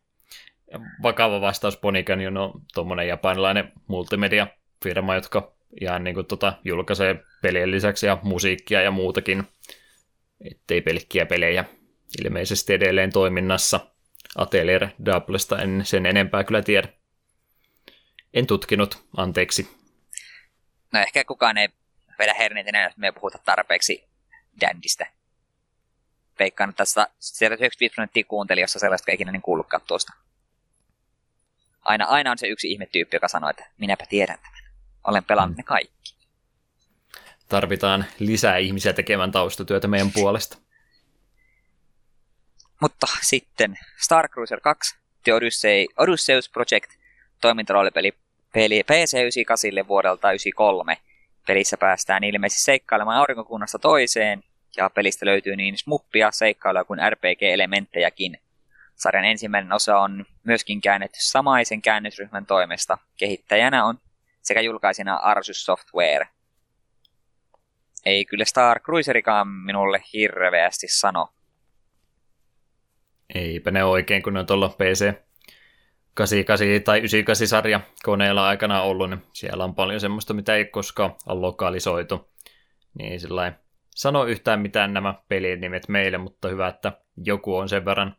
[1.03, 7.71] Vakava vastaus Pony Canyon on tuommoinen japanilainen multimedia-firma, jotka ihan niin kuin tota, julkaisee pelien
[7.71, 9.43] lisäksi ja musiikkia ja muutakin,
[10.51, 11.65] ettei pelkkiä pelejä
[12.23, 13.92] ilmeisesti edelleen toiminnassa.
[14.35, 16.87] Atelier Doublesta en sen enempää kyllä tiedä.
[18.33, 19.77] En tutkinut, anteeksi.
[20.93, 21.69] No ehkä kukaan ei
[22.19, 24.03] vedä herneitä enää, jos me ei puhuta tarpeeksi
[24.61, 25.05] Dandista.
[26.39, 27.07] Veikkaan, että tästä
[27.41, 30.13] 95 prosenttia kuuntelijassa sellaista ikinä niin kuullutkaan tuosta.
[31.81, 34.71] Aina, aina on se yksi ihmetyyppi, joka sanoo, että minäpä tiedän tämän.
[35.03, 35.59] Olen pelannut mm.
[35.59, 36.15] ne kaikki.
[37.49, 40.57] Tarvitaan lisää ihmisiä tekemään taustatyötä meidän puolesta.
[42.83, 46.91] Mutta sitten Star Cruiser 2, The Odyssey, Odysseus Project,
[47.41, 48.13] toimintaroolipeli
[48.53, 50.97] peli PC98 vuodelta 93.
[51.47, 54.43] Pelissä päästään ilmeisesti seikkailemaan aurinkokunnasta toiseen,
[54.77, 58.37] ja pelistä löytyy niin smuppia, seikkailuja kuin RPG-elementtejäkin.
[58.95, 62.97] Sarjan ensimmäinen osa on myöskin käännetty samaisen käännösryhmän toimesta.
[63.17, 63.99] Kehittäjänä on
[64.41, 66.27] sekä julkaisina Arsus Software.
[68.05, 71.29] Ei kyllä Star Cruiserikaan minulle hirveästi sano.
[73.35, 75.13] Eipä ne oikein, kun ne on tuolla PC
[76.13, 81.15] 88 tai 98 sarja koneella aikana ollut, niin siellä on paljon semmoista, mitä ei koskaan
[81.25, 82.31] ole lokalisoitu.
[82.93, 83.53] Niin sillä
[83.89, 88.15] sano yhtään mitään nämä pelin nimet meille, mutta hyvä, että joku on sen verran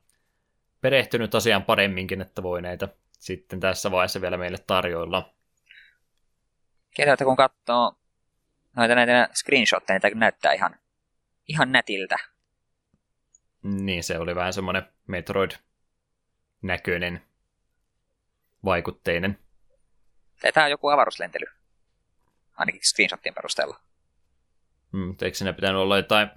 [0.80, 5.34] perehtynyt asiaan paremminkin, että voi näitä sitten tässä vaiheessa vielä meille tarjoilla.
[6.96, 7.92] Ketä, kun katsoo
[8.76, 10.76] noita näitä screenshotteja, niin näyttää ihan,
[11.48, 12.16] ihan nätiltä.
[13.64, 17.22] Niin, se oli vähän semmoinen Metroid-näköinen,
[18.64, 19.38] vaikutteinen.
[20.54, 21.46] Tämä on joku avaruuslentely,
[22.56, 23.80] ainakin screenshottien perusteella.
[24.92, 26.28] Mm, eikö siinä pitänyt olla jotain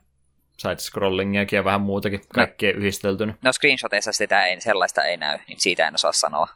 [0.57, 3.33] side-scrollingiakin ja vähän muutakin, kaikkea no, yhdisteltynä?
[3.41, 6.47] No screenshoteissa sitä ei, sellaista ei näy, niin siitä en osaa sanoa.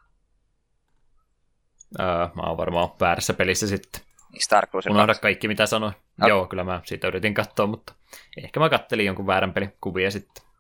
[2.00, 4.02] Öö, mä oon varmaan väärässä pelissä sitten.
[4.32, 5.22] Niin Star Cruiser Unohda 2.
[5.22, 5.94] kaikki, mitä sanoin.
[6.18, 6.28] No.
[6.28, 7.94] Joo, kyllä mä siitä yritin katsoa, mutta
[8.44, 10.51] ehkä mä kattelin jonkun väärän pelin kuvia sitten.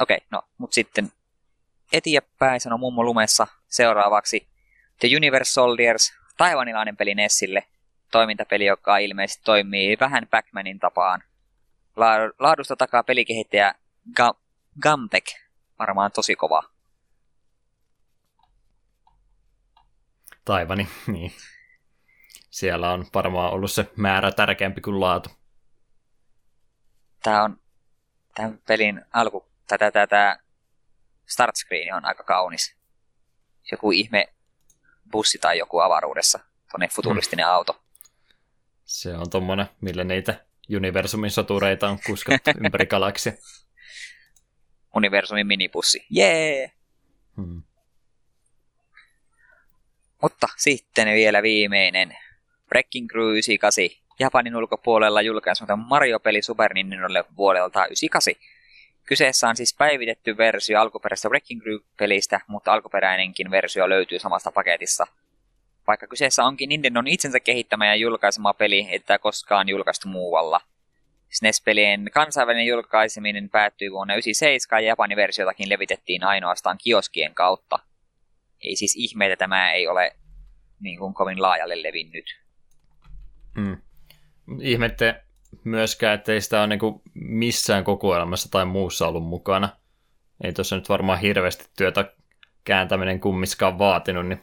[0.00, 1.12] Okei, no, mut sitten
[1.92, 4.48] eteenpäin sanoi mummo lumessa seuraavaksi
[5.00, 7.64] The Universe Soldiers, taivanilainen peli Nessille.
[8.10, 11.22] Toimintapeli, joka ilmeisesti toimii vähän Pac-Manin tapaan.
[11.96, 13.74] La- laadusta takaa pelikehittäjä
[14.20, 14.40] Ga-
[14.82, 15.24] Gamtek.
[15.78, 16.62] Varmaan tosi kova.
[20.44, 21.32] Taivani, niin.
[22.50, 25.30] Siellä on varmaan ollut se määrä tärkeämpi kuin laatu.
[27.22, 27.60] Tää on
[28.34, 30.38] tämän pelin alku, tätä, tätä
[31.26, 32.76] start screen on aika kaunis.
[33.72, 34.28] Joku ihme
[35.10, 36.40] bussi tai joku avaruudessa.
[36.70, 37.82] Tuonne futuristinen auto.
[38.84, 40.44] Se on tommonen, millä niitä
[40.76, 43.32] universumin sotureita on kuskattu ympäri galaksia.
[44.94, 46.06] Universumin minibussi.
[46.10, 46.72] Jee!
[47.36, 47.62] Hmm.
[50.22, 52.16] Mutta sitten vielä viimeinen.
[52.72, 54.06] Wrecking Crew 98.
[54.18, 58.34] Japanin ulkopuolella julkaisematon Mario-peli Super Nintendolle vuodelta 98.
[59.06, 65.06] Kyseessä on siis päivitetty versio alkuperäisestä Wrecking Crew-pelistä, mutta alkuperäinenkin versio löytyy samasta paketissa.
[65.86, 70.60] Vaikka kyseessä onkin Nintendon itsensä kehittämä ja julkaisema peli, ei tätä koskaan julkaistu muualla.
[71.30, 77.78] SNES-pelien kansainvälinen julkaiseminen päättyi vuonna 1997 ja Japanin versiotakin levitettiin ainoastaan kioskien kautta.
[78.60, 80.16] Ei siis ihme, että tämä ei ole
[80.80, 82.40] niin kuin kovin laajalle levinnyt.
[83.54, 83.76] Hmm.
[84.60, 85.25] Ihmette
[85.64, 89.68] myöskään, että ei sitä ole niinku missään kokoelmassa tai muussa ollut mukana.
[90.44, 92.12] Ei tuossa nyt varmaan hirveästi työtä
[92.64, 94.40] kääntäminen kummiskaan vaatinut, niin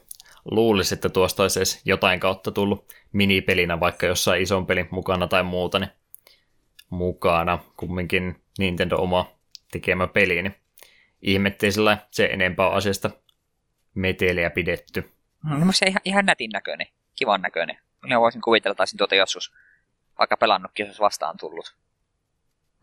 [0.52, 5.44] luulisi, että tuosta olisi edes jotain kautta tullut minipelinä, vaikka jossain ison pelin mukana tai
[5.44, 5.90] muuta, niin
[6.90, 9.31] mukana kumminkin Nintendo oma
[9.72, 10.56] tekemä peli, niin
[11.22, 13.10] ihmettei sillä se enempää asiasta
[13.94, 15.11] meteliä pidetty.
[15.44, 17.77] No se ihan, ihan nätin näköinen, kivan näköinen.
[18.03, 19.53] Minä voisin kuvitella, että olisin tuota joskus
[20.19, 21.76] vaikka pelannutkin, jos vastaan tullut.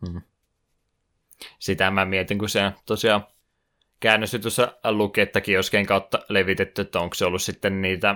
[0.07, 0.21] Hmm.
[1.59, 3.27] Sitä mä mietin, kun se tosiaan
[3.99, 8.15] käännösytyssä luki, että kioskeen kautta levitetty, että onko se ollut sitten niitä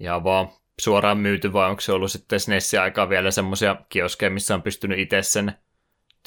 [0.00, 0.48] ihan vaan
[0.80, 4.98] suoraan myyty, vai onko se ollut sitten SNESin aikaa vielä semmoisia kioskeja, missä on pystynyt
[4.98, 5.52] itse sen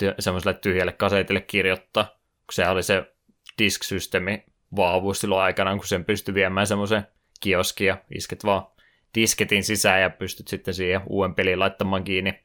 [0.02, 3.14] ty- semmoiselle tyhjälle kasetille kirjoittaa, kun se oli se
[3.58, 7.08] disk-systeemi vahvuus silloin aikanaan, kun sen pystyi viemään semmoisen
[7.40, 8.68] kioskin ja isket vaan
[9.16, 12.44] disketin sisään ja pystyt sitten siihen uuden pelin laittamaan kiinni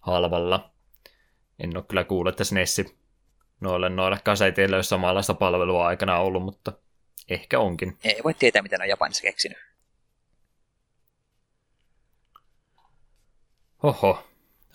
[0.00, 0.70] halvalla.
[1.58, 2.98] En ole kyllä kuullut, että SNESi
[3.60, 6.72] noille, noille kaseteille olisi samanlaista palvelua aikana ollut, mutta
[7.28, 7.98] ehkä onkin.
[8.04, 9.58] Ei voi tietää, mitä ne on Japanissa keksinyt.
[13.82, 14.26] Oho,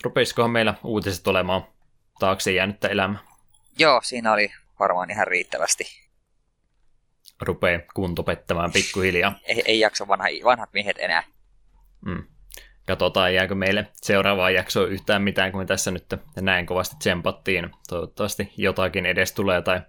[0.03, 1.67] rupeisikohan meillä uutiset olemaan
[2.19, 3.19] taakse jäänyttä elämää?
[3.79, 5.83] Joo, siinä oli varmaan ihan riittävästi.
[7.41, 9.39] Rupee kunto pettämään pikkuhiljaa.
[9.43, 11.23] Ei, ei jaksa vanha, vanhat miehet enää.
[12.05, 12.23] Mm.
[12.87, 16.05] Katsotaan, jääkö meille seuraavaan jaksoon yhtään mitään, kun me tässä nyt
[16.41, 17.71] näin kovasti tsempattiin.
[17.89, 19.81] Toivottavasti jotakin edes tulee, tai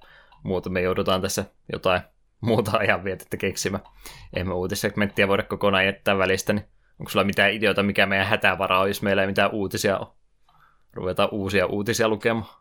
[0.42, 2.00] muuta me joudutaan tässä jotain
[2.40, 3.84] muuta ajanvietettä keksimään.
[4.36, 6.68] Emme uutissegmenttiä voida kokonaan jättää välistä, niin
[7.00, 10.08] onko sulla mitään ideoita, mikä meidän hätävara on, jos meillä ei mitään uutisia ole?
[10.92, 12.54] Ruvetaan uusia uutisia lukemaan.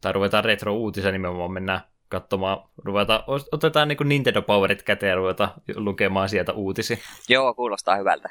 [0.00, 3.22] Tai ruvetaan retro-uutisia nimenomaan mennään katsomaan, ruvetaan,
[3.52, 6.96] otetaan niin Nintendo Powerit käteen ja ruvetaan lukemaan sieltä uutisia.
[7.28, 8.30] Joo, kuulostaa hyvältä.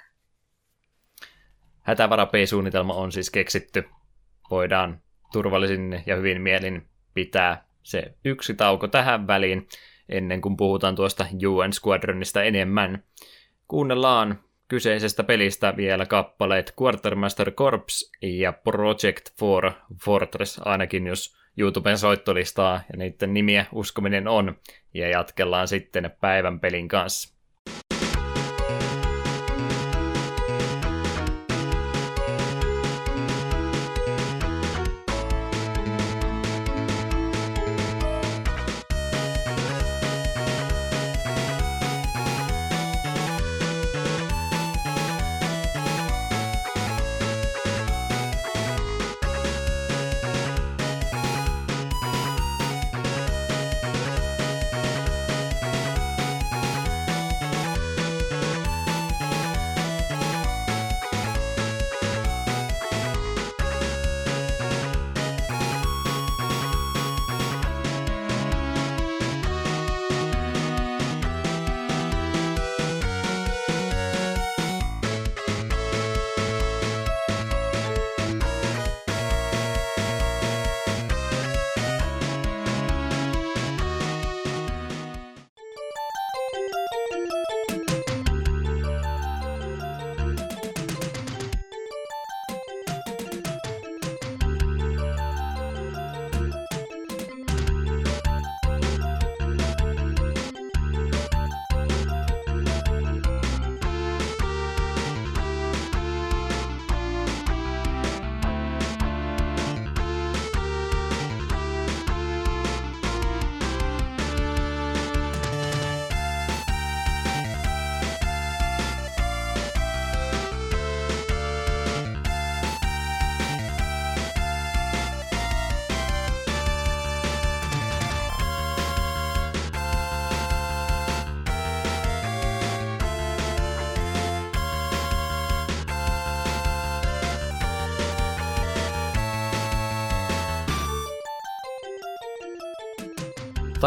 [1.82, 3.84] Hätävara P-suunnitelma on siis keksitty.
[4.50, 5.02] Voidaan
[5.32, 9.68] turvallisin ja hyvin mielin pitää se yksi tauko tähän väliin,
[10.10, 13.04] ennen kuin puhutaan tuosta UN Squadronista enemmän.
[13.68, 19.72] Kuunnellaan kyseisestä pelistä vielä kappaleet Quartermaster Corps ja Project for
[20.04, 24.56] Fortress, ainakin jos YouTuben soittolistaa ja niiden nimiä uskominen on,
[24.94, 27.39] ja jatkellaan sitten päivän pelin kanssa.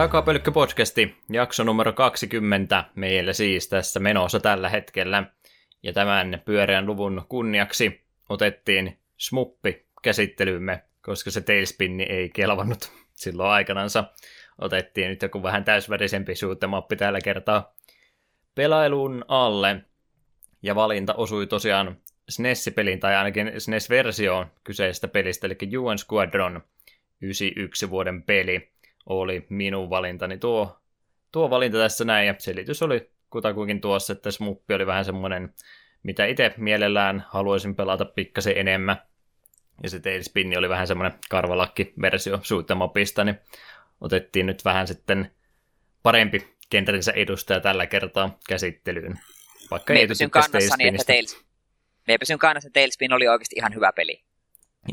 [0.02, 5.24] Takapölkkö podcasti, jakso numero 20 meillä siis tässä menossa tällä hetkellä.
[5.82, 14.04] Ja tämän pyöreän luvun kunniaksi otettiin smuppi käsittelyymme, koska se tailspinni ei kelvannut silloin aikanansa.
[14.58, 17.76] Otettiin nyt joku vähän täysvärisempi suutemappi tällä kertaa
[18.54, 19.80] pelailuun alle.
[20.62, 21.96] Ja valinta osui tosiaan
[22.28, 26.62] SNES-pelin, tai ainakin SNES-versioon kyseisestä pelistä, eli UN Squadron
[27.20, 28.71] 91 vuoden peli
[29.06, 30.78] oli minun valintani tuo,
[31.32, 35.54] tuo valinta tässä näin, ja selitys oli kutakuinkin tuossa, että Smuppi oli vähän semmoinen,
[36.02, 38.96] mitä itse mielellään haluaisin pelata pikkasen enemmän.
[39.82, 43.38] Ja se Tailspin oli vähän semmoinen karvalakki-versio suuttamapista, niin
[44.00, 45.30] otettiin nyt vähän sitten
[46.02, 49.18] parempi kentänsä edustaja tällä kertaa käsittelyyn.
[49.70, 51.44] Vaikka ei pysyn kannassani, että Tails...
[52.08, 54.24] Me pysyn kannassa, että Tailspin oli oikeasti ihan hyvä peli.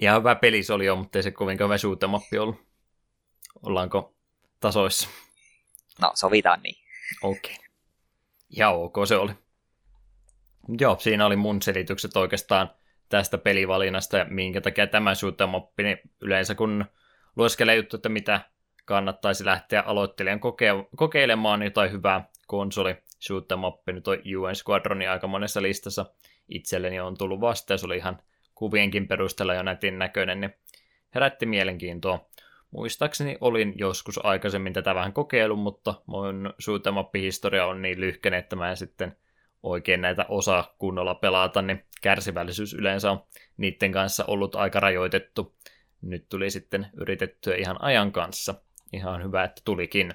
[0.01, 2.68] Ihan hyvä peli se oli jo, mutta ei se kovinkaan hyvä suutamappi ollut.
[3.63, 4.15] Ollaanko
[4.59, 5.09] tasoissa?
[6.01, 6.75] No, sovitaan niin.
[7.21, 7.53] Okei.
[7.53, 7.65] Okay.
[8.49, 9.31] Ja ok se oli.
[10.79, 12.71] Joo, siinä oli mun selitykset oikeastaan
[13.09, 16.85] tästä pelivalinnasta ja minkä takia tämä shoot'em niin yleensä kun
[17.35, 18.41] lueskelee juttu, että mitä
[18.85, 25.61] kannattaisi lähteä aloittelijan koke- kokeilemaan jotain hyvää konsoli shoot'em nyt on UN Squadroni aika monessa
[25.61, 26.05] listassa
[26.49, 28.21] itselleni on tullut vasta, ja se oli ihan
[28.55, 30.53] kuvienkin perusteella jo nätin näköinen, niin
[31.15, 32.29] herätti mielenkiintoa.
[32.71, 38.69] Muistaakseni olin joskus aikaisemmin tätä vähän kokeillut, mutta mun suutemappihistoria on niin lyhkäinen, että mä
[38.69, 39.17] en sitten
[39.63, 43.23] oikein näitä osaa kunnolla pelata, niin kärsivällisyys yleensä on
[43.57, 45.55] niiden kanssa ollut aika rajoitettu.
[46.01, 48.55] Nyt tuli sitten yritettyä ihan ajan kanssa.
[48.93, 50.13] Ihan hyvä, että tulikin.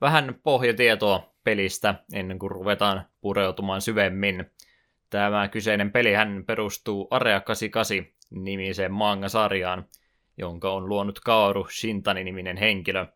[0.00, 4.50] Vähän pohjatietoa pelistä ennen kuin ruvetaan pureutumaan syvemmin.
[5.10, 9.84] Tämä kyseinen peli hän perustuu Area 88 nimiseen manga-sarjaan,
[10.36, 13.06] jonka on luonut Kaoru Shintani-niminen henkilö.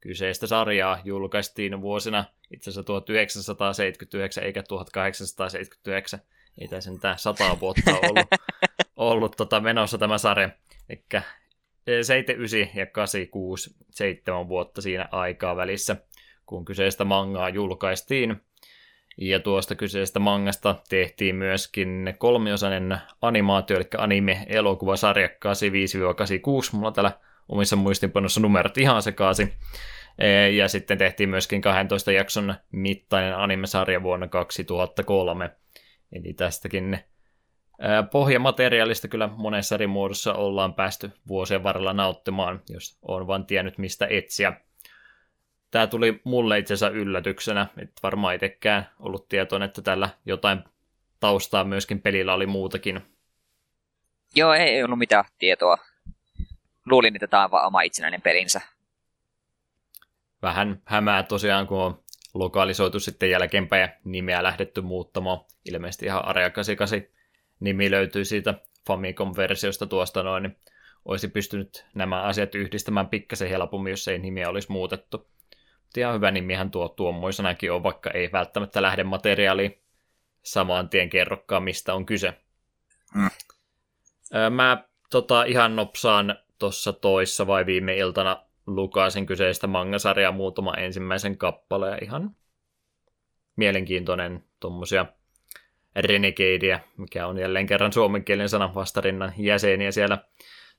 [0.00, 6.20] Kyseistä sarjaa julkaistiin vuosina itse asiassa 1979 eikä 1879.
[6.58, 8.26] Ei tässä sentään sata vuotta ollut,
[8.96, 10.50] ollut tota menossa tämä sarja.
[10.88, 11.04] Eli
[12.02, 15.96] 79 ja 86, seitsemän vuotta siinä aikaa välissä,
[16.46, 18.42] kun kyseistä mangaa julkaistiin.
[19.20, 25.30] Ja tuosta kyseisestä mangasta tehtiin myöskin kolmiosainen animaatio, eli anime-elokuvasarja 85-86.
[26.72, 27.12] Mulla täällä
[27.48, 29.52] omissa muistinpanossa numerot ihan sekaisin.
[30.18, 35.50] E, ja sitten tehtiin myöskin 12 jakson mittainen animesarja vuonna 2003.
[36.12, 37.02] Eli tästäkin e,
[38.12, 44.06] pohjamateriaalista kyllä monessa eri muodossa ollaan päästy vuosien varrella nauttimaan, jos on vain tiennyt mistä
[44.10, 44.52] etsiä
[45.70, 50.64] tämä tuli mulle itse asiassa yllätyksenä, että varmaan itsekään ollut tietoinen, että tällä jotain
[51.20, 53.00] taustaa myöskin pelillä oli muutakin.
[54.36, 55.78] Joo, ei ollut mitään tietoa.
[56.86, 58.60] Luulin, että tämä on vaan oma itsenäinen pelinsä.
[60.42, 62.02] Vähän hämää tosiaan, kun on
[62.34, 65.40] lokalisoitu sitten jälkeenpäin ja nimeä lähdetty muuttamaan.
[65.64, 67.14] Ilmeisesti ihan Area 88
[67.60, 68.54] nimi löytyy siitä
[68.86, 70.56] Famicom-versiosta tuosta noin, niin
[71.04, 75.28] olisi pystynyt nämä asiat yhdistämään pikkasen helpommin, jos ei nimiä olisi muutettu
[75.98, 79.82] ihan hyvä nimihän tuo tuommoisenakin on, vaikka ei välttämättä lähde materiaali
[80.42, 82.34] samaan tien kerrokaan, mistä on kyse.
[83.14, 83.30] Mm.
[84.50, 92.04] Mä tota, ihan nopsaan tuossa toissa vai viime iltana lukaisin kyseistä mangasarjaa muutama ensimmäisen kappaleen.
[92.04, 92.36] Ihan
[93.56, 95.06] mielenkiintoinen tuommoisia
[95.96, 100.18] renegadeja, mikä on jälleen kerran suomenkielinen sana vastarinnan jäseniä siellä.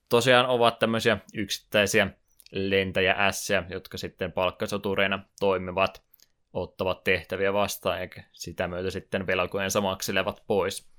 [0.10, 2.08] Tosiaan ovat tämmöisiä yksittäisiä
[2.52, 6.04] lentäjä S, jotka sitten palkkasotureina toimivat,
[6.54, 10.90] ottavat tehtäviä vastaan, eikä sitä myötä sitten velkojensa maksilevat pois.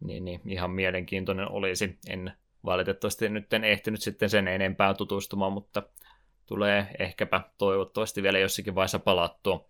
[0.00, 1.98] Niin, niin ihan mielenkiintoinen olisi.
[2.08, 2.32] En
[2.64, 5.82] valitettavasti nyt en ehtinyt sitten sen enempää tutustumaan, mutta
[6.46, 9.68] tulee ehkäpä toivottavasti vielä jossakin vaiheessa palattua.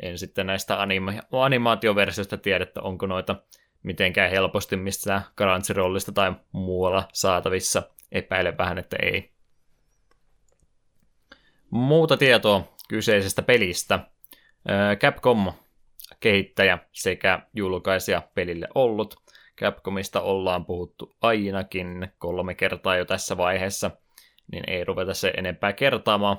[0.00, 3.36] En sitten näistä anima- animaatioversioista tiedä, että onko noita
[3.82, 7.82] mitenkään helposti mistä Crunchyrollista tai muualla saatavissa.
[8.12, 9.32] Epäilen vähän, että ei.
[11.70, 13.98] Muuta tietoa kyseisestä pelistä.
[15.00, 15.52] Capcom
[16.20, 19.14] kehittäjä sekä julkaisija pelille ollut.
[19.60, 23.90] Capcomista ollaan puhuttu ainakin kolme kertaa jo tässä vaiheessa,
[24.52, 26.38] niin ei ruveta se enempää kertaamaan.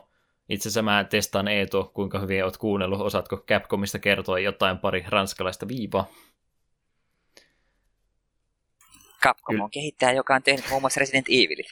[0.49, 5.67] Itse asiassa mä testaan Eetu, kuinka hyvin oot kuunnellut, osaatko Capcomista kertoa jotain pari ranskalaista
[5.67, 6.07] viivaa?
[9.23, 11.67] Capcom on kehittäjä, joka on tehnyt muun muassa Resident Evilit.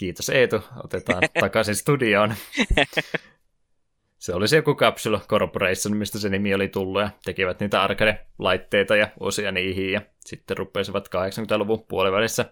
[0.00, 2.34] Kiitos Eetu, otetaan takaisin studioon.
[4.18, 8.96] Se oli se joku Capsule Corporation, mistä se nimi oli tullut, ja tekivät niitä arcade-laitteita
[8.96, 12.44] ja osia niihin, ja sitten rupesivat 80-luvun puolivälissä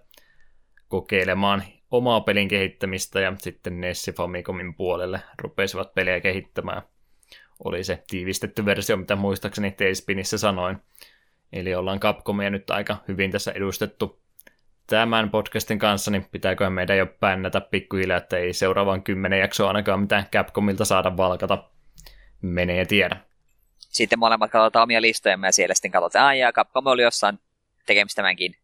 [0.89, 6.83] kokeilemaan omaa pelin kehittämistä ja sitten Nessi Famicomin puolelle rupesivat peliä kehittämään.
[7.65, 10.79] Oli se tiivistetty versio, mitä muistaakseni Tailspinissä sanoin.
[11.53, 14.18] Eli ollaan Capcomia nyt aika hyvin tässä edustettu
[14.91, 20.01] tämän podcastin kanssa, niin pitääkö meidän jo pännätä pikkuhiljaa, että ei seuraavan kymmenen jaksoa ainakaan
[20.01, 21.71] mitään Capcomilta saada valkata.
[22.43, 23.17] Menee tiedä.
[23.79, 27.39] Sitten molemmat katsotaan omia listoja ja siellä sitten katsotaan, että ja Capcom oli jossain
[27.87, 28.55] tekemistä tämänkin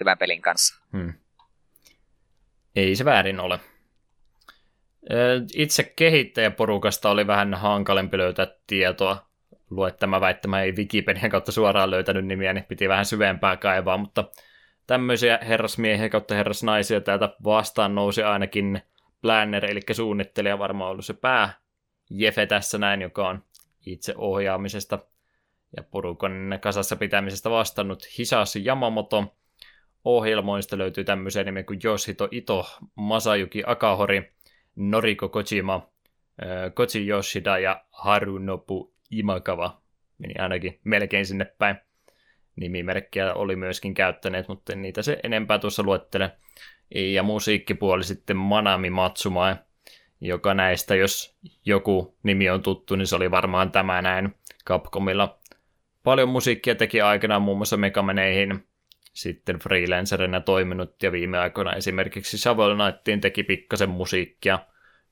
[0.00, 0.84] hyvän pelin kanssa.
[0.92, 1.12] Hmm.
[2.76, 3.60] Ei se väärin ole.
[5.54, 9.26] Itse kehittäjäporukasta oli vähän hankalempi löytää tietoa.
[9.70, 14.24] Lue tämä väittämä ei Wikipedian kautta suoraan löytänyt nimiä, niin piti vähän syvempää kaivaa, mutta
[14.86, 18.82] tämmöisiä herrasmiehiä kautta herrasnaisia täältä vastaan nousi ainakin
[19.22, 21.52] planner, eli suunnittelija varmaan ollut se pää
[22.10, 23.44] Jefe tässä näin, joka on
[23.86, 24.98] itse ohjaamisesta
[25.76, 29.36] ja porukan kasassa pitämisestä vastannut Hisashi Yamamoto.
[30.04, 34.32] Ohjelmoista löytyy tämmöisiä nimiä kuin Yoshito Ito, Masayuki Akahori,
[34.76, 35.88] Noriko Kojima,
[36.74, 39.82] Koji Yoshida ja Harunobu Imakawa.
[40.18, 41.76] Meni ainakin melkein sinne päin
[42.56, 46.30] nimimerkkiä oli myöskin käyttäneet, mutta niitä se enempää tuossa luettele.
[46.94, 49.56] Ja musiikkipuoli sitten Manami Matsumae,
[50.20, 54.34] joka näistä, jos joku nimi on tuttu, niin se oli varmaan tämä näin
[54.66, 55.38] Capcomilla.
[56.02, 58.64] Paljon musiikkia teki aikanaan muun muassa Megameneihin,
[59.12, 64.58] sitten freelancerina toiminut ja viime aikoina esimerkiksi Shovel Knightiin teki pikkasen musiikkia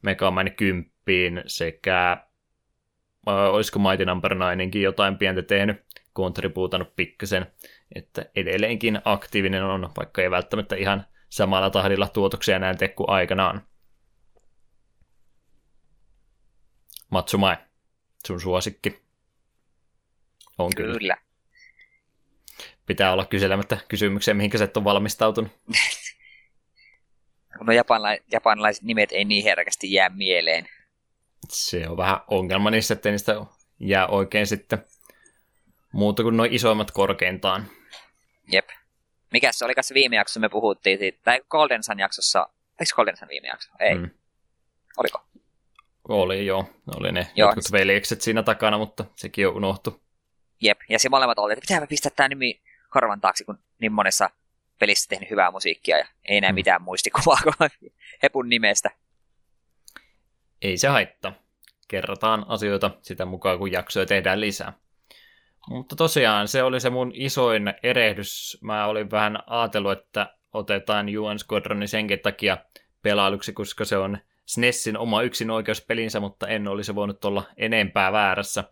[0.03, 7.47] Megaman 10 sekä äh, olisiko Mighty Number 9 jotain pientä tehnyt kontribuutannut pikkasen,
[7.95, 13.67] että edelleenkin aktiivinen on, vaikka ei välttämättä ihan samalla tahdilla tuotoksia näin tee kuin aikanaan.
[17.11, 17.59] Matsumae,
[18.27, 19.03] sun suosikki.
[20.59, 20.99] On kyllä.
[20.99, 21.17] kyllä.
[22.87, 25.53] Pitää olla kyselemättä kysymyksiä, mihinkä sä et ole valmistautunut.
[27.61, 30.69] no japanla- japanilaiset nimet ei niin herkästi jää mieleen.
[31.49, 33.47] Se on vähän ongelma niissä, että niistä
[33.79, 34.85] jää oikein sitten
[35.93, 37.67] Muuta kuin noin isoimmat korkeintaan.
[38.53, 38.69] Jep.
[39.33, 42.49] Mikäs se oli se viime jaksossa me puhuttiin siitä, tai Golden Sun jaksossa,
[42.81, 43.71] eikö Golden Sun viime jakso?
[43.81, 43.95] Ei.
[43.95, 44.11] Mm.
[44.97, 45.23] Oliko?
[46.09, 47.49] Oli joo, oli ne joo.
[47.49, 50.03] jotkut veljekset siinä takana, mutta sekin on unohtu.
[50.61, 52.61] Jep, ja se molemmat oli, että pitää pistää tämä nimi
[52.91, 54.31] korvan taakse, kun niin monessa
[54.79, 56.55] pelissä tehnyt hyvää musiikkia ja ei enää mm.
[56.55, 57.39] mitään muistikuvaa
[58.23, 58.91] Hepun nimestä.
[60.63, 61.33] Ei se haittaa.
[61.89, 64.73] Kerrotaan asioita sitä mukaan, kun jaksoja tehdään lisää.
[65.69, 68.59] Mutta tosiaan se oli se mun isoin erehdys.
[68.63, 72.59] Mä olin vähän ajatellut, että otetaan UN Squadroni senkin takia
[73.03, 78.65] pelailuksi, koska se on SNESin oma yksin oikeuspelinsä, mutta en olisi voinut olla enempää väärässä,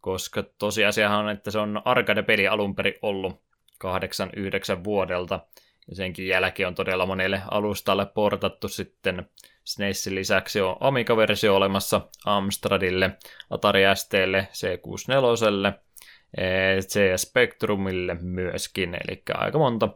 [0.00, 3.42] koska tosiasiahan on, että se on arcade-peli alun perin ollut
[3.84, 5.40] 8-9 vuodelta,
[5.88, 9.30] ja senkin jälkeen on todella monelle alustalle portattu sitten
[9.64, 13.10] SNESin lisäksi on Amiga-versio olemassa Amstradille,
[13.50, 15.85] Atari STlle, C64,
[16.80, 19.88] CS Spectrumille myöskin, eli aika monta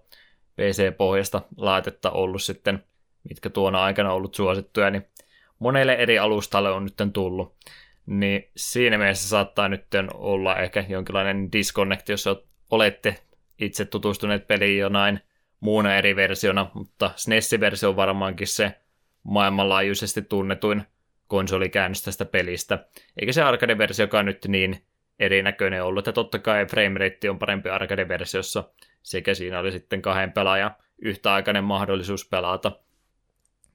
[0.57, 2.85] PC-pohjasta laitetta ollut sitten,
[3.29, 5.07] mitkä tuona aikana ollut suosittuja, niin
[5.59, 7.57] monelle eri alustalle on nyt tullut.
[8.07, 12.25] Niin siinä mielessä saattaa nyt olla ehkä jonkinlainen disconnect, jos
[12.71, 13.17] olette
[13.59, 15.21] itse tutustuneet peliin jonain
[15.61, 18.75] muuna eri versiona, mutta SNES-versio on varmaankin se
[19.23, 20.83] maailmanlaajuisesti tunnetuin
[21.27, 22.85] konsolikäännös tästä pelistä.
[23.21, 24.85] Eikä se arcade-versio, joka on nyt niin
[25.21, 26.07] erinäköinen ollut.
[26.07, 28.65] Ja totta kai frame rate on parempi arcade-versiossa,
[29.03, 32.73] sekä siinä oli sitten kahden pelaajan yhtäaikainen mahdollisuus pelata.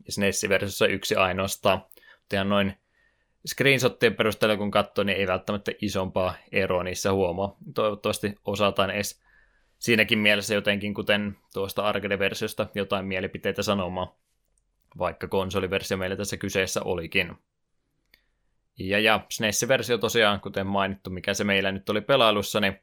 [0.06, 1.86] Ja SNES-versiossa yksi ainoastaan.
[2.20, 2.74] Mutta noin
[3.48, 7.58] screenshottien perusteella kun katsoo, niin ei välttämättä isompaa eroa niissä huomaa.
[7.74, 9.22] Toivottavasti osataan edes
[9.80, 14.08] siinäkin mielessä jotenkin, kuten tuosta arcade-versiosta, jotain mielipiteitä sanomaan,
[14.98, 17.36] vaikka konsoliversio meillä tässä kyseessä olikin.
[18.80, 22.80] Ja, ja SNES-versio tosiaan, kuten mainittu, mikä se meillä nyt oli pelailussa, niin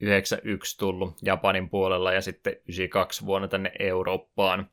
[0.00, 4.70] 91 tullut Japanin puolella ja sitten 92 vuonna tänne Eurooppaan.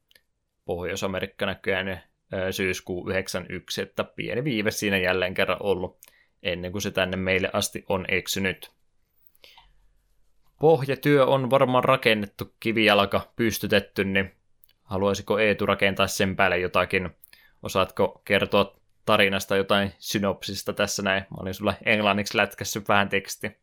[0.66, 2.04] Pohjois-Amerikka näköjään
[2.52, 5.98] syyskuu 91, että pieni viive siinä jälleen kerran ollut
[6.44, 8.72] ennen kuin se tänne meille asti on eksynyt.
[10.60, 14.36] Pohjatyö on varmaan rakennettu, kivijalka pystytetty, niin
[14.84, 17.10] haluaisiko Eetu rakentaa sen päälle jotakin?
[17.64, 21.24] Osaatko kertoa tarinasta jotain synopsista tässä näin.
[21.30, 23.58] Mä olin sulle englanniksi lätkässyt vähän teksti.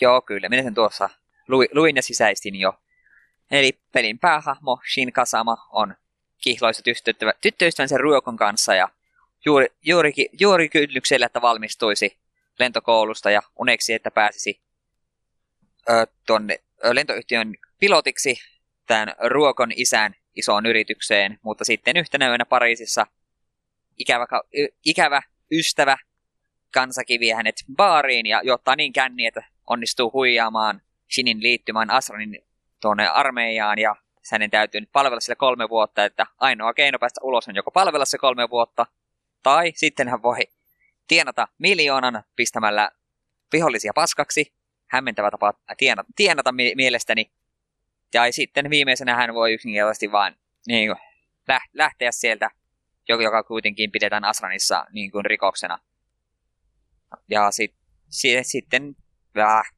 [0.00, 0.48] Joo, kyllä.
[0.48, 1.10] Minä sen tuossa
[1.48, 2.72] luin, ja sisäistin jo.
[3.50, 5.94] Eli pelin päähahmo Shin Kasama on
[6.38, 6.82] kihloissa
[7.40, 8.88] tyttöystävänsä Ruokon kanssa ja
[9.44, 12.18] juuri, juuri, juuri kynnyksellä, että valmistuisi
[12.58, 14.60] lentokoulusta ja uneksi, että pääsisi
[15.90, 18.40] ö, tuonne ö, lentoyhtiön pilotiksi
[18.86, 23.06] tämän Ruokon isän isoon yritykseen, mutta sitten yhtenä yönä Pariisissa
[23.98, 24.26] ikävä,
[24.84, 25.22] ikävä
[25.52, 25.98] ystävä
[26.72, 30.82] kansakivi hänet baariin ja jotta niin känni, että onnistuu huijaamaan
[31.14, 32.44] Shinin liittymään Asranin
[32.80, 33.96] tuonne armeijaan ja
[34.32, 38.04] hänen täytyy nyt palvella sille kolme vuotta, että ainoa keino päästä ulos on joko palvella
[38.04, 38.86] se kolme vuotta,
[39.42, 40.38] tai sitten hän voi
[41.08, 42.90] tienata miljoonan pistämällä
[43.52, 44.52] vihollisia paskaksi,
[44.86, 47.30] hämmentävä tapa tienata, tienata mielestäni,
[48.14, 50.34] ja sitten viimeisenä hän voi yksinkertaisesti vain
[50.66, 50.98] niin kuin,
[51.72, 52.50] lähteä sieltä,
[53.08, 55.78] joka kuitenkin pidetään Asranissa niin kuin rikoksena.
[57.30, 57.74] Ja sit,
[58.08, 58.96] si, sitten
[59.38, 59.72] äh,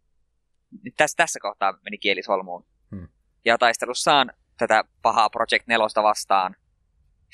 [0.97, 2.67] tässä, tässä kohtaa meni kieli solmuun.
[2.91, 3.09] Hmm.
[3.45, 6.57] Ja taistelussaan tätä pahaa Project 4 vastaan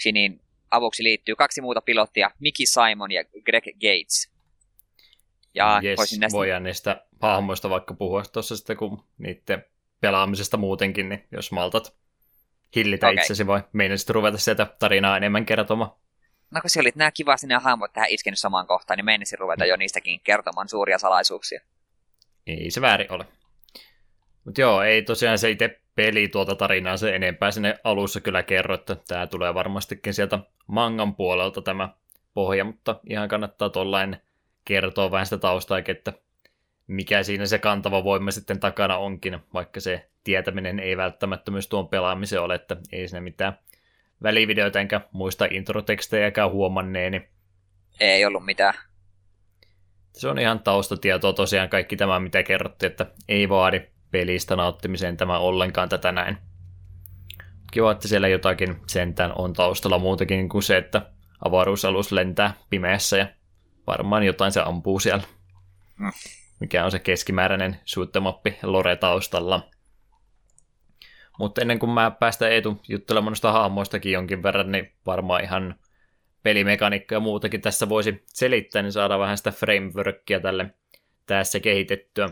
[0.03, 0.41] Shinin
[0.71, 4.33] avuksi liittyy kaksi muuta pilottia, Mickey Simon ja Greg Gates.
[5.55, 6.37] Ja yes, näistä...
[6.37, 9.65] voidaan niistä hahmoista vaikka puhua tuossa sitten, kun niiden
[10.01, 11.97] pelaamisesta muutenkin, niin jos maltat
[12.77, 13.17] hillitä okay.
[13.23, 15.91] itsesi, vai meinasit ruveta sieltä tarinaa enemmän kertomaan?
[16.51, 19.67] No kun se oli nämä kivasti nämä hahmot tähän iskenyt samaan kohtaan, niin meinasin ruveta
[19.67, 21.61] jo niistäkin kertomaan suuria salaisuuksia.
[22.47, 23.27] Ei se väärin ole.
[24.45, 28.75] Mutta joo, ei tosiaan se itse peli tuota tarinaa se enempää sinne alussa kyllä kerro,
[28.75, 31.89] että tämä tulee varmastikin sieltä mangan puolelta tämä
[32.35, 34.17] pohja, mutta ihan kannattaa tuollain
[34.65, 36.13] kertoa vähän sitä taustaa, että
[36.87, 41.89] mikä siinä se kantava voima sitten takana onkin, vaikka se tietäminen ei välttämättä myös tuon
[41.89, 43.59] pelaamisen ole, että ei siinä mitään
[44.23, 47.29] välivideoita enkä muista introtekstejäkään huomanneeni.
[48.01, 48.75] Ei ollut mitään.
[50.13, 53.81] Se on ihan taustatietoa tosiaan kaikki tämä, mitä kerrottiin, että ei vaadi
[54.11, 56.39] pelistä nauttimiseen tämä ollenkaan tätä näin.
[57.73, 61.11] Kiva, että siellä jotakin sentään on taustalla muutakin kuin se, että
[61.45, 63.27] avaruusalus lentää pimeässä ja
[63.87, 65.25] varmaan jotain se ampuu siellä.
[65.99, 66.13] Mm
[66.61, 69.71] mikä on se keskimääräinen suuttemappi lore taustalla.
[71.39, 75.75] Mutta ennen kuin mä päästän Eetu juttelemaan noista hahmoistakin jonkin verran, niin varmaan ihan
[76.43, 80.75] pelimekaniikka ja muutakin tässä voisi selittää, niin saada vähän sitä frameworkia tälle
[81.27, 82.31] tässä kehitettyä.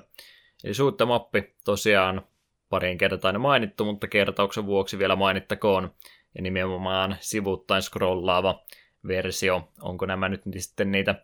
[0.64, 2.22] Eli suuttemappi tosiaan
[2.68, 5.94] parin kertaan mainittu, mutta kertauksen vuoksi vielä mainittakoon.
[6.34, 8.64] Ja nimenomaan sivuttain scrollaava
[9.06, 9.68] versio.
[9.80, 11.14] Onko nämä nyt sitten niitä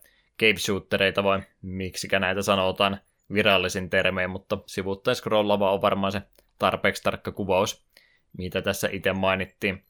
[0.41, 3.01] cave shootereita vai miksikä näitä sanotaan
[3.33, 6.23] virallisin termein, mutta sivuttain scrollava on varmaan se
[6.59, 7.85] tarpeeksi tarkka kuvaus,
[8.39, 9.85] mitä tässä itse mainittiin.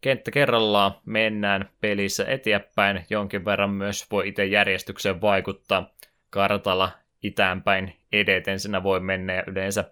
[0.00, 5.94] Kenttä kerrallaan mennään pelissä eteenpäin, jonkin verran myös voi itse järjestykseen vaikuttaa.
[6.30, 6.90] Kartalla
[7.22, 9.84] itäänpäin edeten sinä voi mennä yleensä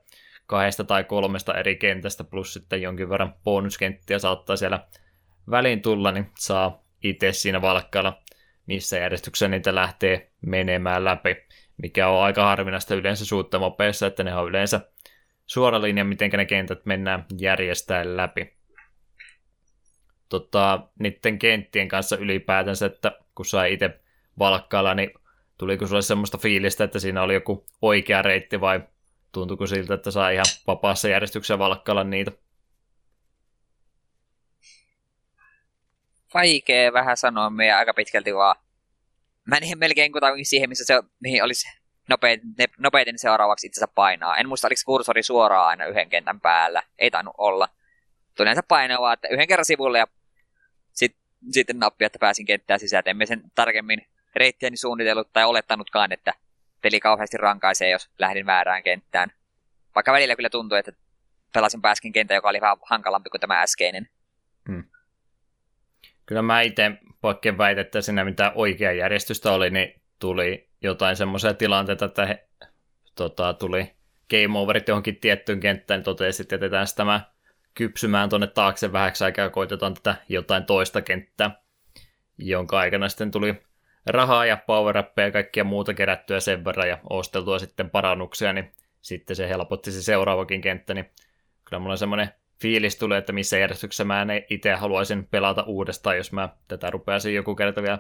[0.47, 4.87] kahdesta tai kolmesta eri kentästä, plus sitten jonkin verran bonuskenttiä saattaa siellä
[5.51, 8.22] väliin tulla, niin saa itse siinä valkkailla
[8.67, 11.37] missä järjestyksessä niitä lähtee menemään läpi,
[11.77, 14.81] mikä on aika harvinaista yleensä suuttamopeissa, että ne on yleensä
[15.47, 18.57] suora linja, miten ne kentät mennään järjestäen läpi.
[20.29, 24.01] Tota, niiden kenttien kanssa ylipäätänsä, että kun sai itse
[24.39, 25.11] valkkailla, niin
[25.59, 28.83] tuliko sulle semmoista fiilistä, että siinä oli joku oikea reitti vai
[29.33, 32.33] tuntuiko siltä, että saa ihan vapaassa järjestyksessä valkkailla niitä?
[36.35, 38.57] Vaikea vähän sanoa meidän aika pitkälti vaan.
[39.47, 41.69] Mä en melkein kutakin siihen, missä se mihin olisi
[42.09, 42.49] nopeiten,
[42.79, 44.37] nopeiten seuraavaksi itsensä painaa.
[44.37, 46.83] En muista, oliko kursori suoraan aina yhden kentän päällä.
[46.99, 47.69] Ei tainnut olla.
[48.37, 50.07] Tuli näitä painoa, että yhden kerran sivulle ja
[50.93, 51.17] sit,
[51.51, 53.03] sitten nappi, että pääsin kenttään sisään.
[53.07, 54.07] Emme sen tarkemmin
[54.37, 56.35] reittiäni suunnitellut tai olettanutkaan, että
[56.83, 59.33] peli kauheasti rankaisee, jos lähdin väärään kenttään.
[59.95, 60.93] Vaikka välillä kyllä tuntui, että
[61.55, 64.09] pelasin pääskin kentän, joka oli vähän hankalampi kuin tämä äskeinen.
[64.69, 64.92] Hmm
[66.33, 71.55] kyllä mä itse poikkeen väitä, että siinä mitä oikea järjestystä oli, niin tuli jotain semmoisia
[71.55, 72.49] tilanteita, että he,
[73.15, 73.93] tota, tuli
[74.31, 77.21] game overit johonkin tiettyyn kenttään, niin totesi, että jätetään tämä
[77.75, 81.63] kypsymään tuonne taakse vähäksi aikaa koitetaan tätä jotain toista kenttää,
[82.39, 83.63] jonka aikana sitten tuli
[84.07, 89.37] rahaa ja power ja kaikkia muuta kerättyä sen verran ja osteltua sitten parannuksia, niin sitten
[89.37, 91.11] se helpotti se seuraavakin kenttä, niin
[91.65, 92.29] kyllä mulla on semmoinen
[92.63, 97.55] fiilis tulee, että missä järjestyksessä mä itse haluaisin pelata uudestaan, jos mä tätä rupeaisin joku
[97.55, 97.99] kerta vielä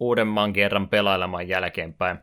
[0.00, 2.18] uudemman kerran pelailemaan jälkeenpäin.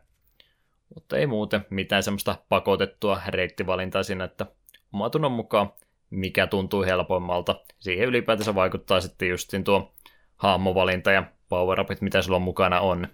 [0.94, 4.46] Mutta ei muuten mitään semmoista pakotettua reittivalintaa siinä, että
[4.92, 5.72] oma tunnon mukaan
[6.10, 7.60] mikä tuntuu helpoimmalta.
[7.78, 9.94] Siihen ylipäätänsä vaikuttaa sitten justin tuo
[10.36, 13.08] hahmovalinta ja power upit, mitä sulla mukana on,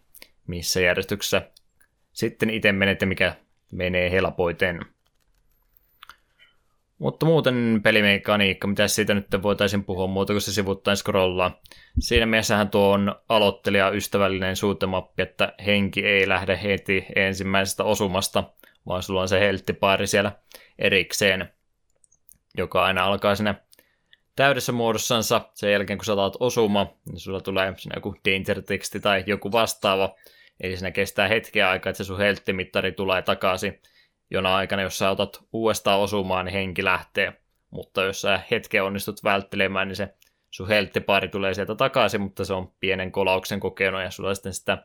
[0.47, 1.51] missä järjestyksessä
[2.13, 3.37] sitten itse menet ja mikä
[3.73, 4.81] menee helpoiten.
[6.99, 11.61] Mutta muuten pelimekaniikka, mitä siitä nyt voitaisiin puhua muuta kuin se sivuttain scrollaa.
[11.99, 18.45] Siinä mielessähän tuo on aloittelija ystävällinen suutemappi, että henki ei lähde heti ensimmäisestä osumasta,
[18.87, 20.33] vaan sulla on se helttipaari siellä
[20.79, 21.53] erikseen,
[22.59, 23.55] joka aina alkaa sinne
[24.37, 25.41] täydessä muodossansa.
[25.55, 30.15] Sen jälkeen kun sä otat osuma, niin sulla tulee joku danger-teksti tai joku vastaava.
[30.61, 33.81] Eli siinä kestää hetkeä aikaa, että se sun helttimittari tulee takaisin.
[34.31, 37.33] Jona aikana, jos sä otat uudestaan osumaan, niin henki lähtee.
[37.71, 40.15] Mutta jos sä hetken onnistut välttelemään, niin se
[40.51, 44.79] sun helttipari tulee sieltä takaisin, mutta se on pienen kolauksen kokenut ja sulla sitten sitä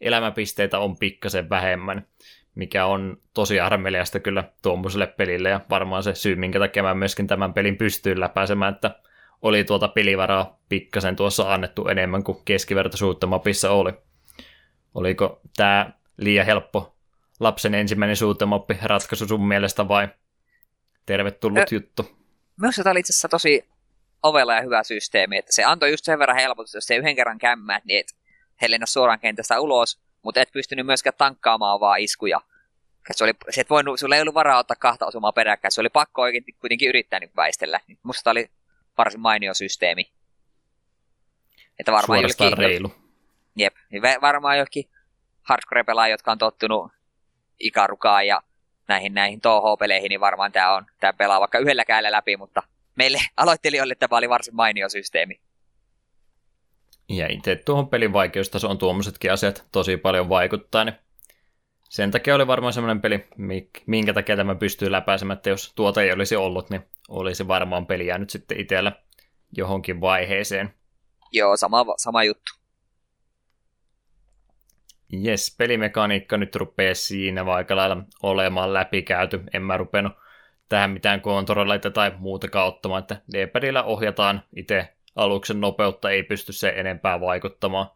[0.00, 2.06] elämäpisteitä on pikkasen vähemmän,
[2.54, 7.26] mikä on tosi armeliasta kyllä tuommoiselle pelille ja varmaan se syy, minkä takia mä myöskin
[7.26, 9.00] tämän pelin pystyin läpäisemään, että
[9.42, 13.92] oli tuota pelivaraa pikkasen tuossa annettu enemmän kuin keskivertoisuuttamapissa oli.
[14.94, 16.93] Oliko tämä liian helppo
[17.40, 20.08] lapsen ensimmäinen suutemappi ratkaisu sun mielestä vai
[21.06, 22.18] tervetullut Ö, juttu?
[22.60, 23.68] Minusta tämä oli itse asiassa tosi
[24.22, 27.38] ovella ja hyvä systeemi, että se antoi just sen verran helpotusta, jos se yhden kerran
[27.38, 28.16] kämmäät, niin et
[28.62, 32.40] he lennä suoraan kentästä ulos, mutta et pystynyt myöskään tankkaamaan vaan iskuja.
[33.10, 35.88] Se oli, se et voinut, sulla ei ollut varaa ottaa kahta osumaa peräkkäin, se oli
[35.88, 37.80] pakko oikein kuitenkin yrittää niin väistellä.
[38.02, 38.50] Musta oli
[38.98, 40.12] varsin mainio systeemi.
[41.78, 42.94] Että varmaan Suorastaan jokin, reilu.
[43.56, 44.90] Jep, niin varmaan johonkin
[45.42, 46.92] hardcore jotka on tottunut
[47.60, 48.42] Ikarukaan ja
[48.88, 52.62] näihin, näihin TOH-peleihin, niin varmaan tämä on, tämä pelaa vaikka yhdellä kädellä läpi, mutta
[52.94, 55.40] meille aloittelijoille tämä oli varsin mainio systeemi.
[57.08, 60.94] Ja itse tuohon pelin vaikeustasoon tuommoisetkin asiat tosi paljon vaikuttaa, niin
[61.90, 63.28] sen takia oli varmaan semmoinen peli,
[63.86, 68.06] minkä takia tämä pystyy läpäisemään, että jos tuota ei olisi ollut, niin olisi varmaan peli
[68.06, 68.92] jäänyt sitten itsellä
[69.56, 70.74] johonkin vaiheeseen.
[71.32, 72.52] Joo, sama, sama juttu.
[75.22, 79.40] Jes, pelimekaniikka nyt rupeaa siinä vaikka lailla olemaan läpikäyty.
[79.52, 80.12] En mä rupenut
[80.68, 86.72] tähän mitään kontrolleita tai muuta ottamaan, että D-padilla ohjataan itse aluksen nopeutta, ei pysty se
[86.76, 87.86] enempää vaikuttamaan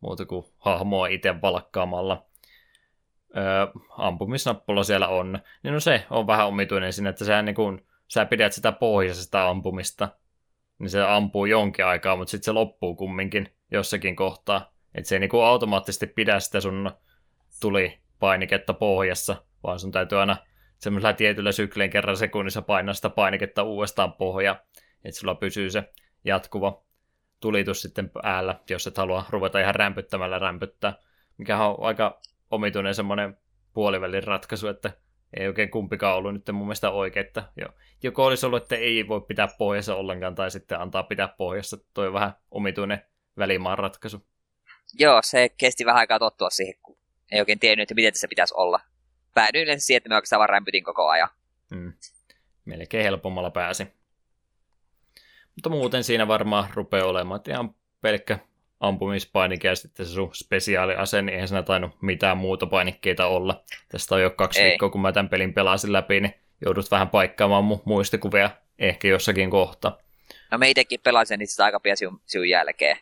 [0.00, 2.26] muuta kuin hahmoa itse valkkaamalla.
[3.36, 3.66] Öö,
[3.98, 8.26] ampumisnappula siellä on, niin no se on vähän omituinen siinä, että sä, niin kun, sä
[8.26, 10.08] pidät sitä pohjaisesta ampumista,
[10.78, 14.75] niin se ampuu jonkin aikaa, mutta sitten se loppuu kumminkin jossakin kohtaa.
[14.96, 16.90] Että se ei niin kuin automaattisesti pidä sitä sun
[17.60, 20.36] tuli painiketta pohjassa, vaan sun täytyy aina
[20.78, 24.60] semmoisella tietyllä sykleen kerran sekunnissa painaa sitä painiketta uudestaan pohja,
[25.04, 25.92] että sulla pysyy se
[26.24, 26.82] jatkuva
[27.40, 30.98] tulitus sitten päällä, jos et halua ruveta ihan rämpyttämällä rämpyttää,
[31.38, 32.20] mikä on aika
[32.50, 33.36] omituinen semmoinen
[33.72, 34.92] puolivälin ratkaisu, että
[35.36, 36.90] ei oikein kumpikaan ollut nyt mun mielestä
[37.56, 37.68] jo,
[38.02, 41.76] joko olisi ollut, että ei voi pitää pohjassa ollenkaan, tai sitten antaa pitää pohjassa.
[41.94, 43.02] Toi vähän omituinen
[43.38, 44.26] välimaan ratkaisu.
[44.94, 46.96] Joo, se kesti vähän aikaa tottua siihen, kun
[47.32, 48.80] ei oikein tiennyt, että miten se pitäisi olla
[49.34, 51.28] päädyin yleensä siihen, että me oikeastaan vaan rämpytin koko ajan.
[51.70, 51.92] Mm.
[52.64, 53.86] Melkein helpommalla pääsi.
[55.54, 58.38] Mutta muuten siinä varmaan rupeaa olemaan, että ihan pelkkä
[58.80, 63.64] ampumispainike ja sitten se sun spesiaaliase, niin eihän siinä tainnut mitään muuta painikkeita olla.
[63.88, 64.68] Tästä on jo kaksi Ei.
[64.68, 66.34] viikkoa, kun mä tämän pelin pelasin läpi, niin
[66.64, 69.98] joudut vähän paikkaamaan mun muistikuvia ehkä jossakin kohta.
[70.50, 72.96] No me itsekin pelasin niitä aika pian sinun jälkeen.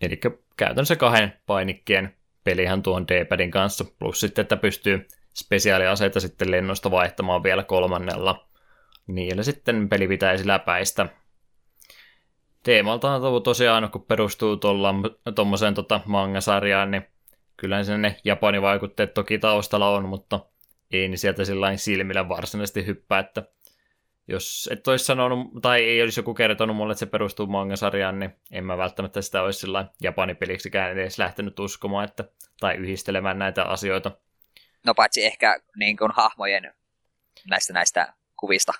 [0.00, 0.20] Eli
[0.56, 2.14] käytännössä kahden painikkeen
[2.44, 8.48] pelihän tuon D-padin kanssa, plus sitten, että pystyy spesiaaliaseita sitten lennosta vaihtamaan vielä kolmannella.
[9.06, 11.08] Niillä sitten peli pitäisi läpäistä.
[12.62, 14.60] Teemalta on tosiaan, kun perustuu
[15.34, 17.06] tuommoiseen tota manga-sarjaan, niin
[17.56, 20.40] kyllä se ne Japanin vaikutteet toki taustalla on, mutta
[20.90, 23.42] ei niin sieltä sillä silmillä varsinaisesti hyppää, että
[24.28, 28.30] jos et olisi sanonut, tai ei olisi joku kertonut mulle, että se perustuu manga-sarjaan, niin
[28.50, 32.24] en mä välttämättä sitä olisi sillä japanipeliksikään edes lähtenyt uskomaan, että,
[32.60, 34.10] tai yhdistelemään näitä asioita.
[34.86, 36.74] No paitsi ehkä niin kuin hahmojen
[37.50, 38.72] näistä, näistä kuvista.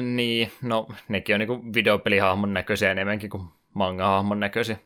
[0.00, 4.76] Niin, no nekin on niin videopelihahmon näköisiä enemmänkin kuin manga-hahmon näköisiä.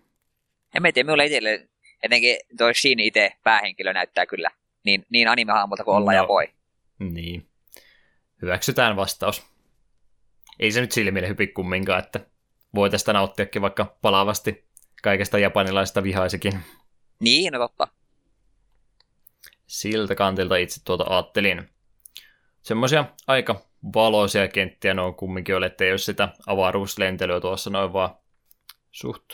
[0.75, 1.69] En mä tiedä, minulle itselle
[2.03, 4.51] etenkin tuo Shin itse päähenkilö näyttää kyllä
[4.85, 6.49] niin, niin anime-hahmolta kuin olla no, ja voi.
[6.99, 7.47] Niin.
[8.43, 9.50] Hyväksytään vastaus
[10.61, 12.21] ei se nyt silmille hypi kumminkaan, että
[12.75, 14.65] voi tästä nauttiakin vaikka palavasti
[15.03, 16.61] kaikesta japanilaista vihaisikin.
[17.21, 17.89] Niin, no totta.
[19.67, 21.69] Siltä kantilta itse tuota ajattelin.
[22.63, 23.63] Semmoisia aika
[23.95, 28.11] valoisia kenttiä ne on kumminkin ole, ettei ole sitä avaruuslentelyä tuossa noin vaan
[28.91, 29.25] suht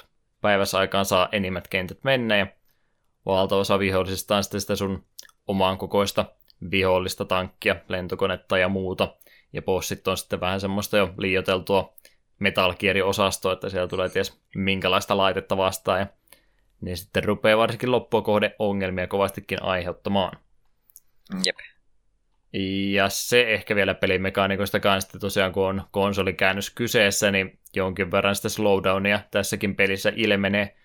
[0.41, 2.47] päivässä aikaan saa enimmät kentät mennä ja
[3.27, 5.05] valtaosa vihollisista on sitten sitä sun
[5.47, 6.25] omaan kokoista
[6.71, 9.17] vihollista tankkia, lentokonetta ja muuta,
[9.57, 11.95] ja bossit on sitten vähän semmoista jo liioteltua
[12.39, 12.75] Metal
[13.05, 16.07] osastoa että siellä tulee ties minkälaista laitetta vastaan, ja
[16.81, 20.39] ne sitten rupeaa varsinkin loppua kohde ongelmia kovastikin aiheuttamaan.
[21.47, 21.57] Jep.
[22.93, 28.49] Ja se ehkä vielä pelimekaanikoista kanssa, tosiaan kun on konsolikäännös kyseessä, niin jonkin verran sitä
[28.49, 30.77] slowdownia tässäkin pelissä ilmenee.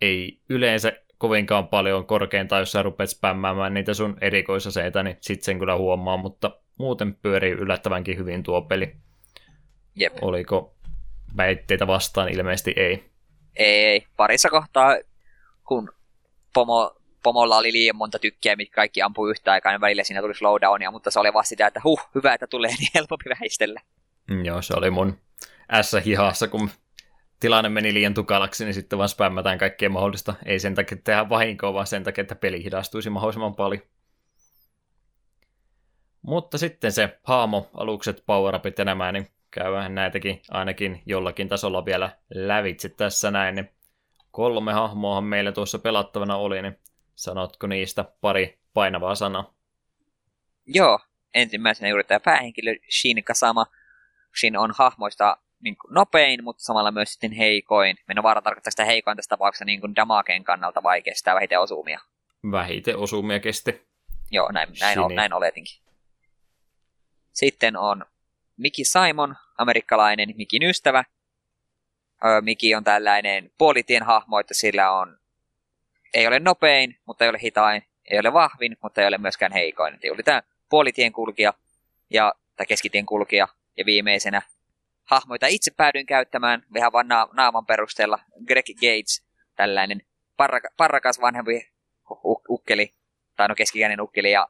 [0.00, 5.58] Ei yleensä kovinkaan paljon korkeintaan, jos sä rupeat spämmäämään niitä sun erikoisaseita, niin sit sen
[5.58, 8.96] kyllä huomaa, mutta muuten pyörii yllättävänkin hyvin tuo peli.
[9.94, 10.12] Jep.
[10.20, 10.74] Oliko
[11.36, 13.10] väitteitä vastaan ilmeisesti ei.
[13.56, 14.96] Ei, parissa kohtaa,
[15.64, 15.92] kun
[16.54, 20.34] pomo, pomolla oli liian monta tykkiä, mitkä kaikki ampuu yhtä aikaa, niin välillä siinä tuli
[20.34, 23.80] slowdownia, mutta se oli vasta sitä, että huh, hyvä, että tulee niin helpompi väistellä.
[24.30, 25.18] Mm, joo, se oli mun
[25.82, 26.70] S-hihassa, kun
[27.40, 30.34] tilanne meni liian tukalaksi, niin sitten vaan spämmätään kaikkea mahdollista.
[30.44, 33.82] Ei sen takia tehdä vahinkoa, vaan sen takia, että peli hidastuisi mahdollisimman paljon.
[36.22, 42.10] Mutta sitten se haamo, alukset, power ja nämä, niin käydään näitäkin ainakin jollakin tasolla vielä
[42.34, 43.54] lävitse tässä näin.
[43.54, 43.70] Niin
[44.30, 46.78] kolme hahmoahan meillä tuossa pelattavana oli, niin
[47.14, 49.54] sanotko niistä pari painavaa sanaa?
[50.66, 50.98] Joo,
[51.34, 53.66] ensimmäisenä juuri tämä päähenkilö Shin Kasama.
[54.40, 57.96] Shin on hahmoista niin kuin nopein, mutta samalla myös sitten heikoin.
[58.08, 62.00] Minä vaara tarkoittaa sitä heikoin tässä tapauksessa niin kuin damakeen kannalta vai kestää vähiten osumia.
[62.50, 63.86] Vähiten osumia kesti.
[64.30, 65.89] Joo, näin, näin, näin oletinkin.
[67.32, 68.06] Sitten on
[68.56, 71.04] Miki Simon, amerikkalainen Mikin ystävä.
[72.40, 75.18] Miki on tällainen puolitien hahmo, että sillä on,
[76.14, 79.98] ei ole nopein, mutta ei ole hitain, ei ole vahvin, mutta ei ole myöskään heikoin.
[80.02, 81.54] Eli oli tämä puolitien kulkija
[82.10, 84.42] ja, tai keskitien kulkija ja viimeisenä
[85.04, 88.18] hahmoita itse päädyin käyttämään vähän vain na- naaman perusteella.
[88.46, 89.26] Greg Gates,
[89.56, 90.02] tällainen
[90.36, 91.70] parraka- parrakas vanhempi
[92.48, 92.94] ukkeli,
[93.36, 94.48] tai no keskikäinen ukkeli, ja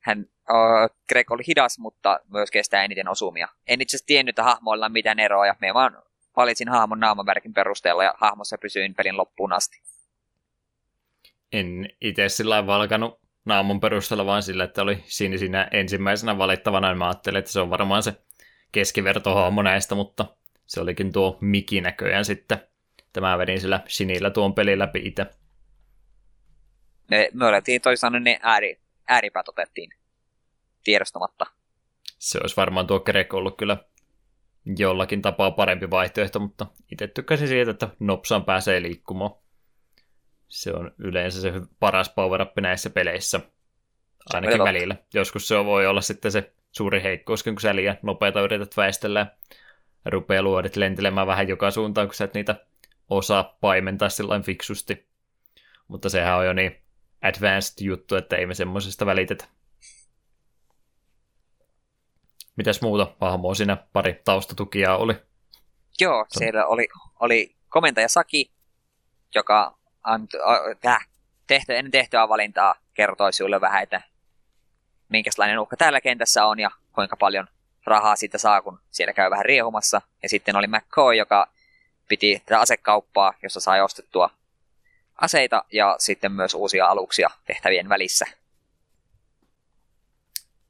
[0.00, 3.48] hän, uh, Greg oli hidas, mutta myös kestää eniten osumia.
[3.66, 6.02] En itse asiassa tiennyt, että hahmoilla on mitään eroa, me vaan
[6.36, 9.82] valitsin hahmon naamavärkin perusteella, ja hahmossa pysyin pelin loppuun asti.
[11.52, 16.98] En itse sillä valkanut naamon perusteella, vaan sillä, että oli siinä, siinä ensimmäisenä valittavana, niin
[16.98, 18.14] mä ajattelin, että se on varmaan se
[18.72, 20.26] keskivertohahmo näistä, mutta
[20.66, 22.58] se olikin tuo Miki näköjään sitten.
[23.12, 25.26] Tämä vedin sillä sinillä tuon pelin läpi itse.
[27.10, 29.90] Me, me olettiin toisaalta ne ääri, ääripäät otettiin
[30.84, 31.46] tiedostamatta.
[32.18, 33.76] Se olisi varmaan tuo Greg ollut kyllä
[34.76, 39.30] jollakin tapaa parempi vaihtoehto, mutta itse tykkäsin siitä, että nopsaan pääsee liikkumaan.
[40.48, 43.40] Se on yleensä se paras power näissä peleissä.
[44.34, 44.96] Ainakin välillä.
[45.14, 49.26] Joskus se voi olla sitten se suuri heikkous, kun sä liian nopeita yrität väistellä
[50.04, 52.66] ja rupeaa luodit lentelemään vähän joka suuntaan, kun sä et niitä
[53.10, 55.08] osaa paimentaa sillä fiksusti.
[55.88, 56.82] Mutta sehän on jo niin
[57.22, 59.44] advanced juttu, että ei me semmoisesta välitetä.
[62.56, 65.14] Mitäs muuta hahmoa siinä pari taustatukia oli?
[66.00, 66.88] Joo, siellä oli,
[67.20, 68.50] oli komentaja Saki,
[69.34, 70.40] joka antoi,
[70.86, 71.08] äh,
[71.46, 74.00] tehty, ennen tehtyä valintaa kertoi sinulle vähän, että
[75.08, 77.46] minkälainen uhka täällä kentässä on ja kuinka paljon
[77.86, 80.02] rahaa siitä saa, kun siellä käy vähän riehumassa.
[80.22, 81.48] Ja sitten oli McCoy, joka
[82.08, 84.30] piti tätä asekauppaa, jossa sai ostettua
[85.20, 88.26] aseita ja sitten myös uusia aluksia tehtävien välissä.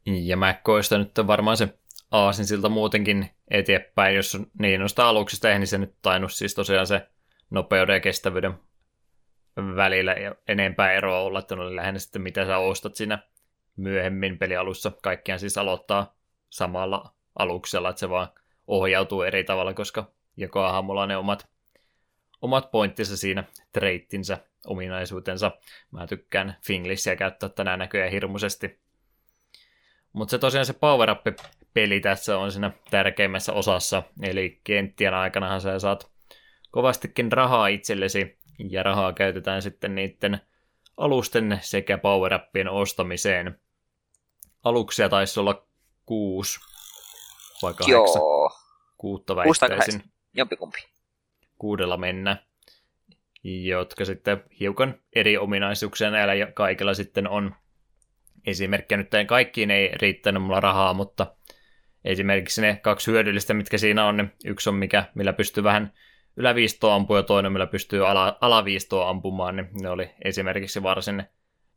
[0.06, 1.78] Ja McCoysta nyt on varmaan se
[2.10, 6.86] aasin siltä muutenkin eteenpäin, jos niin noista aluksista eihän niin se nyt tainnut siis tosiaan
[6.86, 7.09] se
[7.51, 8.55] nopeuden ja kestävyyden
[9.56, 13.18] välillä ja enempää eroa olla, että oli lähinnä sitten mitä sä ostat siinä
[13.76, 14.93] myöhemmin pelialussa.
[15.02, 16.16] Kaikkiaan siis aloittaa
[16.51, 18.28] samalla aluksella, että se vaan
[18.66, 21.48] ohjautuu eri tavalla, koska joka hahmolla on ne omat,
[22.43, 25.51] omat pointtinsa siinä, treittinsä, ominaisuutensa.
[25.90, 28.84] Mä tykkään Finglishia käyttää tänään näköjään hirmuisesti.
[30.14, 31.20] Mutta se tosiaan se power up
[31.74, 36.10] peli tässä on siinä tärkeimmässä osassa, eli kenttien aikanahan sä saat
[36.70, 38.38] kovastikin rahaa itsellesi,
[38.70, 40.40] ja rahaa käytetään sitten niiden
[40.96, 42.32] alusten sekä power
[42.70, 43.60] ostamiseen
[44.64, 45.66] aluksia taisi olla
[46.06, 46.60] kuusi
[47.62, 48.20] vai kahdeksan.
[48.22, 48.50] Joo.
[48.98, 50.02] Kuutta väittäisin.
[50.34, 50.78] Jompikumpi.
[51.58, 52.36] Kuudella mennä.
[53.44, 57.54] Jotka sitten hiukan eri ominaisuuksia näillä kaikilla sitten on.
[58.46, 61.26] Esimerkkiä nyt kaikkiin ei riittänyt mulla rahaa, mutta
[62.04, 65.92] esimerkiksi ne kaksi hyödyllistä, mitkä siinä on, niin yksi on mikä, millä pystyy vähän
[66.36, 71.24] yläviistoa ampumaan ja toinen, millä pystyy ala, alaviistoa ampumaan, niin ne oli esimerkiksi varsin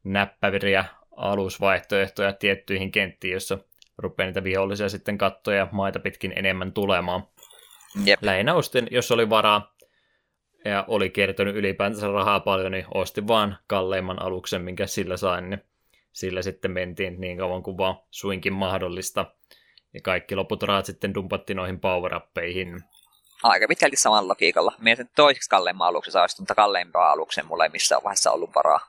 [0.03, 0.85] näppäviriä
[1.15, 3.57] alusvaihtoehtoja tiettyihin kenttiin, jossa
[3.98, 7.23] rupeaa niitä vihollisia sitten kattoja maita pitkin enemmän tulemaan.
[8.06, 8.19] Jep.
[8.23, 9.76] Lähinnä ostin, jos oli varaa
[10.65, 15.64] ja oli kertynyt ylipäätänsä rahaa paljon, niin ostin vaan kalleimman aluksen, minkä sillä sain, niin
[16.18, 19.26] sillä sitten mentiin niin kauan kuin vaan suinkin mahdollista.
[19.94, 22.19] Ja kaikki loput rahat sitten dumpattiin noihin power
[23.44, 24.73] Aika pitkälti samalla logiikalla.
[24.80, 28.80] Mietin toiseksi kalleimman aluksen saa mutta kalleimpaa aluksen mulla ei missään vaiheessa ollut varaa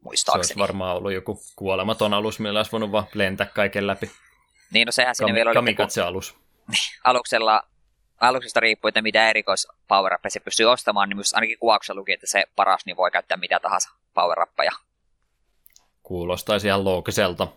[0.00, 0.44] muistaakseni.
[0.44, 4.10] Se olisi varmaan ollut joku kuolematon alus, millä olisi voinut vaan lentää kaiken läpi.
[4.72, 5.54] Niin, no sehän siinä vielä oli...
[5.54, 6.36] Kamikatse-alus.
[7.04, 7.62] Aluksella,
[8.20, 12.26] aluksesta riippuu, että mitä erikois power se pystyy ostamaan, niin myös ainakin kuvauksessa luki, että
[12.26, 14.38] se paras niin voi käyttää mitä tahansa power.
[16.02, 17.48] Kuulostaisi ihan loogiselta.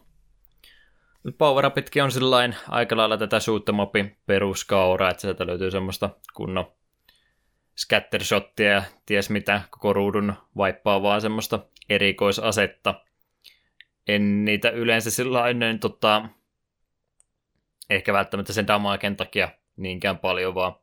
[1.38, 1.66] Power
[2.04, 6.72] on sillain aika lailla tätä shoot'em peruskauraa, että sieltä löytyy semmoista kunnon
[7.78, 11.60] scattershottia ja ties mitä koko ruudun vaippaa vaan semmoista
[11.90, 13.02] erikoisasetta.
[14.08, 16.30] En niitä yleensä sillä ennen tota,
[17.90, 20.76] ehkä välttämättä sen damaken takia niinkään paljon, vaan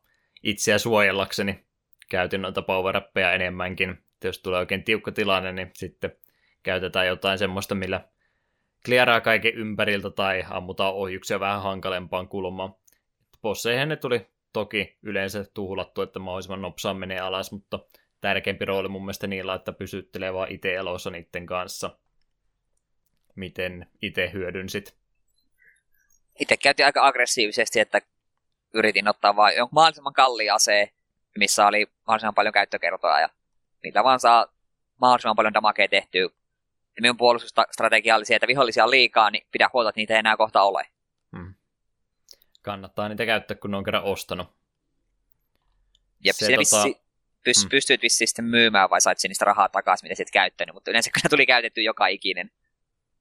[0.43, 1.65] itseä suojellakseni
[2.09, 3.01] käytin noita power
[3.33, 4.03] enemmänkin.
[4.23, 6.15] Jos tulee oikein tiukka tilanne, niin sitten
[6.63, 8.07] käytetään jotain semmoista, millä
[8.85, 12.75] kliaraa kaiken ympäriltä tai ammutaan ohjuksia vähän hankalempaan kulmaan.
[13.41, 17.79] Bosseihin ne tuli toki yleensä tuhlattu, että mahdollisimman nopsaan menee alas, mutta
[18.21, 21.97] tärkeämpi rooli mun mielestä niillä, että pysyttelee vaan itse elossa niiden kanssa.
[23.35, 24.95] Miten itse hyödynsit?
[26.39, 28.01] Itse käytiin aika aggressiivisesti, että
[28.73, 30.87] yritin ottaa vain jonkun mahdollisimman kalliin aseen,
[31.37, 33.29] missä oli mahdollisimman paljon käyttökertoa ja
[33.83, 34.47] niitä vaan saa
[35.01, 36.29] mahdollisimman paljon damakea tehtyä.
[36.95, 40.19] Ja minun puolustusstrategia oli se, että vihollisia on liikaa, niin pidä huolta, että niitä ei
[40.19, 40.87] enää kohta ole.
[41.37, 41.53] Hmm.
[42.61, 44.47] Kannattaa niitä käyttää, kun ne on kerran ostanut.
[46.23, 46.59] Ja se, tota...
[46.59, 47.69] vissi, hmm.
[47.69, 51.29] pystyit vissiin sitten myymään vai sait niistä rahaa takaisin, mitä sitten käyttänyt, mutta yleensä kyllä
[51.29, 52.51] tuli käytetty joka ikinen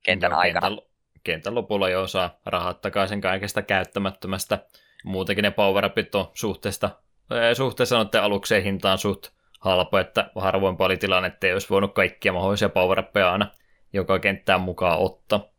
[0.03, 0.69] kentän no, aikana.
[0.69, 0.87] Kentän,
[1.25, 4.59] kentän lopulla jo saa rahat takaisin kaikesta käyttämättömästä.
[5.05, 5.85] Muutenkin ne power
[6.15, 6.91] on suhteesta,
[7.57, 9.27] suhteessa noiden alukseen hintaan suht
[9.61, 13.51] halpa, että harvoin paljon tilanne, että ei olisi voinut kaikkia mahdollisia power aina
[13.93, 15.53] joka kenttään mukaan ottaa.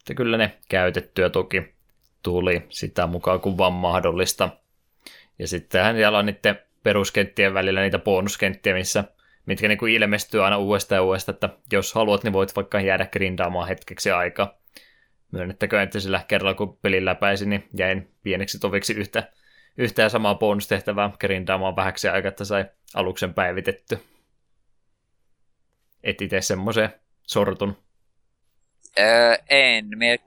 [0.00, 1.74] Että kyllä ne käytettyä toki
[2.22, 4.48] tuli sitä mukaan kuin vaan mahdollista.
[5.38, 9.04] Ja sittenhän siellä on niiden peruskenttien välillä niitä bonuskenttiä, missä,
[9.46, 13.06] mitkä niin kuin ilmestyy aina uudestaan ja uudestaan, että jos haluat, niin voit vaikka jäädä
[13.06, 14.58] grindaamaan hetkeksi aikaa.
[15.32, 19.32] Myönnettäkö, että sillä kerralla kun pelin läpäisin, niin jäin pieneksi toviksi yhtä,
[19.78, 22.64] yhtä ja samaa bonustehtävää grindaamaan vähäksi aikaa, että sai
[22.94, 23.98] aluksen päivitetty.
[26.02, 26.90] Et itse semmoiseen
[27.22, 27.76] sortun.
[28.98, 29.88] Öö, en.
[29.96, 30.18] Me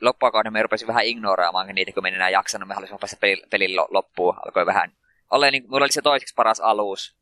[0.00, 2.68] loppuakauden me rupesin vähän ignoraamaan niitä, kun me enää jaksanut.
[2.68, 4.34] Me halusimme päästä pelin, pelin loppuun.
[4.46, 4.92] Alkoi vähän
[5.30, 7.16] olla, niin, mulla oli se toiseksi paras alus.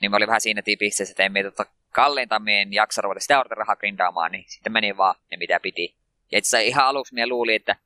[0.00, 3.54] Niin mä olin vähän siinä pisteessä, että emme tota kalleinta meidän jaksa ruveta sitä orta
[3.54, 5.96] rahaa grindaamaan, niin sitten meni vaan ne mitä piti.
[6.32, 7.76] Ja itse ihan aluksi minä luulin, että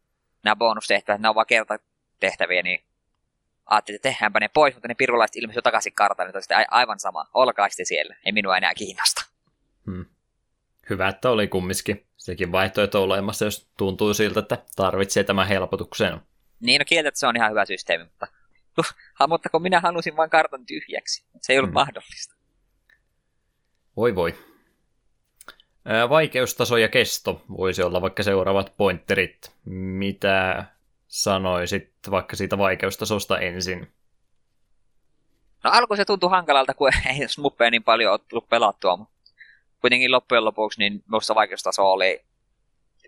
[0.44, 2.84] nämä bonustehtävät, ne on vaan kertatehtäviä, niin
[3.68, 7.26] ajattelin, että tehdäänpä ne pois, mutta ne pirulaiset ilmestyi takaisin kartalle, niin aivan sama.
[7.34, 9.24] Olkaa sitten siellä, ei minua enää kiinnosta.
[9.86, 10.06] Hmm.
[10.90, 16.20] Hyvä, että oli kumminkin sekin vaihtoehto olemassa, jos tuntuu siltä, että tarvitsee tämän helpotuksen.
[16.60, 18.26] Niin, no kieltä, että se on ihan hyvä systeemi, mutta,
[19.28, 21.74] mutta kun minä halusin vain kartan tyhjäksi, se ei ollut hmm.
[21.74, 22.34] mahdollista.
[23.96, 24.34] Voi voi.
[26.08, 29.52] Vaikeustaso ja kesto voisi olla vaikka seuraavat pointterit.
[29.64, 30.64] Mitä
[31.08, 33.92] sanoisit vaikka siitä vaikeustasosta ensin?
[35.64, 36.90] No alku se tuntui hankalalta, kun
[37.20, 39.14] ei smuppeja niin paljon ole tullut pelattua, mutta
[39.80, 42.24] kuitenkin loppujen lopuksi niin minusta vaikeustaso oli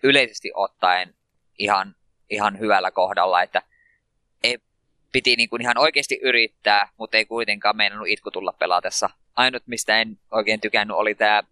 [0.03, 1.15] yleisesti ottaen
[1.59, 1.97] ihan,
[2.31, 3.63] ihan hyvällä kohdalla, että
[4.43, 4.59] ei,
[5.13, 9.11] piti niin kuin ihan oikeasti yrittää, mutta ei kuitenkaan meinannut itku tulla pelatessa.
[9.37, 11.43] Ainut, mistä en oikein tykännyt, oli tämä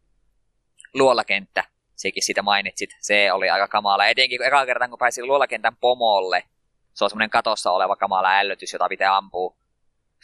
[0.94, 1.64] luolakenttä.
[1.98, 2.90] Sekin sitä mainitsit.
[3.00, 4.06] Se oli aika kamala.
[4.06, 6.42] Etenkin kun eka kertaa, kun pääsin luolakentän pomolle,
[6.94, 9.56] se on semmoinen katossa oleva kamala ällötys, jota pitää ampua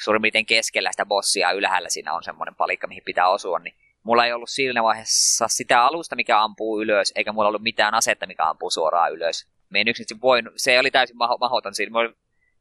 [0.04, 4.26] suurin piirtein keskellä sitä bossia ylhäällä siinä on semmoinen palikka, mihin pitää osua, niin mulla
[4.26, 8.48] ei ollut siinä vaiheessa sitä alusta, mikä ampuu ylös, eikä mulla ollut mitään asetta, mikä
[8.48, 9.46] ampuu suoraan ylös.
[9.70, 11.92] Me en yksin voinut, se oli täysin maho, mahoton siinä.
[11.92, 12.14] Mulla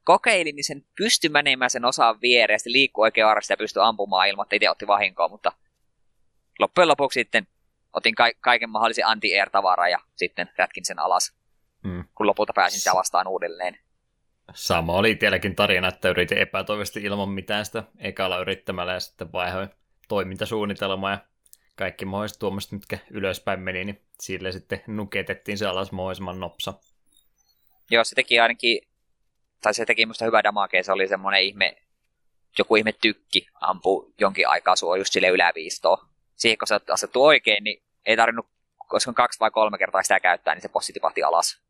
[0.03, 4.27] kokeilin, niin sen pysty menemään sen osaan viereen, ja liikkuu oikein arvasti ja pystyi ampumaan
[4.27, 5.52] ilman, että itse otti vahinkoa, mutta
[6.60, 7.48] loppujen lopuksi sitten
[7.93, 11.35] otin ka- kaiken mahdollisen anti-air-tavaraa ja sitten rätkin sen alas,
[11.83, 12.03] mm.
[12.15, 13.77] kun lopulta pääsin sitä vastaan uudelleen.
[14.53, 19.69] Sama oli itselläkin tarina, että yritin epätoivisesti ilman mitään sitä ekalla yrittämällä ja sitten vaihoin
[20.07, 21.17] toimintasuunnitelmaa ja
[21.75, 26.73] kaikki mahdolliset tuommoiset, mitkä ylöspäin meni, niin sille sitten nuketettiin se alas mahdollisimman nopsa.
[27.91, 28.87] Joo, se teki ainakin,
[29.61, 31.75] tai se teki musta hyvä damage, se oli semmoinen ihme,
[32.59, 36.12] joku ihme tykki ampuu jonkin aikaa sua just sille yläviistoon.
[36.35, 38.47] Siihen kun se asettu oikein, niin ei tarvinnut,
[38.88, 41.61] koska kaksi vai kolme kertaa sitä käyttää, niin se possi tipahti alas.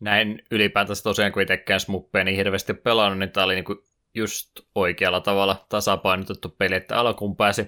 [0.00, 5.20] Näin ylipäätänsä tosiaan, kun itsekään smuppeen niin hirveästi pelannut, niin tämä oli niinku just oikealla
[5.20, 7.66] tavalla tasapainotettu peli, että alkuun pääsi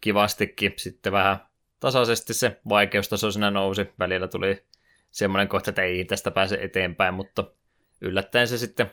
[0.00, 1.38] kivastikin, sitten vähän
[1.80, 4.64] tasaisesti se vaikeustaso siinä nousi, välillä tuli
[5.10, 7.44] semmoinen kohta, että ei tästä pääse eteenpäin, mutta
[8.00, 8.92] yllättäen se sitten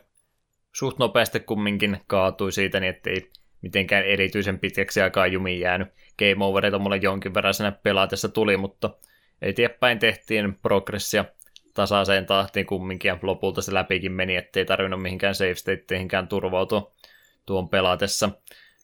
[0.73, 3.31] suht nopeasti kumminkin kaatui siitä, niin ettei
[3.63, 5.87] mitenkään erityisen pitkäksi aikaa jumiin jäänyt.
[6.19, 8.89] Game overita mulle jonkin verran siinä pelaatessa tuli, mutta
[9.41, 11.25] eteenpäin tehtiin progressia
[11.73, 16.91] tasaiseen tahtiin kumminkin, ja lopulta se läpikin meni, ettei tarvinnut mihinkään save stateihinkään turvautua
[17.45, 18.29] tuon pelatessa.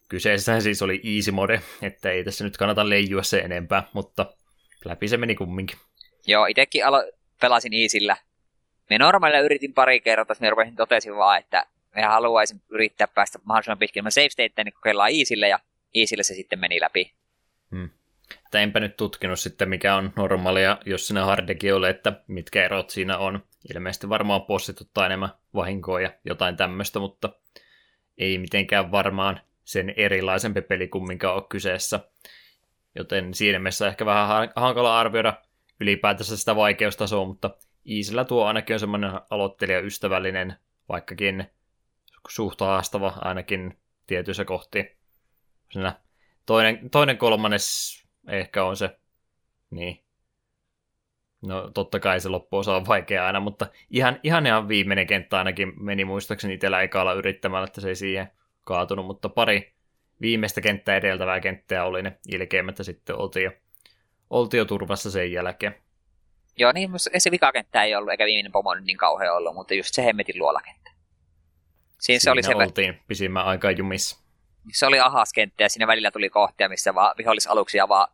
[0.09, 4.25] Kyseessä siis oli easy mode, että ei tässä nyt kannata leijua se enempää, mutta
[4.85, 5.77] läpi se meni kumminkin.
[6.27, 7.11] Joo, itekin alo-
[7.41, 8.17] pelasin Iisillä.
[8.89, 11.65] Me normaalilla yritin pari kertaa, sitten rupesin totesin vaan, että
[11.95, 14.03] me haluaisin yrittää päästä mahdollisimman pitkin.
[14.03, 14.27] Mä save
[14.63, 15.59] niin kokeillaan Iisille ja
[15.95, 17.13] Iisille se sitten meni läpi.
[17.71, 17.89] Hmm.
[18.53, 23.17] Enpä nyt tutkinut sitten, mikä on normaalia, jos sinä hardekin ole, että mitkä erot siinä
[23.17, 23.43] on.
[23.73, 27.29] Ilmeisesti varmaan possit ottaa enemmän vahinkoa ja jotain tämmöistä, mutta
[28.17, 31.99] ei mitenkään varmaan sen erilaisempi peli minkä on kyseessä.
[32.95, 35.33] Joten siinä mielessä ehkä vähän hankala arvioida
[35.79, 37.49] ylipäätänsä sitä vaikeustasoa, mutta
[37.85, 40.55] Iisillä tuo ainakin on semmoinen aloittelijaystävällinen,
[40.89, 41.51] vaikkakin
[42.29, 44.97] suht haastava ainakin tietyissä kohti.
[45.71, 45.99] Siinä
[46.45, 48.99] toinen, toinen kolmannes ehkä on se,
[49.69, 50.03] niin.
[51.41, 55.83] No totta kai se loppuosa on vaikea aina, mutta ihan, ihan ihan viimeinen kenttä ainakin
[55.83, 58.31] meni muistaakseni itsellä ekalla yrittämällä, että se ei siihen
[58.61, 59.73] kaatunut, mutta pari
[60.21, 63.51] viimeistä kenttää edeltävää kenttää oli ne ilkeimmättä sitten oltiin jo,
[64.29, 65.75] oltiin jo turvassa sen jälkeen.
[66.57, 70.05] Joo, niin se vikakenttä ei ollut, eikä viimeinen pomo niin kauhean ollut, mutta just se
[70.05, 70.78] hemmetin luolakenttä.
[71.99, 72.55] Siinä, Siinä se oli se...
[72.55, 74.19] oltiin pisimmän aikaa jumissa.
[74.73, 78.07] Se oli ahas kenttä ja siinä välillä tuli kohtia, missä vaan vihollisaluksia vaan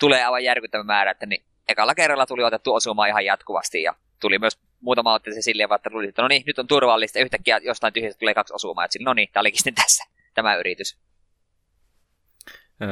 [0.00, 4.38] tulee aivan järkyttävä määrä, että niin ekalla kerralla tuli otettu osumaan ihan jatkuvasti ja tuli
[4.38, 7.92] myös muutama otti se silleen, että tuli, että no niin, nyt on turvallista, yhtäkkiä jostain
[7.92, 10.98] tyhjästä tulee kaksi osumaa, että no niin, tämä olikin sitten tässä tämä yritys.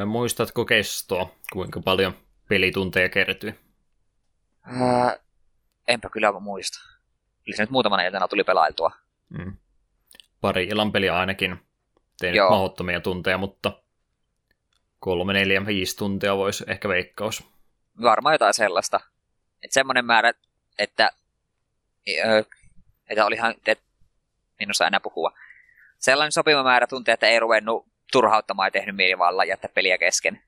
[0.07, 2.15] Muistatko kestoa, kuinka paljon
[2.49, 3.55] pelitunteja kertyi?
[4.63, 5.17] Ää,
[5.89, 6.79] enpä kyllä muista.
[7.47, 8.91] Eli se nyt muutamana iltana tuli pelailtua.
[9.29, 9.57] Mm.
[10.45, 11.57] Pari illan peliä ainakin.
[12.21, 12.51] Tein Joo.
[12.51, 13.73] mahdottomia tunteja, mutta
[15.01, 17.45] kolme, neljä, viisi tuntia voisi ehkä veikkaus.
[18.03, 19.01] Varmaan jotain sellaista.
[19.63, 20.33] Että semmoinen määrä,
[20.79, 21.11] että,
[23.09, 23.85] että olihan, että
[24.71, 25.33] osaa enää puhua.
[25.99, 30.43] Sellainen sopiva määrä tunteja, että ei ruvennut turhauttamaan ja tehnyt mieli vaan jättää peliä kesken.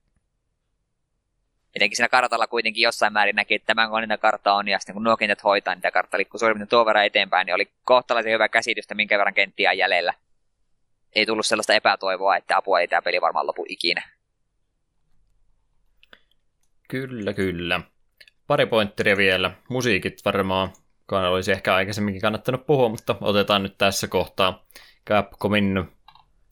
[1.77, 5.05] Etenkin siinä kartalla kuitenkin jossain määrin näki, että tämän niitä kartta on, ja sitten kun
[5.05, 8.95] nuo kentät hoitaa, tämä kartta liikkuu suurin tuo verran eteenpäin, niin oli kohtalaisen hyvä käsitystä,
[8.95, 10.15] minkä verran kenttiä on jäljellä.
[11.15, 14.03] Ei tullut sellaista epätoivoa, että apua ei tämä peli varmaan lopu ikinä.
[16.89, 17.81] Kyllä, kyllä.
[18.47, 19.51] Pari pointteria vielä.
[19.69, 20.71] Musiikit varmaan
[21.13, 24.65] olisi ehkä aikaisemminkin kannattanut puhua, mutta otetaan nyt tässä kohtaa.
[25.09, 25.85] Capcomin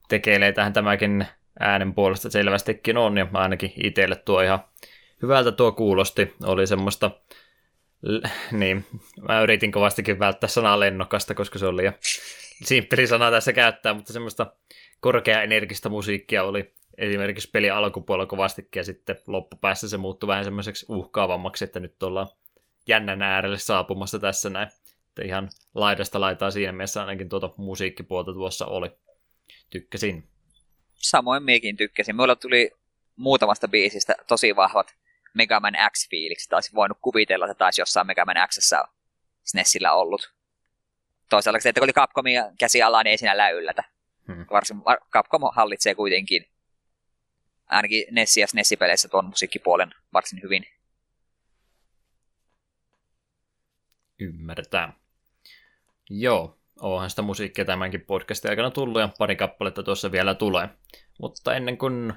[0.09, 1.27] tekee tähän tämäkin
[1.61, 4.65] äänen puolesta selvästikin on, ja ainakin itselle tuo ihan
[5.25, 6.35] hyvältä tuo kuulosti.
[6.43, 7.11] Oli semmoista,
[8.53, 8.85] niin,
[9.29, 11.95] mä yritin kovastikin välttää sanaa lennokasta, koska se oli liian
[12.65, 14.53] simppeli sana tässä käyttää, mutta semmoista
[15.01, 21.65] korkea-energistä musiikkia oli esimerkiksi peli alkupuolella kovastikin ja sitten loppupäässä se muuttui vähän semmoiseksi uhkaavammaksi,
[21.65, 22.29] että nyt ollaan
[22.89, 24.69] jännän äärelle saapumassa tässä näin.
[25.09, 28.91] Että ihan laidasta laitaa siinä mielessä ainakin tuota musiikkipuolta tuossa oli.
[29.71, 30.29] Tykkäsin.
[30.95, 32.17] Samoin miekin tykkäsin.
[32.17, 32.71] Mulla tuli
[33.17, 34.95] muutamasta biisistä tosi vahvat
[35.35, 36.49] Mega Man X-fiiliksi.
[36.49, 38.85] Taisi voinut kuvitella, että taisi jossain Mega Man Xssä
[39.45, 40.35] SNESillä ollut.
[41.31, 43.85] Toisaalta se, että kun oli Capcomin käsialaa, niin ei siinä yllätä.
[44.29, 44.47] Hmm.
[44.51, 44.77] Varsin
[45.13, 46.49] Capcom hallitsee kuitenkin
[47.67, 50.67] ainakin Nessi ja Nessi-peleissä tuon musiikkipuolen varsin hyvin.
[54.19, 54.93] Ymmärtää.
[56.11, 60.69] Joo, onhan sitä musiikkia tämänkin podcastin aikana tullut ja pari kappaletta tuossa vielä tulee.
[61.21, 62.15] Mutta ennen kuin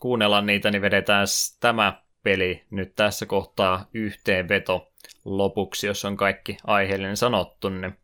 [0.00, 1.26] kuunnellaan niitä, niin vedetään
[1.60, 4.92] tämä peli nyt tässä kohtaa yhteenveto
[5.24, 7.98] lopuksi, jos on kaikki aiheellinen sanottu, niin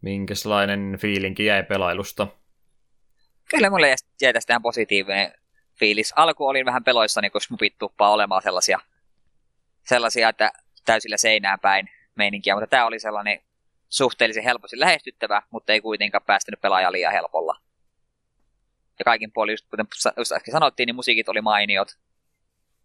[0.00, 2.26] minkälainen fiilinki jäi pelailusta?
[3.50, 5.32] Kyllä mulle jäi tästä ihan positiivinen
[5.78, 6.12] fiilis.
[6.16, 8.78] Alku olin vähän peloissani, kun smupit tuppaa olemaan sellaisia,
[9.88, 10.52] sellaisia, että
[10.84, 13.40] täysillä seinään päin meininkiä, mutta tämä oli sellainen
[13.88, 17.60] suhteellisen helposti lähestyttävä, mutta ei kuitenkaan päästänyt pelaajaa liian helpolla.
[18.98, 19.86] Ja kaikin puolin, just kuten
[20.20, 21.98] äsken sanottiin, niin musiikit oli mainiot.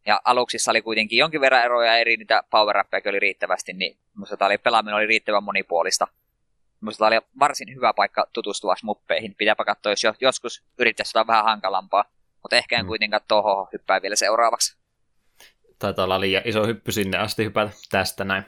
[0.05, 2.75] Ja aluksissa oli kuitenkin jonkin verran eroja eri niitä power
[3.09, 6.07] oli riittävästi, niin minusta oli, pelaaminen oli riittävän monipuolista.
[6.81, 9.35] Minusta oli varsin hyvä paikka tutustua smuppeihin.
[9.35, 12.05] Pitääpä katsoa, jos joskus yrittäisi jotain vähän hankalampaa.
[12.41, 12.87] Mutta ehkä en mm.
[12.87, 14.77] kuitenkaan tuohon hyppää vielä seuraavaksi.
[15.79, 18.43] Taitaa olla liian iso hyppy sinne asti hypätä tästä näin.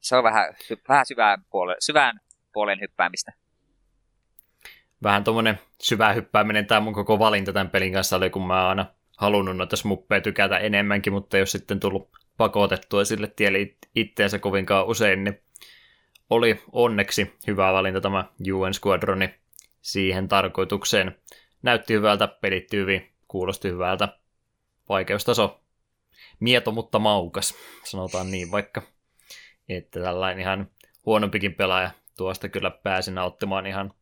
[0.00, 0.54] Se on vähän,
[0.88, 2.20] vähän syvään, puolen, syvään
[2.52, 3.32] puolen hyppäämistä.
[5.02, 8.86] Vähän tuommoinen syvä hyppääminen tämä mun koko valinta tämän pelin kanssa oli, kun mä aina
[9.20, 13.58] halunnut noita smuppeja tykätä enemmänkin, mutta jos sitten tullut pakotettua sille tielle
[13.94, 15.42] itteensä kovinkaan usein, niin
[16.30, 19.34] oli onneksi hyvä valinta tämä UN Squadroni
[19.80, 21.16] siihen tarkoitukseen.
[21.62, 24.08] Näytti hyvältä, pelitti hyvin, kuulosti hyvältä.
[24.88, 25.60] Vaikeustaso
[26.40, 28.82] mieto, mutta maukas, sanotaan niin vaikka.
[29.68, 30.70] Että tällainen ihan
[31.06, 33.94] huonompikin pelaaja tuosta kyllä pääsi nauttimaan ihan,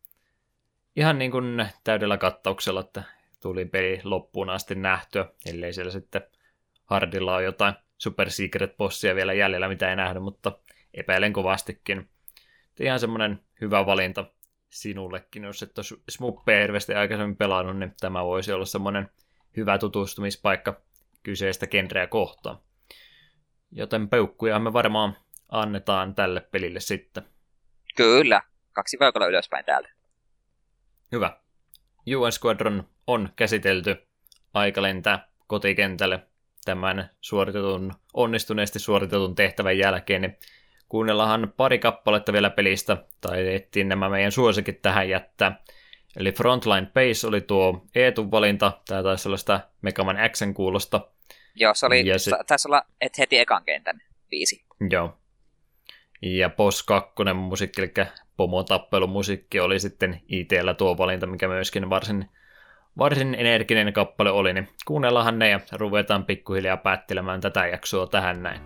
[0.95, 6.21] ihan niin kuin täydellä kattauksella, että tuli peli loppuun asti nähtyä, ellei siellä sitten
[6.85, 10.59] Hardilla on jotain Super Secret Bossia vielä jäljellä, mitä ei nähdä, mutta
[10.93, 12.09] epäilen kovastikin.
[12.79, 14.25] Ihan semmoinen hyvä valinta
[14.69, 19.09] sinullekin, jos et ole Smuppeja hirveästi aikaisemmin pelannut, niin tämä voisi olla semmoinen
[19.57, 20.81] hyvä tutustumispaikka
[21.23, 22.59] kyseistä genreä kohtaan.
[23.71, 25.17] Joten peukkuja me varmaan
[25.49, 27.23] annetaan tälle pelille sitten.
[27.95, 28.41] Kyllä,
[28.73, 29.89] kaksi peukalla ylöspäin täältä.
[31.11, 31.39] Hyvä.
[32.15, 34.07] UN Squadron on käsitelty
[34.53, 36.19] aika lentää kotikentälle
[36.65, 40.37] tämän suoritetun, onnistuneesti suoritetun tehtävän jälkeen, niin
[40.89, 45.63] kuunnellaanhan pari kappaletta vielä pelistä, tai ettiin nämä meidän suosikit tähän jättää.
[46.17, 51.07] Eli Frontline Base oli tuo Eetun valinta, tämä taisi olla sitä Megaman Xn kuulosta.
[51.55, 52.31] Joo, se oli, ja se...
[52.47, 54.65] taisi olla et heti ekan kentän viisi.
[54.89, 55.17] Joo.
[56.21, 62.29] Ja Boss 2 musiikki, eli musiikki oli sitten ITllä tuo valinta, mikä myöskin varsin,
[62.99, 68.61] varsin energinen kappale oli, niin kuunnellaanhan ne ja ruvetaan pikkuhiljaa päättelemään tätä jaksoa tähän näin.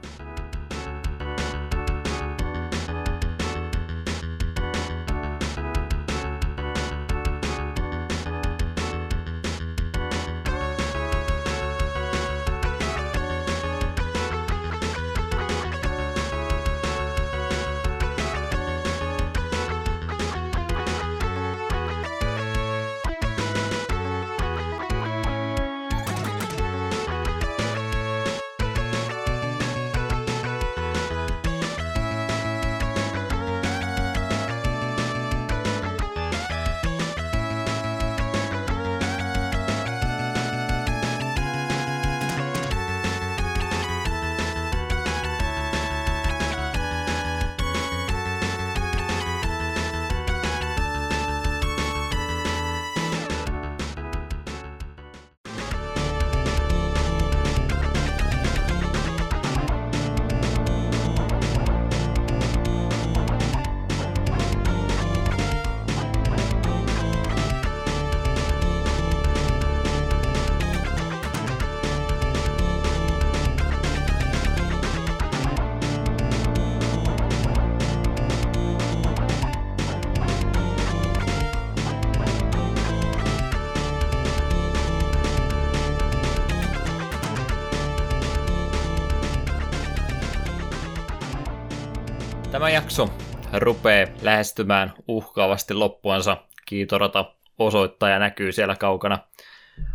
[93.64, 96.38] Rupeaa lähestymään uhkaavasti loppuansa.
[96.66, 99.20] Kiitorata osoittaja näkyy siellä kaukana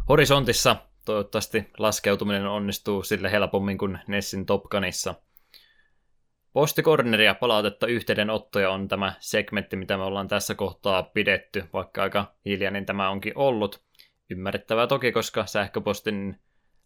[0.08, 0.76] horisontissa.
[1.04, 5.14] Toivottavasti laskeutuminen onnistuu sille helpommin kuin Nessin Topkanissa.
[6.52, 12.86] Postikorneria palautetta yhteydenottoja on tämä segmentti, mitä me ollaan tässä kohtaa pidetty, vaikka aika hiljainen
[12.86, 13.82] tämä onkin ollut.
[14.30, 16.40] Ymmärrettävää toki, koska sähköpostin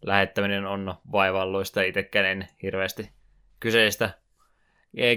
[0.05, 3.09] lähettäminen on vaivalloista itsekään en hirveästi
[3.59, 4.22] kyseistä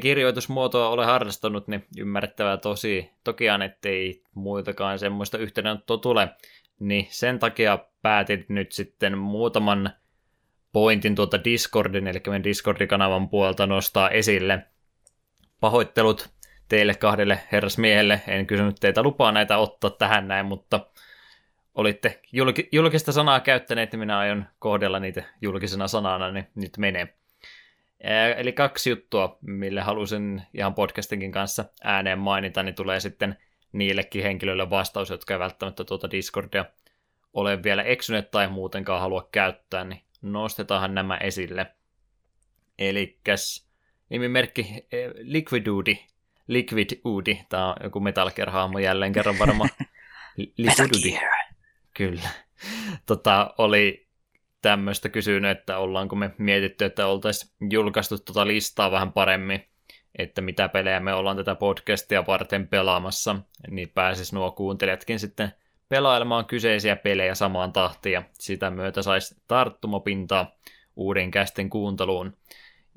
[0.01, 6.29] kirjoitusmuotoa ole harrastanut, niin ymmärrettävää tosi, tokiaan, ettei muiltakaan semmoista yhteydenottoa tule,
[6.79, 9.91] niin sen takia päätin nyt sitten muutaman
[10.73, 14.63] pointin tuota Discordin, eli meidän Discord-kanavan puolta nostaa esille.
[15.61, 16.29] Pahoittelut
[16.69, 20.87] teille kahdelle herrasmiehelle, en kysynyt teitä lupaa näitä ottaa tähän näin, mutta
[21.75, 22.21] olitte
[22.73, 27.15] julkista sanaa käyttäneet, niin minä aion kohdella niitä julkisena sanana, niin nyt menee.
[28.37, 33.37] Eli kaksi juttua, mille halusin ihan podcastinkin kanssa ääneen mainita, niin tulee sitten
[33.73, 36.65] niillekin henkilöille vastaus, jotka ei välttämättä tuota Discordia
[37.33, 41.67] ole vielä eksyneet tai muutenkaan halua käyttää, niin nostetaanhan nämä esille.
[42.79, 43.19] Eli
[44.09, 45.99] nimimerkki Liquid Udi,
[46.47, 49.71] Liquid Udi, tämä on joku Metal Gear-hahmo jälleen kerran varmaan.
[50.37, 51.19] Liquid Udi.
[51.95, 52.29] Kyllä.
[53.07, 54.06] Tota, oli
[54.67, 59.65] tämmöistä kysynyt, että ollaanko me mietitty, että oltaisiin julkaistu tuota listaa vähän paremmin,
[60.19, 63.37] että mitä pelejä me ollaan tätä podcastia varten pelaamassa,
[63.71, 65.53] niin pääsis nuo kuuntelijatkin sitten
[65.89, 70.57] pelailemaan kyseisiä pelejä samaan tahtiin ja sitä myötä saisi tarttumapintaa
[70.97, 72.37] uuden kästen kuunteluun.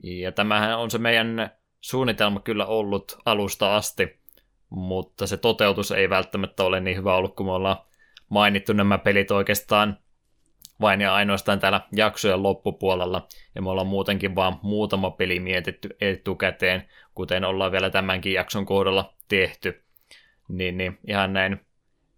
[0.04, 4.20] Ja tämähän on se meidän suunnitelma kyllä ollut alusta asti,
[4.70, 7.78] mutta se toteutus ei välttämättä ole niin hyvä ollut, kun me ollaan
[8.30, 9.98] mainittu nämä pelit oikeastaan
[10.82, 16.90] vain ja ainoastaan täällä jaksojen loppupuolella, ja me ollaan muutenkin vaan muutama peli mietitty etukäteen,
[17.16, 19.84] kuten ollaan vielä tämänkin jakson kohdalla tehty.
[20.48, 21.66] Niin, niin ihan näin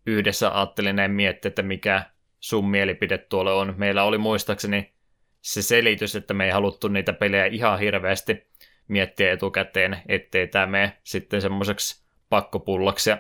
[0.06, 2.04] yhdessä ajattelin näin miettiä, että mikä
[2.40, 3.74] sun mielipide tuolle on.
[3.78, 4.94] Meillä oli muistaakseni
[5.42, 8.48] se selitys, että me ei haluttu niitä pelejä ihan hirveästi
[8.88, 13.18] miettiä etukäteen, ettei tämä mene sitten semmoiseksi pakkopullaksi ja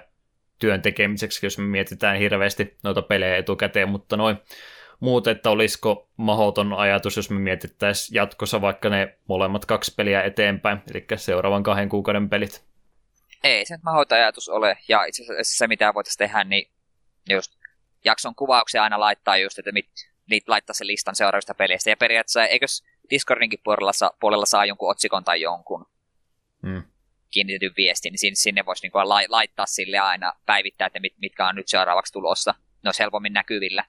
[0.60, 4.38] työn tekemiseksi, jos me mietitään hirveästi noita pelejä etukäteen, mutta noin
[5.02, 10.82] muut, että olisiko mahoton ajatus, jos me mietittäisiin jatkossa vaikka ne molemmat kaksi peliä eteenpäin,
[10.92, 12.64] eli seuraavan kahden kuukauden pelit.
[13.44, 16.72] Ei se mahoton ajatus ole, ja itse asiassa se mitä voitaisiin tehdä, niin
[17.30, 17.52] just
[18.06, 19.90] jakson kuvauksia aina laittaa just, että mit,
[20.30, 24.92] niitä laittaa sen listan seuraavista peleistä, ja periaatteessa eikös Discordinkin puolella, saa, puolella saa jonkun
[24.92, 25.86] otsikon tai jonkun
[26.68, 26.84] Hmm.
[27.32, 31.56] kiinnitetyn viestin, niin sinne, sinne voisi niin laittaa sille aina päivittää, että mit, mitkä on
[31.56, 32.56] nyt seuraavaksi tulossa.
[32.84, 33.86] Ne olisi helpommin näkyvillä.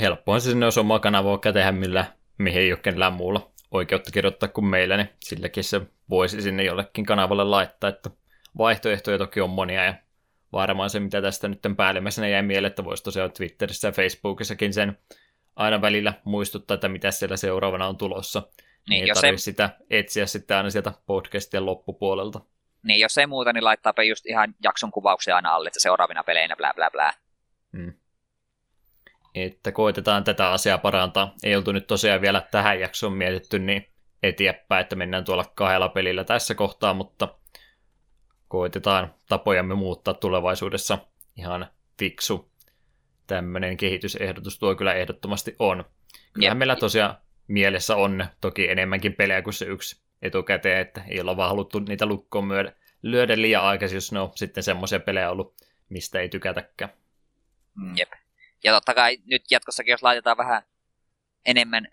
[0.00, 2.04] Helppoin se sinne, jos oma kanava vaikka tehdä, millä,
[2.38, 7.06] mihin ei ole kenellään muulla oikeutta kirjoittaa kuin meillä, niin silläkin se voisi sinne jollekin
[7.06, 8.10] kanavalle laittaa, että
[8.58, 9.94] vaihtoehtoja toki on monia ja
[10.52, 14.98] varmaan se, mitä tästä nyt päällimmäisenä jäi mieleen, että voisi tosiaan Twitterissä ja Facebookissakin sen
[15.56, 18.42] aina välillä muistuttaa, että mitä siellä seuraavana on tulossa.
[18.88, 19.38] Niin, ei jos ei...
[19.38, 22.40] sitä etsiä sitten aina sieltä podcastien loppupuolelta.
[22.82, 26.56] Niin, jos ei muuta, niin laittaa just ihan jakson kuvauksia aina alle, että seuraavina peleinä
[26.56, 27.12] blää blää blää.
[27.76, 27.92] Hmm.
[29.34, 31.34] Että koitetaan tätä asiaa parantaa.
[31.42, 33.86] Ei oltu nyt tosiaan vielä tähän jaksoon mietitty niin
[34.22, 37.34] eteenpäin, että mennään tuolla kahdella pelillä tässä kohtaa, mutta
[38.48, 40.98] koitetaan tapojamme muuttaa tulevaisuudessa
[41.36, 41.66] ihan
[41.98, 42.50] fiksu.
[43.26, 45.84] Tämmöinen kehitysehdotus tuo kyllä ehdottomasti on.
[46.32, 47.16] Kyllähän meillä tosiaan
[47.48, 52.06] mielessä on toki enemmänkin pelejä kuin se yksi etukäteen, että ei olla vaan haluttu niitä
[52.06, 55.54] lukkoon myödä, lyödä liian aikaisin, jos ne on sitten semmoisia pelejä ollut,
[55.88, 56.90] mistä ei tykätäkään.
[57.96, 58.12] Jep.
[58.64, 60.62] Ja totta kai nyt jatkossakin, jos laitetaan vähän
[61.46, 61.88] enemmän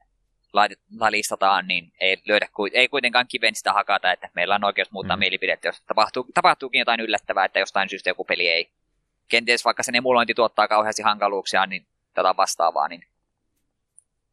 [1.10, 5.20] listataan, niin ei, löydä, ei kuitenkaan kiven sitä hakata, että meillä on oikeus muuttaa mm.
[5.20, 8.72] mielipidettä, jos tapahtuu, tapahtuukin jotain yllättävää, että jostain syystä joku peli ei.
[9.28, 13.08] Kenties vaikka sen emulointi tuottaa kauheasti hankaluuksia, niin tätä vastaavaa, niin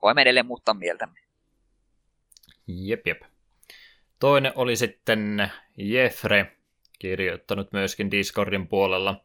[0.02, 1.20] voimme edelleen muuttaa mieltämme.
[2.66, 3.22] Jep, jep.
[4.18, 6.56] Toinen oli sitten Jeffre,
[6.98, 9.24] kirjoittanut myöskin Discordin puolella.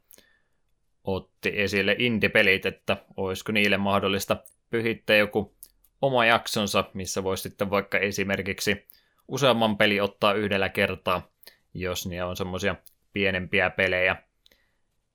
[1.08, 4.38] Otti esille indie-pelit, että olisiko niille mahdollista
[4.70, 5.56] pyhittää joku
[6.02, 8.88] oma jaksonsa, missä voisi sitten vaikka esimerkiksi
[9.28, 11.32] useamman peli ottaa yhdellä kertaa,
[11.74, 12.76] jos ne on semmoisia
[13.14, 14.16] pienempiä pelejä,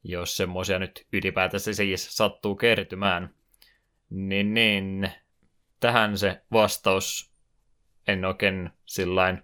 [0.05, 3.35] jos semmoisia nyt ylipäätänsä siis sattuu kertymään.
[4.11, 5.11] Niin, niin
[5.81, 7.33] tähän se vastaus,
[8.09, 9.43] en oikein sillain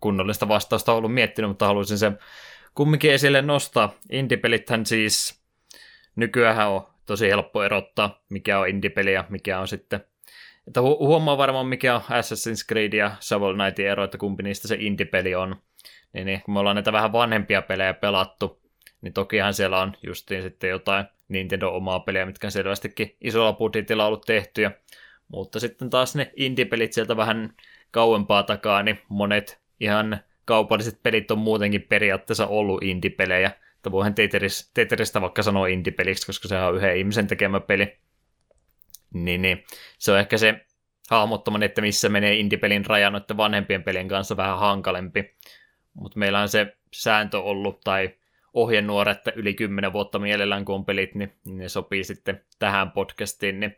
[0.00, 2.18] kunnollista vastausta ollut miettinyt, mutta haluaisin sen
[2.74, 3.94] kumminkin esille nostaa.
[4.10, 5.43] Indie-pelithän siis
[6.16, 10.04] nykyään on tosi helppo erottaa, mikä on indie-peli ja mikä on sitten
[10.66, 14.68] että hu- huomaa varmaan, mikä on Assassin's Creed ja Shovel Knightin ero, että kumpi niistä
[14.68, 15.56] se indie-peli on.
[16.12, 18.62] Niin, niin kun me ollaan näitä vähän vanhempia pelejä pelattu,
[19.00, 24.06] niin tokihan siellä on justiin sitten jotain Nintendo omaa pelejä, mitkä on selvästikin isolla budjetilla
[24.06, 24.70] ollut tehtyjä.
[25.28, 27.54] Mutta sitten taas ne indie-pelit sieltä vähän
[27.90, 33.50] kauempaa takaa, niin monet ihan kaupalliset pelit on muutenkin periaatteessa ollut indie-pelejä.
[33.84, 37.96] Että voihan Tetris, Tetristä vaikka sanoa indie-peliksi, koska se on yhden ihmisen tekemä peli.
[39.14, 39.64] Niin, niin.
[39.98, 40.66] Se on ehkä se
[41.10, 45.36] hahmottaminen, että missä menee indie-pelin raja noiden vanhempien pelien kanssa vähän hankalempi.
[45.94, 48.14] Mutta meillä on se sääntö ollut, tai
[48.54, 53.60] ohjenuora, että yli 10 vuotta mielellään kun on pelit, niin ne sopii sitten tähän podcastiin,
[53.60, 53.76] niin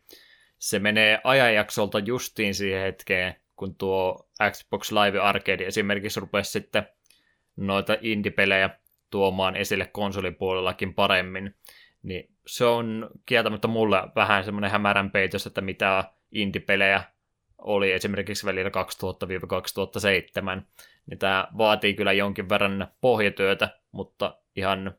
[0.58, 6.88] se menee ajanjaksolta justiin siihen hetkeen, kun tuo Xbox Live Arcade esimerkiksi rupesi sitten
[7.56, 8.70] noita indie-pelejä
[9.10, 11.54] tuomaan esille konsolipuolellakin paremmin,
[12.02, 17.02] niin se on kieltämättä mulle vähän semmoinen hämärän peitos, että mitä indie-pelejä
[17.58, 20.62] oli esimerkiksi välillä 2000-2007,
[21.06, 24.94] niin tämä vaatii kyllä jonkin verran pohjatyötä, mutta ihan,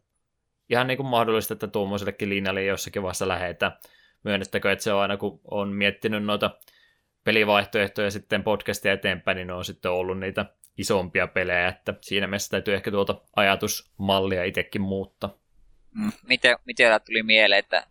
[0.69, 3.77] ihan niin kuin mahdollista, että tuommoisellekin linjalle jossakin vaiheessa lähetään
[4.23, 6.51] myönnettäkö, että se on aina kun on miettinyt noita
[7.23, 10.45] pelivaihtoehtoja sitten podcastia eteenpäin, niin ne on sitten ollut niitä
[10.77, 15.37] isompia pelejä, että siinä mielessä täytyy ehkä tuota ajatusmallia itsekin muuttaa.
[15.91, 16.11] Mm.
[16.23, 17.87] Miten, miten tuli mieleen, että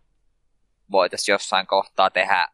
[0.91, 2.47] voitaisiin jossain kohtaa tehdä,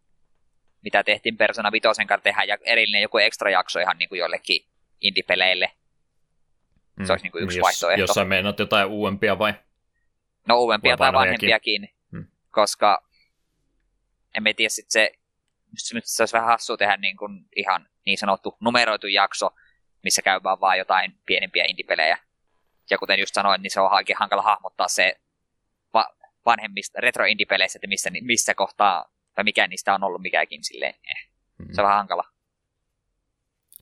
[0.82, 4.66] mitä tehtiin Persona Vitosen kanssa, tehdä erillinen joku ekstra jakso ihan niin kuin jollekin
[5.02, 5.72] indie-peleille.
[6.98, 7.10] Se mm.
[7.10, 8.02] olisi niin kuin yksi jos, vaihtoehto.
[8.02, 9.54] Jossain meinaat jotain uudempia vai?
[10.48, 12.28] No uudempia tai vanhempiakin, hmm.
[12.52, 13.08] koska
[14.38, 15.12] en tiedä, sit se,
[15.94, 19.50] nyt se olisi vähän hassua tehdä niin kuin ihan niin sanottu numeroitu jakso,
[20.04, 22.18] missä käy vaan, vaan jotain pienempiä indie-pelejä.
[22.90, 25.16] Ja kuten just sanoin, niin se on oikein hankala hahmottaa se
[25.94, 26.16] va-
[26.46, 30.96] vanhemmista retro indie-peleissä, että missä, missä kohtaa, tai mikä niistä on ollut mikäkin silleen.
[31.08, 31.30] Eh.
[31.58, 31.68] Mm.
[31.72, 32.24] Se on vähän hankala.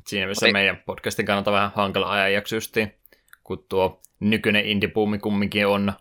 [0.07, 0.53] Siinä missä Mutta...
[0.53, 2.95] meidän podcastin kannalta vähän hankala ajanjakso justiin,
[3.43, 5.93] kun tuo nykyinen indie-puumi kumminkin on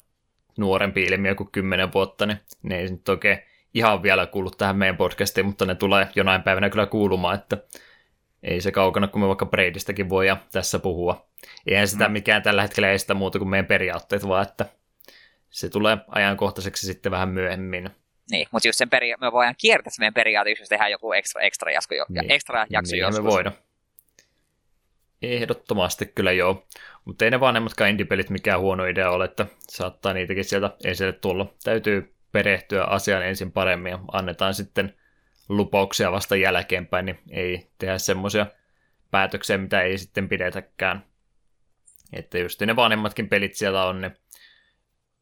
[0.59, 3.39] nuorempi ilmiö kuin 10 vuotta, niin ne ei nyt oikein
[3.75, 7.57] ihan vielä kuullut tähän meidän podcastiin, mutta ne tulee jonain päivänä kyllä kuulumaan, että
[8.43, 11.29] ei se kaukana, kun me vaikka Breidistäkin voi ja tässä puhua.
[11.67, 12.13] Eihän sitä mm.
[12.13, 14.67] mikään tällä hetkellä estä muuta kuin meidän periaatteet, vaan että
[15.51, 17.91] se tulee ajankohtaiseksi sitten vähän myöhemmin.
[18.31, 21.43] Niin, mutta just sen peria- me voidaan kiertää se meidän periaate, jos tehdään joku ekstra,
[21.43, 22.31] ekstra, jakso, jo, Niin.
[22.31, 23.25] ekstra jakso niin joskus.
[23.25, 23.53] me voida.
[25.23, 26.67] Ehdottomasti kyllä joo.
[27.05, 31.55] Mutta ei ne vanhemmatkaan indie-pelit mikään huono idea ole, että saattaa niitäkin sieltä esille tulla.
[31.65, 34.95] Täytyy perehtyä asiaan ensin paremmin ja annetaan sitten
[35.51, 38.47] lupauksia vasta jälkeenpäin, niin ei tehdä semmoisia
[39.11, 41.05] päätöksiä, mitä ei sitten pidetäkään.
[42.13, 44.17] Että just ne vanhemmatkin pelit siellä on, niin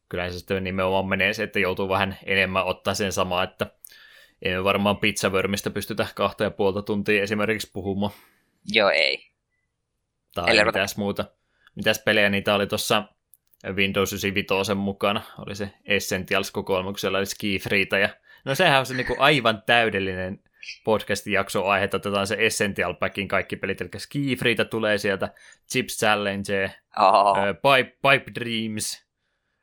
[0.09, 3.71] kyllä se sitten nimenomaan menee se, että joutuu vähän enemmän ottaa sen samaa, että
[4.41, 8.13] ei me varmaan pizzavörmistä pystytä kahta ja puolta tuntia esimerkiksi puhumaan.
[8.65, 9.31] Joo, ei.
[10.35, 11.25] Tai Ellei mitäs muuta.
[11.75, 13.03] Mitäs pelejä niitä oli tuossa
[13.73, 15.21] Windows 95 mukana.
[15.37, 17.99] Oli se Essentials kokoelma, kun siellä oli Skifriitä.
[17.99, 18.09] Ja...
[18.45, 20.43] No sehän on se niinku aivan täydellinen
[20.83, 25.33] podcastin jakso aihe, että otetaan se Essential Packin kaikki pelit, eli Skifriitä tulee sieltä,
[25.71, 27.37] Chips Challenge, Oh.
[27.37, 29.05] ö, Pipe, Pipe Dreams,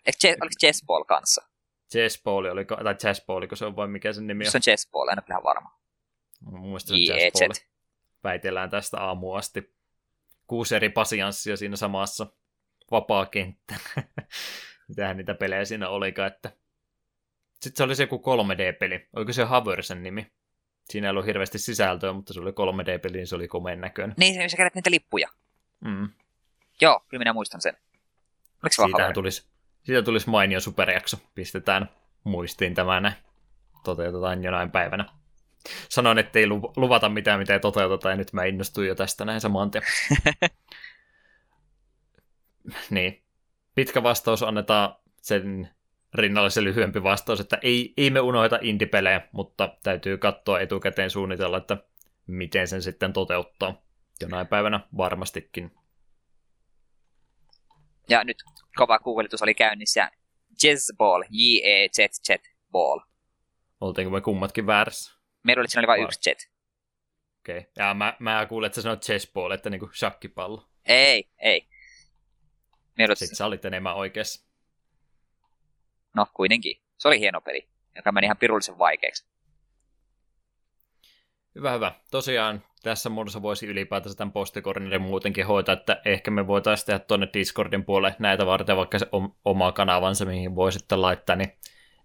[0.07, 1.49] Eikö oliko Chessball kanssa?
[1.93, 4.51] Chessball, oli, tai Chessball, kun se on vai mikä sen nimi on.
[4.51, 5.79] Se on Chessball, en ole ihan varma.
[6.41, 7.49] Mun mielestä se on Chessball.
[7.55, 7.67] Jet.
[8.25, 9.75] Väitellään tästä aamuun asti.
[10.47, 12.27] Kuusi eri pasianssia siinä samassa
[12.91, 13.75] vapaa kenttä.
[14.89, 16.53] Mitähän niitä pelejä siinä olikaan, että...
[17.60, 19.09] Sitten se oli se joku 3D-peli.
[19.17, 20.26] Oliko se Haversen nimi?
[20.85, 24.15] Siinä ei ollut hirveästi sisältöä, mutta se oli 3D-peli, niin se oli komeen näköinen.
[24.18, 25.28] Niin, sä kerät niitä lippuja.
[25.81, 26.09] Mm.
[26.81, 27.76] Joo, kyllä minä muistan sen.
[28.62, 29.12] Oliko se Haver?
[29.12, 29.47] tulisi,
[29.83, 31.17] siitä tulisi mainio superjakso.
[31.35, 31.91] Pistetään
[32.25, 33.15] muistiin tämä näin.
[33.85, 35.05] Toteutetaan jonain päivänä.
[35.89, 39.41] Sanoin, että ei luvata mitään, mitä ei toteuteta, ja nyt mä innostuin jo tästä näin
[39.41, 39.85] saman tien.
[42.91, 43.23] niin.
[43.75, 45.76] Pitkä vastaus annetaan sen
[46.19, 51.57] rinnalle se lyhyempi vastaus, että ei, ei me unohda indie-pelejä, mutta täytyy katsoa etukäteen suunnitella,
[51.57, 51.77] että
[52.27, 53.83] miten sen sitten toteuttaa.
[54.20, 55.73] Jonain päivänä varmastikin.
[58.09, 58.43] Ja nyt
[58.77, 60.11] kova googletus oli käynnissä.
[60.62, 62.31] Jazzball, J-E-Z-Z
[62.70, 63.01] ball.
[63.81, 65.19] Oltiinko me kummatkin väärässä?
[65.43, 66.05] Meillä oli, siinä oli vain Vai.
[66.05, 66.51] yksi jet.
[67.41, 67.59] Okei.
[67.59, 67.70] Okay.
[67.77, 70.69] Ja mä, mä kuulin, että sä sanoit chessball, että niinku shakkipallo.
[70.85, 71.69] Ei, ei.
[72.99, 74.45] Meillä oli, Sitten sä olit enemmän oikeassa.
[76.17, 76.77] No kuitenkin.
[76.99, 79.27] Se oli hieno peli, joka meni ihan pirullisen vaikeaksi.
[81.55, 81.93] Hyvä, hyvä.
[82.11, 87.28] Tosiaan tässä muodossa voisi ylipäätänsä tämän postikornerin muutenkin hoitaa, että ehkä me voitaisiin tehdä tuonne
[87.35, 91.53] Discordin puolelle näitä varten vaikka se om- oma kanavansa, mihin voi sitten laittaa, niin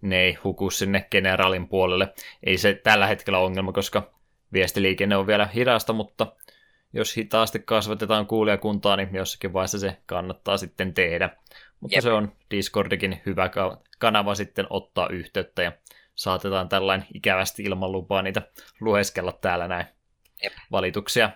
[0.00, 2.12] ne ei huku sinne generaalin puolelle.
[2.42, 4.10] Ei se tällä hetkellä ongelma, koska
[4.52, 6.26] viestiliikenne on vielä hidasta, mutta
[6.92, 11.36] jos hitaasti kasvatetaan kuulijakuntaa, niin jossakin vaiheessa se kannattaa sitten tehdä.
[11.82, 12.02] Mutta Jep.
[12.02, 15.72] se on Discordikin hyvä ka- kanava sitten ottaa yhteyttä ja
[16.14, 18.42] saatetaan tällainen ikävästi ilman lupaa niitä
[18.80, 19.86] lueskella täällä näin.
[20.42, 20.52] Jep.
[20.70, 21.30] Valituksia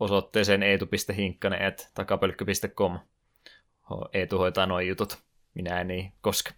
[0.00, 2.98] osoitteeseen eetu.hinkkanen.takapölkky.com.
[3.90, 5.18] Ho- Eetu hoitaa noin jutut.
[5.54, 6.50] Minä en niin koske.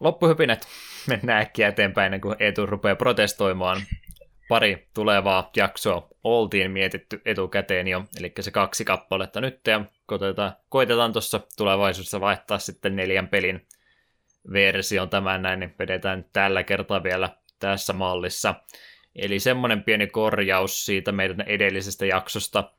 [0.00, 0.66] Loppuhypinet.
[1.06, 3.82] Mennään äkkiä eteenpäin kuin Eetu rupeaa protestoimaan.
[4.48, 11.12] Pari tulevaa jaksoa oltiin mietitty etukäteen jo, eli se kaksi kappaletta nyt, ja koitetaan, koitetaan
[11.12, 13.66] tuossa tulevaisuudessa vaihtaa sitten neljän pelin
[14.52, 18.54] version tämän näin, niin vedetään tällä kertaa vielä tässä mallissa.
[19.16, 22.72] Eli semmoinen pieni korjaus siitä meidän edellisestä jaksosta.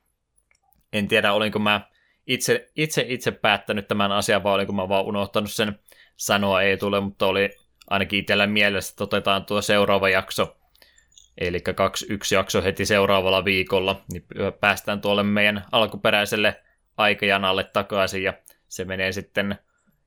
[0.92, 1.80] En tiedä, olinko mä
[2.26, 5.78] itse, itse, itse päättänyt tämän asian, vai olinko mä vaan unohtanut sen
[6.16, 7.50] sanoa ei tule, mutta oli
[7.90, 10.56] ainakin itsellä mielessä, että otetaan tuo seuraava jakso,
[11.38, 14.24] eli kaksi yksi jakso heti seuraavalla viikolla, niin
[14.60, 16.60] päästään tuolle meidän alkuperäiselle
[16.96, 18.32] aikajanalle takaisin, ja
[18.68, 19.58] se menee sitten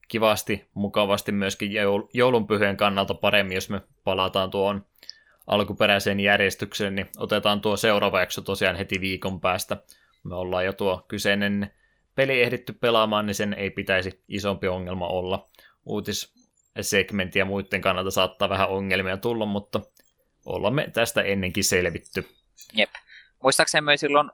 [0.07, 4.85] kivasti, mukavasti myöskin joul- joulunpyhien kannalta paremmin, jos me palataan tuohon
[5.47, 9.77] alkuperäiseen järjestykseen, niin otetaan tuo seuraava jakso tosiaan heti viikon päästä.
[10.23, 11.71] Me ollaan jo tuo kyseinen
[12.15, 15.49] peli ehditty pelaamaan, niin sen ei pitäisi isompi ongelma olla.
[15.85, 19.81] Uutissegmentti ja muiden kannalta saattaa vähän ongelmia tulla, mutta
[20.45, 22.29] ollaan me tästä ennenkin selvitty.
[22.73, 22.89] Jep.
[23.43, 24.31] Muistaakseni me silloin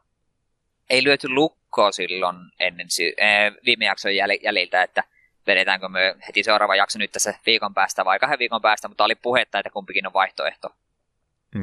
[0.90, 5.04] ei lyöty lukkoa silloin ennen sy- äh, viime jakson jäl- jäljiltä, että
[5.48, 9.16] vedetäänkö me heti seuraava jakso nyt tässä viikon päästä vai kahden viikon päästä, mutta oli
[9.16, 10.70] puhetta, että kumpikin on vaihtoehto.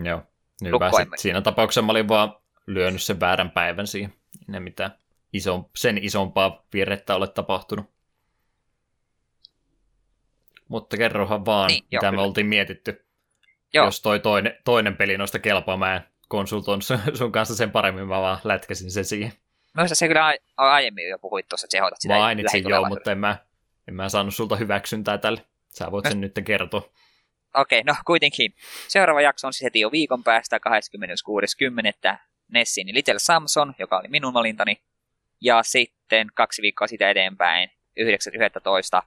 [0.04, 0.22] Joo,
[0.64, 0.90] hyvä.
[1.16, 4.14] Siinä tapauksessa mä olin vaan lyönyt sen väärän päivän siihen.
[4.46, 4.90] Ne mitään
[5.32, 7.90] iso, sen isompaa virrettä ole tapahtunut.
[10.68, 12.22] Mutta kerrohan vaan, Niin, joo, mitä me kyllä.
[12.26, 13.03] oltiin mietitty.
[13.74, 13.84] Joo.
[13.84, 18.20] Jos toi toinen, toinen peli noista kelpaa, mä en konsultoinut sun- kanssa sen paremmin, mä
[18.20, 19.32] vaan lätkäsin sen siihen.
[19.74, 23.12] Minusta se kyllä a- aiemmin jo puhuit tuossa, että se hoidat sitä Mainitsin joo, mutta
[23.12, 23.36] en mä,
[23.88, 25.44] en mä saanut sulta hyväksyntää tälle.
[25.68, 26.90] Sä voit sen nyt kertoa.
[27.54, 28.54] Okei, no kuitenkin.
[28.88, 30.58] Seuraava jakso on siis heti jo viikon päästä
[32.12, 32.18] 26.10.
[32.48, 34.82] Nessin Little Samson, joka oli minun valintani.
[35.40, 37.70] Ja sitten kaksi viikkoa sitä eteenpäin,
[39.00, 39.02] 9.11.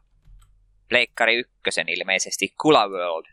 [0.90, 3.26] Pleikkari ykkösen ilmeisesti Kula World.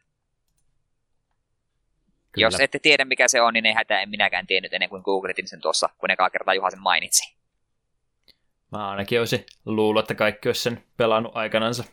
[2.35, 2.47] Kyllä.
[2.47, 5.49] Jos ette tiedä mikä se on, niin ei hätää, en minäkään tiennyt ennen kuin googletin
[5.49, 7.37] sen tuossa, kun ekaa kertaa Juha sen mainitsi.
[8.73, 11.85] Mä ainakin olisin luullut, että kaikki olisi sen pelannut aikanansa.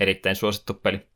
[0.00, 1.06] Erittäin suosittu peli.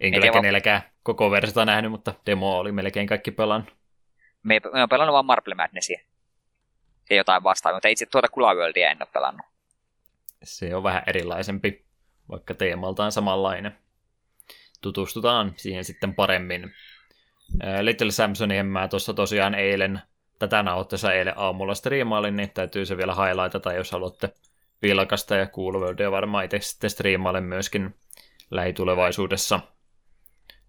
[0.00, 3.76] En kyllä kenelläkään koko versiota nähnyt, mutta demo oli melkein kaikki pelannut.
[4.42, 6.00] Me, me on pelannut vain Marble Madnessia.
[7.10, 9.46] Ja jotain vastaavaa, mutta itse tuota Kula Worldia en ole pelannut.
[10.42, 11.84] Se on vähän erilaisempi,
[12.28, 13.78] vaikka teemaltaan samanlainen.
[14.80, 16.74] Tutustutaan siihen sitten paremmin.
[17.80, 20.02] Little Samsonin mä tuossa tosiaan eilen,
[20.38, 24.32] tätä nauhoittaessa eilen aamulla striimailin, niin täytyy se vielä highlightata, jos haluatte
[24.82, 25.74] vilkasta ja Cool
[26.10, 27.94] varmaan itse sitten striimailin myöskin
[28.50, 29.60] lähitulevaisuudessa.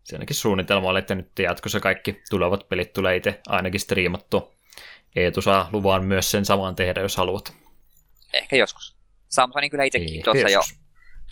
[0.04, 4.54] Se ainakin suunnitelma oli, että nyt jatkossa kaikki tulevat pelit tulee itse ainakin striimattu.
[5.16, 7.54] Eetu saa luvan myös sen saman tehdä, jos haluat.
[8.34, 8.96] Ehkä joskus.
[9.28, 10.62] Samsonin kyllä itsekin tuossa jo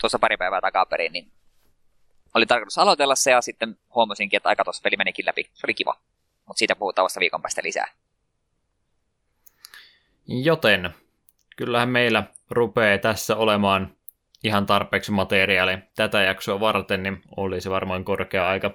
[0.00, 1.32] tuossa pari päivää takaperin, niin
[2.34, 5.42] oli tarkoitus aloitella se ja sitten huomasinkin, että aika tuossa peli menikin läpi.
[5.54, 6.00] Se oli kiva.
[6.46, 7.88] Mutta siitä puhutaan vasta viikon päästä lisää.
[10.26, 10.94] Joten
[11.56, 13.96] kyllähän meillä rupeaa tässä olemaan
[14.44, 18.70] ihan tarpeeksi materiaalia tätä jaksoa varten, niin olisi varmaan korkea aika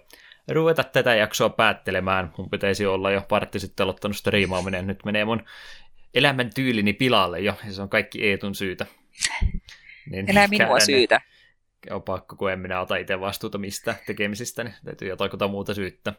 [0.52, 2.34] ruveta tätä jaksoa päättelemään.
[2.38, 4.88] Mun pitäisi olla jo partti sitten aloittanut striimaaminen.
[4.88, 5.46] Nyt menee mun
[6.14, 8.86] elämän tyylini pilalle jo, ja se on kaikki Eetun syytä.
[10.10, 11.22] Niin Enää minua syytä.
[11.92, 16.14] On pakko, kun en minä ota itse vastuuta mistä tekemisistä, niin täytyy jotain muuta syyttä.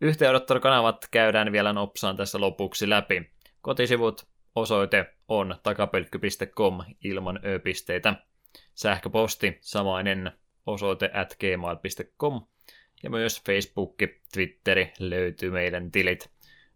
[0.00, 3.30] Yhteenottelukanavat käydään vielä nopsaan tässä lopuksi läpi.
[3.60, 8.14] Kotisivut osoite on takapelkky.com ilman ö-pisteitä.
[8.74, 10.32] Sähköposti samainen
[10.66, 12.46] osoite at gmail.com
[13.02, 13.94] ja myös Facebook,
[14.32, 16.30] Twitteri löytyy meidän tilit.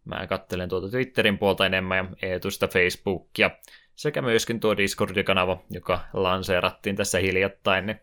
[0.05, 3.51] Mä kattelen tuota Twitterin puolta enemmän ja Eetusta Facebookia
[3.99, 8.01] sekä myöskin tuo Discord-kanava, joka lanseerattiin tässä hiljattain, niin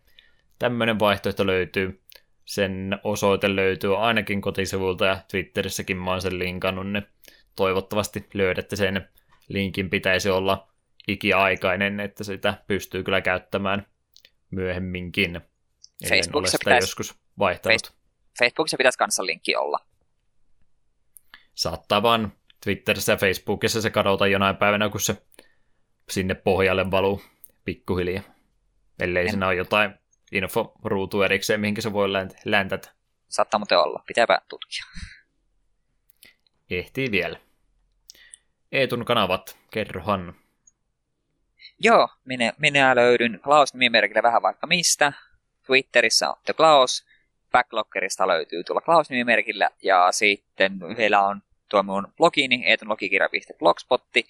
[0.59, 2.01] tämmöinen vaihtoehto löytyy.
[2.45, 7.07] Sen osoite löytyy ainakin kotisivulta ja Twitterissäkin mä oon sen linkannut, niin
[7.55, 9.09] toivottavasti löydätte sen.
[9.47, 10.67] Linkin pitäisi olla
[11.07, 13.87] ikiaikainen, että sitä pystyy kyllä käyttämään
[14.51, 15.41] myöhemminkin.
[16.09, 17.93] Facebookissa pitäisi, joskus vaihtanut.
[18.39, 19.79] Facebookissa pitäisi kanssa linkki olla.
[21.53, 22.33] Saattaa vaan
[22.63, 25.17] Twitterissä ja Facebookissa se kadota jonain päivänä, kun se
[26.09, 27.21] sinne pohjalle valuu
[27.65, 28.23] pikkuhiljaa.
[28.99, 29.29] Ellei en.
[29.29, 29.93] siinä ole jotain
[30.31, 32.09] inforuutu erikseen, mihinkä se voi
[32.45, 32.91] läntätä.
[33.27, 34.03] Saattaa muuten olla.
[34.07, 34.83] Pitääpä tutkia.
[36.69, 37.39] Ehtii vielä.
[38.71, 40.35] Eetun kanavat, kerrohan.
[41.79, 45.13] Joo, minä, minä löydyn Klaus-nimimerkillä vähän vaikka mistä.
[45.65, 47.05] Twitterissä on The Klaus.
[47.51, 49.69] Backloggerista löytyy tuolla Klaus-nimimerkillä.
[49.83, 54.25] Ja sitten vielä on tuo mun blogini, eetunlogikirja.blogspotti.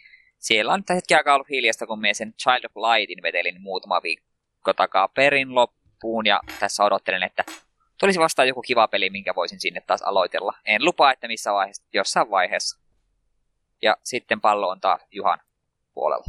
[0.45, 4.73] Siellä on tällä hetkellä ollut hiljasta, kun minä sen Child of Lightin vetelin muutama viikko
[4.73, 6.25] takaa perin loppuun.
[6.25, 7.43] Ja tässä odottelen, että
[7.99, 10.53] tulisi vastaan joku kiva peli, minkä voisin sinne taas aloitella.
[10.65, 12.79] En lupaa, että missä vaiheessa, jossain vaiheessa.
[13.81, 15.39] Ja sitten pallo on taas Juhan
[15.93, 16.25] puolella.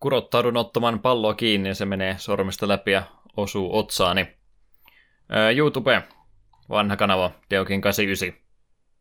[0.00, 3.02] Kurottaudun ottamaan palloa kiinni ja se menee sormista läpi ja
[3.36, 4.36] osuu otsaani.
[5.56, 6.02] YouTube,
[6.68, 8.40] vanha kanava, Deokin 89.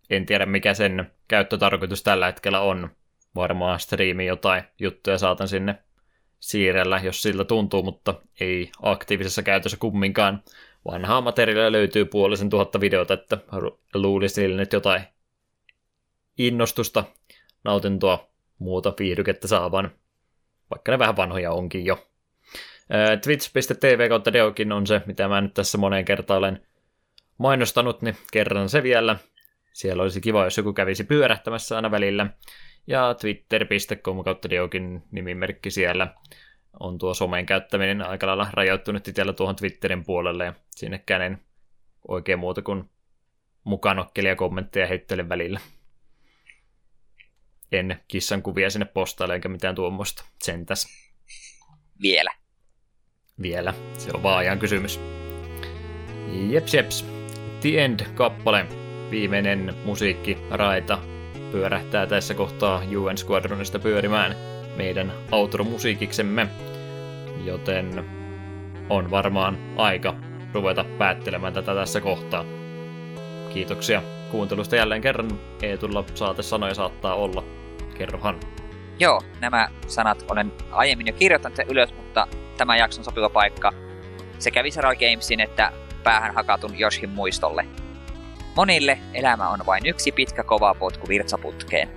[0.10, 2.99] En tiedä mikä sen käyttötarkoitus tällä hetkellä on.
[3.36, 5.76] Varmaan striimi jotain juttuja saatan sinne
[6.40, 10.44] siirrellä, jos siltä tuntuu, mutta ei aktiivisessa käytössä kumminkaan.
[10.86, 13.38] Vanhaa materiaalia löytyy puolisen tuhatta videota, että
[13.94, 15.02] luulisi sille nyt jotain
[16.38, 17.04] innostusta,
[17.64, 19.92] nautintoa, muuta viihdykettä saavan,
[20.70, 22.08] vaikka ne vähän vanhoja onkin jo.
[23.24, 26.68] Twitch.tv kautta Deokin on se, mitä mä nyt tässä moneen kertaan olen
[27.38, 29.16] mainostanut, niin kerran se vielä.
[29.74, 32.28] Siellä olisi kiva, jos joku kävisi pyörähtämässä aina välillä.
[32.90, 36.14] Ja twitter.com kautta Deokin nimimerkki siellä
[36.80, 41.42] on tuo somen käyttäminen aika lailla rajoittunut itsellä tuohon Twitterin puolelle ja sinnekään en
[42.08, 42.90] oikein muuta kuin
[43.64, 45.60] mukanokkelia kommentteja heittelen välillä.
[47.72, 50.26] En kissan kuvia sinne postaile eikä mitään tuommoista.
[50.44, 50.88] Sentäs.
[52.02, 52.32] Vielä.
[53.42, 53.74] Vielä.
[53.98, 55.00] Se on vaan ajan kysymys.
[56.50, 57.06] Jeps, jeps.
[57.62, 58.66] The End-kappale.
[59.12, 61.00] Viimeinen musiikki, raita,
[61.52, 64.36] pyörähtää tässä kohtaa UN Squadronista pyörimään
[64.78, 66.48] meidän outro-musiikiksemme.
[67.44, 68.06] Joten
[68.90, 70.16] on varmaan aika
[70.54, 72.46] ruveta päättelemään tätä tässä kohtaa.
[73.54, 75.40] Kiitoksia kuuntelusta jälleen kerran.
[75.62, 77.44] Eetulla saate sanoja saattaa olla.
[77.98, 78.40] Kerrohan.
[79.00, 83.74] Joo, nämä sanat olen aiemmin jo kirjoittanut ylös, mutta tämä jakson sopiva paikka
[84.40, 85.72] sekä Visceral Gamesin että
[86.04, 87.66] päähän hakatun Joshin muistolle.
[88.56, 91.90] Monille elämä on vain yksi pitkä kova potku virtsaputkeen.